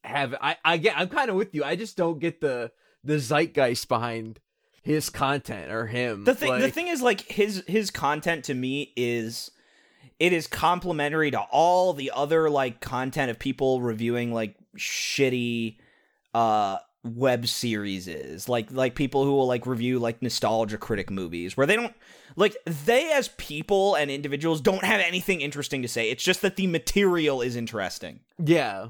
have 0.03 0.35
i 0.41 0.57
i 0.65 0.77
get 0.77 0.99
i'm 0.99 1.09
kind 1.09 1.31
of 1.31 1.37
with 1.37 1.55
you. 1.55 1.65
I 1.65 1.77
just 1.77 1.97
don't 1.97 2.19
get 2.19 2.41
the 2.41 2.73
the 3.03 3.19
zeitgeist 3.19 3.89
behind 3.89 4.41
his 4.83 5.09
content 5.09 5.73
or 5.73 5.87
him. 5.87 6.25
The 6.25 6.35
thing 6.35 6.59
the 6.61 6.71
thing 6.71 6.89
is 6.89 7.01
like 7.01 7.23
his 7.23 7.65
his 7.67 7.91
content 7.91 8.45
to 8.45 8.55
me 8.55 8.93
is 8.97 9.51
it 10.21 10.33
is 10.33 10.47
complementary 10.47 11.31
to 11.31 11.41
all 11.41 11.93
the 11.95 12.13
other 12.15 12.51
like 12.51 12.81
content 12.81 13.31
of 13.31 13.39
people 13.39 13.81
reviewing 13.81 14.33
like 14.33 14.57
shitty 14.77 15.79
uh 16.35 16.79
web 17.05 17.47
series 17.47 18.09
is. 18.09 18.49
Like 18.49 18.73
like 18.73 18.95
people 18.95 19.25
who 19.25 19.33
will 19.33 19.47
like 19.47 19.67
review 19.67 19.99
like 19.99 20.23
nostalgia 20.23 20.79
critic 20.79 21.11
movies 21.11 21.57
where 21.57 21.67
they 21.67 21.77
don't 21.77 21.95
like 22.37 22.57
they 22.65 23.13
as 23.13 23.29
people 23.29 23.95
and 23.95 24.11
individuals 24.11 24.61
don't 24.61 24.85
have 24.85 25.01
anything 25.01 25.41
interesting 25.41 25.83
to 25.83 25.89
say. 25.89 26.11
It's 26.11 26.25
just 26.25 26.43
that 26.43 26.57
the 26.57 26.67
material 26.67 27.43
is 27.43 27.57
interesting. 27.57 28.21
Yeah. 28.43 28.89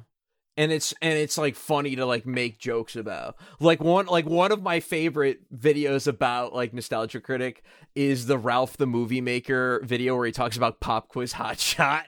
And 0.56 0.70
it's 0.70 0.94
and 1.02 1.18
it's 1.18 1.36
like 1.36 1.56
funny 1.56 1.96
to 1.96 2.06
like 2.06 2.26
make 2.26 2.58
jokes 2.60 2.94
about. 2.94 3.36
Like 3.58 3.82
one 3.82 4.06
like 4.06 4.26
one 4.26 4.52
of 4.52 4.62
my 4.62 4.78
favorite 4.78 5.40
videos 5.52 6.06
about 6.06 6.54
like 6.54 6.72
nostalgia 6.72 7.20
critic 7.20 7.64
is 7.96 8.26
the 8.26 8.38
ralph 8.38 8.76
the 8.76 8.86
movie 8.86 9.20
maker 9.20 9.80
video 9.84 10.16
where 10.16 10.26
he 10.26 10.32
talks 10.32 10.56
about 10.56 10.80
pop 10.80 11.08
quiz 11.08 11.32
hot 11.32 11.58
shot 11.58 12.06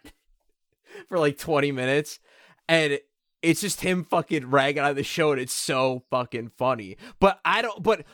for 1.08 1.18
like 1.18 1.38
20 1.38 1.72
minutes. 1.72 2.20
And 2.68 2.98
it's 3.46 3.60
just 3.60 3.80
him 3.80 4.04
fucking 4.04 4.50
ragging 4.50 4.82
on 4.82 4.94
the 4.94 5.02
show 5.02 5.32
and 5.32 5.40
it's 5.40 5.52
so 5.54 6.02
fucking 6.10 6.50
funny 6.56 6.96
but 7.20 7.40
i 7.44 7.62
don't 7.62 7.82
but 7.82 8.04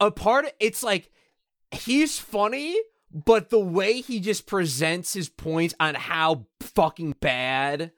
a 0.00 0.10
part 0.10 0.46
it's 0.60 0.82
like 0.82 1.10
he's 1.70 2.18
funny 2.18 2.76
but 3.12 3.50
the 3.50 3.60
way 3.60 4.00
he 4.00 4.20
just 4.20 4.46
presents 4.46 5.14
his 5.14 5.28
points 5.28 5.74
on 5.80 5.94
how 5.94 6.46
fucking 6.60 7.14
bad 7.20 7.92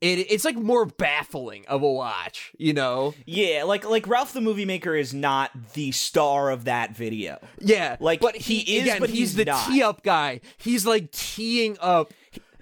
it, 0.00 0.30
it's 0.30 0.46
like 0.46 0.56
more 0.56 0.86
baffling 0.86 1.66
of 1.66 1.82
a 1.82 1.90
watch, 1.92 2.52
you 2.56 2.72
know? 2.72 3.12
yeah 3.26 3.64
like 3.66 3.84
like 3.88 4.08
ralph 4.08 4.32
the 4.32 4.40
movie 4.40 4.64
maker 4.64 4.94
is 4.94 5.12
not 5.12 5.50
the 5.74 5.92
star 5.92 6.50
of 6.50 6.64
that 6.64 6.96
video 6.96 7.38
Yeah, 7.58 7.96
Like, 8.00 8.20
but 8.20 8.34
he 8.34 8.60
he, 8.60 8.78
is, 8.78 8.82
again, 8.84 9.00
but 9.00 9.10
he's, 9.10 9.18
he's 9.18 9.34
the 9.34 9.44
not. 9.44 9.68
tee 9.68 9.82
up 9.82 10.02
guy. 10.02 10.40
He's 10.56 10.86
like 10.86 11.10
teeing 11.12 11.76
up. 11.80 12.14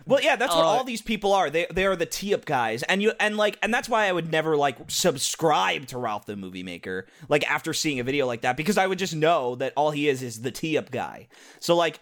Well, 0.08 0.20
yeah, 0.22 0.36
that's 0.36 0.54
what 0.54 0.64
Uh, 0.64 0.68
all 0.68 0.84
these 0.84 1.02
people 1.02 1.32
are. 1.34 1.50
They 1.50 1.66
they 1.72 1.84
are 1.86 1.94
the 1.94 2.06
tee 2.06 2.32
up 2.34 2.44
guys, 2.46 2.82
and 2.84 3.02
you 3.02 3.12
and 3.20 3.36
like 3.36 3.58
and 3.62 3.72
that's 3.72 3.88
why 3.88 4.06
I 4.06 4.12
would 4.12 4.32
never 4.32 4.56
like 4.56 4.78
subscribe 4.88 5.86
to 5.88 5.98
Ralph 5.98 6.26
the 6.26 6.34
Movie 6.36 6.62
Maker. 6.62 7.06
Like 7.28 7.48
after 7.50 7.72
seeing 7.74 8.00
a 8.00 8.04
video 8.04 8.26
like 8.26 8.40
that, 8.40 8.56
because 8.56 8.78
I 8.78 8.86
would 8.86 8.98
just 8.98 9.14
know 9.14 9.54
that 9.56 9.72
all 9.76 9.90
he 9.90 10.08
is 10.08 10.22
is 10.22 10.40
the 10.42 10.50
tee 10.50 10.78
up 10.78 10.90
guy. 10.90 11.28
So 11.60 11.76
like, 11.76 12.00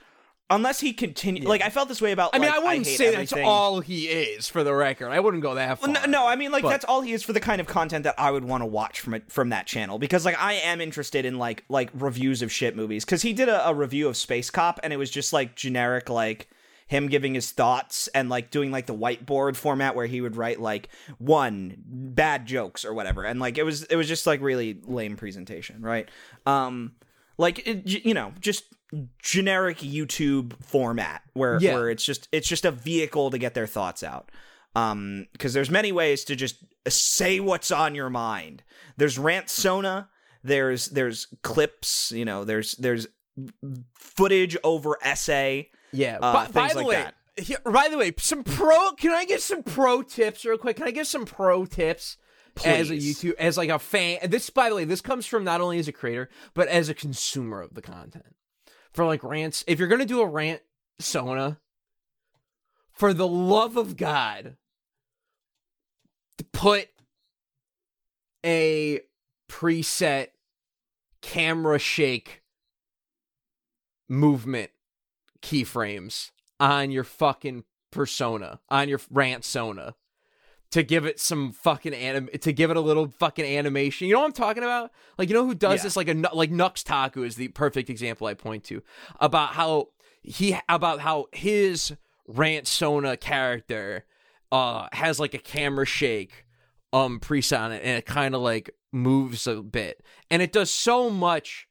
unless 0.49 0.79
he 0.79 0.93
continue, 0.93 1.49
like 1.49 1.63
I 1.63 1.71
felt 1.71 1.89
this 1.89 2.01
way 2.01 2.13
about. 2.13 2.31
I 2.33 2.39
mean, 2.39 2.49
like, 2.49 2.59
I 2.61 2.65
wouldn't 2.65 2.87
hate 2.87 2.97
say 2.97 3.11
that's 3.15 3.33
all 3.33 3.81
he 3.81 4.07
is 4.07 4.49
for 4.49 4.63
the 4.63 4.73
record. 4.73 5.09
I 5.11 5.19
wouldn't 5.19 5.43
go 5.43 5.57
that 5.57 5.81
far. 5.81 5.89
No, 5.89 6.05
no, 6.05 6.27
I 6.27 6.37
mean 6.37 6.53
like 6.53 6.63
But- 6.63 6.71
that's 6.71 6.85
all 6.85 7.01
he 7.01 7.13
is 7.13 7.23
for 7.25 7.33
the 7.33 7.41
kind 7.41 7.61
of 7.61 7.67
content 7.67 8.05
that 8.05 8.15
I 8.19 8.31
would 8.31 8.45
want 8.45 8.63
to 8.63 8.67
watch 8.67 9.01
from 9.01 9.15
it 9.15 9.31
from 9.33 9.49
that 9.49 9.67
channel 9.67 9.99
because 9.99 10.25
like 10.25 10.41
I 10.41 10.55
am 10.55 10.81
interested 10.81 11.25
in 11.25 11.39
like 11.39 11.65
like 11.69 11.91
reviews 11.95 12.43
of 12.43 12.53
shit 12.53 12.77
movies 12.77 13.05
because 13.05 13.23
he 13.23 13.33
did 13.33 13.49
a, 13.49 13.69
a 13.69 13.75
review 13.75 14.07
of 14.09 14.17
Space 14.17 14.51
Cop 14.51 14.79
and 14.85 14.93
it 14.93 14.97
was 14.97 15.11
just 15.11 15.33
like 15.33 15.57
generic 15.57 16.09
like 16.09 16.49
him 16.87 17.09
giving 17.09 17.35
his 17.35 17.51
thoughts 17.51 18.07
and 18.15 18.29
like 18.29 18.51
doing 18.51 18.71
like 18.71 18.87
the 18.87 18.95
whiteboard 18.95 19.57
format 19.57 19.97
where 19.97 20.07
he 20.07 20.21
would 20.21 20.37
write 20.37 20.61
like 20.61 20.89
one 21.19 21.75
bad 21.85 22.47
jokes 22.47 22.85
or 22.85 22.95
whatever. 22.95 23.25
And 23.25 23.41
like 23.41 23.59
it 23.59 23.65
was 23.65 23.83
it 23.85 23.97
was 23.97 24.07
just 24.07 24.27
like 24.27 24.41
really 24.41 24.81
lame 24.85 25.17
presentation 25.17 25.83
right? 25.83 26.09
Um 26.47 26.93
like 27.39 27.67
it, 27.67 28.05
you 28.05 28.15
know 28.15 28.33
just 28.41 28.65
generic 29.21 29.79
youtube 29.79 30.53
format 30.63 31.23
where 31.35 31.59
Yeah. 31.61 31.75
where 31.75 31.91
it's 31.91 32.05
just 32.05 32.29
it's 32.31 32.47
just 32.49 32.65
a 32.65 32.71
vehicle 32.71 33.31
to 33.31 33.39
get 33.39 33.55
their 33.55 33.67
thoughts 33.67 34.03
out. 34.05 34.31
Um 34.77 35.27
because 35.33 35.53
there's 35.55 35.71
many 35.71 35.91
ways 35.91 36.23
to 36.25 36.37
just 36.37 36.65
say 36.89 37.41
what's 37.41 37.73
on 37.73 37.97
your 37.97 38.11
mind. 38.11 38.63
There's 38.97 39.19
rant 39.19 39.51
sona 39.51 40.09
there's 40.45 40.87
there's 40.91 41.27
clips 41.43 42.13
you 42.13 42.25
know 42.25 42.45
there's 42.45 42.73
there's 42.77 43.09
footage 43.99 44.57
over 44.65 44.97
essay 45.03 45.69
Yeah. 45.97 46.19
Uh, 46.21 46.33
by, 46.33 46.47
by 46.49 46.69
the 46.69 46.75
like 46.77 46.87
way, 46.87 46.95
that. 46.95 47.15
here- 47.37 47.61
by 47.65 47.89
the 47.89 47.99
way, 47.99 48.13
some 48.19 48.45
pro. 48.45 48.93
Can 48.93 49.13
I 49.13 49.25
get 49.25 49.43
some 49.43 49.63
pro 49.63 50.03
tips 50.03 50.45
real 50.45 50.59
quick? 50.59 50.77
Can 50.77 50.87
I 50.87 50.91
get 50.91 51.07
some 51.07 51.25
pro 51.25 51.65
tips? 51.67 52.17
As 52.65 52.89
a 52.89 52.95
YouTube, 52.95 53.35
as 53.39 53.59
like 53.59 53.69
a 53.69 53.79
fan, 53.79 54.19
this, 54.31 54.49
by 54.49 54.71
the 54.71 54.75
way, 54.77 54.85
this 54.85 55.03
comes 55.03 55.27
from 55.27 55.45
not 55.45 55.61
only 55.61 55.79
as 55.79 55.89
a 55.89 55.93
creator 55.93 56.31
but 56.55 56.69
as 56.69 56.89
a 56.89 56.95
consumer 56.95 57.61
of 57.61 57.75
the 57.75 57.83
content. 57.83 58.35
For 58.93 59.05
like 59.05 59.23
rants, 59.23 59.63
if 59.67 59.79
you're 59.79 59.89
gonna 59.89 60.07
do 60.07 60.23
a 60.23 60.27
rant, 60.27 60.63
Sona, 60.99 61.59
for 62.91 63.13
the 63.13 63.29
love 63.29 63.77
of 63.77 63.99
God, 63.99 64.57
put 66.53 66.89
a 68.45 69.01
preset 69.51 70.29
camera 71.21 71.79
shake 71.79 72.43
movement 74.09 74.71
keyframes 75.47 76.31
on 76.61 76.91
your 76.91 77.05
fucking 77.05 77.65
persona, 77.91 78.61
on 78.69 78.89
your 78.89 79.01
rant 79.11 79.45
sona 79.45 79.95
to 80.73 80.83
give 80.83 81.07
it 81.07 81.21
some 81.21 81.53
fucking 81.53 81.95
anim 81.95 82.29
to 82.41 82.53
give 82.53 82.71
it 82.71 82.77
a 82.77 82.81
little 82.81 83.09
fucking 83.09 83.45
animation. 83.45 84.09
You 84.09 84.15
know 84.15 84.21
what 84.21 84.27
I'm 84.27 84.33
talking 84.33 84.63
about? 84.65 84.91
Like 85.17 85.29
you 85.29 85.35
know 85.35 85.47
who 85.47 85.55
does 85.55 85.81
Yeah. 85.81 85.83
this 85.85 85.97
like 85.97 86.09
a 86.09 86.15
like 86.35 86.51
Nux 86.51 86.73
Taku 86.85 87.23
is 87.23 87.37
the 87.37 87.49
perfect 87.49 87.89
example 87.89 88.27
I 88.27 88.35
point 88.35 88.65
to 88.65 88.83
about 89.21 89.51
how 89.55 89.89
he 90.23 90.57
about 90.69 91.01
how 91.01 91.27
his 91.33 91.95
rant 92.27 92.67
sona 92.67 93.17
character 93.17 94.05
uh 94.51 94.89
has 94.93 95.21
like 95.21 95.35
a 95.35 95.39
camera 95.39 95.87
shake 95.87 96.45
um 96.93 97.21
preset 97.21 97.61
on 97.61 97.73
it 97.73 97.83
and 97.85 97.97
it 97.99 98.07
kind 98.07 98.35
of 98.35 98.41
like 98.41 98.71
moves 98.93 99.47
a 99.47 99.63
bit 99.63 100.03
and 100.31 100.43
it 100.43 100.53
does 100.53 100.71
so 100.71 101.11
much 101.11 101.69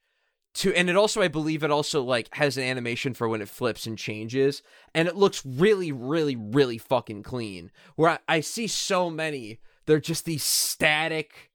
to 0.56 0.74
and 0.74 0.90
it 0.90 0.96
also 0.96 1.22
i 1.22 1.28
believe 1.28 1.64
it 1.64 1.72
also 1.72 2.02
like 2.02 2.34
has 2.34 2.58
an 2.58 2.64
animation 2.64 3.14
for 3.14 3.28
when 3.28 3.42
it 3.42 3.50
flips 3.50 3.86
and 3.86 3.98
changes 3.98 4.64
and 4.94 5.08
it 5.08 5.16
looks 5.16 5.46
really 5.46 5.92
really 5.92 6.36
really 6.36 6.78
fucking 6.78 7.24
clean. 7.24 7.72
Where 7.96 8.12
i, 8.12 8.20
I 8.28 8.40
see 8.40 8.68
so 8.68 9.10
many 9.10 9.60
they're 9.86 10.00
just 10.00 10.26
these 10.26 10.44
static 10.44 11.52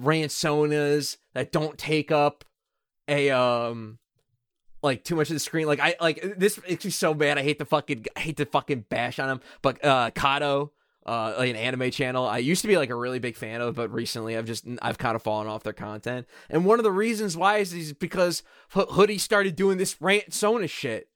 ransonas 0.00 1.16
that 1.34 1.52
don't 1.52 1.78
take 1.78 2.12
up 2.12 2.44
a 3.08 3.30
um 3.30 3.98
like 4.82 5.04
too 5.04 5.14
much 5.14 5.28
of 5.28 5.34
the 5.34 5.40
screen. 5.40 5.66
Like 5.66 5.80
i 5.80 5.96
like 6.00 6.34
this 6.36 6.60
makes 6.62 6.84
me 6.84 6.90
so 6.90 7.14
bad 7.14 7.38
i 7.38 7.42
hate 7.42 7.58
to 7.58 7.64
fucking 7.64 8.06
I 8.16 8.20
hate 8.20 8.36
to 8.38 8.46
fucking 8.46 8.86
bash 8.88 9.18
on 9.18 9.28
him 9.28 9.40
but 9.62 9.84
uh 9.84 10.10
kato 10.10 10.72
uh, 11.06 11.34
like 11.38 11.50
an 11.50 11.56
anime 11.56 11.90
channel 11.90 12.26
I 12.26 12.38
used 12.38 12.62
to 12.62 12.68
be 12.68 12.76
like 12.76 12.90
a 12.90 12.94
really 12.94 13.18
big 13.18 13.36
fan 13.36 13.60
of, 13.60 13.74
but 13.74 13.92
recently 13.92 14.36
I've 14.36 14.44
just 14.44 14.64
I've 14.82 14.98
kind 14.98 15.16
of 15.16 15.22
fallen 15.22 15.46
off 15.46 15.62
their 15.62 15.72
content. 15.72 16.26
And 16.48 16.64
one 16.64 16.78
of 16.78 16.84
the 16.84 16.92
reasons 16.92 17.36
why 17.36 17.58
is, 17.58 17.72
is 17.72 17.92
because 17.92 18.42
Hoodie 18.70 19.18
started 19.18 19.56
doing 19.56 19.78
this 19.78 20.00
rant 20.00 20.34
Sona 20.34 20.66
shit, 20.66 21.08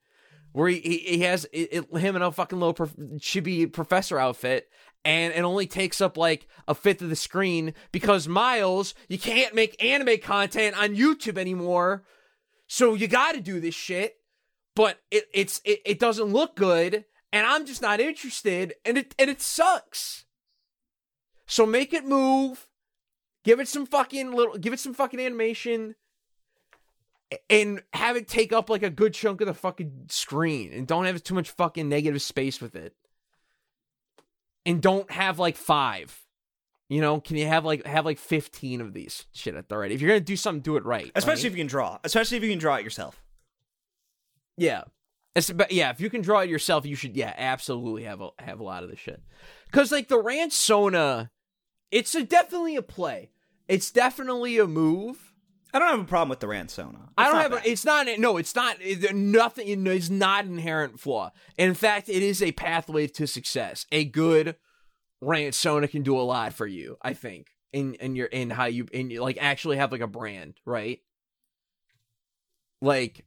where 0.52 0.68
he 0.68 0.80
he, 0.80 0.98
he 0.98 1.20
has 1.20 1.44
it, 1.52 1.68
it, 1.70 1.96
him 1.98 2.16
in 2.16 2.22
a 2.22 2.32
fucking 2.32 2.58
little 2.58 2.74
prof- 2.74 2.96
chibi 3.16 3.70
professor 3.70 4.18
outfit, 4.18 4.68
and 5.04 5.34
it 5.34 5.42
only 5.42 5.66
takes 5.66 6.00
up 6.00 6.16
like 6.16 6.48
a 6.66 6.74
fifth 6.74 7.02
of 7.02 7.10
the 7.10 7.16
screen 7.16 7.74
because 7.92 8.26
Miles, 8.26 8.94
you 9.08 9.18
can't 9.18 9.54
make 9.54 9.82
anime 9.84 10.18
content 10.18 10.76
on 10.80 10.96
YouTube 10.96 11.36
anymore, 11.36 12.04
so 12.66 12.94
you 12.94 13.06
got 13.06 13.32
to 13.32 13.40
do 13.40 13.60
this 13.60 13.74
shit. 13.74 14.16
But 14.74 14.98
it 15.10 15.24
it's 15.34 15.60
it, 15.64 15.80
it 15.84 15.98
doesn't 15.98 16.32
look 16.32 16.56
good 16.56 17.04
and 17.34 17.48
I'm 17.48 17.66
just 17.66 17.82
not 17.82 18.00
interested, 18.00 18.74
and 18.84 18.96
it 18.96 19.12
and 19.18 19.28
it 19.28 19.42
sucks. 19.42 20.24
So 21.46 21.66
make 21.66 21.92
it 21.92 22.06
move, 22.06 22.68
give 23.42 23.58
it 23.58 23.66
some 23.66 23.86
fucking 23.86 24.32
little, 24.32 24.56
give 24.56 24.72
it 24.72 24.78
some 24.78 24.94
fucking 24.94 25.18
animation, 25.18 25.96
and 27.50 27.82
have 27.92 28.16
it 28.16 28.28
take 28.28 28.52
up 28.52 28.70
like 28.70 28.84
a 28.84 28.88
good 28.88 29.14
chunk 29.14 29.40
of 29.40 29.48
the 29.48 29.52
fucking 29.52 30.06
screen, 30.08 30.72
and 30.72 30.86
don't 30.86 31.06
have 31.06 31.24
too 31.24 31.34
much 31.34 31.50
fucking 31.50 31.88
negative 31.88 32.22
space 32.22 32.60
with 32.60 32.76
it, 32.76 32.94
and 34.64 34.80
don't 34.80 35.10
have 35.10 35.40
like 35.40 35.56
five. 35.56 36.22
You 36.88 37.00
know, 37.00 37.20
can 37.20 37.36
you 37.36 37.48
have 37.48 37.64
like 37.64 37.84
have 37.84 38.04
like 38.04 38.18
fifteen 38.18 38.80
of 38.80 38.92
these 38.92 39.26
shit 39.32 39.56
at 39.56 39.68
the 39.68 39.76
right? 39.76 39.90
If 39.90 40.00
you're 40.00 40.10
gonna 40.10 40.20
do 40.20 40.36
something, 40.36 40.62
do 40.62 40.76
it 40.76 40.84
right. 40.84 41.10
Especially 41.16 41.48
right? 41.48 41.52
if 41.52 41.52
you 41.54 41.64
can 41.64 41.66
draw. 41.66 41.98
Especially 42.04 42.36
if 42.36 42.44
you 42.44 42.50
can 42.50 42.60
draw 42.60 42.76
it 42.76 42.84
yourself. 42.84 43.20
Yeah. 44.56 44.84
It's, 45.34 45.50
but 45.50 45.72
yeah, 45.72 45.90
if 45.90 46.00
you 46.00 46.10
can 46.10 46.22
draw 46.22 46.40
it 46.40 46.48
yourself, 46.48 46.86
you 46.86 46.94
should 46.94 47.16
yeah, 47.16 47.34
absolutely 47.36 48.04
have 48.04 48.20
a 48.20 48.30
have 48.38 48.60
a 48.60 48.64
lot 48.64 48.84
of 48.84 48.90
the 48.90 48.96
shit. 48.96 49.20
Cause 49.72 49.90
like 49.90 50.08
the 50.08 50.22
Ransona, 50.22 51.30
it's 51.90 52.14
a, 52.14 52.22
definitely 52.22 52.76
a 52.76 52.82
play. 52.82 53.30
It's 53.66 53.90
definitely 53.90 54.58
a 54.58 54.66
move. 54.66 55.32
I 55.72 55.80
don't 55.80 55.88
have 55.88 56.00
a 56.00 56.04
problem 56.04 56.28
with 56.28 56.38
the 56.38 56.46
Ransona. 56.46 57.08
I 57.18 57.24
don't 57.24 57.40
have. 57.40 57.52
A, 57.52 57.68
it's 57.68 57.84
not. 57.84 58.06
No, 58.18 58.36
it's 58.36 58.54
not. 58.54 58.76
It, 58.80 59.12
nothing. 59.12 59.86
It's 59.88 60.08
not 60.08 60.44
inherent 60.44 61.00
flaw. 61.00 61.32
In 61.58 61.74
fact, 61.74 62.08
it 62.08 62.22
is 62.22 62.40
a 62.40 62.52
pathway 62.52 63.08
to 63.08 63.26
success. 63.26 63.84
A 63.90 64.04
good 64.04 64.54
Ransona 65.20 65.90
can 65.90 66.02
do 66.04 66.16
a 66.16 66.22
lot 66.22 66.52
for 66.52 66.66
you. 66.66 66.96
I 67.02 67.14
think 67.14 67.48
in 67.72 67.94
in 67.94 68.14
your 68.14 68.26
in 68.26 68.50
how 68.50 68.66
you 68.66 68.86
in 68.92 69.08
like 69.16 69.38
actually 69.40 69.78
have 69.78 69.90
like 69.90 70.00
a 70.00 70.06
brand, 70.06 70.54
right? 70.64 71.00
Like 72.80 73.24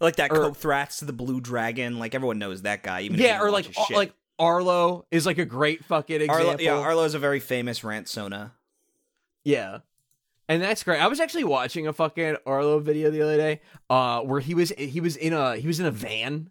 like 0.00 0.16
that 0.16 0.30
or- 0.32 0.50
Kothrax, 0.50 1.04
the 1.04 1.12
Blue 1.12 1.40
Dragon. 1.40 1.98
Like 1.98 2.14
everyone 2.14 2.38
knows 2.38 2.62
that 2.62 2.82
guy. 2.82 3.02
Even 3.02 3.20
yeah, 3.20 3.40
or 3.40 3.50
like 3.50 3.68
like 3.90 4.12
Arlo 4.38 5.06
is 5.10 5.26
like 5.26 5.38
a 5.38 5.44
great 5.44 5.84
fucking 5.84 6.22
example. 6.22 6.46
Arlo. 6.48 6.58
Yeah, 6.58 6.78
Arlo's 6.78 7.14
a 7.14 7.18
very 7.18 7.40
famous 7.40 7.80
Ransona. 7.80 8.52
Yeah. 9.44 9.78
And 10.48 10.60
that's 10.60 10.82
great. 10.82 11.00
I 11.00 11.06
was 11.06 11.20
actually 11.20 11.44
watching 11.44 11.86
a 11.86 11.92
fucking 11.92 12.38
Arlo 12.44 12.80
video 12.80 13.10
the 13.10 13.22
other 13.22 13.36
day, 13.36 13.60
uh, 13.88 14.20
where 14.22 14.40
he 14.40 14.54
was 14.54 14.70
he 14.76 15.00
was 15.00 15.16
in 15.16 15.32
a 15.32 15.56
he 15.56 15.68
was 15.68 15.78
in 15.78 15.86
a 15.86 15.92
van, 15.92 16.50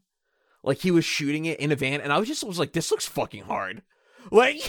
like 0.64 0.78
he 0.78 0.90
was 0.90 1.04
shooting 1.04 1.44
it 1.44 1.60
in 1.60 1.74
a 1.74 1.76
van, 1.76 2.00
and 2.00 2.14
I 2.14 2.18
was 2.18 2.28
just 2.28 2.46
was 2.46 2.58
like, 2.58 2.72
this 2.72 2.92
looks 2.92 3.06
fucking 3.06 3.44
hard, 3.44 3.82
like, 4.32 4.62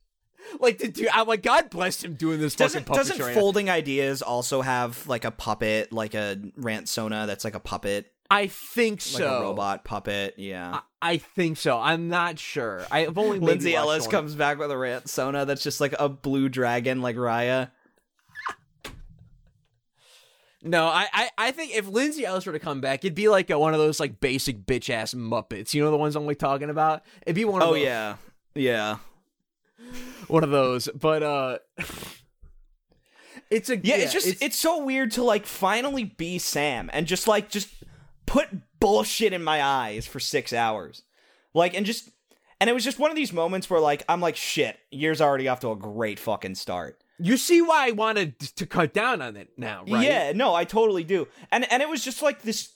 like 0.60 0.76
the 0.76 0.88
dude. 0.88 1.08
I'm 1.10 1.26
like, 1.26 1.42
God 1.42 1.70
bless 1.70 2.04
him 2.04 2.16
doing 2.16 2.38
this 2.38 2.54
Doesn't 2.54 2.84
fucking 2.84 2.98
doesn't 2.98 3.16
puppetry. 3.18 3.32
Folding 3.32 3.70
Ideas 3.70 4.20
also 4.20 4.60
have 4.60 5.06
like 5.06 5.24
a 5.24 5.30
puppet, 5.30 5.90
like 5.90 6.12
a 6.12 6.36
Ransona 6.60 7.26
that's 7.26 7.44
like 7.44 7.54
a 7.54 7.60
puppet, 7.60 8.12
I 8.30 8.46
think 8.48 8.94
like 8.94 9.00
so. 9.00 9.38
a 9.38 9.40
robot 9.42 9.84
puppet? 9.84 10.34
Yeah. 10.36 10.80
I, 11.02 11.12
I 11.12 11.16
think 11.18 11.56
so. 11.58 11.78
I'm 11.78 12.08
not 12.08 12.38
sure. 12.38 12.84
I've 12.90 13.16
only 13.18 13.38
Lindsay 13.38 13.74
Ellis 13.74 14.04
one. 14.04 14.10
comes 14.10 14.34
back 14.34 14.58
with 14.58 14.70
a 14.70 14.74
Ransona 14.74 15.46
that's 15.46 15.62
just 15.62 15.80
like 15.80 15.94
a 15.98 16.08
blue 16.08 16.48
dragon, 16.48 17.02
like 17.02 17.16
Raya. 17.16 17.70
No, 20.62 20.86
I, 20.86 21.06
I, 21.12 21.30
I 21.38 21.50
think 21.52 21.76
if 21.76 21.86
Lindsay 21.86 22.24
Ellis 22.24 22.44
were 22.44 22.52
to 22.52 22.58
come 22.58 22.80
back, 22.80 23.04
it'd 23.04 23.14
be 23.14 23.28
like 23.28 23.50
a, 23.50 23.58
one 23.58 23.72
of 23.72 23.78
those 23.78 24.00
like 24.00 24.20
basic 24.20 24.66
bitch 24.66 24.90
ass 24.90 25.14
Muppets. 25.14 25.72
You 25.74 25.84
know 25.84 25.90
the 25.92 25.96
ones 25.96 26.16
I'm 26.16 26.26
like 26.26 26.38
talking 26.38 26.70
about. 26.70 27.04
It'd 27.24 27.36
be 27.36 27.44
one 27.44 27.62
of 27.62 27.68
Oh 27.68 27.74
those. 27.74 27.84
yeah, 27.84 28.16
yeah, 28.54 28.96
one 30.26 30.42
of 30.42 30.50
those. 30.50 30.88
But 30.88 31.22
uh 31.22 31.58
it's 33.50 33.70
a 33.70 33.76
yeah. 33.76 33.96
it's 33.96 34.12
just 34.12 34.42
it's, 34.42 34.56
so 34.56 34.82
weird 34.84 35.12
to 35.12 35.22
like 35.22 35.46
finally 35.46 36.04
be 36.04 36.38
Sam 36.38 36.90
and 36.92 37.06
just 37.06 37.28
like 37.28 37.48
just 37.48 37.68
put 38.26 38.48
bullshit 38.80 39.32
in 39.32 39.42
my 39.42 39.62
eyes 39.62 40.06
for 40.06 40.20
six 40.20 40.52
hours, 40.52 41.02
like 41.54 41.74
and 41.74 41.86
just 41.86 42.10
and 42.60 42.68
it 42.68 42.72
was 42.72 42.84
just 42.84 42.98
one 42.98 43.10
of 43.10 43.16
these 43.16 43.32
moments 43.32 43.68
where 43.70 43.80
like 43.80 44.04
I'm 44.08 44.20
like 44.20 44.36
shit, 44.36 44.78
year's 44.90 45.20
already 45.20 45.48
off 45.48 45.60
to 45.60 45.70
a 45.70 45.76
great 45.76 46.18
fucking 46.18 46.54
start. 46.56 47.00
you 47.18 47.36
see 47.36 47.62
why 47.62 47.88
I 47.88 47.92
wanted 47.92 48.38
to 48.38 48.66
cut 48.66 48.92
down 48.92 49.22
on 49.22 49.36
it 49.36 49.50
now, 49.56 49.84
right? 49.88 50.06
Yeah, 50.06 50.32
no, 50.32 50.54
I 50.54 50.64
totally 50.64 51.04
do. 51.04 51.28
And 51.50 51.70
and 51.72 51.82
it 51.82 51.88
was 51.88 52.04
just 52.04 52.22
like 52.22 52.42
this 52.42 52.70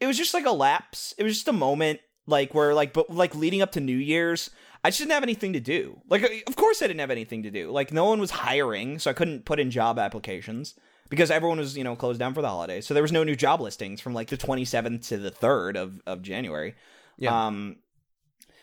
it 0.00 0.06
was 0.06 0.16
just 0.16 0.34
like 0.34 0.46
a 0.46 0.52
lapse. 0.52 1.14
It 1.18 1.24
was 1.24 1.34
just 1.34 1.48
a 1.48 1.52
moment 1.52 2.00
like 2.26 2.54
where 2.54 2.74
like 2.74 2.92
but 2.92 3.10
like 3.10 3.34
leading 3.34 3.62
up 3.62 3.72
to 3.72 3.80
New 3.80 3.96
Year's, 3.96 4.50
I 4.84 4.90
just 4.90 5.00
didn't 5.00 5.12
have 5.12 5.22
anything 5.22 5.52
to 5.54 5.60
do. 5.60 6.00
Like 6.08 6.44
of 6.46 6.56
course 6.56 6.82
I 6.82 6.86
didn't 6.86 7.00
have 7.00 7.10
anything 7.10 7.42
to 7.44 7.50
do. 7.50 7.70
Like 7.70 7.92
no 7.92 8.04
one 8.04 8.20
was 8.20 8.30
hiring, 8.30 8.98
so 8.98 9.10
I 9.10 9.14
couldn't 9.14 9.44
put 9.44 9.60
in 9.60 9.70
job 9.70 9.98
applications 9.98 10.74
because 11.12 11.30
everyone 11.30 11.58
was, 11.58 11.76
you 11.76 11.84
know, 11.84 11.94
closed 11.94 12.18
down 12.18 12.32
for 12.32 12.40
the 12.40 12.48
holidays. 12.48 12.86
So 12.86 12.94
there 12.94 13.02
was 13.02 13.12
no 13.12 13.22
new 13.22 13.36
job 13.36 13.60
listings 13.60 14.00
from 14.00 14.14
like 14.14 14.28
the 14.28 14.38
27th 14.38 15.08
to 15.08 15.18
the 15.18 15.30
3rd 15.30 15.76
of 15.76 16.00
of 16.06 16.22
January. 16.22 16.74
Yeah. 17.18 17.48
Um 17.48 17.76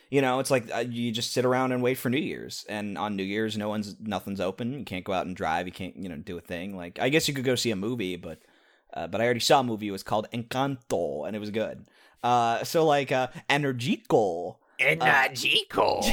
you 0.09 0.23
know, 0.23 0.39
it's 0.39 0.49
like 0.49 0.67
uh, 0.73 0.79
you 0.79 1.11
just 1.11 1.31
sit 1.31 1.45
around 1.45 1.73
and 1.73 1.83
wait 1.83 1.99
for 1.99 2.09
New 2.09 2.17
Year's, 2.17 2.65
and 2.67 2.97
on 2.97 3.15
New 3.15 3.21
Year's, 3.21 3.55
no 3.55 3.69
one's 3.69 3.95
nothing's 3.99 4.41
open. 4.41 4.73
You 4.73 4.83
can't 4.83 5.05
go 5.05 5.13
out 5.13 5.27
and 5.27 5.35
drive. 5.35 5.67
You 5.67 5.71
can't, 5.71 5.95
you 5.95 6.09
know, 6.09 6.15
do 6.15 6.39
a 6.39 6.41
thing. 6.41 6.75
Like 6.75 6.97
I 6.99 7.09
guess 7.09 7.27
you 7.27 7.35
could 7.35 7.45
go 7.45 7.53
see 7.53 7.69
a 7.69 7.75
movie, 7.75 8.15
but 8.15 8.39
uh, 8.91 9.05
but 9.05 9.21
I 9.21 9.25
already 9.25 9.41
saw 9.41 9.59
a 9.59 9.63
movie. 9.63 9.89
It 9.89 9.91
was 9.91 10.01
called 10.01 10.27
Encanto, 10.33 11.27
and 11.27 11.35
it 11.35 11.39
was 11.39 11.51
good. 11.51 11.91
Uh, 12.23 12.63
so 12.63 12.87
like 12.87 13.11
uh, 13.11 13.27
Energico. 13.47 14.55
Energico. 14.79 16.03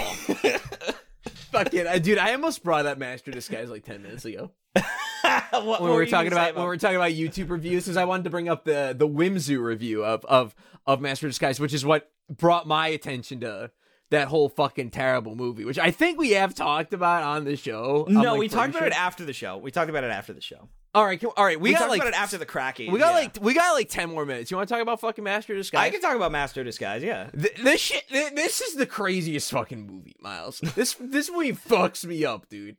Fucking 1.50 1.86
uh, 1.86 1.96
dude, 2.02 2.18
I 2.18 2.32
almost 2.32 2.62
brought 2.62 2.84
up 2.84 2.98
Master 2.98 3.30
Disguise 3.30 3.70
like 3.70 3.86
ten 3.86 4.02
minutes 4.02 4.26
ago 4.26 4.50
what, 4.65 4.65
when 5.52 5.82
we 5.82 5.90
were 5.90 6.06
talking 6.06 6.32
about, 6.32 6.54
when 6.54 6.64
we 6.64 6.68
were 6.68 6.76
talking 6.76 6.96
about 6.96 7.12
YouTube 7.12 7.50
reviews, 7.50 7.84
because 7.84 7.96
I 7.96 8.04
wanted 8.04 8.24
to 8.24 8.30
bring 8.30 8.48
up 8.48 8.64
the 8.64 8.94
the 8.96 9.08
Whimzu 9.08 9.62
review 9.62 10.04
of 10.04 10.24
of 10.26 10.54
of 10.86 11.00
Master 11.00 11.26
Disguise, 11.26 11.60
which 11.60 11.74
is 11.74 11.84
what 11.84 12.10
brought 12.28 12.66
my 12.66 12.88
attention 12.88 13.40
to 13.40 13.70
that 14.10 14.28
whole 14.28 14.48
fucking 14.48 14.90
terrible 14.90 15.34
movie, 15.34 15.64
which 15.64 15.78
I 15.78 15.90
think 15.90 16.18
we 16.18 16.30
have 16.30 16.54
talked 16.54 16.92
about 16.92 17.22
on 17.24 17.44
the 17.44 17.56
show. 17.56 18.06
No, 18.08 18.32
like, 18.32 18.38
we 18.38 18.48
talked 18.48 18.72
pretty 18.72 18.86
about 18.86 18.96
it 18.96 19.00
after 19.00 19.24
the 19.24 19.32
show. 19.32 19.56
We 19.56 19.70
talked 19.70 19.90
about 19.90 20.04
it 20.04 20.10
after 20.10 20.32
the 20.32 20.40
show. 20.40 20.68
All 20.94 21.04
right, 21.04 21.20
can- 21.20 21.30
all 21.36 21.44
right, 21.44 21.60
we, 21.60 21.70
We, 21.70 21.72
got 21.72 21.80
talked 21.80 21.90
like 21.90 22.00
about 22.00 22.14
it 22.14 22.18
after 22.18 22.38
the 22.38 22.46
cracking. 22.46 22.90
we 22.90 22.98
got 22.98 23.10
yeah. 23.10 23.16
like 23.16 23.38
we 23.42 23.52
got 23.52 23.74
like 23.74 23.90
ten 23.90 24.08
more 24.08 24.24
minutes. 24.24 24.50
You 24.50 24.56
want 24.56 24.68
to 24.68 24.74
talk 24.74 24.80
about 24.80 25.00
fucking 25.00 25.22
Master 25.24 25.54
Disguise? 25.54 25.88
I 25.88 25.90
can 25.90 26.00
talk 26.00 26.16
about 26.16 26.32
Master 26.32 26.64
Disguise. 26.64 27.02
Yeah. 27.02 27.28
Th- 27.30 27.54
this 27.56 27.80
shit, 27.80 28.08
th- 28.08 28.32
this 28.34 28.62
is 28.62 28.76
the 28.76 28.86
craziest 28.86 29.50
fucking 29.50 29.86
movie, 29.86 30.16
Miles. 30.20 30.60
This 30.74 30.94
this 30.94 31.30
movie 31.30 31.52
fucks 31.52 32.04
me 32.06 32.24
up, 32.24 32.48
dude. 32.48 32.76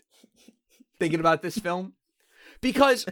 Thinking 0.99 1.19
about 1.19 1.41
this 1.41 1.57
film 1.57 1.93
because 2.61 3.05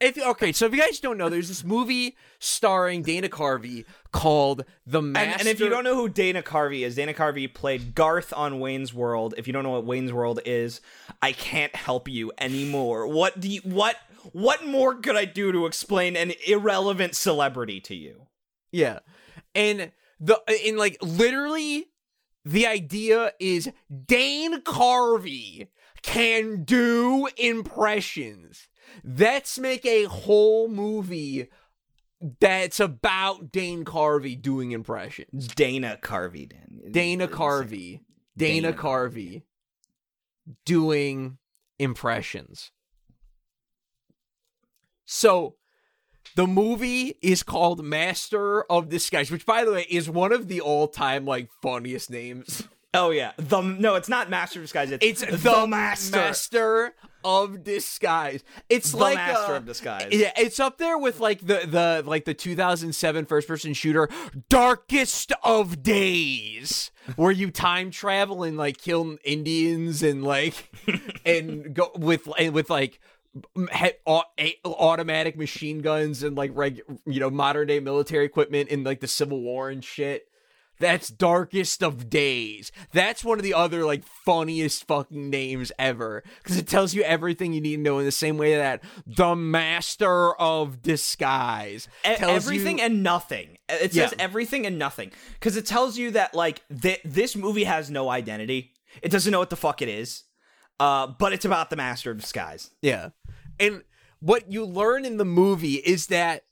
if 0.00 0.18
okay, 0.18 0.52
so 0.52 0.66
if 0.66 0.74
you 0.74 0.80
guys 0.80 0.98
don't 0.98 1.18
know, 1.18 1.28
there's 1.28 1.48
this 1.48 1.62
movie 1.62 2.16
starring 2.38 3.02
Dana 3.02 3.28
Carvey 3.28 3.84
called 4.12 4.64
The 4.86 5.02
Master. 5.02 5.30
And, 5.30 5.40
and 5.40 5.48
if 5.48 5.60
you 5.60 5.68
don't 5.68 5.84
know 5.84 5.94
who 5.94 6.08
Dana 6.08 6.42
Carvey 6.42 6.84
is, 6.84 6.94
Dana 6.94 7.12
Carvey 7.12 7.52
played 7.52 7.94
Garth 7.94 8.32
on 8.32 8.60
Wayne's 8.60 8.94
World. 8.94 9.34
If 9.36 9.46
you 9.46 9.52
don't 9.52 9.62
know 9.62 9.70
what 9.70 9.84
Wayne's 9.84 10.12
World 10.12 10.40
is, 10.44 10.80
I 11.20 11.32
can't 11.32 11.74
help 11.76 12.08
you 12.08 12.32
anymore. 12.38 13.06
What 13.06 13.38
do 13.40 13.48
you, 13.48 13.60
what 13.62 13.96
what 14.32 14.66
more 14.66 14.94
could 14.94 15.16
I 15.16 15.24
do 15.24 15.52
to 15.52 15.66
explain 15.66 16.16
an 16.16 16.32
irrelevant 16.46 17.14
celebrity 17.14 17.80
to 17.82 17.94
you? 17.94 18.26
yeah, 18.72 19.00
and 19.54 19.92
the 20.18 20.40
in 20.64 20.76
like 20.76 20.96
literally, 21.02 21.86
the 22.44 22.66
idea 22.66 23.32
is 23.38 23.70
Dane 24.06 24.62
Carvey 24.62 25.68
can 26.02 26.64
do 26.64 27.28
impressions. 27.36 28.68
Let's 29.04 29.58
make 29.58 29.84
a 29.86 30.04
whole 30.04 30.68
movie 30.68 31.48
that's 32.40 32.80
about 32.80 33.50
Dane 33.50 33.84
Carvey 33.84 34.40
doing 34.40 34.72
impressions. 34.72 35.48
Dana 35.48 35.98
Carvey. 36.02 36.48
Dan. 36.48 36.92
Dana 36.92 37.28
Carvey. 37.28 38.00
Dana 38.36 38.72
Dana. 38.72 38.72
Carvey 38.72 39.42
doing 40.64 41.38
impressions. 41.78 42.72
So 45.04 45.56
the 46.36 46.46
movie 46.46 47.18
is 47.22 47.42
called 47.42 47.84
Master 47.84 48.62
of 48.64 48.88
Disguise, 48.88 49.30
which 49.30 49.46
by 49.46 49.64
the 49.64 49.72
way 49.72 49.86
is 49.88 50.08
one 50.08 50.32
of 50.32 50.48
the 50.48 50.60
all-time 50.60 51.24
like 51.24 51.50
funniest 51.62 52.10
names. 52.10 52.68
Oh 52.92 53.10
yeah. 53.10 53.32
The 53.36 53.60
no, 53.60 53.94
it's 53.94 54.08
not 54.08 54.30
Master 54.30 54.58
of 54.58 54.64
Disguise. 54.64 54.90
It's, 54.90 55.22
It's 55.22 55.42
the, 55.42 55.66
Master. 55.66 56.16
Master 56.16 56.94
of 57.22 57.62
Disguise. 57.62 58.42
It's 58.68 58.92
like 58.92 59.14
the 59.14 59.20
like 59.20 59.28
Master 59.34 59.52
uh, 59.52 59.56
of 59.58 59.66
Disguise. 59.66 60.08
Yeah, 60.10 60.32
it's 60.36 60.58
up 60.58 60.78
there 60.78 60.98
with 60.98 61.20
like 61.20 61.40
the 61.40 61.60
the 61.66 62.02
like 62.04 62.24
the 62.24 62.34
2007 62.34 63.26
first 63.26 63.46
person 63.46 63.74
shooter 63.74 64.08
Darkest 64.48 65.32
of 65.44 65.82
Days 65.84 66.90
where 67.16 67.30
you 67.30 67.50
time 67.52 67.90
travel 67.92 68.42
and 68.42 68.56
like 68.56 68.78
kill 68.78 69.16
Indians 69.24 70.02
and 70.02 70.24
like 70.24 70.70
and 71.24 71.72
go 71.72 71.92
with 71.94 72.28
and 72.38 72.52
with 72.54 72.70
like 72.70 72.98
m- 73.54 73.68
he- 73.72 73.92
au- 74.06 74.24
a- 74.38 74.58
automatic 74.64 75.36
machine 75.36 75.78
guns 75.80 76.24
and 76.24 76.36
like 76.36 76.50
reg 76.54 76.80
you 77.06 77.20
know 77.20 77.30
modern 77.30 77.68
day 77.68 77.78
military 77.78 78.24
equipment 78.24 78.68
in 78.68 78.82
like 78.82 78.98
the 78.98 79.06
Civil 79.08 79.40
War 79.40 79.70
and 79.70 79.84
shit. 79.84 80.26
That's 80.80 81.08
Darkest 81.08 81.82
of 81.84 82.10
Days. 82.10 82.72
That's 82.92 83.22
one 83.22 83.38
of 83.38 83.44
the 83.44 83.54
other 83.54 83.84
like 83.84 84.02
funniest 84.04 84.86
fucking 84.88 85.30
names 85.30 85.70
ever 85.78 86.24
because 86.42 86.56
it 86.56 86.66
tells 86.66 86.94
you 86.94 87.02
everything 87.02 87.52
you 87.52 87.60
need 87.60 87.76
to 87.76 87.82
know 87.82 87.98
in 88.00 88.04
the 88.06 88.10
same 88.12 88.36
way 88.38 88.56
that 88.56 88.82
the 89.06 89.36
Master 89.36 90.34
of 90.40 90.82
Disguise 90.82 91.86
tells 92.02 92.46
everything 92.46 92.78
you, 92.78 92.84
and 92.84 93.02
nothing. 93.02 93.58
It 93.68 93.92
says 93.92 94.12
Yeah. 94.12 94.24
everything 94.24 94.66
and 94.66 94.78
nothing 94.78 95.12
because 95.34 95.56
it 95.56 95.66
tells 95.66 95.96
you 95.98 96.10
that 96.12 96.34
like 96.34 96.62
th- 96.82 97.00
this 97.04 97.36
movie 97.36 97.64
has 97.64 97.90
no 97.90 98.08
identity. 98.08 98.72
It 99.02 99.10
doesn't 99.10 99.30
know 99.30 99.38
what 99.38 99.50
the 99.50 99.56
fuck 99.56 99.82
it 99.82 99.88
is. 99.88 100.24
Uh, 100.80 101.06
but 101.06 101.32
it's 101.34 101.44
about 101.44 101.68
the 101.70 101.76
Master 101.76 102.10
of 102.10 102.18
Disguise. 102.18 102.70
yeah. 102.80 103.10
And 103.58 103.82
what 104.20 104.50
you 104.50 104.64
learn 104.64 105.04
in 105.04 105.18
the 105.18 105.24
movie 105.26 105.74
is 105.74 106.06
that 106.06 106.44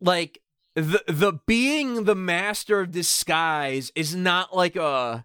like 0.00 0.40
the 0.74 1.02
the 1.06 1.40
being 1.46 2.04
the 2.04 2.14
Master 2.14 2.80
of 2.80 2.90
Disguise 2.90 3.92
is 3.94 4.14
not 4.14 4.54
like 4.56 4.76
a. 4.76 5.24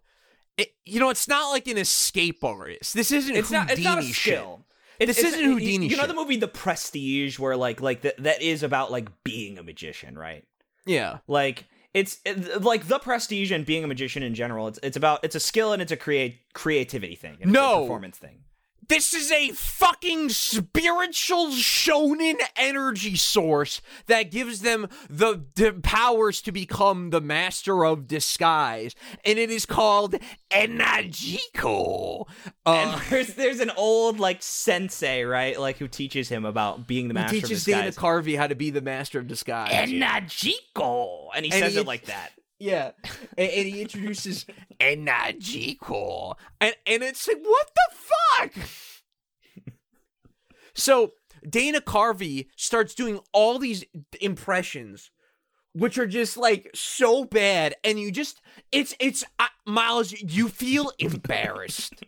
It, 0.57 0.73
you 0.85 0.99
know, 0.99 1.09
it's 1.09 1.27
not 1.27 1.51
like 1.51 1.67
an 1.67 1.77
escape 1.77 2.43
artist. 2.43 2.93
This 2.95 3.11
isn't 3.11 3.35
It's 3.35 3.51
not. 3.51 3.69
It's 3.71 3.81
not 3.83 3.93
a 3.99 4.01
Houdini 4.01 4.13
shit. 4.13 4.33
skill. 4.35 4.65
It's, 4.99 5.09
This 5.09 5.19
it's- 5.19 5.33
isn't 5.35 5.45
Houdini 5.51 5.87
You 5.87 5.97
know 5.97 6.07
the 6.07 6.15
movie 6.15 6.37
The 6.37 6.47
Prestige, 6.47 7.37
where 7.37 7.55
like 7.55 7.79
like 7.81 8.01
that 8.01 8.17
that 8.23 8.41
is 8.41 8.63
about 8.63 8.91
like 8.91 9.09
being 9.23 9.57
a 9.59 9.63
magician, 9.63 10.17
right? 10.17 10.43
Yeah. 10.85 11.19
Like 11.27 11.65
it's 11.93 12.19
it, 12.25 12.63
like 12.63 12.87
The 12.87 12.97
Prestige 12.99 13.51
and 13.51 13.65
being 13.65 13.83
a 13.83 13.87
magician 13.87 14.23
in 14.23 14.33
general. 14.33 14.67
It's 14.67 14.79
it's 14.81 14.97
about 14.97 15.19
it's 15.23 15.35
a 15.35 15.39
skill 15.39 15.71
and 15.73 15.81
it's 15.81 15.91
a 15.91 15.97
create 15.97 16.39
creativity 16.53 17.15
thing. 17.15 17.33
and 17.41 17.41
it's 17.41 17.49
a 17.49 17.51
No. 17.53 17.81
performance 17.81 18.17
thing. 18.17 18.39
This 18.89 19.13
is 19.13 19.31
a 19.31 19.49
fucking 19.51 20.29
spiritual 20.29 21.47
shonen 21.47 22.35
energy 22.55 23.15
source 23.15 23.81
that 24.05 24.31
gives 24.31 24.61
them 24.61 24.87
the, 25.09 25.43
the 25.55 25.73
powers 25.73 26.41
to 26.43 26.51
become 26.53 27.09
the 27.09 27.19
master 27.19 27.85
of 27.85 28.07
disguise. 28.07 28.95
And 29.25 29.37
it 29.37 29.49
is 29.51 29.65
called 29.65 30.15
Energico. 30.51 32.27
Uh, 32.65 32.71
And 32.95 33.01
there's 33.09 33.33
there's 33.33 33.59
an 33.59 33.71
old 33.75 34.19
like 34.19 34.41
sensei, 34.41 35.23
right? 35.23 35.59
Like 35.59 35.77
who 35.77 35.87
teaches 35.87 36.29
him 36.29 36.45
about 36.45 36.87
being 36.87 37.07
the 37.07 37.13
who 37.13 37.19
master 37.21 37.41
teaches 37.41 37.67
of 37.67 37.73
Dana. 37.73 37.91
Carvey 37.91 38.37
how 38.37 38.47
to 38.47 38.55
be 38.55 38.69
the 38.69 38.81
master 38.81 39.19
of 39.19 39.27
disguise. 39.27 39.71
Energico, 39.71 41.27
and 41.35 41.45
he 41.45 41.51
And 41.51 41.59
says 41.61 41.73
he- 41.73 41.79
it 41.81 41.85
like 41.87 42.05
that. 42.05 42.31
Yeah. 42.59 42.91
And, 43.37 43.49
and 43.49 43.67
he 43.67 43.81
introduces 43.83 44.45
Energico. 44.79 46.35
And, 46.59 46.75
and 46.85 47.03
it's 47.03 47.27
like, 47.27 47.41
what 47.41 47.69
the 47.75 47.95
fuck? 47.95 48.69
so 50.73 51.13
Dana 51.47 51.81
Carvey 51.81 52.47
starts 52.55 52.93
doing 52.93 53.19
all 53.33 53.59
these 53.59 53.83
impressions 54.21 55.11
which 55.77 55.99
are 55.99 56.07
just 56.07 56.37
like 56.37 56.71
so 56.73 57.23
bad 57.23 57.75
and 57.83 57.99
you 57.99 58.11
just 58.11 58.41
it's 58.71 58.95
it's 58.99 59.23
uh, 59.37 59.45
Miles 59.65 60.11
you 60.11 60.49
feel 60.49 60.91
embarrassed. 60.97 62.03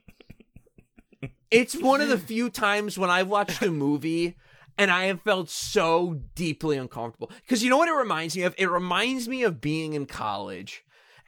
it's 1.51 1.79
one 1.79 2.01
of 2.01 2.09
the 2.09 2.17
few 2.17 2.49
times 2.49 2.97
when 2.97 3.11
I've 3.11 3.27
watched 3.27 3.61
a 3.61 3.69
movie 3.69 4.35
and 4.79 4.89
I 4.89 5.05
have 5.05 5.21
felt 5.21 5.49
so 5.49 6.21
deeply 6.33 6.77
uncomfortable 6.77 7.31
cuz 7.47 7.63
you 7.63 7.69
know 7.69 7.77
what 7.77 7.89
it 7.89 7.93
reminds 7.93 8.35
me 8.35 8.43
of? 8.43 8.55
It 8.57 8.71
reminds 8.71 9.27
me 9.27 9.43
of 9.43 9.61
being 9.61 9.93
in 9.93 10.07
college 10.07 10.83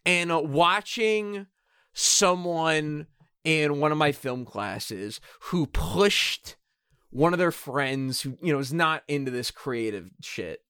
and 0.05 0.31
uh, 0.31 0.39
watching 0.39 1.45
someone 1.93 3.07
in 3.43 3.79
one 3.79 3.91
of 3.91 3.97
my 3.97 4.11
film 4.11 4.45
classes 4.45 5.19
who 5.41 5.67
pushed 5.67 6.55
one 7.09 7.33
of 7.33 7.39
their 7.39 7.51
friends 7.51 8.21
who 8.21 8.37
you 8.41 8.53
know 8.53 8.59
is 8.59 8.73
not 8.73 9.03
into 9.07 9.29
this 9.29 9.51
creative 9.51 10.09
shit 10.21 10.61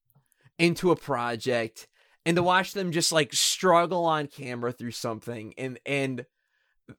into 0.58 0.92
a 0.92 0.96
project 0.96 1.88
and 2.26 2.36
to 2.36 2.44
watch 2.44 2.74
them 2.74 2.92
just 2.92 3.12
like 3.12 3.34
struggle 3.34 4.06
on 4.06 4.28
camera 4.28 4.72
through 4.72 4.92
something 4.92 5.54
and 5.58 5.80
and 5.86 6.26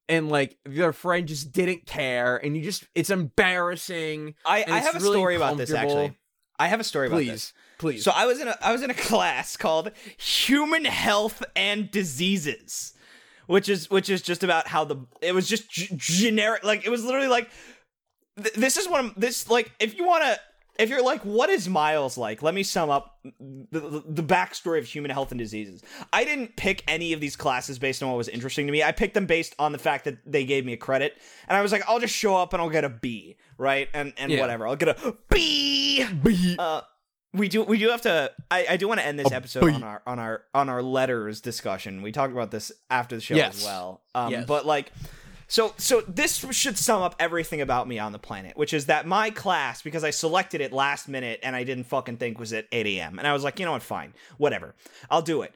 and 0.09 0.29
like 0.29 0.57
their 0.65 0.93
friend 0.93 1.27
just 1.29 1.53
didn't 1.53 1.87
care 1.87 2.37
and 2.37 2.57
you 2.57 2.63
just 2.63 2.85
it's 2.95 3.11
embarrassing 3.11 4.35
I, 4.45 4.65
I 4.69 4.79
have 4.81 4.97
a 4.97 4.99
really 4.99 5.17
story 5.17 5.37
about 5.37 5.57
this 5.57 5.73
actually. 5.73 6.19
I 6.59 6.69
have 6.69 6.81
a 6.81 6.85
story 6.85 7.09
about 7.09 7.19
this. 7.19 7.27
please 7.29 7.53
please 7.79 8.05
So 8.05 8.13
I 8.15 8.27
was 8.27 8.41
in 8.41 8.49
a 8.49 8.57
I 8.63 8.73
was 8.73 8.83
in 8.83 8.91
a 8.91 8.95
class 9.09 9.57
called 9.57 9.91
Human 10.19 10.85
Health 10.85 11.43
and 11.57 11.91
Diseases, 11.91 12.95
which 13.47 13.69
is 13.69 13.91
which 13.91 14.09
is 14.09 14.23
just 14.23 14.45
about 14.45 14.69
how 14.69 14.85
the 14.85 14.97
it 15.21 15.35
was 15.35 15.49
just 15.49 15.71
g- 15.71 15.89
generic 15.97 16.63
like 16.65 16.87
it 16.87 16.91
was 16.91 17.05
literally 17.05 17.29
like 17.29 17.51
th- 18.41 18.55
this 18.55 18.77
is 18.77 18.89
one 18.89 19.07
of 19.07 19.15
this 19.17 19.51
like 19.51 19.73
if 19.81 19.97
you 19.97 20.07
want 20.07 20.23
to 20.25 20.39
if 20.79 20.89
you're 20.89 21.03
like 21.03 21.21
what 21.23 21.51
is 21.51 21.69
Miles 21.69 22.17
like 22.17 22.43
let 22.43 22.55
me 22.55 22.63
sum 22.63 22.89
up 22.91 23.19
the, 23.71 23.81
the 23.81 24.03
the 24.09 24.23
backstory 24.23 24.79
of 24.79 24.85
human 24.87 25.11
health 25.11 25.31
and 25.31 25.39
diseases. 25.39 25.83
I 26.13 26.25
didn't 26.25 26.57
pick 26.57 26.83
any 26.89 27.13
of 27.13 27.21
these 27.21 27.37
classes 27.37 27.79
based 27.79 28.03
on 28.03 28.09
what 28.09 28.17
was 28.17 28.29
interesting 28.29 28.67
to 28.67 28.73
me. 28.73 28.83
I 28.83 28.93
picked 28.93 29.15
them 29.15 29.27
based 29.27 29.55
on 29.59 29.73
the 29.73 29.79
fact 29.79 30.05
that 30.07 30.19
they 30.27 30.45
gave 30.45 30.65
me 30.65 30.73
a 30.73 30.77
credit, 30.77 31.15
and 31.49 31.57
I 31.57 31.63
was 31.63 31.73
like 31.73 31.83
I'll 31.89 32.01
just 32.01 32.15
show 32.15 32.37
up 32.37 32.53
and 32.53 32.63
I'll 32.63 32.71
get 32.71 32.85
a 32.85 32.89
B, 32.89 33.37
right? 33.59 33.89
And 33.95 34.13
and 34.17 34.33
Yeah. 34.33 34.41
whatever 34.41 34.67
I'll 34.67 34.77
get 34.77 34.89
a 34.89 35.17
B. 35.31 36.05
B. 36.23 36.57
Uh, 36.59 36.81
we 37.35 37.49
do 37.49 37.63
we 37.63 37.79
do 37.79 37.89
have 37.89 38.03
to 38.03 38.31
I, 38.51 38.67
I 38.71 38.77
do 38.77 38.89
want 38.89 39.01
to 39.01 39.07
end 39.07 39.19
this 39.19 39.33
episode 39.33 39.65
on 39.73 39.83
our 39.83 40.03
on 40.07 40.19
our 40.19 40.43
on 40.55 40.69
our 40.69 40.83
letters 40.83 41.41
discussion. 41.41 42.03
We 42.03 42.13
talked 42.13 42.33
about 42.33 42.51
this 42.51 42.71
after 42.91 43.15
the 43.17 43.23
show 43.23 43.35
Yes. 43.37 43.59
as 43.59 43.65
well. 43.65 44.03
Um 44.15 44.33
Yes. 44.33 44.45
but 44.47 44.67
like 44.67 44.93
so 45.53 45.75
so 45.77 46.01
this 46.09 46.39
should 46.55 46.79
sum 46.79 47.03
up 47.03 47.15
everything 47.19 47.61
about 47.61 47.87
me 47.87 47.99
on 47.99 48.13
the 48.13 48.19
planet, 48.19 48.57
which 48.57 48.73
is 48.73 48.87
that 48.87 49.07
my 49.07 49.29
class, 49.29 49.83
because 49.83 50.03
I 50.03 50.09
selected 50.09 50.63
it 50.63 50.73
last 50.73 51.09
minute 51.09 51.41
and 51.43 51.55
I 51.55 51.63
didn't 51.63 51.85
fucking 51.85 52.17
think 52.17 52.39
was 52.39 52.55
at 52.55 52.69
8 52.73 52.87
a.m. 52.87 53.19
And 53.19 53.29
I 53.29 53.35
was 53.35 53.45
like, 53.45 53.59
you 53.59 53.67
know 53.67 53.73
what, 53.73 53.83
fine. 53.83 54.15
Whatever. 54.39 54.75
I'll 55.11 55.21
do 55.21 55.43
it. 55.43 55.53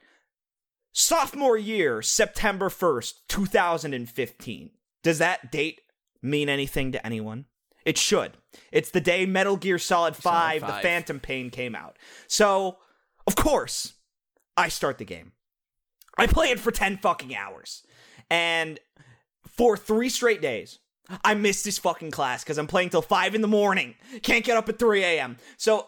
Sophomore 0.91 1.57
year, 1.57 2.03
September 2.03 2.69
1st, 2.69 3.13
2015. 3.27 4.69
Does 5.01 5.17
that 5.17 5.51
date 5.51 5.81
mean 6.21 6.47
anything 6.47 6.91
to 6.91 7.03
anyone? 7.03 7.45
It 7.83 7.97
should. 7.97 8.33
It's 8.71 8.91
the 8.91 9.01
day 9.01 9.25
Metal 9.25 9.57
Gear 9.57 9.79
Solid 9.79 10.15
5, 10.15 10.61
The 10.61 10.67
5. 10.67 10.81
Phantom 10.83 11.19
Pain 11.19 11.49
came 11.49 11.73
out. 11.73 11.97
So, 12.27 12.77
of 13.25 13.35
course, 13.35 13.93
I 14.55 14.69
start 14.69 14.99
the 14.99 15.05
game. 15.05 15.31
I 16.19 16.27
play 16.27 16.51
it 16.51 16.59
for 16.59 16.69
10 16.69 16.97
fucking 16.97 17.35
hours. 17.35 17.81
And 18.29 18.79
for 19.57 19.75
three 19.75 20.09
straight 20.09 20.41
days, 20.41 20.79
I 21.23 21.33
missed 21.33 21.65
this 21.65 21.77
fucking 21.77 22.11
class 22.11 22.43
because 22.43 22.57
I'm 22.57 22.67
playing 22.67 22.89
till 22.89 23.01
5 23.01 23.35
in 23.35 23.41
the 23.41 23.47
morning. 23.47 23.95
Can't 24.21 24.45
get 24.45 24.57
up 24.57 24.69
at 24.69 24.79
3 24.79 25.03
a.m. 25.03 25.37
So, 25.57 25.87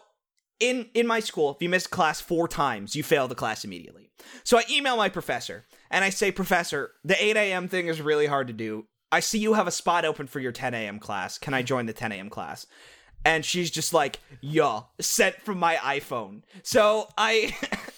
in 0.58 0.88
in 0.92 1.06
my 1.06 1.20
school, 1.20 1.50
if 1.50 1.62
you 1.62 1.68
miss 1.68 1.86
class 1.86 2.20
four 2.20 2.46
times, 2.46 2.94
you 2.94 3.02
fail 3.02 3.26
the 3.26 3.34
class 3.34 3.64
immediately. 3.64 4.10
So 4.44 4.58
I 4.58 4.64
email 4.70 4.96
my 4.96 5.08
professor 5.08 5.64
and 5.90 6.04
I 6.04 6.10
say, 6.10 6.30
Professor, 6.30 6.92
the 7.02 7.22
8 7.22 7.36
a.m. 7.36 7.68
thing 7.68 7.88
is 7.88 8.02
really 8.02 8.26
hard 8.26 8.46
to 8.48 8.52
do. 8.52 8.86
I 9.10 9.20
see 9.20 9.38
you 9.38 9.54
have 9.54 9.66
a 9.66 9.72
spot 9.72 10.04
open 10.04 10.26
for 10.26 10.38
your 10.38 10.52
10 10.52 10.74
a.m. 10.74 10.98
class. 10.98 11.38
Can 11.38 11.54
I 11.54 11.62
join 11.62 11.86
the 11.86 11.92
10 11.92 12.12
a.m. 12.12 12.30
class? 12.30 12.66
And 13.24 13.44
she's 13.44 13.70
just 13.70 13.92
like, 13.92 14.20
yeah, 14.40 14.82
sent 15.00 15.36
from 15.42 15.58
my 15.58 15.76
iPhone. 15.76 16.42
So 16.62 17.08
I, 17.18 17.54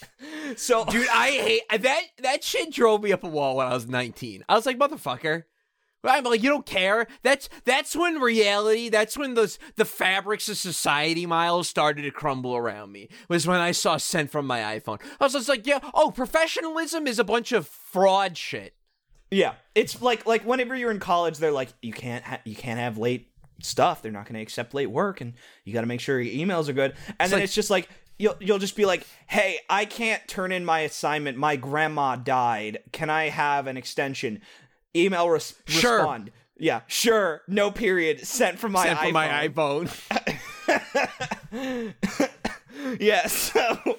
so 0.56 0.84
Dude, 0.84 1.08
I 1.08 1.30
hate 1.30 1.82
that. 1.82 2.02
That 2.22 2.42
shit 2.42 2.72
drove 2.72 3.02
me 3.02 3.12
up 3.12 3.24
a 3.24 3.28
wall 3.28 3.56
when 3.56 3.66
I 3.66 3.74
was 3.74 3.86
19. 3.86 4.44
I 4.48 4.54
was 4.54 4.66
like, 4.66 4.78
motherfucker. 4.78 5.44
I'm 6.04 6.24
like, 6.24 6.42
you 6.42 6.48
don't 6.48 6.66
care. 6.66 7.06
That's 7.22 7.48
that's 7.64 7.94
when 7.94 8.16
reality. 8.20 8.88
That's 8.88 9.16
when 9.16 9.34
those 9.34 9.58
the 9.76 9.84
fabrics 9.84 10.48
of 10.48 10.56
society 10.56 11.26
miles 11.26 11.68
started 11.68 12.02
to 12.02 12.10
crumble 12.10 12.56
around 12.56 12.92
me. 12.92 13.08
Was 13.28 13.46
when 13.46 13.60
I 13.60 13.72
saw 13.72 13.96
sent 13.96 14.30
from 14.30 14.46
my 14.46 14.60
iPhone. 14.60 15.00
I 15.20 15.24
was 15.24 15.32
just 15.34 15.48
like, 15.48 15.66
yeah. 15.66 15.80
Oh, 15.94 16.10
professionalism 16.10 17.06
is 17.06 17.18
a 17.18 17.24
bunch 17.24 17.52
of 17.52 17.66
fraud 17.66 18.36
shit. 18.36 18.74
Yeah, 19.30 19.54
it's 19.74 20.02
like 20.02 20.26
like 20.26 20.42
whenever 20.44 20.74
you're 20.76 20.90
in 20.90 20.98
college, 20.98 21.38
they're 21.38 21.52
like 21.52 21.72
you 21.80 21.92
can't 21.92 22.24
ha- 22.24 22.40
you 22.44 22.54
can't 22.54 22.78
have 22.78 22.98
late 22.98 23.28
stuff. 23.62 24.02
They're 24.02 24.12
not 24.12 24.24
going 24.24 24.34
to 24.34 24.42
accept 24.42 24.74
late 24.74 24.90
work, 24.90 25.20
and 25.20 25.34
you 25.64 25.72
got 25.72 25.80
to 25.82 25.86
make 25.86 26.00
sure 26.00 26.20
your 26.20 26.46
emails 26.46 26.68
are 26.68 26.72
good. 26.74 26.94
And 27.18 27.30
then 27.30 27.38
like- 27.38 27.44
it's 27.44 27.54
just 27.54 27.70
like 27.70 27.88
you'll 28.18 28.36
you'll 28.40 28.58
just 28.58 28.76
be 28.76 28.84
like, 28.84 29.06
"Hey, 29.28 29.58
I 29.70 29.84
can't 29.86 30.26
turn 30.28 30.52
in 30.52 30.64
my 30.66 30.80
assignment. 30.80 31.38
My 31.38 31.56
grandma 31.56 32.16
died. 32.16 32.80
Can 32.92 33.08
I 33.08 33.30
have 33.30 33.66
an 33.66 33.76
extension?" 33.78 34.42
Email 34.94 35.28
res- 35.30 35.54
Sure. 35.66 35.98
respond. 35.98 36.30
Yeah, 36.58 36.82
sure. 36.86 37.42
No 37.48 37.70
period. 37.70 38.26
Sent 38.26 38.58
from 38.58 38.72
my 38.72 38.84
Sent 38.86 38.98
iPhone. 38.98 39.02
from 39.04 39.12
my 39.12 39.48
iPhone. 39.48 39.88
Yeah, 42.98 43.26
so 43.28 43.98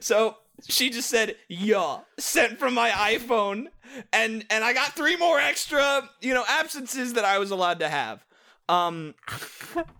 so 0.00 0.36
she 0.68 0.90
just 0.90 1.08
said, 1.08 1.36
"Yeah," 1.48 1.98
sent 2.18 2.58
from 2.58 2.74
my 2.74 2.90
iPhone, 2.90 3.66
and 4.12 4.44
and 4.50 4.64
I 4.64 4.72
got 4.72 4.94
three 4.96 5.16
more 5.16 5.38
extra, 5.38 6.08
you 6.20 6.34
know, 6.34 6.44
absences 6.48 7.12
that 7.14 7.24
I 7.24 7.38
was 7.38 7.50
allowed 7.50 7.78
to 7.80 7.88
have. 7.88 8.24
Um, 8.68 9.14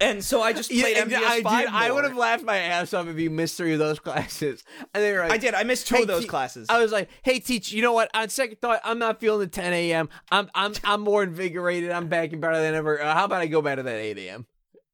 and 0.01 0.25
so 0.25 0.43
I 0.43 0.53
just 0.53 0.71
played 0.73 0.97
and 0.97 1.11
MGS 1.11 1.17
I, 1.23 1.41
five. 1.43 1.67
dude, 1.67 1.75
I 1.75 1.91
would 1.93 2.05
have 2.05 2.17
laughed 2.17 2.45
my 2.45 2.57
ass 2.57 2.93
off 2.95 3.07
if 3.07 3.19
you 3.19 3.31
missed 3.31 3.57
three 3.57 3.73
of 3.73 3.79
those 3.79 3.99
classes. 4.01 4.65
And 4.93 5.03
they 5.05 5.13
were 5.13 5.21
like, 5.21 5.33
I 5.33 5.39
did. 5.39 5.55
I 5.55 5.63
missed 5.63 5.87
two 5.87 5.97
"Hey, 5.97 6.03
of 6.03 6.09
those 6.09 6.23
te- 6.23 6.29
classes. 6.29 6.67
I 6.69 6.81
was 6.83 6.91
like, 6.93 7.09
"Hey, 7.23 7.39
teach, 7.39 7.71
you 7.73 7.83
know 7.83 7.93
what? 7.93 8.11
On 8.15 8.29
second 8.29 8.61
thought, 8.61 8.81
I'm 8.85 8.99
not 8.99 9.21
feeling 9.21 9.41
the 9.41 9.47
10 9.47 9.73
a.m. 9.73 10.09
I'm 10.31 10.51
I'm 10.55 10.73
I'm 10.85 11.01
more 11.03 11.23
invigorated. 11.23 11.91
I'm 11.93 12.09
back 12.09 12.33
and 12.33 12.41
better 12.41 12.61
than 12.61 12.75
ever. 12.75 13.01
Uh, 13.01 13.15
how 13.15 13.25
about 13.27 13.41
I 13.41 13.47
go 13.47 13.63
back 13.63 13.77
to 13.77 13.83
that 13.85 13.97
8 13.97 14.19
a.m. 14.19 14.47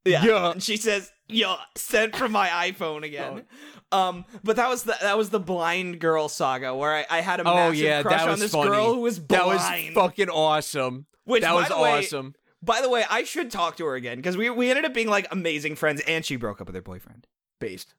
Yeah. 0.04 0.24
Yeah. 0.24 0.50
And 0.52 0.62
she 0.62 0.76
says, 0.76 1.10
"Yeah," 1.28 1.56
sent 1.76 2.14
from 2.16 2.32
my 2.32 2.48
iPhone 2.48 3.04
again. 3.04 3.44
Um, 3.90 4.24
but 4.42 4.56
that 4.56 4.68
was 4.68 4.82
the 4.84 4.96
that 5.00 5.16
was 5.16 5.30
the 5.30 5.40
blind 5.40 5.98
girl 6.00 6.28
saga 6.28 6.74
where 6.74 6.92
I, 6.92 7.06
I 7.08 7.20
had 7.20 7.40
a 7.40 7.44
Oh 7.46 7.70
yeah, 7.70 8.02
crush 8.02 8.16
that 8.18 8.26
was 8.26 8.32
on 8.34 8.38
this 8.40 8.52
funny. 8.52 8.68
girl 8.70 8.94
who 8.94 9.00
was 9.00 9.18
blind. 9.18 9.42
that 9.42 9.46
was 9.46 9.94
fucking 9.94 10.28
awesome. 10.30 11.06
Which, 11.24 11.42
that 11.42 11.54
was 11.54 11.68
the 11.68 11.78
way- 11.78 11.98
awesome. 12.00 12.34
By 12.62 12.80
the 12.80 12.88
way, 12.88 13.04
I 13.10 13.24
should 13.24 13.50
talk 13.50 13.76
to 13.78 13.84
her 13.86 13.94
again 13.94 14.18
because 14.18 14.36
we 14.36 14.48
we 14.50 14.70
ended 14.70 14.84
up 14.84 14.94
being 14.94 15.08
like 15.08 15.26
amazing 15.30 15.76
friends, 15.76 16.00
and 16.06 16.24
she 16.24 16.36
broke 16.36 16.60
up 16.60 16.68
with 16.68 16.76
her 16.76 16.82
boyfriend. 16.82 17.26
Based. 17.58 17.94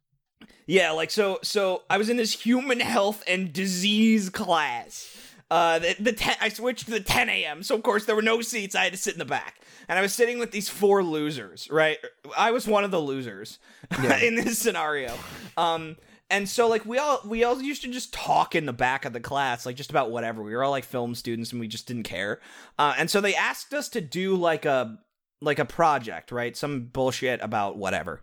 Yeah, 0.65 0.91
like 0.91 1.11
so. 1.11 1.39
So 1.43 1.83
I 1.89 1.97
was 1.97 2.09
in 2.09 2.17
this 2.17 2.41
human 2.41 2.79
health 2.79 3.23
and 3.27 3.51
disease 3.51 4.29
class. 4.29 5.17
Uh, 5.51 5.79
the, 5.79 5.95
the 5.99 6.13
ten, 6.13 6.35
I 6.41 6.49
switched 6.49 6.85
to 6.85 6.91
the 6.91 6.99
10 6.99 7.29
a.m. 7.29 7.61
So 7.61 7.75
of 7.75 7.83
course 7.83 8.05
there 8.05 8.15
were 8.15 8.23
no 8.23 8.41
seats. 8.41 8.73
I 8.73 8.85
had 8.85 8.93
to 8.93 8.97
sit 8.97 9.13
in 9.13 9.19
the 9.19 9.25
back, 9.25 9.61
and 9.87 9.99
I 9.99 10.01
was 10.01 10.13
sitting 10.13 10.39
with 10.39 10.51
these 10.51 10.69
four 10.69 11.03
losers. 11.03 11.69
Right, 11.69 11.97
I 12.35 12.51
was 12.51 12.67
one 12.67 12.83
of 12.83 12.91
the 12.91 13.01
losers 13.01 13.59
in 14.21 14.35
this 14.35 14.57
scenario. 14.57 15.13
Um, 15.57 15.97
and 16.33 16.49
so 16.49 16.67
like 16.67 16.83
we 16.83 16.97
all 16.97 17.21
we 17.25 17.43
all 17.43 17.61
used 17.61 17.83
to 17.83 17.91
just 17.91 18.11
talk 18.11 18.55
in 18.55 18.65
the 18.65 18.73
back 18.73 19.05
of 19.05 19.13
the 19.13 19.19
class, 19.19 19.67
like 19.67 19.75
just 19.75 19.91
about 19.91 20.09
whatever. 20.09 20.41
We 20.41 20.55
were 20.55 20.63
all 20.63 20.71
like 20.71 20.83
film 20.83 21.13
students, 21.13 21.51
and 21.51 21.61
we 21.61 21.67
just 21.67 21.87
didn't 21.87 22.03
care. 22.03 22.41
Uh, 22.79 22.95
and 22.97 23.07
so 23.09 23.21
they 23.21 23.35
asked 23.35 23.73
us 23.73 23.87
to 23.89 24.01
do 24.01 24.35
like 24.35 24.65
a 24.65 24.97
like 25.41 25.59
a 25.59 25.65
project, 25.65 26.31
right? 26.31 26.57
Some 26.57 26.85
bullshit 26.85 27.39
about 27.41 27.77
whatever. 27.77 28.19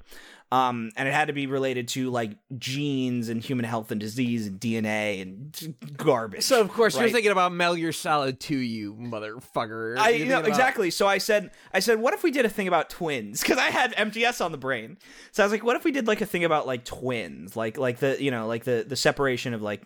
Um, 0.53 0.91
and 0.97 1.07
it 1.07 1.15
had 1.15 1.29
to 1.29 1.33
be 1.33 1.47
related 1.47 1.87
to 1.89 2.11
like 2.11 2.33
genes 2.59 3.29
and 3.29 3.41
human 3.41 3.65
health 3.65 3.93
and 3.93 4.01
disease 4.01 4.49
and 4.49 4.59
DNA 4.59 5.23
and 5.23 5.77
garbage. 5.97 6.43
So 6.43 6.61
of 6.61 6.73
course 6.73 6.97
right? 6.97 7.03
you're 7.03 7.11
thinking 7.11 7.31
about 7.31 7.53
Metal 7.53 7.77
Gear 7.77 7.93
Solid 7.93 8.41
2 8.41 8.57
you, 8.57 8.95
motherfucker. 8.95 9.97
I 9.97 10.11
You're 10.11 10.27
know 10.27 10.39
about- 10.41 10.49
exactly. 10.49 10.91
So 10.91 11.07
I 11.07 11.19
said, 11.19 11.53
I 11.73 11.79
said, 11.79 12.01
what 12.01 12.15
if 12.15 12.25
we 12.25 12.33
did 12.33 12.45
a 12.45 12.49
thing 12.49 12.67
about 12.67 12.91
twins? 12.91 13.43
Because 13.43 13.59
I 13.59 13.71
had 13.71 13.95
MGS 13.95 14.45
on 14.45 14.51
the 14.51 14.59
brain. 14.59 14.99
So 15.31 15.45
I 15.45 15.47
was 15.47 15.53
like, 15.53 15.63
what 15.63 15.77
if 15.77 15.85
we 15.85 15.93
did 15.93 16.09
like 16.09 16.21
a 16.21 16.27
thing 16.27 16.45
about 16.45 16.67
like 16.67 16.85
twins, 16.85 17.55
like 17.55 17.79
like 17.79 17.99
the 17.99 18.21
you 18.21 18.33
know 18.33 18.49
like 18.49 18.65
the 18.65 18.85
the 18.87 18.97
separation 18.97 19.55
of 19.55 19.63
like 19.63 19.83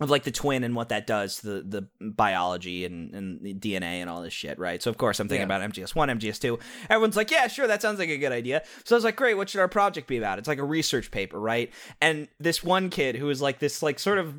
of 0.00 0.08
like 0.10 0.24
the 0.24 0.30
twin 0.30 0.64
and 0.64 0.74
what 0.74 0.88
that 0.88 1.06
does 1.06 1.36
to 1.40 1.46
the 1.62 1.82
the 2.00 2.10
biology 2.10 2.84
and 2.86 3.14
and 3.14 3.40
the 3.42 3.52
DNA 3.54 4.00
and 4.00 4.08
all 4.08 4.22
this 4.22 4.32
shit, 4.32 4.58
right? 4.58 4.82
So 4.82 4.90
of 4.90 4.96
course 4.98 5.20
I'm 5.20 5.28
thinking 5.28 5.48
Yeah. 5.48 5.56
about 5.56 5.70
MGS 5.72 5.94
one, 5.94 6.08
MGS 6.08 6.40
two. 6.40 6.58
Everyone's 6.88 7.16
like, 7.16 7.30
yeah, 7.30 7.46
sure, 7.48 7.66
that 7.66 7.82
sounds 7.82 7.98
like 7.98 8.08
a 8.08 8.16
good 8.16 8.32
idea. 8.32 8.62
So 8.84 8.94
I 8.94 8.96
was 8.96 9.04
like, 9.04 9.16
great, 9.16 9.34
what 9.34 9.48
should 9.50 9.60
our 9.60 9.68
project 9.68 10.06
be 10.08 10.16
about? 10.16 10.38
It's 10.38 10.48
like 10.48 10.58
a 10.58 10.64
research 10.64 11.10
paper, 11.10 11.38
right? 11.38 11.70
And 12.00 12.28
this 12.38 12.64
one 12.64 12.88
kid 12.90 13.16
who 13.16 13.26
was 13.26 13.42
like 13.42 13.58
this 13.58 13.82
like 13.82 13.98
sort 13.98 14.18
of 14.18 14.34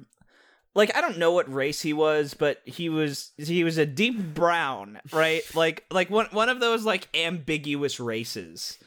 like 0.73 0.95
I 0.95 1.01
don't 1.01 1.17
know 1.19 1.31
what 1.33 1.53
race 1.53 1.81
he 1.81 1.93
was, 1.93 2.33
but 2.33 2.59
he 2.65 2.89
was 2.89 3.31
he 3.37 3.63
was 3.63 3.77
a 3.77 3.85
deep 3.85 4.33
brown, 4.33 4.99
right? 5.11 5.43
Like 5.53 5.85
like 5.91 6.09
one 6.09 6.27
one 6.31 6.49
of 6.49 6.59
those 6.59 6.85
like 6.85 7.07
ambiguous 7.13 7.99
races. 7.99 8.77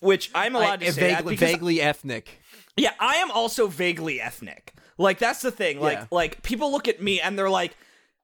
Which 0.00 0.30
I'm 0.34 0.54
allowed 0.54 0.82
I- 0.82 0.86
to 0.86 0.92
say 0.92 1.14
vaguely, 1.14 1.36
vaguely 1.36 1.80
ethnic. 1.80 2.40
yeah, 2.76 2.92
I 3.00 3.16
am 3.16 3.30
also 3.32 3.66
vaguely 3.66 4.20
ethnic. 4.20 4.74
Like 4.98 5.18
that's 5.18 5.40
the 5.42 5.50
thing. 5.52 5.80
Like 5.80 5.98
Yeah. 5.98 6.06
like 6.10 6.42
people 6.42 6.70
look 6.72 6.88
at 6.88 7.00
me 7.00 7.20
and 7.20 7.38
they're 7.38 7.48
like 7.50 7.76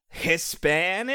Hispanic, 0.09 1.15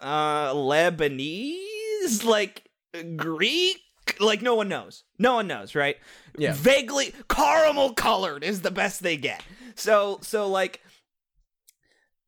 uh, 0.00 0.52
Lebanese, 0.54 2.24
like 2.24 2.68
Greek. 3.16 3.78
Like 4.20 4.42
no 4.42 4.54
one 4.56 4.68
knows. 4.68 5.04
No 5.18 5.34
one 5.34 5.46
knows, 5.46 5.74
right? 5.74 5.96
Yeah. 6.36 6.52
Vaguely 6.54 7.14
caramel 7.28 7.94
colored 7.94 8.42
is 8.44 8.62
the 8.62 8.70
best 8.70 9.02
they 9.02 9.16
get. 9.16 9.42
So 9.76 10.18
so 10.22 10.48
like 10.48 10.80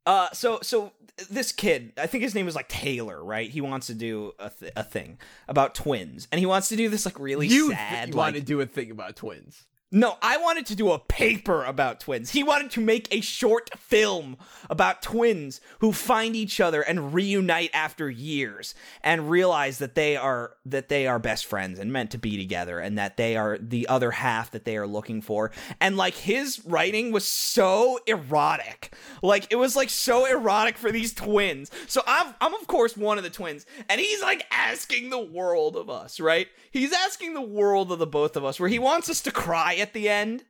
uh 0.07 0.29
so 0.33 0.61
so 0.63 0.93
this 1.31 1.53
kid, 1.53 1.93
I 1.99 2.07
think 2.07 2.23
his 2.23 2.35
name 2.35 2.49
is 2.49 2.55
like 2.57 2.69
Taylor, 2.69 3.23
right? 3.23 3.49
He 3.51 3.61
wants 3.61 3.87
to 3.89 3.95
do 3.95 4.33
a, 4.39 4.51
th- 4.51 4.73
a 4.75 4.83
thing 4.83 5.19
about 5.49 5.75
twins, 5.75 6.27
and 6.33 6.39
he 6.41 6.47
wants 6.47 6.69
to 6.71 6.77
do 6.77 6.89
this 6.89 7.05
like 7.05 7.19
really 7.21 7.47
You 7.47 7.71
sad. 7.71 8.07
th- 8.07 8.15
like, 8.15 8.33
want 8.33 8.37
to 8.37 8.43
do 8.43 8.61
a 8.61 8.67
thing 8.67 8.91
about 8.91 9.15
twins. 9.17 9.65
No, 9.95 10.17
I 10.21 10.39
wanted 10.39 10.67
to 10.67 10.75
do 10.75 10.91
a 10.91 10.99
paper 10.99 11.63
about 11.63 12.01
twins. 12.01 12.31
He 12.31 12.43
wanted 12.43 12.73
to 12.73 12.81
make 12.81 13.07
a 13.15 13.21
short 13.21 13.71
film 13.79 14.37
about 14.69 15.03
twins 15.03 15.61
who 15.79 15.93
find 15.93 16.35
each 16.35 16.61
other 16.61 16.83
and 16.83 17.15
reunite 17.15 17.71
after 17.73 18.11
years 18.11 18.75
and 19.05 19.31
realize 19.31 19.79
that 19.79 19.95
they 19.95 20.17
are 20.17 20.57
that 20.67 20.89
they 20.89 21.07
are 21.07 21.21
best 21.21 21.47
friends 21.47 21.79
and 21.79 21.93
meant 21.93 22.11
to 22.11 22.19
be 22.19 22.37
together 22.37 22.81
and 22.81 22.99
that 22.99 23.17
they 23.17 23.37
are 23.37 23.57
the 23.57 23.87
other 23.87 24.11
half 24.11 24.51
that 24.51 24.65
they 24.65 24.77
are 24.77 24.87
looking 24.87 25.23
for. 25.23 25.53
And 25.81 25.97
like 25.97 26.15
his 26.15 26.65
writing 26.67 27.13
was 27.13 27.25
so 27.25 28.01
erotic. 28.09 28.93
Like 29.23 29.47
it 29.51 29.57
was 29.57 29.77
like 29.77 29.91
so 29.91 30.27
erotic 30.27 30.77
for 30.77 30.91
these 30.91 31.15
twins. 31.15 31.71
So 31.87 32.03
I'm 32.05 32.35
I'm 32.41 32.55
of 32.55 32.67
course 32.67 32.97
one 32.97 33.17
of 33.17 33.23
the 33.23 33.31
twins 33.31 33.65
and 33.89 34.01
he's 34.01 34.23
like 34.23 34.45
asking 34.51 35.11
the 35.11 35.21
world 35.23 35.77
of 35.77 35.89
us, 35.89 36.19
right? 36.19 36.49
He's 36.73 36.93
asking 36.93 37.35
the 37.35 37.41
world 37.41 37.93
of 37.93 38.01
the 38.01 38.09
both 38.09 38.37
of 38.37 38.45
us 38.45 38.59
where 38.59 38.69
he 38.69 38.81
wants 38.81 39.09
us 39.09 39.21
to 39.21 39.31
cry 39.31 39.75
at 39.85 39.93
the 39.93 40.09
end. 40.09 40.45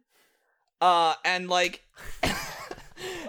Uh 0.81 1.15
and 1.25 1.49
like 1.49 1.83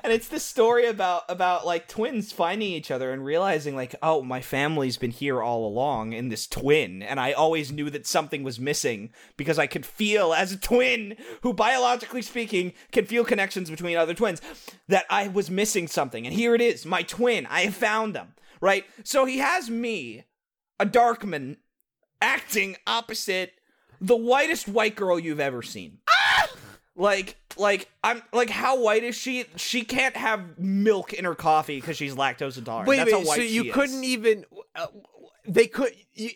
and 0.03 0.14
it's 0.14 0.27
this 0.27 0.44
story 0.44 0.86
about 0.86 1.23
about 1.30 1.65
like 1.65 1.88
twins 1.88 2.32
finding 2.32 2.69
each 2.69 2.91
other 2.91 3.11
and 3.11 3.26
realizing 3.26 3.76
like 3.76 3.95
oh 4.03 4.22
my 4.22 4.40
family's 4.40 4.98
been 4.98 5.10
here 5.11 5.41
all 5.41 5.65
along 5.65 6.14
in 6.14 6.30
this 6.30 6.45
twin 6.48 7.02
and 7.02 7.19
i 7.19 7.32
always 7.32 7.72
knew 7.72 7.90
that 7.90 8.06
something 8.06 8.44
was 8.44 8.60
missing 8.60 9.10
because 9.36 9.57
i 9.57 9.65
could 9.65 9.86
feel 9.86 10.34
as 10.34 10.52
a 10.52 10.57
twin 10.57 11.15
who 11.41 11.53
biologically 11.53 12.22
speaking 12.22 12.73
can 12.91 13.06
feel 13.06 13.26
connections 13.26 13.69
between 13.69 13.98
other 13.98 14.14
twins 14.14 14.41
that 14.88 15.06
i 15.10 15.27
was 15.27 15.49
missing 15.49 15.88
something 15.88 16.26
and 16.26 16.36
here 16.36 16.53
it 16.53 16.61
is 16.61 16.86
my 16.86 17.02
twin 17.02 17.45
i 17.48 17.61
have 17.61 17.76
found 17.76 18.14
them 18.14 18.34
right 18.61 18.86
so 19.03 19.26
he 19.26 19.40
has 19.40 19.69
me 19.69 20.23
a 20.80 20.86
darkman 20.86 21.57
acting 22.22 22.76
opposite 22.86 23.53
the 24.02 24.16
whitest 24.16 24.68
white 24.68 24.96
girl 24.96 25.20
you've 25.20 25.40
ever 25.40 25.62
seen 25.62 25.98
like 26.96 27.36
like 27.58 27.90
i'm 28.04 28.22
like 28.32 28.50
how 28.50 28.82
white 28.82 29.04
is 29.04 29.16
she 29.16 29.46
she 29.58 29.84
can't 29.84 30.16
have 30.16 30.58
milk 30.58 31.12
in 31.14 31.26
her 31.26 31.36
coffee 31.36 31.80
because 31.80 31.98
she's 31.98 32.16
lactose 32.16 32.58
intolerant 32.58 32.88
Wait, 32.88 32.98
That's 32.98 33.12
wait. 33.12 33.20
how 33.22 33.28
white 33.28 33.36
So 33.36 33.42
you 33.42 33.72
couldn't 33.72 34.04
is. 34.04 34.10
even. 34.10 34.46
Uh, 34.76 34.88
they 35.48 35.68
could. 35.68 35.92
You, 36.14 36.30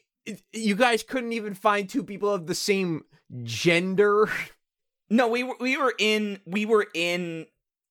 you 0.53 0.75
guys 0.75 1.01
couldn't 1.01 1.33
even 1.33 1.53
find 1.55 1.89
two 1.89 2.03
people 2.03 2.29
of 2.31 2.45
the 2.45 2.53
same 2.55 3.05
gender. 3.43 4.29
no 5.09 5.27
we 5.27 5.43
were 5.43 5.55
we 5.59 5.77
were 5.77 5.93
in 5.97 6.39
we 6.45 6.65
were 6.65 6.87
in 6.93 7.45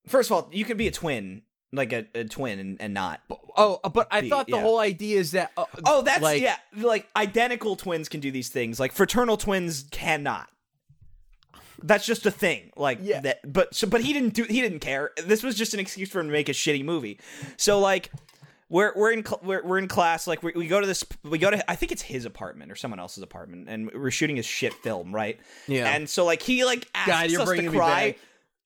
first 0.06 0.30
of 0.30 0.36
all 0.36 0.48
you 0.52 0.64
could 0.64 0.76
be 0.76 0.86
a 0.86 0.92
twin 0.92 1.42
like 1.72 1.92
a, 1.92 2.06
a 2.14 2.24
twin 2.24 2.58
and, 2.58 2.80
and 2.80 2.94
not 2.94 3.20
Oh, 3.56 3.78
but 3.92 4.08
I 4.10 4.20
Be- 4.22 4.28
thought 4.30 4.46
the 4.46 4.56
yeah. 4.56 4.62
whole 4.62 4.78
idea 4.78 5.18
is 5.18 5.32
that. 5.32 5.50
Uh, 5.56 5.64
oh 5.84 6.02
that's 6.02 6.22
like, 6.22 6.40
yeah 6.40 6.56
like 6.76 7.08
identical 7.16 7.76
twins 7.76 8.08
can 8.08 8.20
do 8.20 8.30
these 8.30 8.48
things 8.48 8.78
like 8.80 8.92
fraternal 8.92 9.36
twins 9.36 9.84
cannot 9.90 10.48
that's 11.82 12.04
just 12.06 12.26
a 12.26 12.30
thing 12.30 12.70
like 12.76 12.98
Yeah. 13.02 13.20
that 13.20 13.52
but 13.52 13.74
so 13.74 13.86
but 13.86 14.00
he 14.00 14.12
didn't 14.12 14.34
do 14.34 14.44
he 14.44 14.60
didn't 14.60 14.80
care 14.80 15.12
this 15.24 15.42
was 15.42 15.54
just 15.54 15.74
an 15.74 15.80
excuse 15.80 16.08
for 16.08 16.20
him 16.20 16.26
to 16.26 16.32
make 16.32 16.48
a 16.48 16.52
shitty 16.52 16.84
movie 16.84 17.20
so 17.56 17.78
like 17.78 18.10
we're 18.68 18.92
we're 18.96 19.12
in 19.12 19.24
cl- 19.24 19.40
we're, 19.44 19.62
we're 19.64 19.78
in 19.78 19.86
class 19.88 20.26
like 20.26 20.42
we, 20.42 20.52
we 20.56 20.66
go 20.66 20.80
to 20.80 20.86
this 20.86 21.04
we 21.22 21.38
go 21.38 21.50
to 21.50 21.70
I 21.70 21.76
think 21.76 21.92
it's 21.92 22.02
his 22.02 22.24
apartment 22.24 22.72
or 22.72 22.76
someone 22.76 22.98
else's 22.98 23.22
apartment 23.22 23.68
and 23.68 23.90
we're 23.92 24.10
shooting 24.10 24.36
his 24.36 24.46
shit 24.46 24.74
film 24.74 25.14
right 25.14 25.38
Yeah. 25.68 25.88
and 25.94 26.08
so 26.08 26.24
like 26.24 26.42
he 26.42 26.64
like 26.64 26.88
asks 26.94 27.10
God, 27.10 27.30
you're 27.30 27.42
us 27.42 27.50
to 27.50 27.62
me 27.62 27.68
cry 27.68 28.16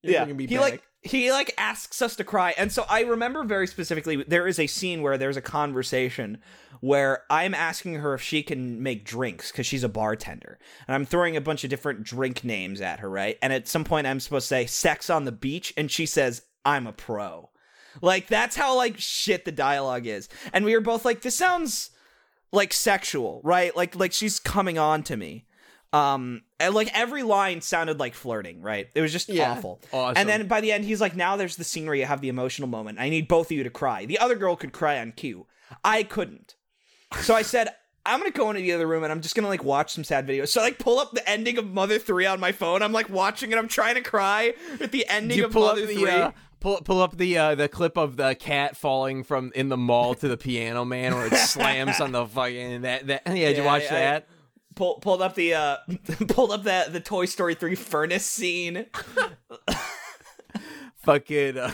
yeah 0.02 0.24
he 0.24 0.32
back. 0.46 0.60
like 0.60 0.82
he 1.02 1.32
like 1.32 1.52
asks 1.58 2.00
us 2.00 2.16
to 2.16 2.24
cry. 2.24 2.54
And 2.56 2.70
so 2.70 2.84
i 2.88 3.00
remember 3.00 3.44
very 3.44 3.66
specifically 3.66 4.22
there 4.22 4.46
is 4.46 4.58
a 4.58 4.66
scene 4.66 5.02
where 5.02 5.18
there's 5.18 5.36
a 5.36 5.42
conversation 5.42 6.38
where 6.80 7.22
i'm 7.28 7.54
asking 7.54 7.94
her 7.94 8.14
if 8.14 8.22
she 8.22 8.42
can 8.42 8.82
make 8.82 9.04
drinks 9.04 9.50
because 9.50 9.66
she's 9.66 9.84
a 9.84 9.88
bartender. 9.88 10.58
And 10.86 10.94
i'm 10.94 11.04
throwing 11.04 11.36
a 11.36 11.40
bunch 11.40 11.64
of 11.64 11.70
different 11.70 12.04
drink 12.04 12.44
names 12.44 12.80
at 12.80 13.00
her 13.00 13.10
right? 13.10 13.36
And 13.42 13.52
at 13.52 13.68
some 13.68 13.84
point 13.84 14.06
i'm 14.06 14.20
supposed 14.20 14.44
to 14.44 14.54
say 14.54 14.66
sex 14.66 15.10
on 15.10 15.24
the 15.24 15.32
beach? 15.32 15.74
And 15.76 15.90
she 15.90 16.06
says 16.06 16.42
i'm 16.64 16.86
a 16.86 16.92
pro. 16.92 17.50
Like 18.00 18.28
that's 18.28 18.56
how 18.56 18.76
like 18.76 18.98
shit 18.98 19.44
the 19.44 19.52
dialogue 19.52 20.06
is. 20.06 20.28
And 20.52 20.64
we 20.64 20.74
were 20.74 20.80
both 20.80 21.04
like 21.04 21.22
this 21.22 21.36
sounds 21.36 21.90
like 22.52 22.72
sexual 22.72 23.40
right? 23.42 23.76
Like 23.76 23.96
like 23.96 24.12
she's 24.12 24.38
coming 24.38 24.78
on 24.78 25.02
to 25.04 25.16
me 25.16 25.46
Um, 25.92 26.42
and 26.58 26.74
like 26.74 26.90
every 26.94 27.22
line 27.22 27.60
sounded 27.60 27.98
like 28.00 28.14
flirting, 28.14 28.62
right? 28.62 28.88
It 28.94 29.00
was 29.02 29.12
just 29.12 29.28
Yeah. 29.28 29.52
awful. 29.52 29.80
Awesome. 29.92 30.16
And 30.16 30.28
then 30.28 30.46
by 30.48 30.60
the 30.60 30.72
end, 30.72 30.84
he's 30.84 31.00
like, 31.00 31.14
"Now 31.14 31.36
there's 31.36 31.56
the 31.56 31.64
scene 31.64 31.84
where 31.86 31.94
you 31.94 32.06
have 32.06 32.20
the 32.22 32.28
emotional 32.30 32.68
moment. 32.68 32.98
I 32.98 33.10
need 33.10 33.28
both 33.28 33.48
of 33.48 33.52
you 33.52 33.62
to 33.64 33.70
cry." 33.70 34.06
The 34.06 34.18
other 34.18 34.34
girl 34.36 34.56
could 34.56 34.72
cry 34.72 34.98
on 34.98 35.12
cue. 35.12 35.46
I 35.84 36.02
couldn't. 36.02 36.54
So 37.20 37.34
I 37.34 37.42
said, 37.42 37.68
"I'm 38.06 38.20
gonna 38.20 38.30
go 38.30 38.48
into 38.48 38.62
the 38.62 38.72
other 38.72 38.86
room 38.86 39.02
and 39.04 39.12
I'm 39.12 39.20
just 39.20 39.34
gonna 39.34 39.48
like 39.48 39.64
watch 39.64 39.92
some 39.92 40.02
sad 40.04 40.26
videos." 40.26 40.48
So 40.48 40.60
I 40.62 40.64
like 40.64 40.78
pull 40.78 40.98
up 40.98 41.12
the 41.12 41.28
ending 41.28 41.58
of 41.58 41.66
Mother 41.70 41.98
Three 41.98 42.24
on 42.26 42.40
my 42.40 42.52
phone. 42.52 42.80
I'm 42.82 42.92
like 42.92 43.10
watching 43.10 43.52
it. 43.52 43.58
I'm 43.58 43.68
trying 43.68 43.96
to 43.96 44.00
cry 44.02 44.54
at 44.80 44.92
the 44.92 45.06
ending 45.08 45.36
you 45.38 45.44
of 45.46 45.52
pull 45.52 45.64
up 45.64 45.74
Mother 45.76 45.86
the 45.86 45.94
Three. 45.96 46.10
uh, 46.10 46.30
pull 46.60 46.80
pull 46.82 47.02
up 47.02 47.18
the 47.18 47.36
uh, 47.36 47.54
the 47.54 47.68
clip 47.68 47.98
of 47.98 48.16
the 48.16 48.34
cat 48.34 48.78
falling 48.78 49.24
from 49.24 49.52
in 49.54 49.68
the 49.68 49.76
mall 49.76 50.14
to 50.14 50.26
the 50.28 50.38
piano 50.38 50.86
man 50.86 51.14
where 51.14 51.26
it 51.26 51.34
slams 51.36 52.00
on 52.00 52.12
the 52.12 52.24
fucking 52.26 52.80
that 52.82 53.06
that 53.08 53.22
yeah, 53.26 53.48
did 53.48 53.58
you 53.58 53.64
watch 53.64 53.82
I- 53.82 53.86
I- 53.86 54.00
that? 54.00 54.28
Pull, 54.74 55.00
pulled 55.00 55.22
up 55.22 55.34
the 55.34 55.54
uh 55.54 55.76
pulled 56.28 56.50
up 56.52 56.64
that 56.64 56.92
the 56.92 57.00
Toy 57.00 57.26
Story 57.26 57.54
3 57.54 57.74
furnace 57.74 58.26
scene. 58.26 58.86
fucking 61.02 61.58
uh, 61.58 61.72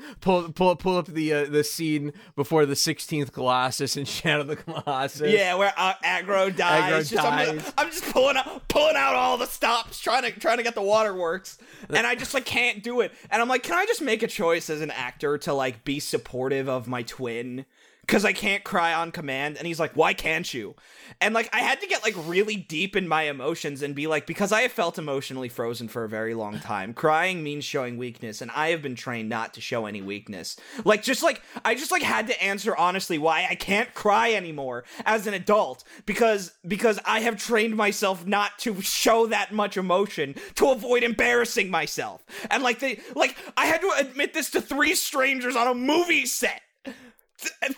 pull 0.20 0.50
pull 0.52 0.76
pull 0.76 0.96
up 0.96 1.06
the 1.06 1.32
uh, 1.32 1.44
the 1.44 1.62
scene 1.64 2.12
before 2.36 2.66
the 2.66 2.74
16th 2.74 3.32
Colossus 3.32 3.96
and 3.96 4.06
Shadow 4.08 4.42
of 4.42 4.46
the 4.48 4.56
Colossus. 4.56 5.32
Yeah, 5.32 5.54
where 5.54 5.72
uh, 5.76 5.94
Agro 6.02 6.50
dies. 6.50 6.82
Agro 6.84 6.98
Just- 7.02 7.24
I'm, 7.24 7.56
dies. 7.56 7.72
I'm 7.76 7.90
just 7.90 8.04
pulling 8.12 8.36
out 8.36 8.68
pulling 8.68 8.96
out 8.96 9.14
all 9.14 9.36
the 9.36 9.46
stops, 9.46 10.00
trying 10.00 10.22
to 10.22 10.32
trying 10.38 10.58
to 10.58 10.62
get 10.62 10.74
the 10.74 10.82
waterworks, 10.82 11.58
and 11.88 12.06
I 12.06 12.14
just 12.14 12.34
like 12.34 12.44
can't 12.44 12.82
do 12.82 13.00
it. 13.00 13.12
And 13.30 13.40
I'm 13.40 13.48
like, 13.48 13.62
can 13.62 13.74
I 13.74 13.86
just 13.86 14.02
make 14.02 14.22
a 14.22 14.28
choice 14.28 14.70
as 14.70 14.80
an 14.80 14.90
actor 14.90 15.38
to 15.38 15.52
like 15.52 15.84
be 15.84 16.00
supportive 16.00 16.68
of 16.68 16.88
my 16.88 17.02
twin? 17.02 17.66
Because 18.10 18.24
I 18.24 18.32
can't 18.32 18.64
cry 18.64 18.92
on 18.92 19.12
command, 19.12 19.56
and 19.56 19.68
he's 19.68 19.78
like, 19.78 19.92
"Why 19.92 20.14
can't 20.14 20.52
you?" 20.52 20.74
And 21.20 21.32
like, 21.32 21.48
I 21.52 21.60
had 21.60 21.80
to 21.80 21.86
get 21.86 22.02
like 22.02 22.16
really 22.26 22.56
deep 22.56 22.96
in 22.96 23.06
my 23.06 23.22
emotions 23.22 23.82
and 23.82 23.94
be 23.94 24.08
like, 24.08 24.26
because 24.26 24.50
I 24.50 24.62
have 24.62 24.72
felt 24.72 24.98
emotionally 24.98 25.48
frozen 25.48 25.86
for 25.86 26.02
a 26.02 26.08
very 26.08 26.34
long 26.34 26.58
time. 26.58 26.92
Crying 26.92 27.44
means 27.44 27.64
showing 27.64 27.98
weakness, 27.98 28.40
and 28.40 28.50
I 28.50 28.70
have 28.70 28.82
been 28.82 28.96
trained 28.96 29.28
not 29.28 29.54
to 29.54 29.60
show 29.60 29.86
any 29.86 30.02
weakness. 30.02 30.56
Like, 30.84 31.04
just 31.04 31.22
like 31.22 31.40
I 31.64 31.76
just 31.76 31.92
like 31.92 32.02
had 32.02 32.26
to 32.26 32.42
answer 32.42 32.76
honestly 32.76 33.16
why 33.16 33.46
I 33.48 33.54
can't 33.54 33.94
cry 33.94 34.32
anymore 34.32 34.82
as 35.04 35.28
an 35.28 35.34
adult 35.34 35.84
because 36.04 36.52
because 36.66 36.98
I 37.04 37.20
have 37.20 37.36
trained 37.36 37.76
myself 37.76 38.26
not 38.26 38.58
to 38.60 38.80
show 38.80 39.28
that 39.28 39.52
much 39.52 39.76
emotion 39.76 40.34
to 40.56 40.70
avoid 40.70 41.04
embarrassing 41.04 41.70
myself. 41.70 42.24
And 42.50 42.64
like 42.64 42.80
they 42.80 42.98
like 43.14 43.36
I 43.56 43.66
had 43.66 43.80
to 43.82 43.92
admit 43.98 44.34
this 44.34 44.50
to 44.50 44.60
three 44.60 44.96
strangers 44.96 45.54
on 45.54 45.68
a 45.68 45.74
movie 45.74 46.26
set 46.26 46.60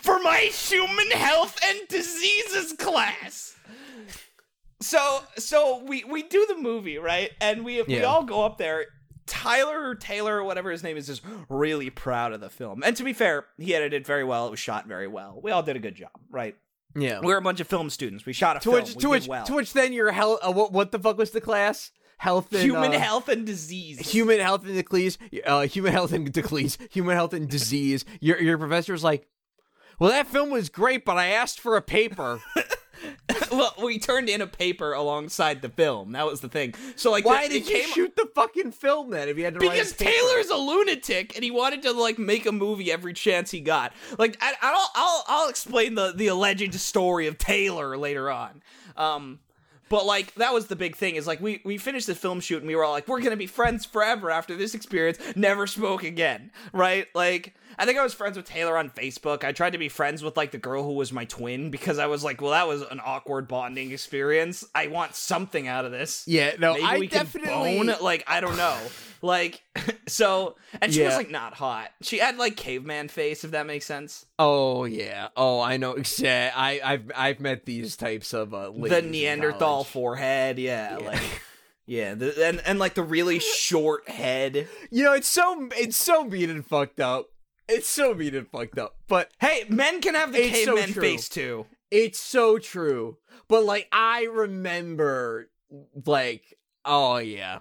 for 0.01 0.19
my 0.19 0.37
human 0.37 1.11
health 1.11 1.59
and 1.65 1.87
diseases 1.87 2.73
class. 2.73 3.55
So 4.81 5.21
so 5.37 5.83
we 5.83 6.03
we 6.03 6.23
do 6.23 6.45
the 6.47 6.57
movie 6.57 6.97
right, 6.97 7.31
and 7.39 7.63
we 7.63 7.81
we 7.83 8.03
all 8.03 8.23
go 8.23 8.43
up 8.43 8.57
there. 8.57 8.85
Tyler 9.25 9.89
or 9.89 9.95
Taylor 9.95 10.39
or 10.39 10.43
whatever 10.43 10.69
his 10.69 10.83
name 10.83 10.97
is 10.97 11.07
is 11.07 11.21
really 11.47 11.89
proud 11.89 12.33
of 12.33 12.41
the 12.41 12.49
film. 12.49 12.83
And 12.83 12.95
to 12.97 13.03
be 13.03 13.13
fair, 13.13 13.45
he 13.57 13.73
edited 13.73 14.05
very 14.05 14.25
well. 14.25 14.47
It 14.47 14.51
was 14.51 14.59
shot 14.59 14.85
very 14.85 15.07
well. 15.07 15.39
We 15.41 15.51
all 15.51 15.63
did 15.63 15.77
a 15.77 15.79
good 15.79 15.95
job, 15.95 16.11
right? 16.29 16.57
yeah. 16.95 17.21
We're 17.21 17.37
a 17.37 17.41
bunch 17.41 17.59
of 17.59 17.67
film 17.67 17.89
students. 17.89 18.25
We 18.25 18.33
shot 18.33 18.57
a 18.57 18.59
to 18.59 18.63
film. 18.63 18.75
which 18.75 18.95
we 18.95 19.01
to 19.01 19.09
which 19.09 19.27
well. 19.27 19.45
to 19.45 19.53
which 19.53 19.73
then 19.73 19.93
your 19.93 20.11
health. 20.11 20.39
Uh, 20.45 20.51
what 20.51 20.71
what 20.73 20.91
the 20.91 20.99
fuck 20.99 21.17
was 21.17 21.31
the 21.31 21.41
class? 21.41 21.91
Health 22.17 22.53
and 22.53 22.61
human 22.61 22.93
uh, 22.93 22.99
health 22.99 23.27
and 23.27 23.45
disease. 23.45 23.99
Human 24.11 24.39
health 24.39 24.65
and 24.65 24.75
disease. 24.85 25.17
Uh, 25.45 25.61
human 25.67 25.91
health 25.91 26.13
and 26.13 26.31
disease. 26.31 26.77
Human 26.91 27.15
health 27.15 27.33
and 27.33 27.49
disease. 27.49 28.05
Your 28.21 28.39
your 28.41 28.57
professor's 28.57 29.03
like, 29.03 29.27
well, 29.99 30.09
that 30.11 30.27
film 30.27 30.49
was 30.49 30.69
great, 30.69 31.05
but 31.05 31.17
I 31.17 31.27
asked 31.27 31.59
for 31.59 31.75
a 31.75 31.81
paper. 31.81 32.41
well, 33.51 33.73
we 33.81 33.99
turned 33.99 34.29
in 34.29 34.41
a 34.41 34.47
paper 34.47 34.93
alongside 34.93 35.61
the 35.61 35.69
film. 35.69 36.13
That 36.13 36.25
was 36.25 36.41
the 36.41 36.49
thing. 36.49 36.73
So 36.95 37.11
like, 37.11 37.25
Why 37.25 37.47
the, 37.47 37.59
did 37.59 37.69
you 37.69 37.83
shoot 37.83 38.15
the 38.15 38.27
fucking 38.33 38.71
film 38.71 39.09
then? 39.11 39.29
If 39.29 39.37
you 39.37 39.43
had 39.43 39.53
to 39.55 39.59
write 39.59 39.71
because 39.71 39.91
a 39.91 39.95
paper? 39.95 40.11
Because 40.11 40.29
Taylor's 40.29 40.49
a 40.49 40.57
lunatic 40.57 41.35
and 41.35 41.43
he 41.43 41.51
wanted 41.51 41.81
to 41.83 41.91
like 41.91 42.17
make 42.19 42.45
a 42.45 42.51
movie 42.51 42.91
every 42.91 43.13
chance 43.13 43.51
he 43.51 43.59
got. 43.59 43.93
Like 44.17 44.37
I, 44.41 44.53
I'll 44.61 44.89
I'll 44.95 45.23
I'll 45.27 45.49
explain 45.49 45.95
the 45.95 46.13
the 46.15 46.27
alleged 46.27 46.73
story 46.75 47.27
of 47.27 47.37
Taylor 47.37 47.97
later 47.97 48.29
on. 48.31 48.61
Um 48.97 49.39
but 49.89 50.05
like 50.05 50.33
that 50.35 50.53
was 50.53 50.67
the 50.67 50.75
big 50.75 50.95
thing 50.95 51.15
is 51.15 51.27
like 51.27 51.39
we 51.39 51.61
we 51.63 51.77
finished 51.77 52.07
the 52.07 52.15
film 52.15 52.39
shoot 52.39 52.57
and 52.57 52.67
we 52.67 52.75
were 52.75 52.83
all 52.83 52.93
like 52.93 53.07
we're 53.07 53.19
going 53.19 53.31
to 53.31 53.37
be 53.37 53.45
friends 53.45 53.85
forever 53.85 54.31
after 54.31 54.55
this 54.55 54.73
experience, 54.73 55.19
never 55.35 55.67
spoke 55.67 56.03
again, 56.03 56.51
right? 56.71 57.07
Like 57.13 57.53
I 57.77 57.85
think 57.85 57.97
I 57.97 58.03
was 58.03 58.13
friends 58.13 58.37
with 58.37 58.45
Taylor 58.45 58.77
on 58.77 58.89
Facebook. 58.89 59.43
I 59.43 59.51
tried 59.51 59.71
to 59.71 59.77
be 59.77 59.89
friends 59.89 60.23
with 60.23 60.37
like 60.37 60.51
the 60.51 60.57
girl 60.57 60.83
who 60.83 60.93
was 60.93 61.11
my 61.11 61.25
twin 61.25 61.69
because 61.71 61.99
I 61.99 62.07
was 62.07 62.23
like, 62.23 62.41
well, 62.41 62.51
that 62.51 62.67
was 62.67 62.81
an 62.83 62.99
awkward 63.03 63.47
bonding 63.47 63.91
experience. 63.91 64.65
I 64.75 64.87
want 64.87 65.15
something 65.15 65.67
out 65.67 65.85
of 65.85 65.91
this. 65.91 66.23
Yeah, 66.27 66.53
no, 66.59 66.73
Maybe 66.73 66.85
I 66.85 66.97
we 66.99 67.07
definitely. 67.07 67.77
can 67.77 67.87
bone. 67.87 67.95
Like 68.01 68.23
I 68.27 68.39
don't 68.41 68.57
know. 68.57 68.77
Like 69.21 69.61
so, 70.07 70.55
and 70.81 70.93
she 70.93 71.03
was 71.03 71.15
like 71.15 71.31
not 71.31 71.53
hot. 71.53 71.89
She 72.01 72.17
had 72.19 72.37
like 72.37 72.55
caveman 72.57 73.07
face, 73.07 73.43
if 73.43 73.51
that 73.51 73.65
makes 73.65 73.85
sense. 73.85 74.25
Oh 74.37 74.83
yeah. 74.85 75.29
Oh, 75.37 75.59
I 75.61 75.77
know. 75.77 75.95
I 76.25 76.81
I've 76.83 77.11
I've 77.15 77.39
met 77.39 77.65
these 77.65 77.95
types 77.95 78.33
of 78.33 78.53
uh, 78.53 78.71
The 78.71 79.01
Neanderthal 79.01 79.83
forehead, 79.85 80.59
yeah, 80.59 80.97
Yeah. 80.99 81.05
like 81.05 81.41
yeah, 81.85 82.13
the, 82.15 82.45
and 82.45 82.61
and 82.65 82.79
like 82.79 82.95
the 82.95 83.03
really 83.03 83.39
short 83.39 84.07
head. 84.09 84.67
You 84.91 85.03
know, 85.05 85.13
it's 85.13 85.27
so 85.27 85.69
it's 85.77 85.97
so 85.97 86.25
mean 86.25 86.49
and 86.49 86.65
fucked 86.65 86.99
up. 86.99 87.29
It's 87.67 87.87
so 87.87 88.13
mean 88.13 88.35
and 88.35 88.47
fucked 88.47 88.77
up. 88.77 88.95
But 89.07 89.31
Hey, 89.39 89.63
men 89.69 90.01
can 90.01 90.15
have 90.15 90.31
the 90.33 90.43
It's 90.45 90.63
so 90.65 90.75
caveman 90.75 90.93
face 90.93 91.29
too. 91.29 91.65
it's 91.91 92.19
so 92.19 92.57
true. 92.57 93.17
But 93.47 93.63
like 93.65 93.87
I 93.91 94.23
remember 94.31 95.49
like 96.05 96.57
oh 96.85 97.17
yeah. 97.17 97.59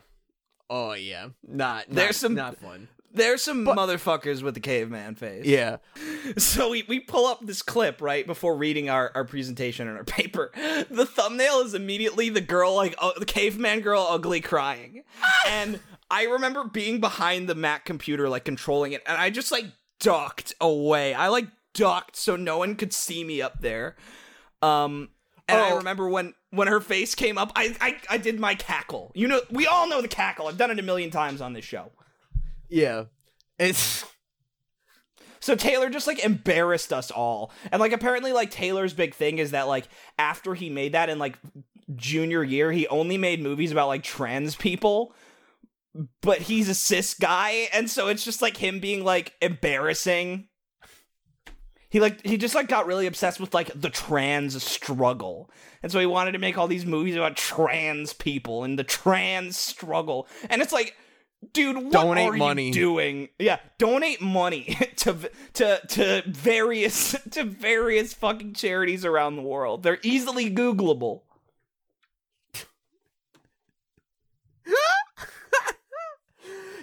Oh 0.70 0.92
yeah. 0.94 1.28
Not, 1.46 1.88
not 1.88 1.90
There's 1.90 2.16
some- 2.16 2.34
not 2.34 2.56
fun. 2.58 2.88
There's 3.14 3.42
some 3.42 3.66
motherfuckers 3.66 4.42
with 4.42 4.54
the 4.54 4.60
caveman 4.60 5.16
face. 5.16 5.44
Yeah. 5.44 5.76
So 6.38 6.70
we, 6.70 6.84
we 6.88 7.00
pull 7.00 7.26
up 7.26 7.44
this 7.44 7.60
clip 7.62 8.00
right 8.00 8.24
before 8.24 8.56
reading 8.56 8.88
our, 8.88 9.10
our 9.14 9.24
presentation 9.24 9.88
and 9.88 9.98
our 9.98 10.04
paper. 10.20 10.52
The 10.88 11.04
thumbnail 11.04 11.60
is 11.62 11.74
immediately 11.74 12.28
the 12.28 12.40
girl 12.40 12.76
like 12.76 12.94
uh, 12.98 13.10
the 13.18 13.24
caveman 13.26 13.80
girl 13.80 14.06
ugly 14.08 14.40
crying, 14.40 15.02
and 15.48 15.80
I 16.12 16.26
remember 16.26 16.62
being 16.64 17.00
behind 17.00 17.48
the 17.48 17.56
Mac 17.56 17.84
computer 17.84 18.28
like 18.28 18.44
controlling 18.44 18.92
it, 18.92 19.02
and 19.04 19.20
I 19.20 19.30
just 19.30 19.50
like 19.50 19.64
ducked 20.02 20.52
away. 20.60 21.14
I 21.14 21.28
like 21.28 21.46
ducked 21.74 22.16
so 22.16 22.36
no 22.36 22.58
one 22.58 22.74
could 22.76 22.92
see 22.92 23.24
me 23.24 23.40
up 23.40 23.60
there. 23.60 23.96
Um, 24.60 25.08
and 25.48 25.58
I 25.60 25.70
Oh. 25.70 25.76
remember 25.78 26.08
when 26.08 26.34
when 26.50 26.68
her 26.68 26.80
face 26.80 27.14
came 27.14 27.38
up, 27.38 27.50
I, 27.56 27.74
I 27.80 27.96
I 28.10 28.18
did 28.18 28.38
my 28.38 28.54
cackle. 28.54 29.10
You 29.14 29.28
know, 29.28 29.40
we 29.50 29.66
all 29.66 29.88
know 29.88 30.02
the 30.02 30.08
cackle. 30.08 30.46
I've 30.48 30.58
done 30.58 30.70
it 30.70 30.78
a 30.78 30.82
million 30.82 31.10
times 31.10 31.40
on 31.40 31.52
this 31.54 31.64
show. 31.64 31.90
Yeah. 32.68 33.04
It's 33.58 34.04
So 35.40 35.56
Taylor 35.56 35.90
just 35.90 36.06
like 36.06 36.24
embarrassed 36.24 36.92
us 36.92 37.10
all. 37.10 37.50
And 37.72 37.80
like 37.80 37.92
apparently 37.92 38.32
like 38.32 38.50
Taylor's 38.50 38.92
big 38.94 39.14
thing 39.14 39.38
is 39.38 39.50
that 39.50 39.66
like 39.66 39.88
after 40.18 40.54
he 40.54 40.70
made 40.70 40.92
that 40.92 41.08
in 41.08 41.18
like 41.18 41.36
junior 41.96 42.44
year, 42.44 42.70
he 42.70 42.86
only 42.86 43.18
made 43.18 43.42
movies 43.42 43.72
about 43.72 43.88
like 43.88 44.04
trans 44.04 44.54
people. 44.54 45.12
But 46.22 46.38
he's 46.38 46.68
a 46.68 46.74
cis 46.74 47.14
guy, 47.14 47.68
and 47.72 47.90
so 47.90 48.08
it's 48.08 48.24
just 48.24 48.40
like 48.40 48.56
him 48.56 48.80
being 48.80 49.04
like 49.04 49.34
embarrassing. 49.42 50.48
He 51.90 52.00
like 52.00 52.24
he 52.24 52.38
just 52.38 52.54
like 52.54 52.68
got 52.68 52.86
really 52.86 53.06
obsessed 53.06 53.38
with 53.38 53.52
like 53.52 53.70
the 53.78 53.90
trans 53.90 54.62
struggle. 54.62 55.50
And 55.82 55.92
so 55.92 56.00
he 56.00 56.06
wanted 56.06 56.32
to 56.32 56.38
make 56.38 56.56
all 56.56 56.66
these 56.66 56.86
movies 56.86 57.16
about 57.16 57.36
trans 57.36 58.14
people 58.14 58.64
and 58.64 58.78
the 58.78 58.84
trans 58.84 59.58
struggle. 59.58 60.26
And 60.48 60.62
it's 60.62 60.72
like 60.72 60.96
dude, 61.52 61.76
what 61.76 61.92
Donate 61.92 62.28
are 62.30 62.32
money. 62.32 62.68
you 62.68 62.72
doing? 62.72 63.28
Yeah, 63.38 63.58
donate 63.78 64.20
money 64.20 64.76
to 64.96 65.30
to 65.54 65.80
to 65.88 66.22
various 66.26 67.16
to 67.32 67.44
various 67.44 68.14
fucking 68.14 68.54
charities 68.54 69.04
around 69.04 69.36
the 69.36 69.42
world. 69.42 69.82
They're 69.82 69.98
easily 70.02 70.50
Googleable. 70.50 71.22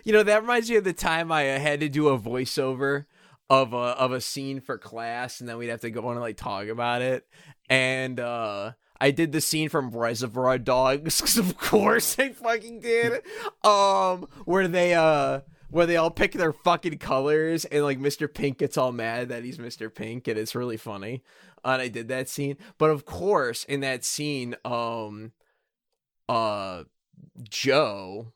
You 0.09 0.13
know, 0.13 0.23
that 0.23 0.41
reminds 0.41 0.71
me 0.71 0.75
of 0.77 0.83
the 0.83 0.91
time 0.91 1.31
I 1.31 1.51
uh, 1.51 1.59
had 1.59 1.81
to 1.81 1.87
do 1.87 2.07
a 2.07 2.17
voiceover 2.17 3.05
of 3.47 3.73
a 3.73 3.77
of 3.77 4.11
a 4.11 4.19
scene 4.19 4.59
for 4.59 4.75
class, 4.79 5.39
and 5.39 5.47
then 5.47 5.59
we'd 5.59 5.67
have 5.67 5.81
to 5.81 5.91
go 5.91 6.07
on 6.07 6.13
and 6.13 6.21
like 6.21 6.35
talk 6.35 6.65
about 6.67 7.03
it. 7.03 7.27
And 7.69 8.19
uh 8.19 8.71
I 8.99 9.11
did 9.11 9.33
the 9.33 9.39
scene 9.39 9.69
from 9.69 9.91
Reservoir 9.91 10.57
Dogs, 10.57 11.21
'cause 11.21 11.37
of 11.37 11.55
course 11.59 12.17
I 12.17 12.29
fucking 12.29 12.79
did. 12.79 13.21
Um, 13.63 14.27
where 14.45 14.67
they 14.67 14.95
uh 14.95 15.41
where 15.69 15.85
they 15.85 15.95
all 15.95 16.09
pick 16.09 16.31
their 16.31 16.53
fucking 16.53 16.97
colors, 16.97 17.65
and 17.65 17.83
like 17.83 17.99
Mr. 17.99 18.33
Pink 18.33 18.57
gets 18.57 18.79
all 18.79 18.91
mad 18.91 19.29
that 19.29 19.43
he's 19.43 19.59
Mr. 19.59 19.93
Pink, 19.93 20.27
and 20.27 20.39
it's 20.39 20.55
really 20.55 20.77
funny. 20.77 21.21
And 21.63 21.83
I 21.83 21.87
did 21.87 22.07
that 22.07 22.29
scene, 22.29 22.57
but 22.79 22.89
of 22.89 23.05
course 23.05 23.63
in 23.63 23.81
that 23.81 24.03
scene, 24.03 24.55
um, 24.65 25.33
uh, 26.27 26.85
Joe 27.43 28.33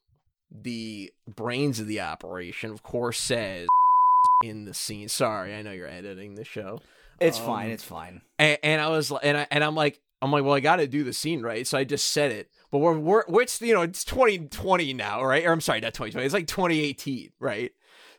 the 0.53 1.11
brains 1.27 1.79
of 1.79 1.87
the 1.87 1.99
operation, 2.01 2.69
of 2.71 2.83
course, 2.83 3.19
says 3.19 3.67
in 4.43 4.65
the 4.65 4.73
scene. 4.73 5.09
Sorry, 5.09 5.53
I 5.55 5.61
know 5.63 5.71
you're 5.71 5.87
editing 5.87 6.35
the 6.35 6.45
show, 6.45 6.79
It's 7.19 7.39
Um, 7.39 7.45
fine. 7.45 7.69
It's 7.71 7.83
fine. 7.83 8.21
and, 8.39 8.57
and 8.63 8.81
I 8.81 8.89
was, 8.89 9.11
and 9.23 9.37
I, 9.37 9.47
and 9.51 9.63
I'm 9.63 9.75
like, 9.75 9.99
I'm 10.21 10.31
like, 10.31 10.43
well, 10.43 10.53
I 10.53 10.59
got 10.61 10.77
to 10.77 10.87
do 10.87 11.03
the 11.03 11.11
scene 11.13 11.41
right, 11.41 11.65
so 11.67 11.77
I 11.77 11.83
just 11.83 12.09
said 12.09 12.31
it. 12.31 12.47
But 12.71 12.77
we're 12.79 12.97
we're, 12.97 13.23
we're 13.27 13.41
it's 13.41 13.61
you 13.61 13.73
know 13.73 13.81
it's 13.81 14.03
2020 14.05 14.93
now, 14.93 15.23
right? 15.23 15.45
Or 15.45 15.51
I'm 15.51 15.59
sorry, 15.61 15.79
not 15.81 15.93
2020. 15.93 16.25
It's 16.25 16.33
like 16.33 16.47
2018, 16.47 17.29
right? 17.39 17.71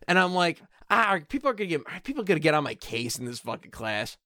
And 0.07 0.19
I'm 0.19 0.35
like, 0.35 0.61
ah, 0.91 1.19
people 1.29 1.49
are 1.51 1.55
gonna 1.55 1.69
get 1.69 1.81
people 2.05 2.23
are 2.23 2.27
gonna 2.27 2.41
get 2.41 2.55
on 2.55 2.63
my 2.63 2.75
case 2.75 3.19
in 3.19 3.25
this 3.25 3.41
fucking 3.41 3.71
class. 3.71 4.17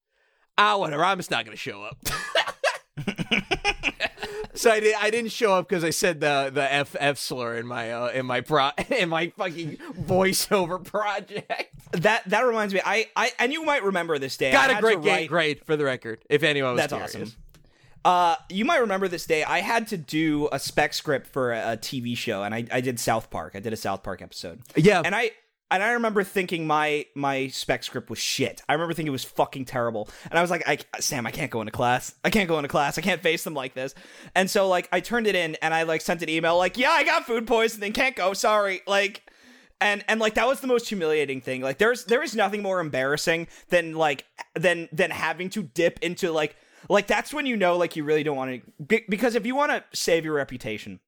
Ah, 0.58 0.76
whatever. 0.76 1.04
I'm 1.04 1.18
just 1.18 1.30
not 1.30 1.44
gonna 1.44 1.56
show 1.56 1.82
up. 1.82 1.96
so 4.58 4.70
I 4.70 4.80
did. 4.80 4.94
I 4.98 5.10
didn't 5.10 5.32
show 5.32 5.54
up 5.54 5.68
because 5.68 5.84
I 5.84 5.90
said 5.90 6.20
the 6.20 6.50
the 6.52 6.72
F 6.72 6.94
F 6.98 7.18
slur 7.18 7.56
in 7.56 7.66
my 7.66 7.92
uh, 7.92 8.08
in 8.08 8.26
my 8.26 8.40
pro 8.42 8.70
in 8.90 9.08
my 9.08 9.28
fucking 9.36 9.76
voiceover 10.00 10.82
project. 10.84 11.74
That 11.92 12.28
that 12.28 12.40
reminds 12.42 12.74
me. 12.74 12.80
I 12.84 13.06
I 13.16 13.30
and 13.38 13.52
you 13.52 13.64
might 13.64 13.82
remember 13.82 14.18
this 14.18 14.36
day. 14.36 14.52
Got 14.52 14.70
I 14.70 14.78
a 14.78 14.80
great 14.80 15.00
grade, 15.00 15.06
write- 15.12 15.28
grade 15.28 15.60
for 15.64 15.76
the 15.76 15.84
record. 15.84 16.20
If 16.28 16.42
anyone 16.42 16.72
was 16.74 16.80
That's 16.82 16.92
curious. 16.92 17.14
awesome. 17.14 17.32
Uh, 18.04 18.36
you 18.48 18.64
might 18.64 18.78
remember 18.78 19.08
this 19.08 19.26
day. 19.26 19.42
I 19.44 19.58
had 19.60 19.88
to 19.88 19.96
do 19.98 20.48
a 20.52 20.58
spec 20.58 20.94
script 20.94 21.26
for 21.26 21.52
a, 21.52 21.72
a 21.72 21.76
TV 21.76 22.16
show, 22.16 22.42
and 22.42 22.54
I, 22.54 22.64
I 22.72 22.80
did 22.80 22.98
South 23.00 23.28
Park. 23.28 23.52
I 23.54 23.60
did 23.60 23.72
a 23.72 23.76
South 23.76 24.02
Park 24.02 24.22
episode, 24.22 24.60
Yeah, 24.76 25.02
and 25.04 25.14
I 25.14 25.32
and 25.70 25.82
I 25.82 25.92
remember 25.92 26.24
thinking 26.24 26.66
my 26.66 27.06
my 27.14 27.48
spec 27.48 27.84
script 27.84 28.10
was 28.10 28.18
shit. 28.18 28.62
I 28.68 28.72
remember 28.72 28.94
thinking 28.94 29.08
it 29.08 29.12
was 29.12 29.24
fucking 29.24 29.66
terrible, 29.66 30.08
and 30.30 30.38
I 30.38 30.42
was 30.42 30.50
like, 30.50 30.66
I, 30.66 30.78
Sam, 31.00 31.26
I 31.26 31.30
can't 31.30 31.50
go 31.50 31.60
into 31.60 31.72
class. 31.72 32.14
I 32.24 32.30
can't 32.30 32.48
go 32.48 32.58
into 32.58 32.68
class. 32.68 32.98
I 32.98 33.02
can't 33.02 33.22
face 33.22 33.44
them 33.44 33.54
like 33.54 33.74
this. 33.74 33.94
And 34.34 34.50
so 34.50 34.68
like 34.68 34.88
I 34.92 35.00
turned 35.00 35.26
it 35.26 35.34
in, 35.34 35.56
and 35.56 35.74
I 35.74 35.82
like 35.82 36.00
sent 36.00 36.22
an 36.22 36.28
email 36.28 36.56
like, 36.56 36.78
yeah, 36.78 36.90
I 36.90 37.04
got 37.04 37.26
food 37.26 37.46
poisoning, 37.46 37.92
can't 37.92 38.16
go. 38.16 38.32
Sorry, 38.32 38.82
like. 38.86 39.22
And 39.80 40.04
and 40.08 40.18
like 40.18 40.34
that 40.34 40.48
was 40.48 40.58
the 40.58 40.66
most 40.66 40.88
humiliating 40.88 41.40
thing. 41.40 41.62
Like 41.62 41.78
there's 41.78 42.04
there 42.06 42.20
is 42.20 42.34
nothing 42.34 42.62
more 42.62 42.80
embarrassing 42.80 43.46
than 43.68 43.94
like 43.94 44.24
than 44.54 44.88
than 44.90 45.12
having 45.12 45.50
to 45.50 45.62
dip 45.62 46.00
into 46.02 46.32
like 46.32 46.56
like 46.88 47.06
that's 47.06 47.32
when 47.32 47.46
you 47.46 47.56
know 47.56 47.76
like 47.76 47.94
you 47.94 48.02
really 48.02 48.24
don't 48.24 48.36
want 48.36 48.60
to 48.88 49.02
because 49.08 49.36
if 49.36 49.46
you 49.46 49.54
want 49.54 49.70
to 49.70 49.84
save 49.96 50.24
your 50.24 50.34
reputation 50.34 50.98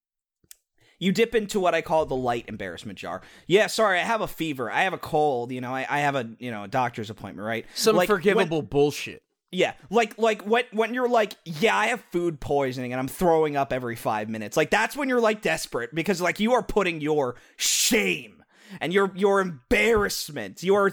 you 1.01 1.11
dip 1.11 1.35
into 1.35 1.59
what 1.59 1.75
I 1.75 1.83
call 1.83 2.07
the 2.07 2.15
light 2.15 2.45
embarrassment 2.47 2.97
jar. 2.99 3.23
Yeah, 3.49 3.67
sorry, 3.67 3.99
I 3.99 4.05
have 4.05 4.21
a 4.21 4.29
fever. 4.29 4.71
I 4.71 4.83
have 4.85 4.93
a 4.93 4.99
cold. 4.99 5.51
You 5.51 5.61
know, 5.61 5.75
I, 5.75 5.85
I 5.91 5.99
have 6.01 6.15
a 6.15 6.31
you 6.39 6.53
know 6.53 6.63
a 6.63 6.69
doctor's 6.69 7.11
appointment. 7.11 7.45
Right? 7.45 7.67
some 7.75 7.97
Like, 7.97 8.09
when- 8.09 8.19
forgivable 8.19 8.63
bullshit. 8.63 9.23
yeah, 9.51 9.73
like 9.91 10.17
like 10.19 10.43
when 10.43 10.65
when 10.73 10.95
you're 10.95 11.09
like, 11.09 11.35
yeah, 11.45 11.77
I 11.77 11.87
have 11.89 12.01
food 12.13 12.39
poisoning 12.41 12.93
and 12.93 13.01
I'm 13.01 13.09
throwing 13.09 13.57
up 13.57 13.73
every 13.73 13.97
five 13.97 14.29
minutes. 14.29 14.57
Like 14.57 14.71
that's 14.71 14.97
when 14.97 15.09
you're 15.09 15.21
like 15.21 15.43
desperate 15.43 15.93
because 15.95 16.21
like 16.21 16.39
you 16.39 16.53
are 16.53 16.63
putting 16.63 17.01
your 17.01 17.35
shame 17.57 18.40
and 18.81 18.93
your 18.93 19.11
your 19.15 19.41
embarrassment. 19.41 20.63
You 20.63 20.75
are 20.75 20.91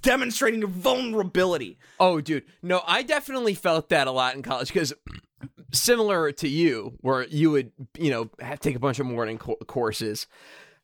demonstrating 0.00 0.60
your 0.60 0.68
vulnerability. 0.68 1.78
Oh, 1.98 2.20
dude, 2.20 2.44
no, 2.62 2.82
I 2.86 3.02
definitely 3.02 3.54
felt 3.54 3.88
that 3.90 4.06
a 4.06 4.12
lot 4.12 4.34
in 4.34 4.42
college 4.42 4.68
because 4.68 4.92
similar 5.72 6.32
to 6.32 6.48
you, 6.48 6.96
where 7.00 7.24
you 7.26 7.50
would 7.50 7.72
you 7.98 8.10
know 8.10 8.30
have 8.40 8.60
to 8.60 8.68
take 8.68 8.76
a 8.76 8.80
bunch 8.80 8.98
of 8.98 9.06
morning 9.06 9.38
co- 9.38 9.56
courses 9.66 10.26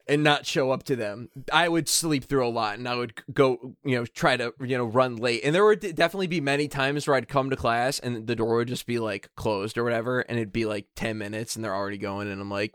and 0.08 0.22
not 0.22 0.46
show 0.46 0.70
up 0.70 0.84
to 0.84 0.94
them. 0.94 1.28
I 1.52 1.68
would 1.68 1.88
sleep 1.88 2.24
through 2.24 2.46
a 2.46 2.50
lot, 2.50 2.78
and 2.78 2.88
I 2.88 2.94
would 2.94 3.14
go 3.32 3.74
you 3.84 3.96
know 3.96 4.06
try 4.06 4.36
to 4.36 4.52
you 4.60 4.76
know 4.76 4.84
run 4.84 5.16
late, 5.16 5.42
and 5.44 5.54
there 5.54 5.64
would 5.64 5.80
definitely 5.80 6.28
be 6.28 6.40
many 6.40 6.68
times 6.68 7.06
where 7.06 7.16
I'd 7.16 7.28
come 7.28 7.50
to 7.50 7.56
class 7.56 7.98
and 7.98 8.26
the 8.26 8.36
door 8.36 8.56
would 8.56 8.68
just 8.68 8.86
be 8.86 8.98
like 8.98 9.30
closed 9.36 9.76
or 9.78 9.84
whatever, 9.84 10.20
and 10.20 10.38
it'd 10.38 10.52
be 10.52 10.66
like 10.66 10.86
ten 10.94 11.18
minutes, 11.18 11.56
and 11.56 11.64
they're 11.64 11.74
already 11.74 11.98
going, 11.98 12.28
and 12.30 12.40
I'm 12.40 12.50
like, 12.50 12.74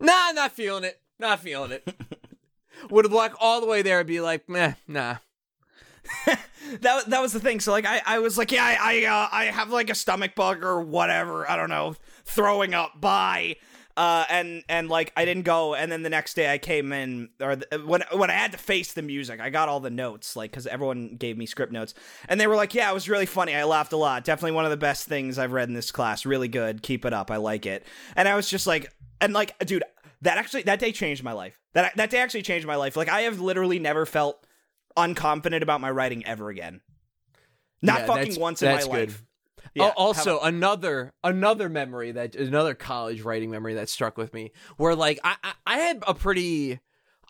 nah, 0.00 0.32
not 0.32 0.52
feeling 0.52 0.84
it, 0.84 1.00
not 1.18 1.40
feeling 1.40 1.72
it. 1.72 1.88
would 2.90 3.10
walk 3.10 3.36
all 3.40 3.60
the 3.60 3.66
way 3.66 3.82
there 3.82 3.98
and 4.00 4.06
be 4.06 4.20
like, 4.20 4.48
meh, 4.48 4.74
nah. 4.86 5.16
that 6.80 7.06
that 7.10 7.20
was 7.20 7.32
the 7.32 7.40
thing. 7.40 7.60
So 7.60 7.72
like 7.72 7.86
I, 7.86 8.00
I 8.06 8.18
was 8.20 8.38
like, 8.38 8.52
yeah, 8.52 8.64
I 8.64 9.04
I, 9.04 9.06
uh, 9.06 9.28
I 9.32 9.44
have 9.46 9.70
like 9.70 9.90
a 9.90 9.94
stomach 9.94 10.34
bug 10.34 10.62
or 10.62 10.80
whatever. 10.80 11.48
I 11.50 11.56
don't 11.56 11.70
know, 11.70 11.96
throwing 12.24 12.74
up. 12.74 13.00
Bye. 13.00 13.56
Uh, 13.96 14.26
and 14.28 14.62
and 14.68 14.90
like 14.90 15.10
I 15.16 15.24
didn't 15.24 15.44
go, 15.44 15.74
and 15.74 15.90
then 15.90 16.02
the 16.02 16.10
next 16.10 16.34
day 16.34 16.52
I 16.52 16.58
came 16.58 16.92
in, 16.92 17.30
or 17.40 17.56
the, 17.56 17.82
when 17.86 18.02
when 18.12 18.28
I 18.28 18.34
had 18.34 18.52
to 18.52 18.58
face 18.58 18.92
the 18.92 19.00
music, 19.00 19.40
I 19.40 19.48
got 19.48 19.70
all 19.70 19.80
the 19.80 19.88
notes, 19.88 20.36
like 20.36 20.50
because 20.50 20.66
everyone 20.66 21.16
gave 21.16 21.38
me 21.38 21.46
script 21.46 21.72
notes, 21.72 21.94
and 22.28 22.38
they 22.38 22.46
were 22.46 22.56
like, 22.56 22.74
"Yeah, 22.74 22.90
it 22.90 22.94
was 22.94 23.08
really 23.08 23.24
funny. 23.24 23.54
I 23.54 23.64
laughed 23.64 23.94
a 23.94 23.96
lot. 23.96 24.24
Definitely 24.24 24.52
one 24.52 24.66
of 24.66 24.70
the 24.70 24.76
best 24.76 25.08
things 25.08 25.38
I've 25.38 25.52
read 25.52 25.68
in 25.68 25.74
this 25.74 25.90
class. 25.90 26.26
Really 26.26 26.48
good. 26.48 26.82
Keep 26.82 27.06
it 27.06 27.14
up. 27.14 27.30
I 27.30 27.38
like 27.38 27.64
it." 27.64 27.86
And 28.16 28.28
I 28.28 28.36
was 28.36 28.50
just 28.50 28.66
like, 28.66 28.92
and 29.22 29.32
like, 29.32 29.58
dude, 29.60 29.84
that 30.22 30.38
actually 30.38 30.62
that 30.62 30.78
day 30.78 30.92
changed 30.92 31.22
my 31.22 31.32
life. 31.32 31.60
That 31.74 31.96
that 31.96 32.10
day 32.10 32.18
actually 32.18 32.42
changed 32.42 32.66
my 32.66 32.76
life. 32.76 32.96
Like 32.96 33.08
I 33.08 33.22
have 33.22 33.40
literally 33.40 33.78
never 33.78 34.06
felt 34.06 34.46
unconfident 34.96 35.62
about 35.62 35.80
my 35.80 35.90
writing 35.90 36.24
ever 36.26 36.48
again. 36.48 36.80
Not 37.82 38.00
Yeah, 38.00 38.06
fucking 38.06 38.40
once 38.40 38.62
in 38.62 38.72
my 38.72 38.80
good. 38.80 38.88
life. 38.88 39.24
Yeah, 39.74 39.92
also 39.96 40.40
another 40.40 41.12
another 41.22 41.68
memory 41.68 42.12
that 42.12 42.34
another 42.34 42.74
college 42.74 43.20
writing 43.22 43.50
memory 43.50 43.74
that 43.74 43.88
struck 43.90 44.16
with 44.16 44.32
me 44.32 44.52
where 44.76 44.94
like 44.94 45.20
I 45.22 45.36
I, 45.42 45.52
I 45.66 45.78
had 45.78 46.02
a 46.06 46.14
pretty 46.14 46.80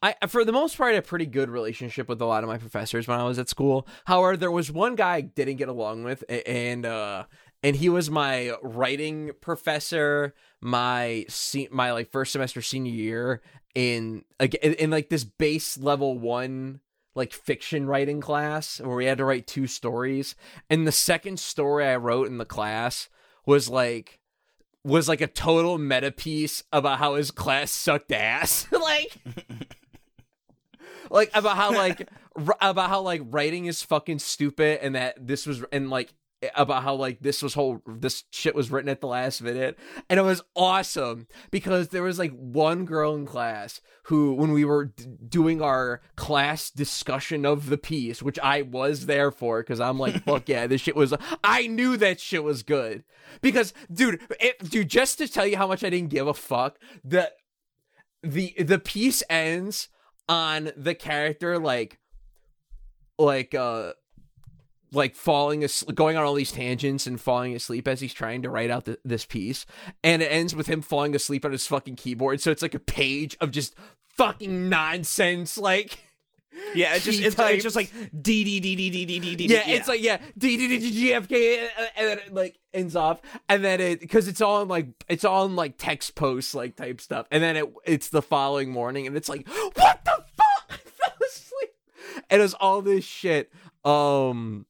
I 0.02 0.14
for 0.28 0.44
the 0.44 0.52
most 0.52 0.76
part 0.76 0.90
I 0.90 0.94
had 0.94 1.02
a 1.02 1.06
pretty 1.06 1.26
good 1.26 1.48
relationship 1.50 2.08
with 2.08 2.20
a 2.20 2.26
lot 2.26 2.44
of 2.44 2.48
my 2.48 2.58
professors 2.58 3.08
when 3.08 3.18
I 3.18 3.24
was 3.24 3.38
at 3.40 3.48
school. 3.48 3.88
However, 4.04 4.36
there 4.36 4.50
was 4.50 4.70
one 4.70 4.94
guy 4.94 5.14
I 5.14 5.20
didn't 5.22 5.56
get 5.56 5.68
along 5.68 6.04
with 6.04 6.22
and 6.46 6.86
uh 6.86 7.24
and 7.66 7.76
he 7.76 7.88
was 7.88 8.09
my 8.09 8.52
writing 8.62 9.32
professor 9.40 10.34
my 10.60 11.24
se- 11.28 11.68
my 11.72 11.90
like 11.93 12.10
first 12.10 12.30
semester 12.32 12.62
senior 12.62 12.93
year 12.93 13.43
in 13.74 14.24
again 14.38 14.74
in, 14.74 14.90
like 14.90 15.09
this 15.09 15.24
base 15.24 15.76
level 15.76 16.16
1 16.18 16.80
like 17.16 17.32
fiction 17.32 17.86
writing 17.86 18.20
class 18.20 18.80
where 18.80 18.94
we 18.94 19.06
had 19.06 19.18
to 19.18 19.24
write 19.24 19.47
two 19.47 19.66
stories. 19.66 20.36
And 20.70 20.86
the 20.86 20.93
second 20.93 21.40
story 21.40 21.86
i 21.86 21.97
wrote 21.97 22.28
in 22.28 22.38
the 22.38 22.44
class 22.44 23.09
was 23.44 23.68
like 23.68 24.20
was 24.84 25.09
like 25.09 25.20
a 25.20 25.26
total 25.26 25.78
meta 25.78 26.12
piece 26.12 26.62
about 26.72 26.98
how 26.98 27.16
his 27.16 27.32
class 27.32 27.72
sucked 27.72 28.12
ass. 28.12 28.68
Like 28.76 29.18
like 31.10 31.30
about 31.34 31.56
how 31.56 31.72
like 31.72 32.09
r- 32.36 32.56
about 32.60 32.88
how 32.88 33.01
like 33.01 33.22
writing 33.24 33.66
is 33.66 33.82
fucking 33.82 34.20
stupid 34.20 34.78
and 34.80 34.94
that 34.94 35.26
this 35.26 35.47
was 35.47 35.64
and 35.72 35.90
like 35.90 36.14
about 36.54 36.82
how 36.82 36.94
like 36.94 37.20
this 37.20 37.42
was 37.42 37.54
whole 37.54 37.80
this 37.86 38.24
shit 38.30 38.54
was 38.54 38.70
written 38.70 38.88
at 38.88 39.00
the 39.00 39.06
last 39.06 39.42
minute. 39.42 39.78
And 40.08 40.20
it 40.20 40.22
was 40.22 40.42
awesome 40.54 41.26
because 41.50 41.88
there 41.88 42.02
was 42.02 42.18
like 42.18 42.32
one 42.32 42.84
girl 42.84 43.14
in 43.14 43.26
class 43.26 43.80
who 44.04 44.34
when 44.34 44.52
we 44.52 44.64
were 44.64 44.86
d- 44.86 45.04
doing 45.28 45.62
our 45.62 46.00
class 46.16 46.70
discussion 46.70 47.44
of 47.44 47.68
the 47.68 47.78
piece 47.78 48.22
which 48.22 48.38
i 48.40 48.62
was 48.62 49.06
there 49.06 49.30
for 49.30 49.62
because 49.62 49.80
i'm 49.80 49.98
like 49.98 50.22
fuck 50.24 50.46
yeah 50.48 50.66
this 50.66 50.80
shit 50.80 50.94
was 50.94 51.12
i 51.42 51.66
knew 51.66 51.96
that 51.96 52.20
shit 52.20 52.44
was 52.44 52.62
good. 52.62 53.04
Because 53.40 53.74
dude 53.92 54.20
it, 54.40 54.70
dude 54.70 54.88
just 54.88 55.18
to 55.18 55.28
tell 55.28 55.46
you 55.46 55.56
how 55.56 55.66
much 55.66 55.82
i 55.82 55.90
didn't 55.90 56.10
give 56.10 56.26
a 56.26 56.34
fuck 56.34 56.78
the 57.04 57.32
the 58.22 58.54
the 58.58 58.78
piece 58.78 59.22
ends 59.28 59.88
on 60.28 60.70
the 60.76 60.94
character 60.94 61.58
like 61.58 61.98
like 63.18 63.54
uh 63.54 63.92
like 64.92 65.14
falling 65.14 65.64
asleep, 65.64 65.94
going 65.94 66.16
on 66.16 66.24
all 66.24 66.34
these 66.34 66.52
tangents 66.52 67.06
and 67.06 67.20
falling 67.20 67.54
asleep 67.54 67.88
as 67.88 68.00
he's 68.00 68.14
trying 68.14 68.42
to 68.42 68.50
write 68.50 68.70
out 68.70 68.84
the, 68.84 68.98
this 69.04 69.24
piece 69.24 69.66
and 70.02 70.22
it 70.22 70.26
ends 70.26 70.54
with 70.54 70.66
him 70.66 70.82
falling 70.82 71.14
asleep 71.14 71.44
on 71.44 71.52
his 71.52 71.66
fucking 71.66 71.96
keyboard 71.96 72.40
so 72.40 72.50
it's 72.50 72.62
like 72.62 72.74
a 72.74 72.80
page 72.80 73.36
of 73.40 73.50
just 73.50 73.74
fucking 74.16 74.68
nonsense 74.68 75.58
like 75.58 75.98
yeah, 76.74 76.94
it's 76.94 77.04
just 77.04 77.20
it's, 77.20 77.36
it's 77.38 77.62
just 77.62 77.76
like 77.76 77.92
D 78.22 78.44
D 78.44 78.60
D 78.60 78.76
D 78.76 78.90
D 78.90 79.04
D 79.04 79.20
D 79.20 79.36
D. 79.36 79.46
yeah, 79.46 79.62
it's 79.66 79.88
like 79.88 80.02
yeah, 80.02 80.18
D 80.38 80.56
D 80.56 80.68
D 80.68 80.78
D 80.78 80.90
G 80.90 81.12
F 81.12 81.28
K, 81.28 81.66
uh, 81.66 81.68
and 81.96 82.08
then 82.08 82.18
it 82.18 82.34
like 82.34 82.58
ends 82.72 82.96
off, 82.96 83.20
and 83.48 83.64
then 83.64 83.80
it 83.80 84.00
because 84.00 84.28
it's 84.28 84.40
all 84.40 84.62
in 84.62 84.68
like 84.68 84.88
it's 85.08 85.24
all 85.24 85.44
in 85.44 85.56
like 85.56 85.74
text 85.78 86.14
posts 86.14 86.54
like 86.54 86.76
type 86.76 87.00
stuff, 87.00 87.26
and 87.30 87.42
then 87.42 87.56
it 87.56 87.72
it's 87.84 88.08
the 88.08 88.22
following 88.22 88.70
morning, 88.70 89.06
and 89.06 89.16
it's 89.16 89.28
like 89.28 89.46
what 89.48 90.04
the 90.04 90.24
fuck, 90.36 90.70
I 90.70 90.76
fell 90.76 91.14
asleep, 91.26 91.70
and 92.30 92.42
it's 92.42 92.54
all 92.54 92.82
this 92.82 93.04
shit, 93.04 93.52
um, 93.84 94.66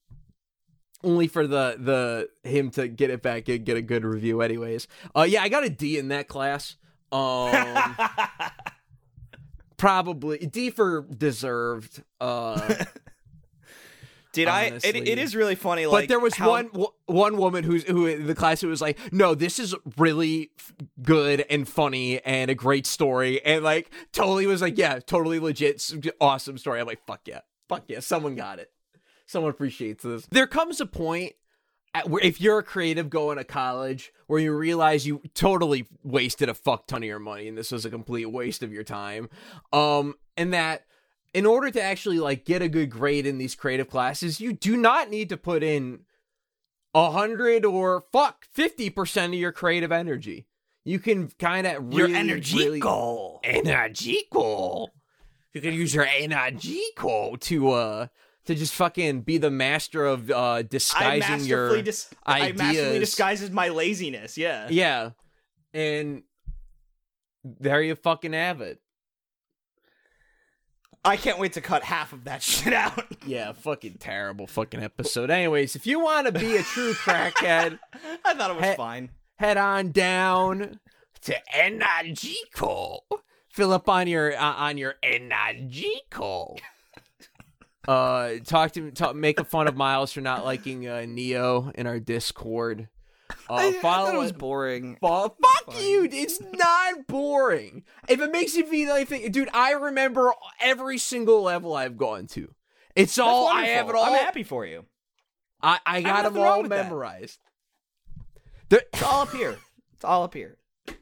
only 1.07 1.29
for 1.29 1.47
the 1.47 1.77
the 1.79 2.29
him 2.49 2.71
to 2.73 2.89
get 2.89 3.09
it 3.11 3.23
back 3.23 3.49
and 3.49 3.65
get 3.65 3.77
a 3.79 3.83
good 3.83 4.05
review, 4.05 4.43
anyways. 4.43 4.89
Uh, 5.17 5.23
yeah, 5.23 5.43
I 5.43 5.49
got 5.49 5.65
a 5.65 5.71
D 5.71 5.97
in 5.99 6.09
that 6.09 6.29
class. 6.29 6.77
Um, 7.13 7.51
probably 9.77 10.39
D 10.39 10.71
for 10.71 11.03
deserved. 11.03 12.03
Uh. 12.21 12.85
Dude, 14.33 14.49
I 14.49 14.65
it, 14.65 14.85
it 14.85 15.19
is 15.19 15.35
really 15.35 15.55
funny. 15.55 15.87
Like, 15.87 16.03
But 16.03 16.09
there 16.11 16.21
was 16.21 16.35
how- 16.35 16.51
one 16.51 16.67
w- 16.67 16.89
one 17.07 17.39
woman 17.39 17.65
who's 17.65 17.85
who 17.85 18.05
in 18.05 18.27
the 18.27 18.35
class 18.35 18.61
who 18.61 18.69
was 18.69 18.83
like, 18.83 18.99
"No, 19.11 19.35
this 19.35 19.59
is 19.59 19.75
really 19.97 20.51
f- 20.59 20.75
good 21.03 21.47
and 21.49 21.67
funny 21.67 22.21
and 22.23 22.51
a 22.51 22.55
great 22.55 22.87
story," 22.87 23.43
and 23.43 23.65
like 23.65 23.91
totally 24.13 24.47
was 24.47 24.61
like, 24.61 24.77
"Yeah, 24.77 24.99
totally 24.99 25.39
legit, 25.41 25.83
awesome 26.21 26.59
story." 26.59 26.81
I'm 26.81 26.87
like, 26.87 27.01
"Fuck 27.07 27.23
yeah, 27.25 27.41
fuck 27.71 27.85
yeah, 27.89 28.01
someone 28.01 28.35
got 28.35 28.59
it, 28.59 28.71
someone 29.27 29.51
appreciates 29.51 30.03
this." 30.03 30.27
There 30.31 30.47
comes 30.47 30.81
a 30.81 30.87
point 30.87 31.35
at 31.95 32.09
where 32.09 32.23
if 32.23 32.41
you're 32.41 32.59
a 32.59 32.63
creative 32.63 33.09
going 33.11 33.39
to 33.39 33.45
college 33.45 34.13
where 34.27 34.41
you 34.41 34.55
realize 34.55 35.07
you 35.07 35.21
totally 35.35 35.87
wasted 36.03 36.49
a 36.49 36.55
fuck 36.55 36.87
ton 36.87 37.03
of 37.03 37.07
your 37.07 37.19
money 37.19 37.49
and 37.49 37.57
this 37.57 37.71
was 37.73 37.85
a 37.85 37.91
complete 37.91 38.27
waste 38.27 38.63
of 38.63 38.73
your 38.73 38.85
time, 38.85 39.29
um, 39.73 40.15
and 40.37 40.53
that 40.53 40.85
in 41.35 41.45
order 41.47 41.71
to 41.71 41.83
actually 41.83 42.19
like 42.19 42.45
get 42.45 42.63
a 42.63 42.69
good 42.69 42.91
grade 42.91 43.27
in 43.27 43.39
these 43.39 43.55
creative 43.55 43.89
classes, 43.91 44.41
you 44.41 44.53
do 44.53 44.77
not 44.77 45.11
need 45.11 45.29
to 45.29 45.37
put 45.37 45.63
in 45.63 46.01
a 46.95 47.11
hundred 47.11 47.65
or 47.65 48.05
fuck 48.13 48.47
fifty 48.51 48.89
percent 48.91 49.35
of 49.35 49.39
your 49.39 49.53
creative 49.53 49.93
energy. 49.93 50.47
You 50.85 50.99
can 50.99 51.29
kind 51.39 51.67
of 51.67 51.83
really, 51.95 52.13
Your 52.13 52.19
energy 52.19 52.59
really, 52.59 52.81
goal. 52.81 53.41
energico. 53.45 54.89
You 55.53 55.61
can 55.61 55.75
use 55.75 55.95
your 55.95 56.07
energico 56.07 57.39
to 57.41 57.71
uh 57.71 58.07
to 58.47 58.55
just 58.55 58.75
fucking 58.75 59.21
be 59.23 59.39
the 59.39 59.51
master 59.51 60.05
of 60.07 60.31
uh 60.31 60.63
disguising 60.63 61.45
your 61.47 61.83
dis- 61.83 62.09
I 62.25 62.53
masterfully 62.53 62.79
ideas. 62.81 62.99
disguises 63.01 63.51
my 63.51 63.69
laziness. 63.69 64.37
Yeah. 64.39 64.69
yeah, 64.71 65.11
and 65.75 66.23
there 67.45 67.83
you 67.83 67.95
fucking 67.95 68.33
have 68.33 68.61
it. 68.61 68.81
I 71.05 71.17
can't 71.17 71.39
wait 71.39 71.53
to 71.53 71.61
cut 71.61 71.85
half 71.85 72.13
of 72.13 72.25
that 72.25 72.43
shit 72.43 72.73
out. 72.73 73.05
Yeah, 73.27 73.53
fucking 73.53 73.99
terrible 74.01 74.47
fucking 74.47 74.83
episode. 74.83 75.31
Anyways, 75.31 75.77
if 75.77 75.87
you 75.87 76.01
want 76.01 76.27
to 76.27 76.33
be 76.33 76.57
a 76.57 76.63
true 76.63 76.93
crackhead, 76.95 77.79
I 78.25 78.35
thought 78.35 78.51
it 78.51 78.57
was 78.57 78.71
He- 78.71 78.75
fine. 78.77 79.11
head 79.37 79.57
on 79.57 79.93
down 79.93 80.81
to 81.23 81.37
Energico. 81.55 82.99
Fill 83.53 83.73
up 83.73 83.89
on 83.89 84.07
your 84.09 84.37
uh, 84.37 84.53
on 84.55 84.77
your 84.79 84.97
Energico. 85.03 86.59
Uh, 87.87 88.35
talk 88.45 88.73
to 88.73 88.91
talk, 88.91 89.15
make 89.15 89.39
a 89.39 89.45
fun 89.45 89.69
of 89.69 89.77
Miles 89.77 90.13
for 90.13 90.21
not 90.21 90.45
liking 90.45 90.89
uh, 90.89 91.05
Nioh 91.07 91.73
in 91.75 91.87
our 91.87 92.01
Discord. 92.01 92.89
Uh, 93.49 93.55
I, 93.55 93.81
I 93.83 94.15
it 94.15 94.19
was 94.19 94.33
boring. 94.33 94.99
Fuck 95.01 95.37
you! 95.81 96.09
It's 96.11 96.41
not 96.41 97.07
boring. 97.07 97.85
If 98.09 98.21
it 98.21 98.33
makes 98.33 98.57
you 98.57 98.67
feel 98.67 98.93
anything, 98.95 99.31
dude, 99.31 99.51
I 99.53 99.73
remember 99.73 100.33
every 100.61 100.99
single 100.99 101.43
level 101.43 101.75
I've 101.75 101.97
gone 101.97 102.27
to. 102.29 102.53
It's 102.95 103.17
That's 103.17 103.27
all 103.27 103.49
I 103.49 103.67
have 103.67 103.89
it 103.89 103.95
all. 103.95 104.05
I'm 104.05 104.25
happy 104.25 104.43
for 104.43 104.65
you. 104.65 104.85
I, 105.63 105.79
I 105.87 106.03
got 106.03 106.25
them 106.25 106.43
all 106.43 106.63
memorized. 106.63 107.39
It's 108.71 109.03
all 109.03 109.23
up 109.23 109.33
here. 109.33 109.59
It's 109.95 110.05
all 110.05 110.25
up 110.25 110.35
here. 110.35 110.59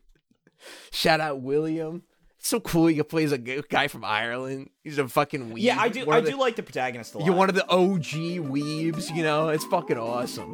Shout 0.92 1.20
out 1.20 1.40
William. 1.40 2.02
It's 2.44 2.50
so 2.50 2.60
cool. 2.60 2.88
He 2.88 3.02
plays 3.02 3.32
a 3.32 3.38
g- 3.38 3.62
guy 3.70 3.88
from 3.88 4.04
Ireland. 4.04 4.68
He's 4.82 4.98
a 4.98 5.08
fucking 5.08 5.48
weeb. 5.54 5.62
Yeah, 5.62 5.80
I 5.80 5.88
do. 5.88 6.04
One 6.04 6.16
I 6.16 6.18
of 6.18 6.26
the- 6.26 6.32
do 6.32 6.36
like 6.38 6.56
the 6.56 6.62
protagonist 6.62 7.14
a 7.14 7.18
lot. 7.18 7.24
You're 7.24 7.34
one 7.34 7.48
of 7.48 7.54
the 7.54 7.66
OG 7.70 8.38
weebs. 8.38 9.16
You 9.16 9.22
know, 9.22 9.48
it's 9.48 9.64
fucking 9.64 9.96
awesome. 9.96 10.52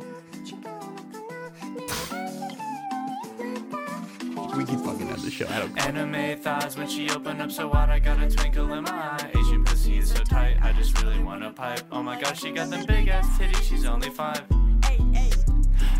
We 4.56 4.64
can 4.64 4.78
fucking 4.84 5.08
end 5.08 5.20
the 5.22 5.30
show. 5.32 5.48
I 5.48 5.58
don't. 5.58 5.76
Anime 5.84 6.38
thighs 6.40 6.76
when 6.76 6.86
she 6.88 7.10
open 7.10 7.40
up 7.40 7.50
so 7.50 7.66
wide, 7.66 7.90
I 7.90 7.98
got 7.98 8.22
a 8.22 8.30
twinkle 8.30 8.72
in 8.72 8.84
my 8.84 8.90
eye. 8.92 9.30
Asian 9.36 9.64
pussy 9.64 9.98
is 9.98 10.12
so 10.12 10.22
tight, 10.22 10.58
I 10.62 10.70
just 10.72 11.02
really 11.02 11.18
wanna 11.18 11.50
pipe. 11.50 11.80
Oh 11.90 12.04
my 12.04 12.20
gosh, 12.20 12.40
she 12.40 12.52
got 12.52 12.70
them 12.70 12.86
big 12.86 13.08
ass 13.08 13.26
titties, 13.36 13.62
she's 13.62 13.84
only 13.84 14.10
five. 14.10 14.42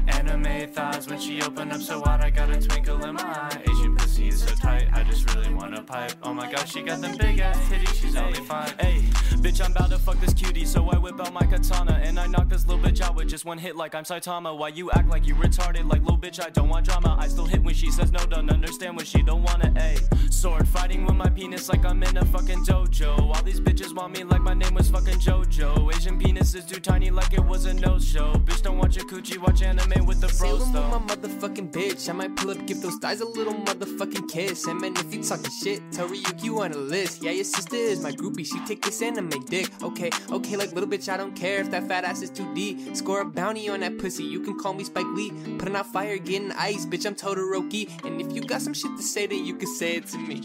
Anime 0.07 0.69
thighs 0.73 1.09
when 1.09 1.19
she 1.19 1.43
open 1.43 1.73
up 1.73 1.81
so 1.81 1.99
wide, 2.01 2.21
I 2.21 2.31
got 2.31 2.49
a 2.51 2.61
twinkle 2.61 3.05
in 3.05 3.15
my 3.15 3.23
eye. 3.23 3.63
Asian 3.63 3.97
pussy 4.21 4.29
is 4.29 4.43
so 4.43 4.55
tight, 4.55 4.89
I 4.93 5.03
just 5.05 5.35
really 5.35 5.53
wanna 5.55 5.83
pipe. 5.83 6.13
Oh 6.23 6.35
my 6.35 6.51
gosh, 6.51 6.73
she 6.73 6.83
got 6.83 7.01
them 7.01 7.17
big 7.17 7.39
ass 7.39 7.57
titties, 7.69 7.95
she's 8.01 8.17
only 8.17 8.41
five. 8.41 8.75
Hey, 8.81 9.01
bitch, 9.43 9.65
I'm 9.65 9.73
about 9.73 9.91
to 9.91 9.99
fuck 9.99 10.21
this 10.21 10.35
cutie, 10.35 10.65
so 10.65 10.89
I 10.91 10.99
whip 10.99 11.21
out 11.21 11.33
my 11.33 11.47
katana 11.47 12.01
and 12.03 12.19
I 12.19 12.27
knock 12.27 12.49
this 12.49 12.67
little 12.67 12.83
bitch 12.83 13.01
out 13.01 13.15
with 13.17 13.29
just 13.29 13.45
one 13.45 13.59
hit 13.59 13.77
like 13.77 13.95
I'm 13.95 14.05
Saitama. 14.05 14.57
Why 14.57 14.69
you 14.69 14.91
act 14.93 15.09
like 15.09 15.27
you 15.27 15.35
retarded? 15.35 15.91
Like 15.91 16.03
little 16.03 16.19
bitch, 16.19 16.45
I 16.45 16.51
don't 16.51 16.69
want 16.69 16.87
drama. 16.87 17.17
I 17.19 17.29
still 17.29 17.47
hit 17.47 17.63
when 17.63 17.75
she 17.75 17.91
says 17.91 18.13
no, 18.13 18.21
don't 18.27 18.51
understand 18.51 18.97
when 18.97 19.07
she 19.07 19.23
don't 19.23 19.43
wanna. 19.43 19.73
A 19.77 19.97
sword 20.31 20.67
fighting 20.69 21.05
with 21.05 21.17
my 21.17 21.29
penis 21.29 21.69
like 21.69 21.85
I'm 21.85 22.03
in 22.03 22.17
a 22.17 22.25
fucking 22.25 22.65
dojo. 22.65 23.35
All 23.35 23.43
these 23.43 23.61
bitches 23.61 23.95
want 23.95 24.17
me 24.17 24.25
like 24.25 24.43
my 24.43 24.55
name 24.55 24.75
was 24.75 24.91
fucking 24.91 25.19
JoJo. 25.19 25.95
Asian 25.95 26.19
penis 26.19 26.55
is 26.55 26.65
too 26.65 26.81
tiny 26.81 27.11
like 27.11 27.33
it 27.33 27.45
was 27.45 27.67
a 27.67 27.75
nose 27.75 28.07
show. 28.07 28.33
Bitch, 28.47 28.63
don't 28.63 28.79
watch 28.79 28.97
your 28.97 29.07
coochie, 29.07 29.39
watch 29.39 29.63
anime 29.63 30.07
with 30.07 30.21
the 30.21 30.29
bros 30.39 30.61
Sailing 30.61 30.73
with 30.73 30.73
though. 30.73 30.99
my 30.99 31.15
motherfucking 31.15 31.71
bitch. 31.73 32.09
I 32.09 32.13
might 32.13 32.35
pull 32.37 32.51
up, 32.51 32.67
give 32.67 32.81
those 32.81 32.97
thighs 32.97 33.21
a 33.21 33.27
little 33.27 33.55
motherfucking 33.55 34.10
fucking 34.11 34.29
kiss. 34.29 34.67
And 34.67 34.81
man, 34.81 34.95
if 34.97 35.15
you 35.15 35.23
talking 35.23 35.51
shit, 35.51 35.81
tell 35.93 36.09
Ryuk 36.09 36.43
you 36.43 36.61
on 36.61 36.73
a 36.73 36.77
list. 36.77 37.23
Yeah, 37.23 37.31
your 37.33 37.45
sister 37.45 37.77
is 37.77 38.03
my 38.03 38.13
groupie. 38.13 38.47
She 38.47 38.65
take 38.67 38.83
this 38.83 39.03
anime 39.03 39.31
dick. 39.47 39.71
Okay, 39.83 40.11
okay, 40.31 40.57
like 40.57 40.73
little 40.73 40.89
bitch, 40.89 41.09
I 41.09 41.17
don't 41.17 41.35
care 41.35 41.61
if 41.61 41.71
that 41.71 41.87
fat 41.89 42.05
ass 42.05 42.23
is 42.23 42.31
too 42.31 42.53
deep. 42.55 42.97
Score 42.97 43.21
a 43.21 43.25
bounty 43.25 43.69
on 43.69 43.81
that 43.81 43.99
pussy. 43.99 44.25
You 44.25 44.41
can 44.41 44.59
call 44.59 44.75
me 44.75 44.85
Spike 44.85 45.07
Lee. 45.15 45.31
Putting 45.59 45.77
out 45.77 45.87
fire, 45.87 46.19
getting 46.19 46.53
ice, 46.53 46.87
bitch. 46.87 47.07
I'm 47.07 47.15
Todoroki. 47.15 48.05
And 48.05 48.21
if 48.21 48.33
you 48.35 48.43
got 48.43 48.63
some 48.63 48.75
shit 48.75 48.97
to 48.97 49.03
say, 49.03 49.27
then 49.27 49.45
you 49.45 49.55
can 49.55 49.69
say 49.69 49.97
it 49.97 50.07
to 50.09 50.19
me. 50.19 50.43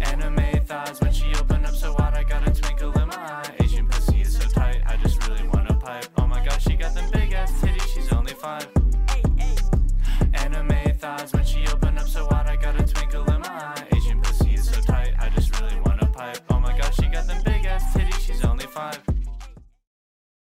Anime 0.00 0.64
thighs 0.64 1.00
when 1.00 1.12
she 1.12 1.26
opened 1.34 1.66
up 1.66 1.74
so 1.74 1.94
wide, 1.98 2.14
I 2.14 2.24
got 2.24 2.46
a 2.46 2.50
twinkle 2.52 2.92
in 2.98 3.08
my 3.08 3.16
eye. 3.16 3.54
Asian 3.60 3.88
pussy 3.88 4.22
is 4.22 4.36
so 4.36 4.48
tight, 4.48 4.82
I 4.86 4.96
just 4.96 5.26
really 5.28 5.46
wanna 5.48 5.74
pipe. 5.74 6.06
Oh 6.18 6.26
my 6.26 6.44
gosh, 6.44 6.64
she 6.64 6.74
got 6.74 6.94
them 6.94 7.08
big. 7.12 7.21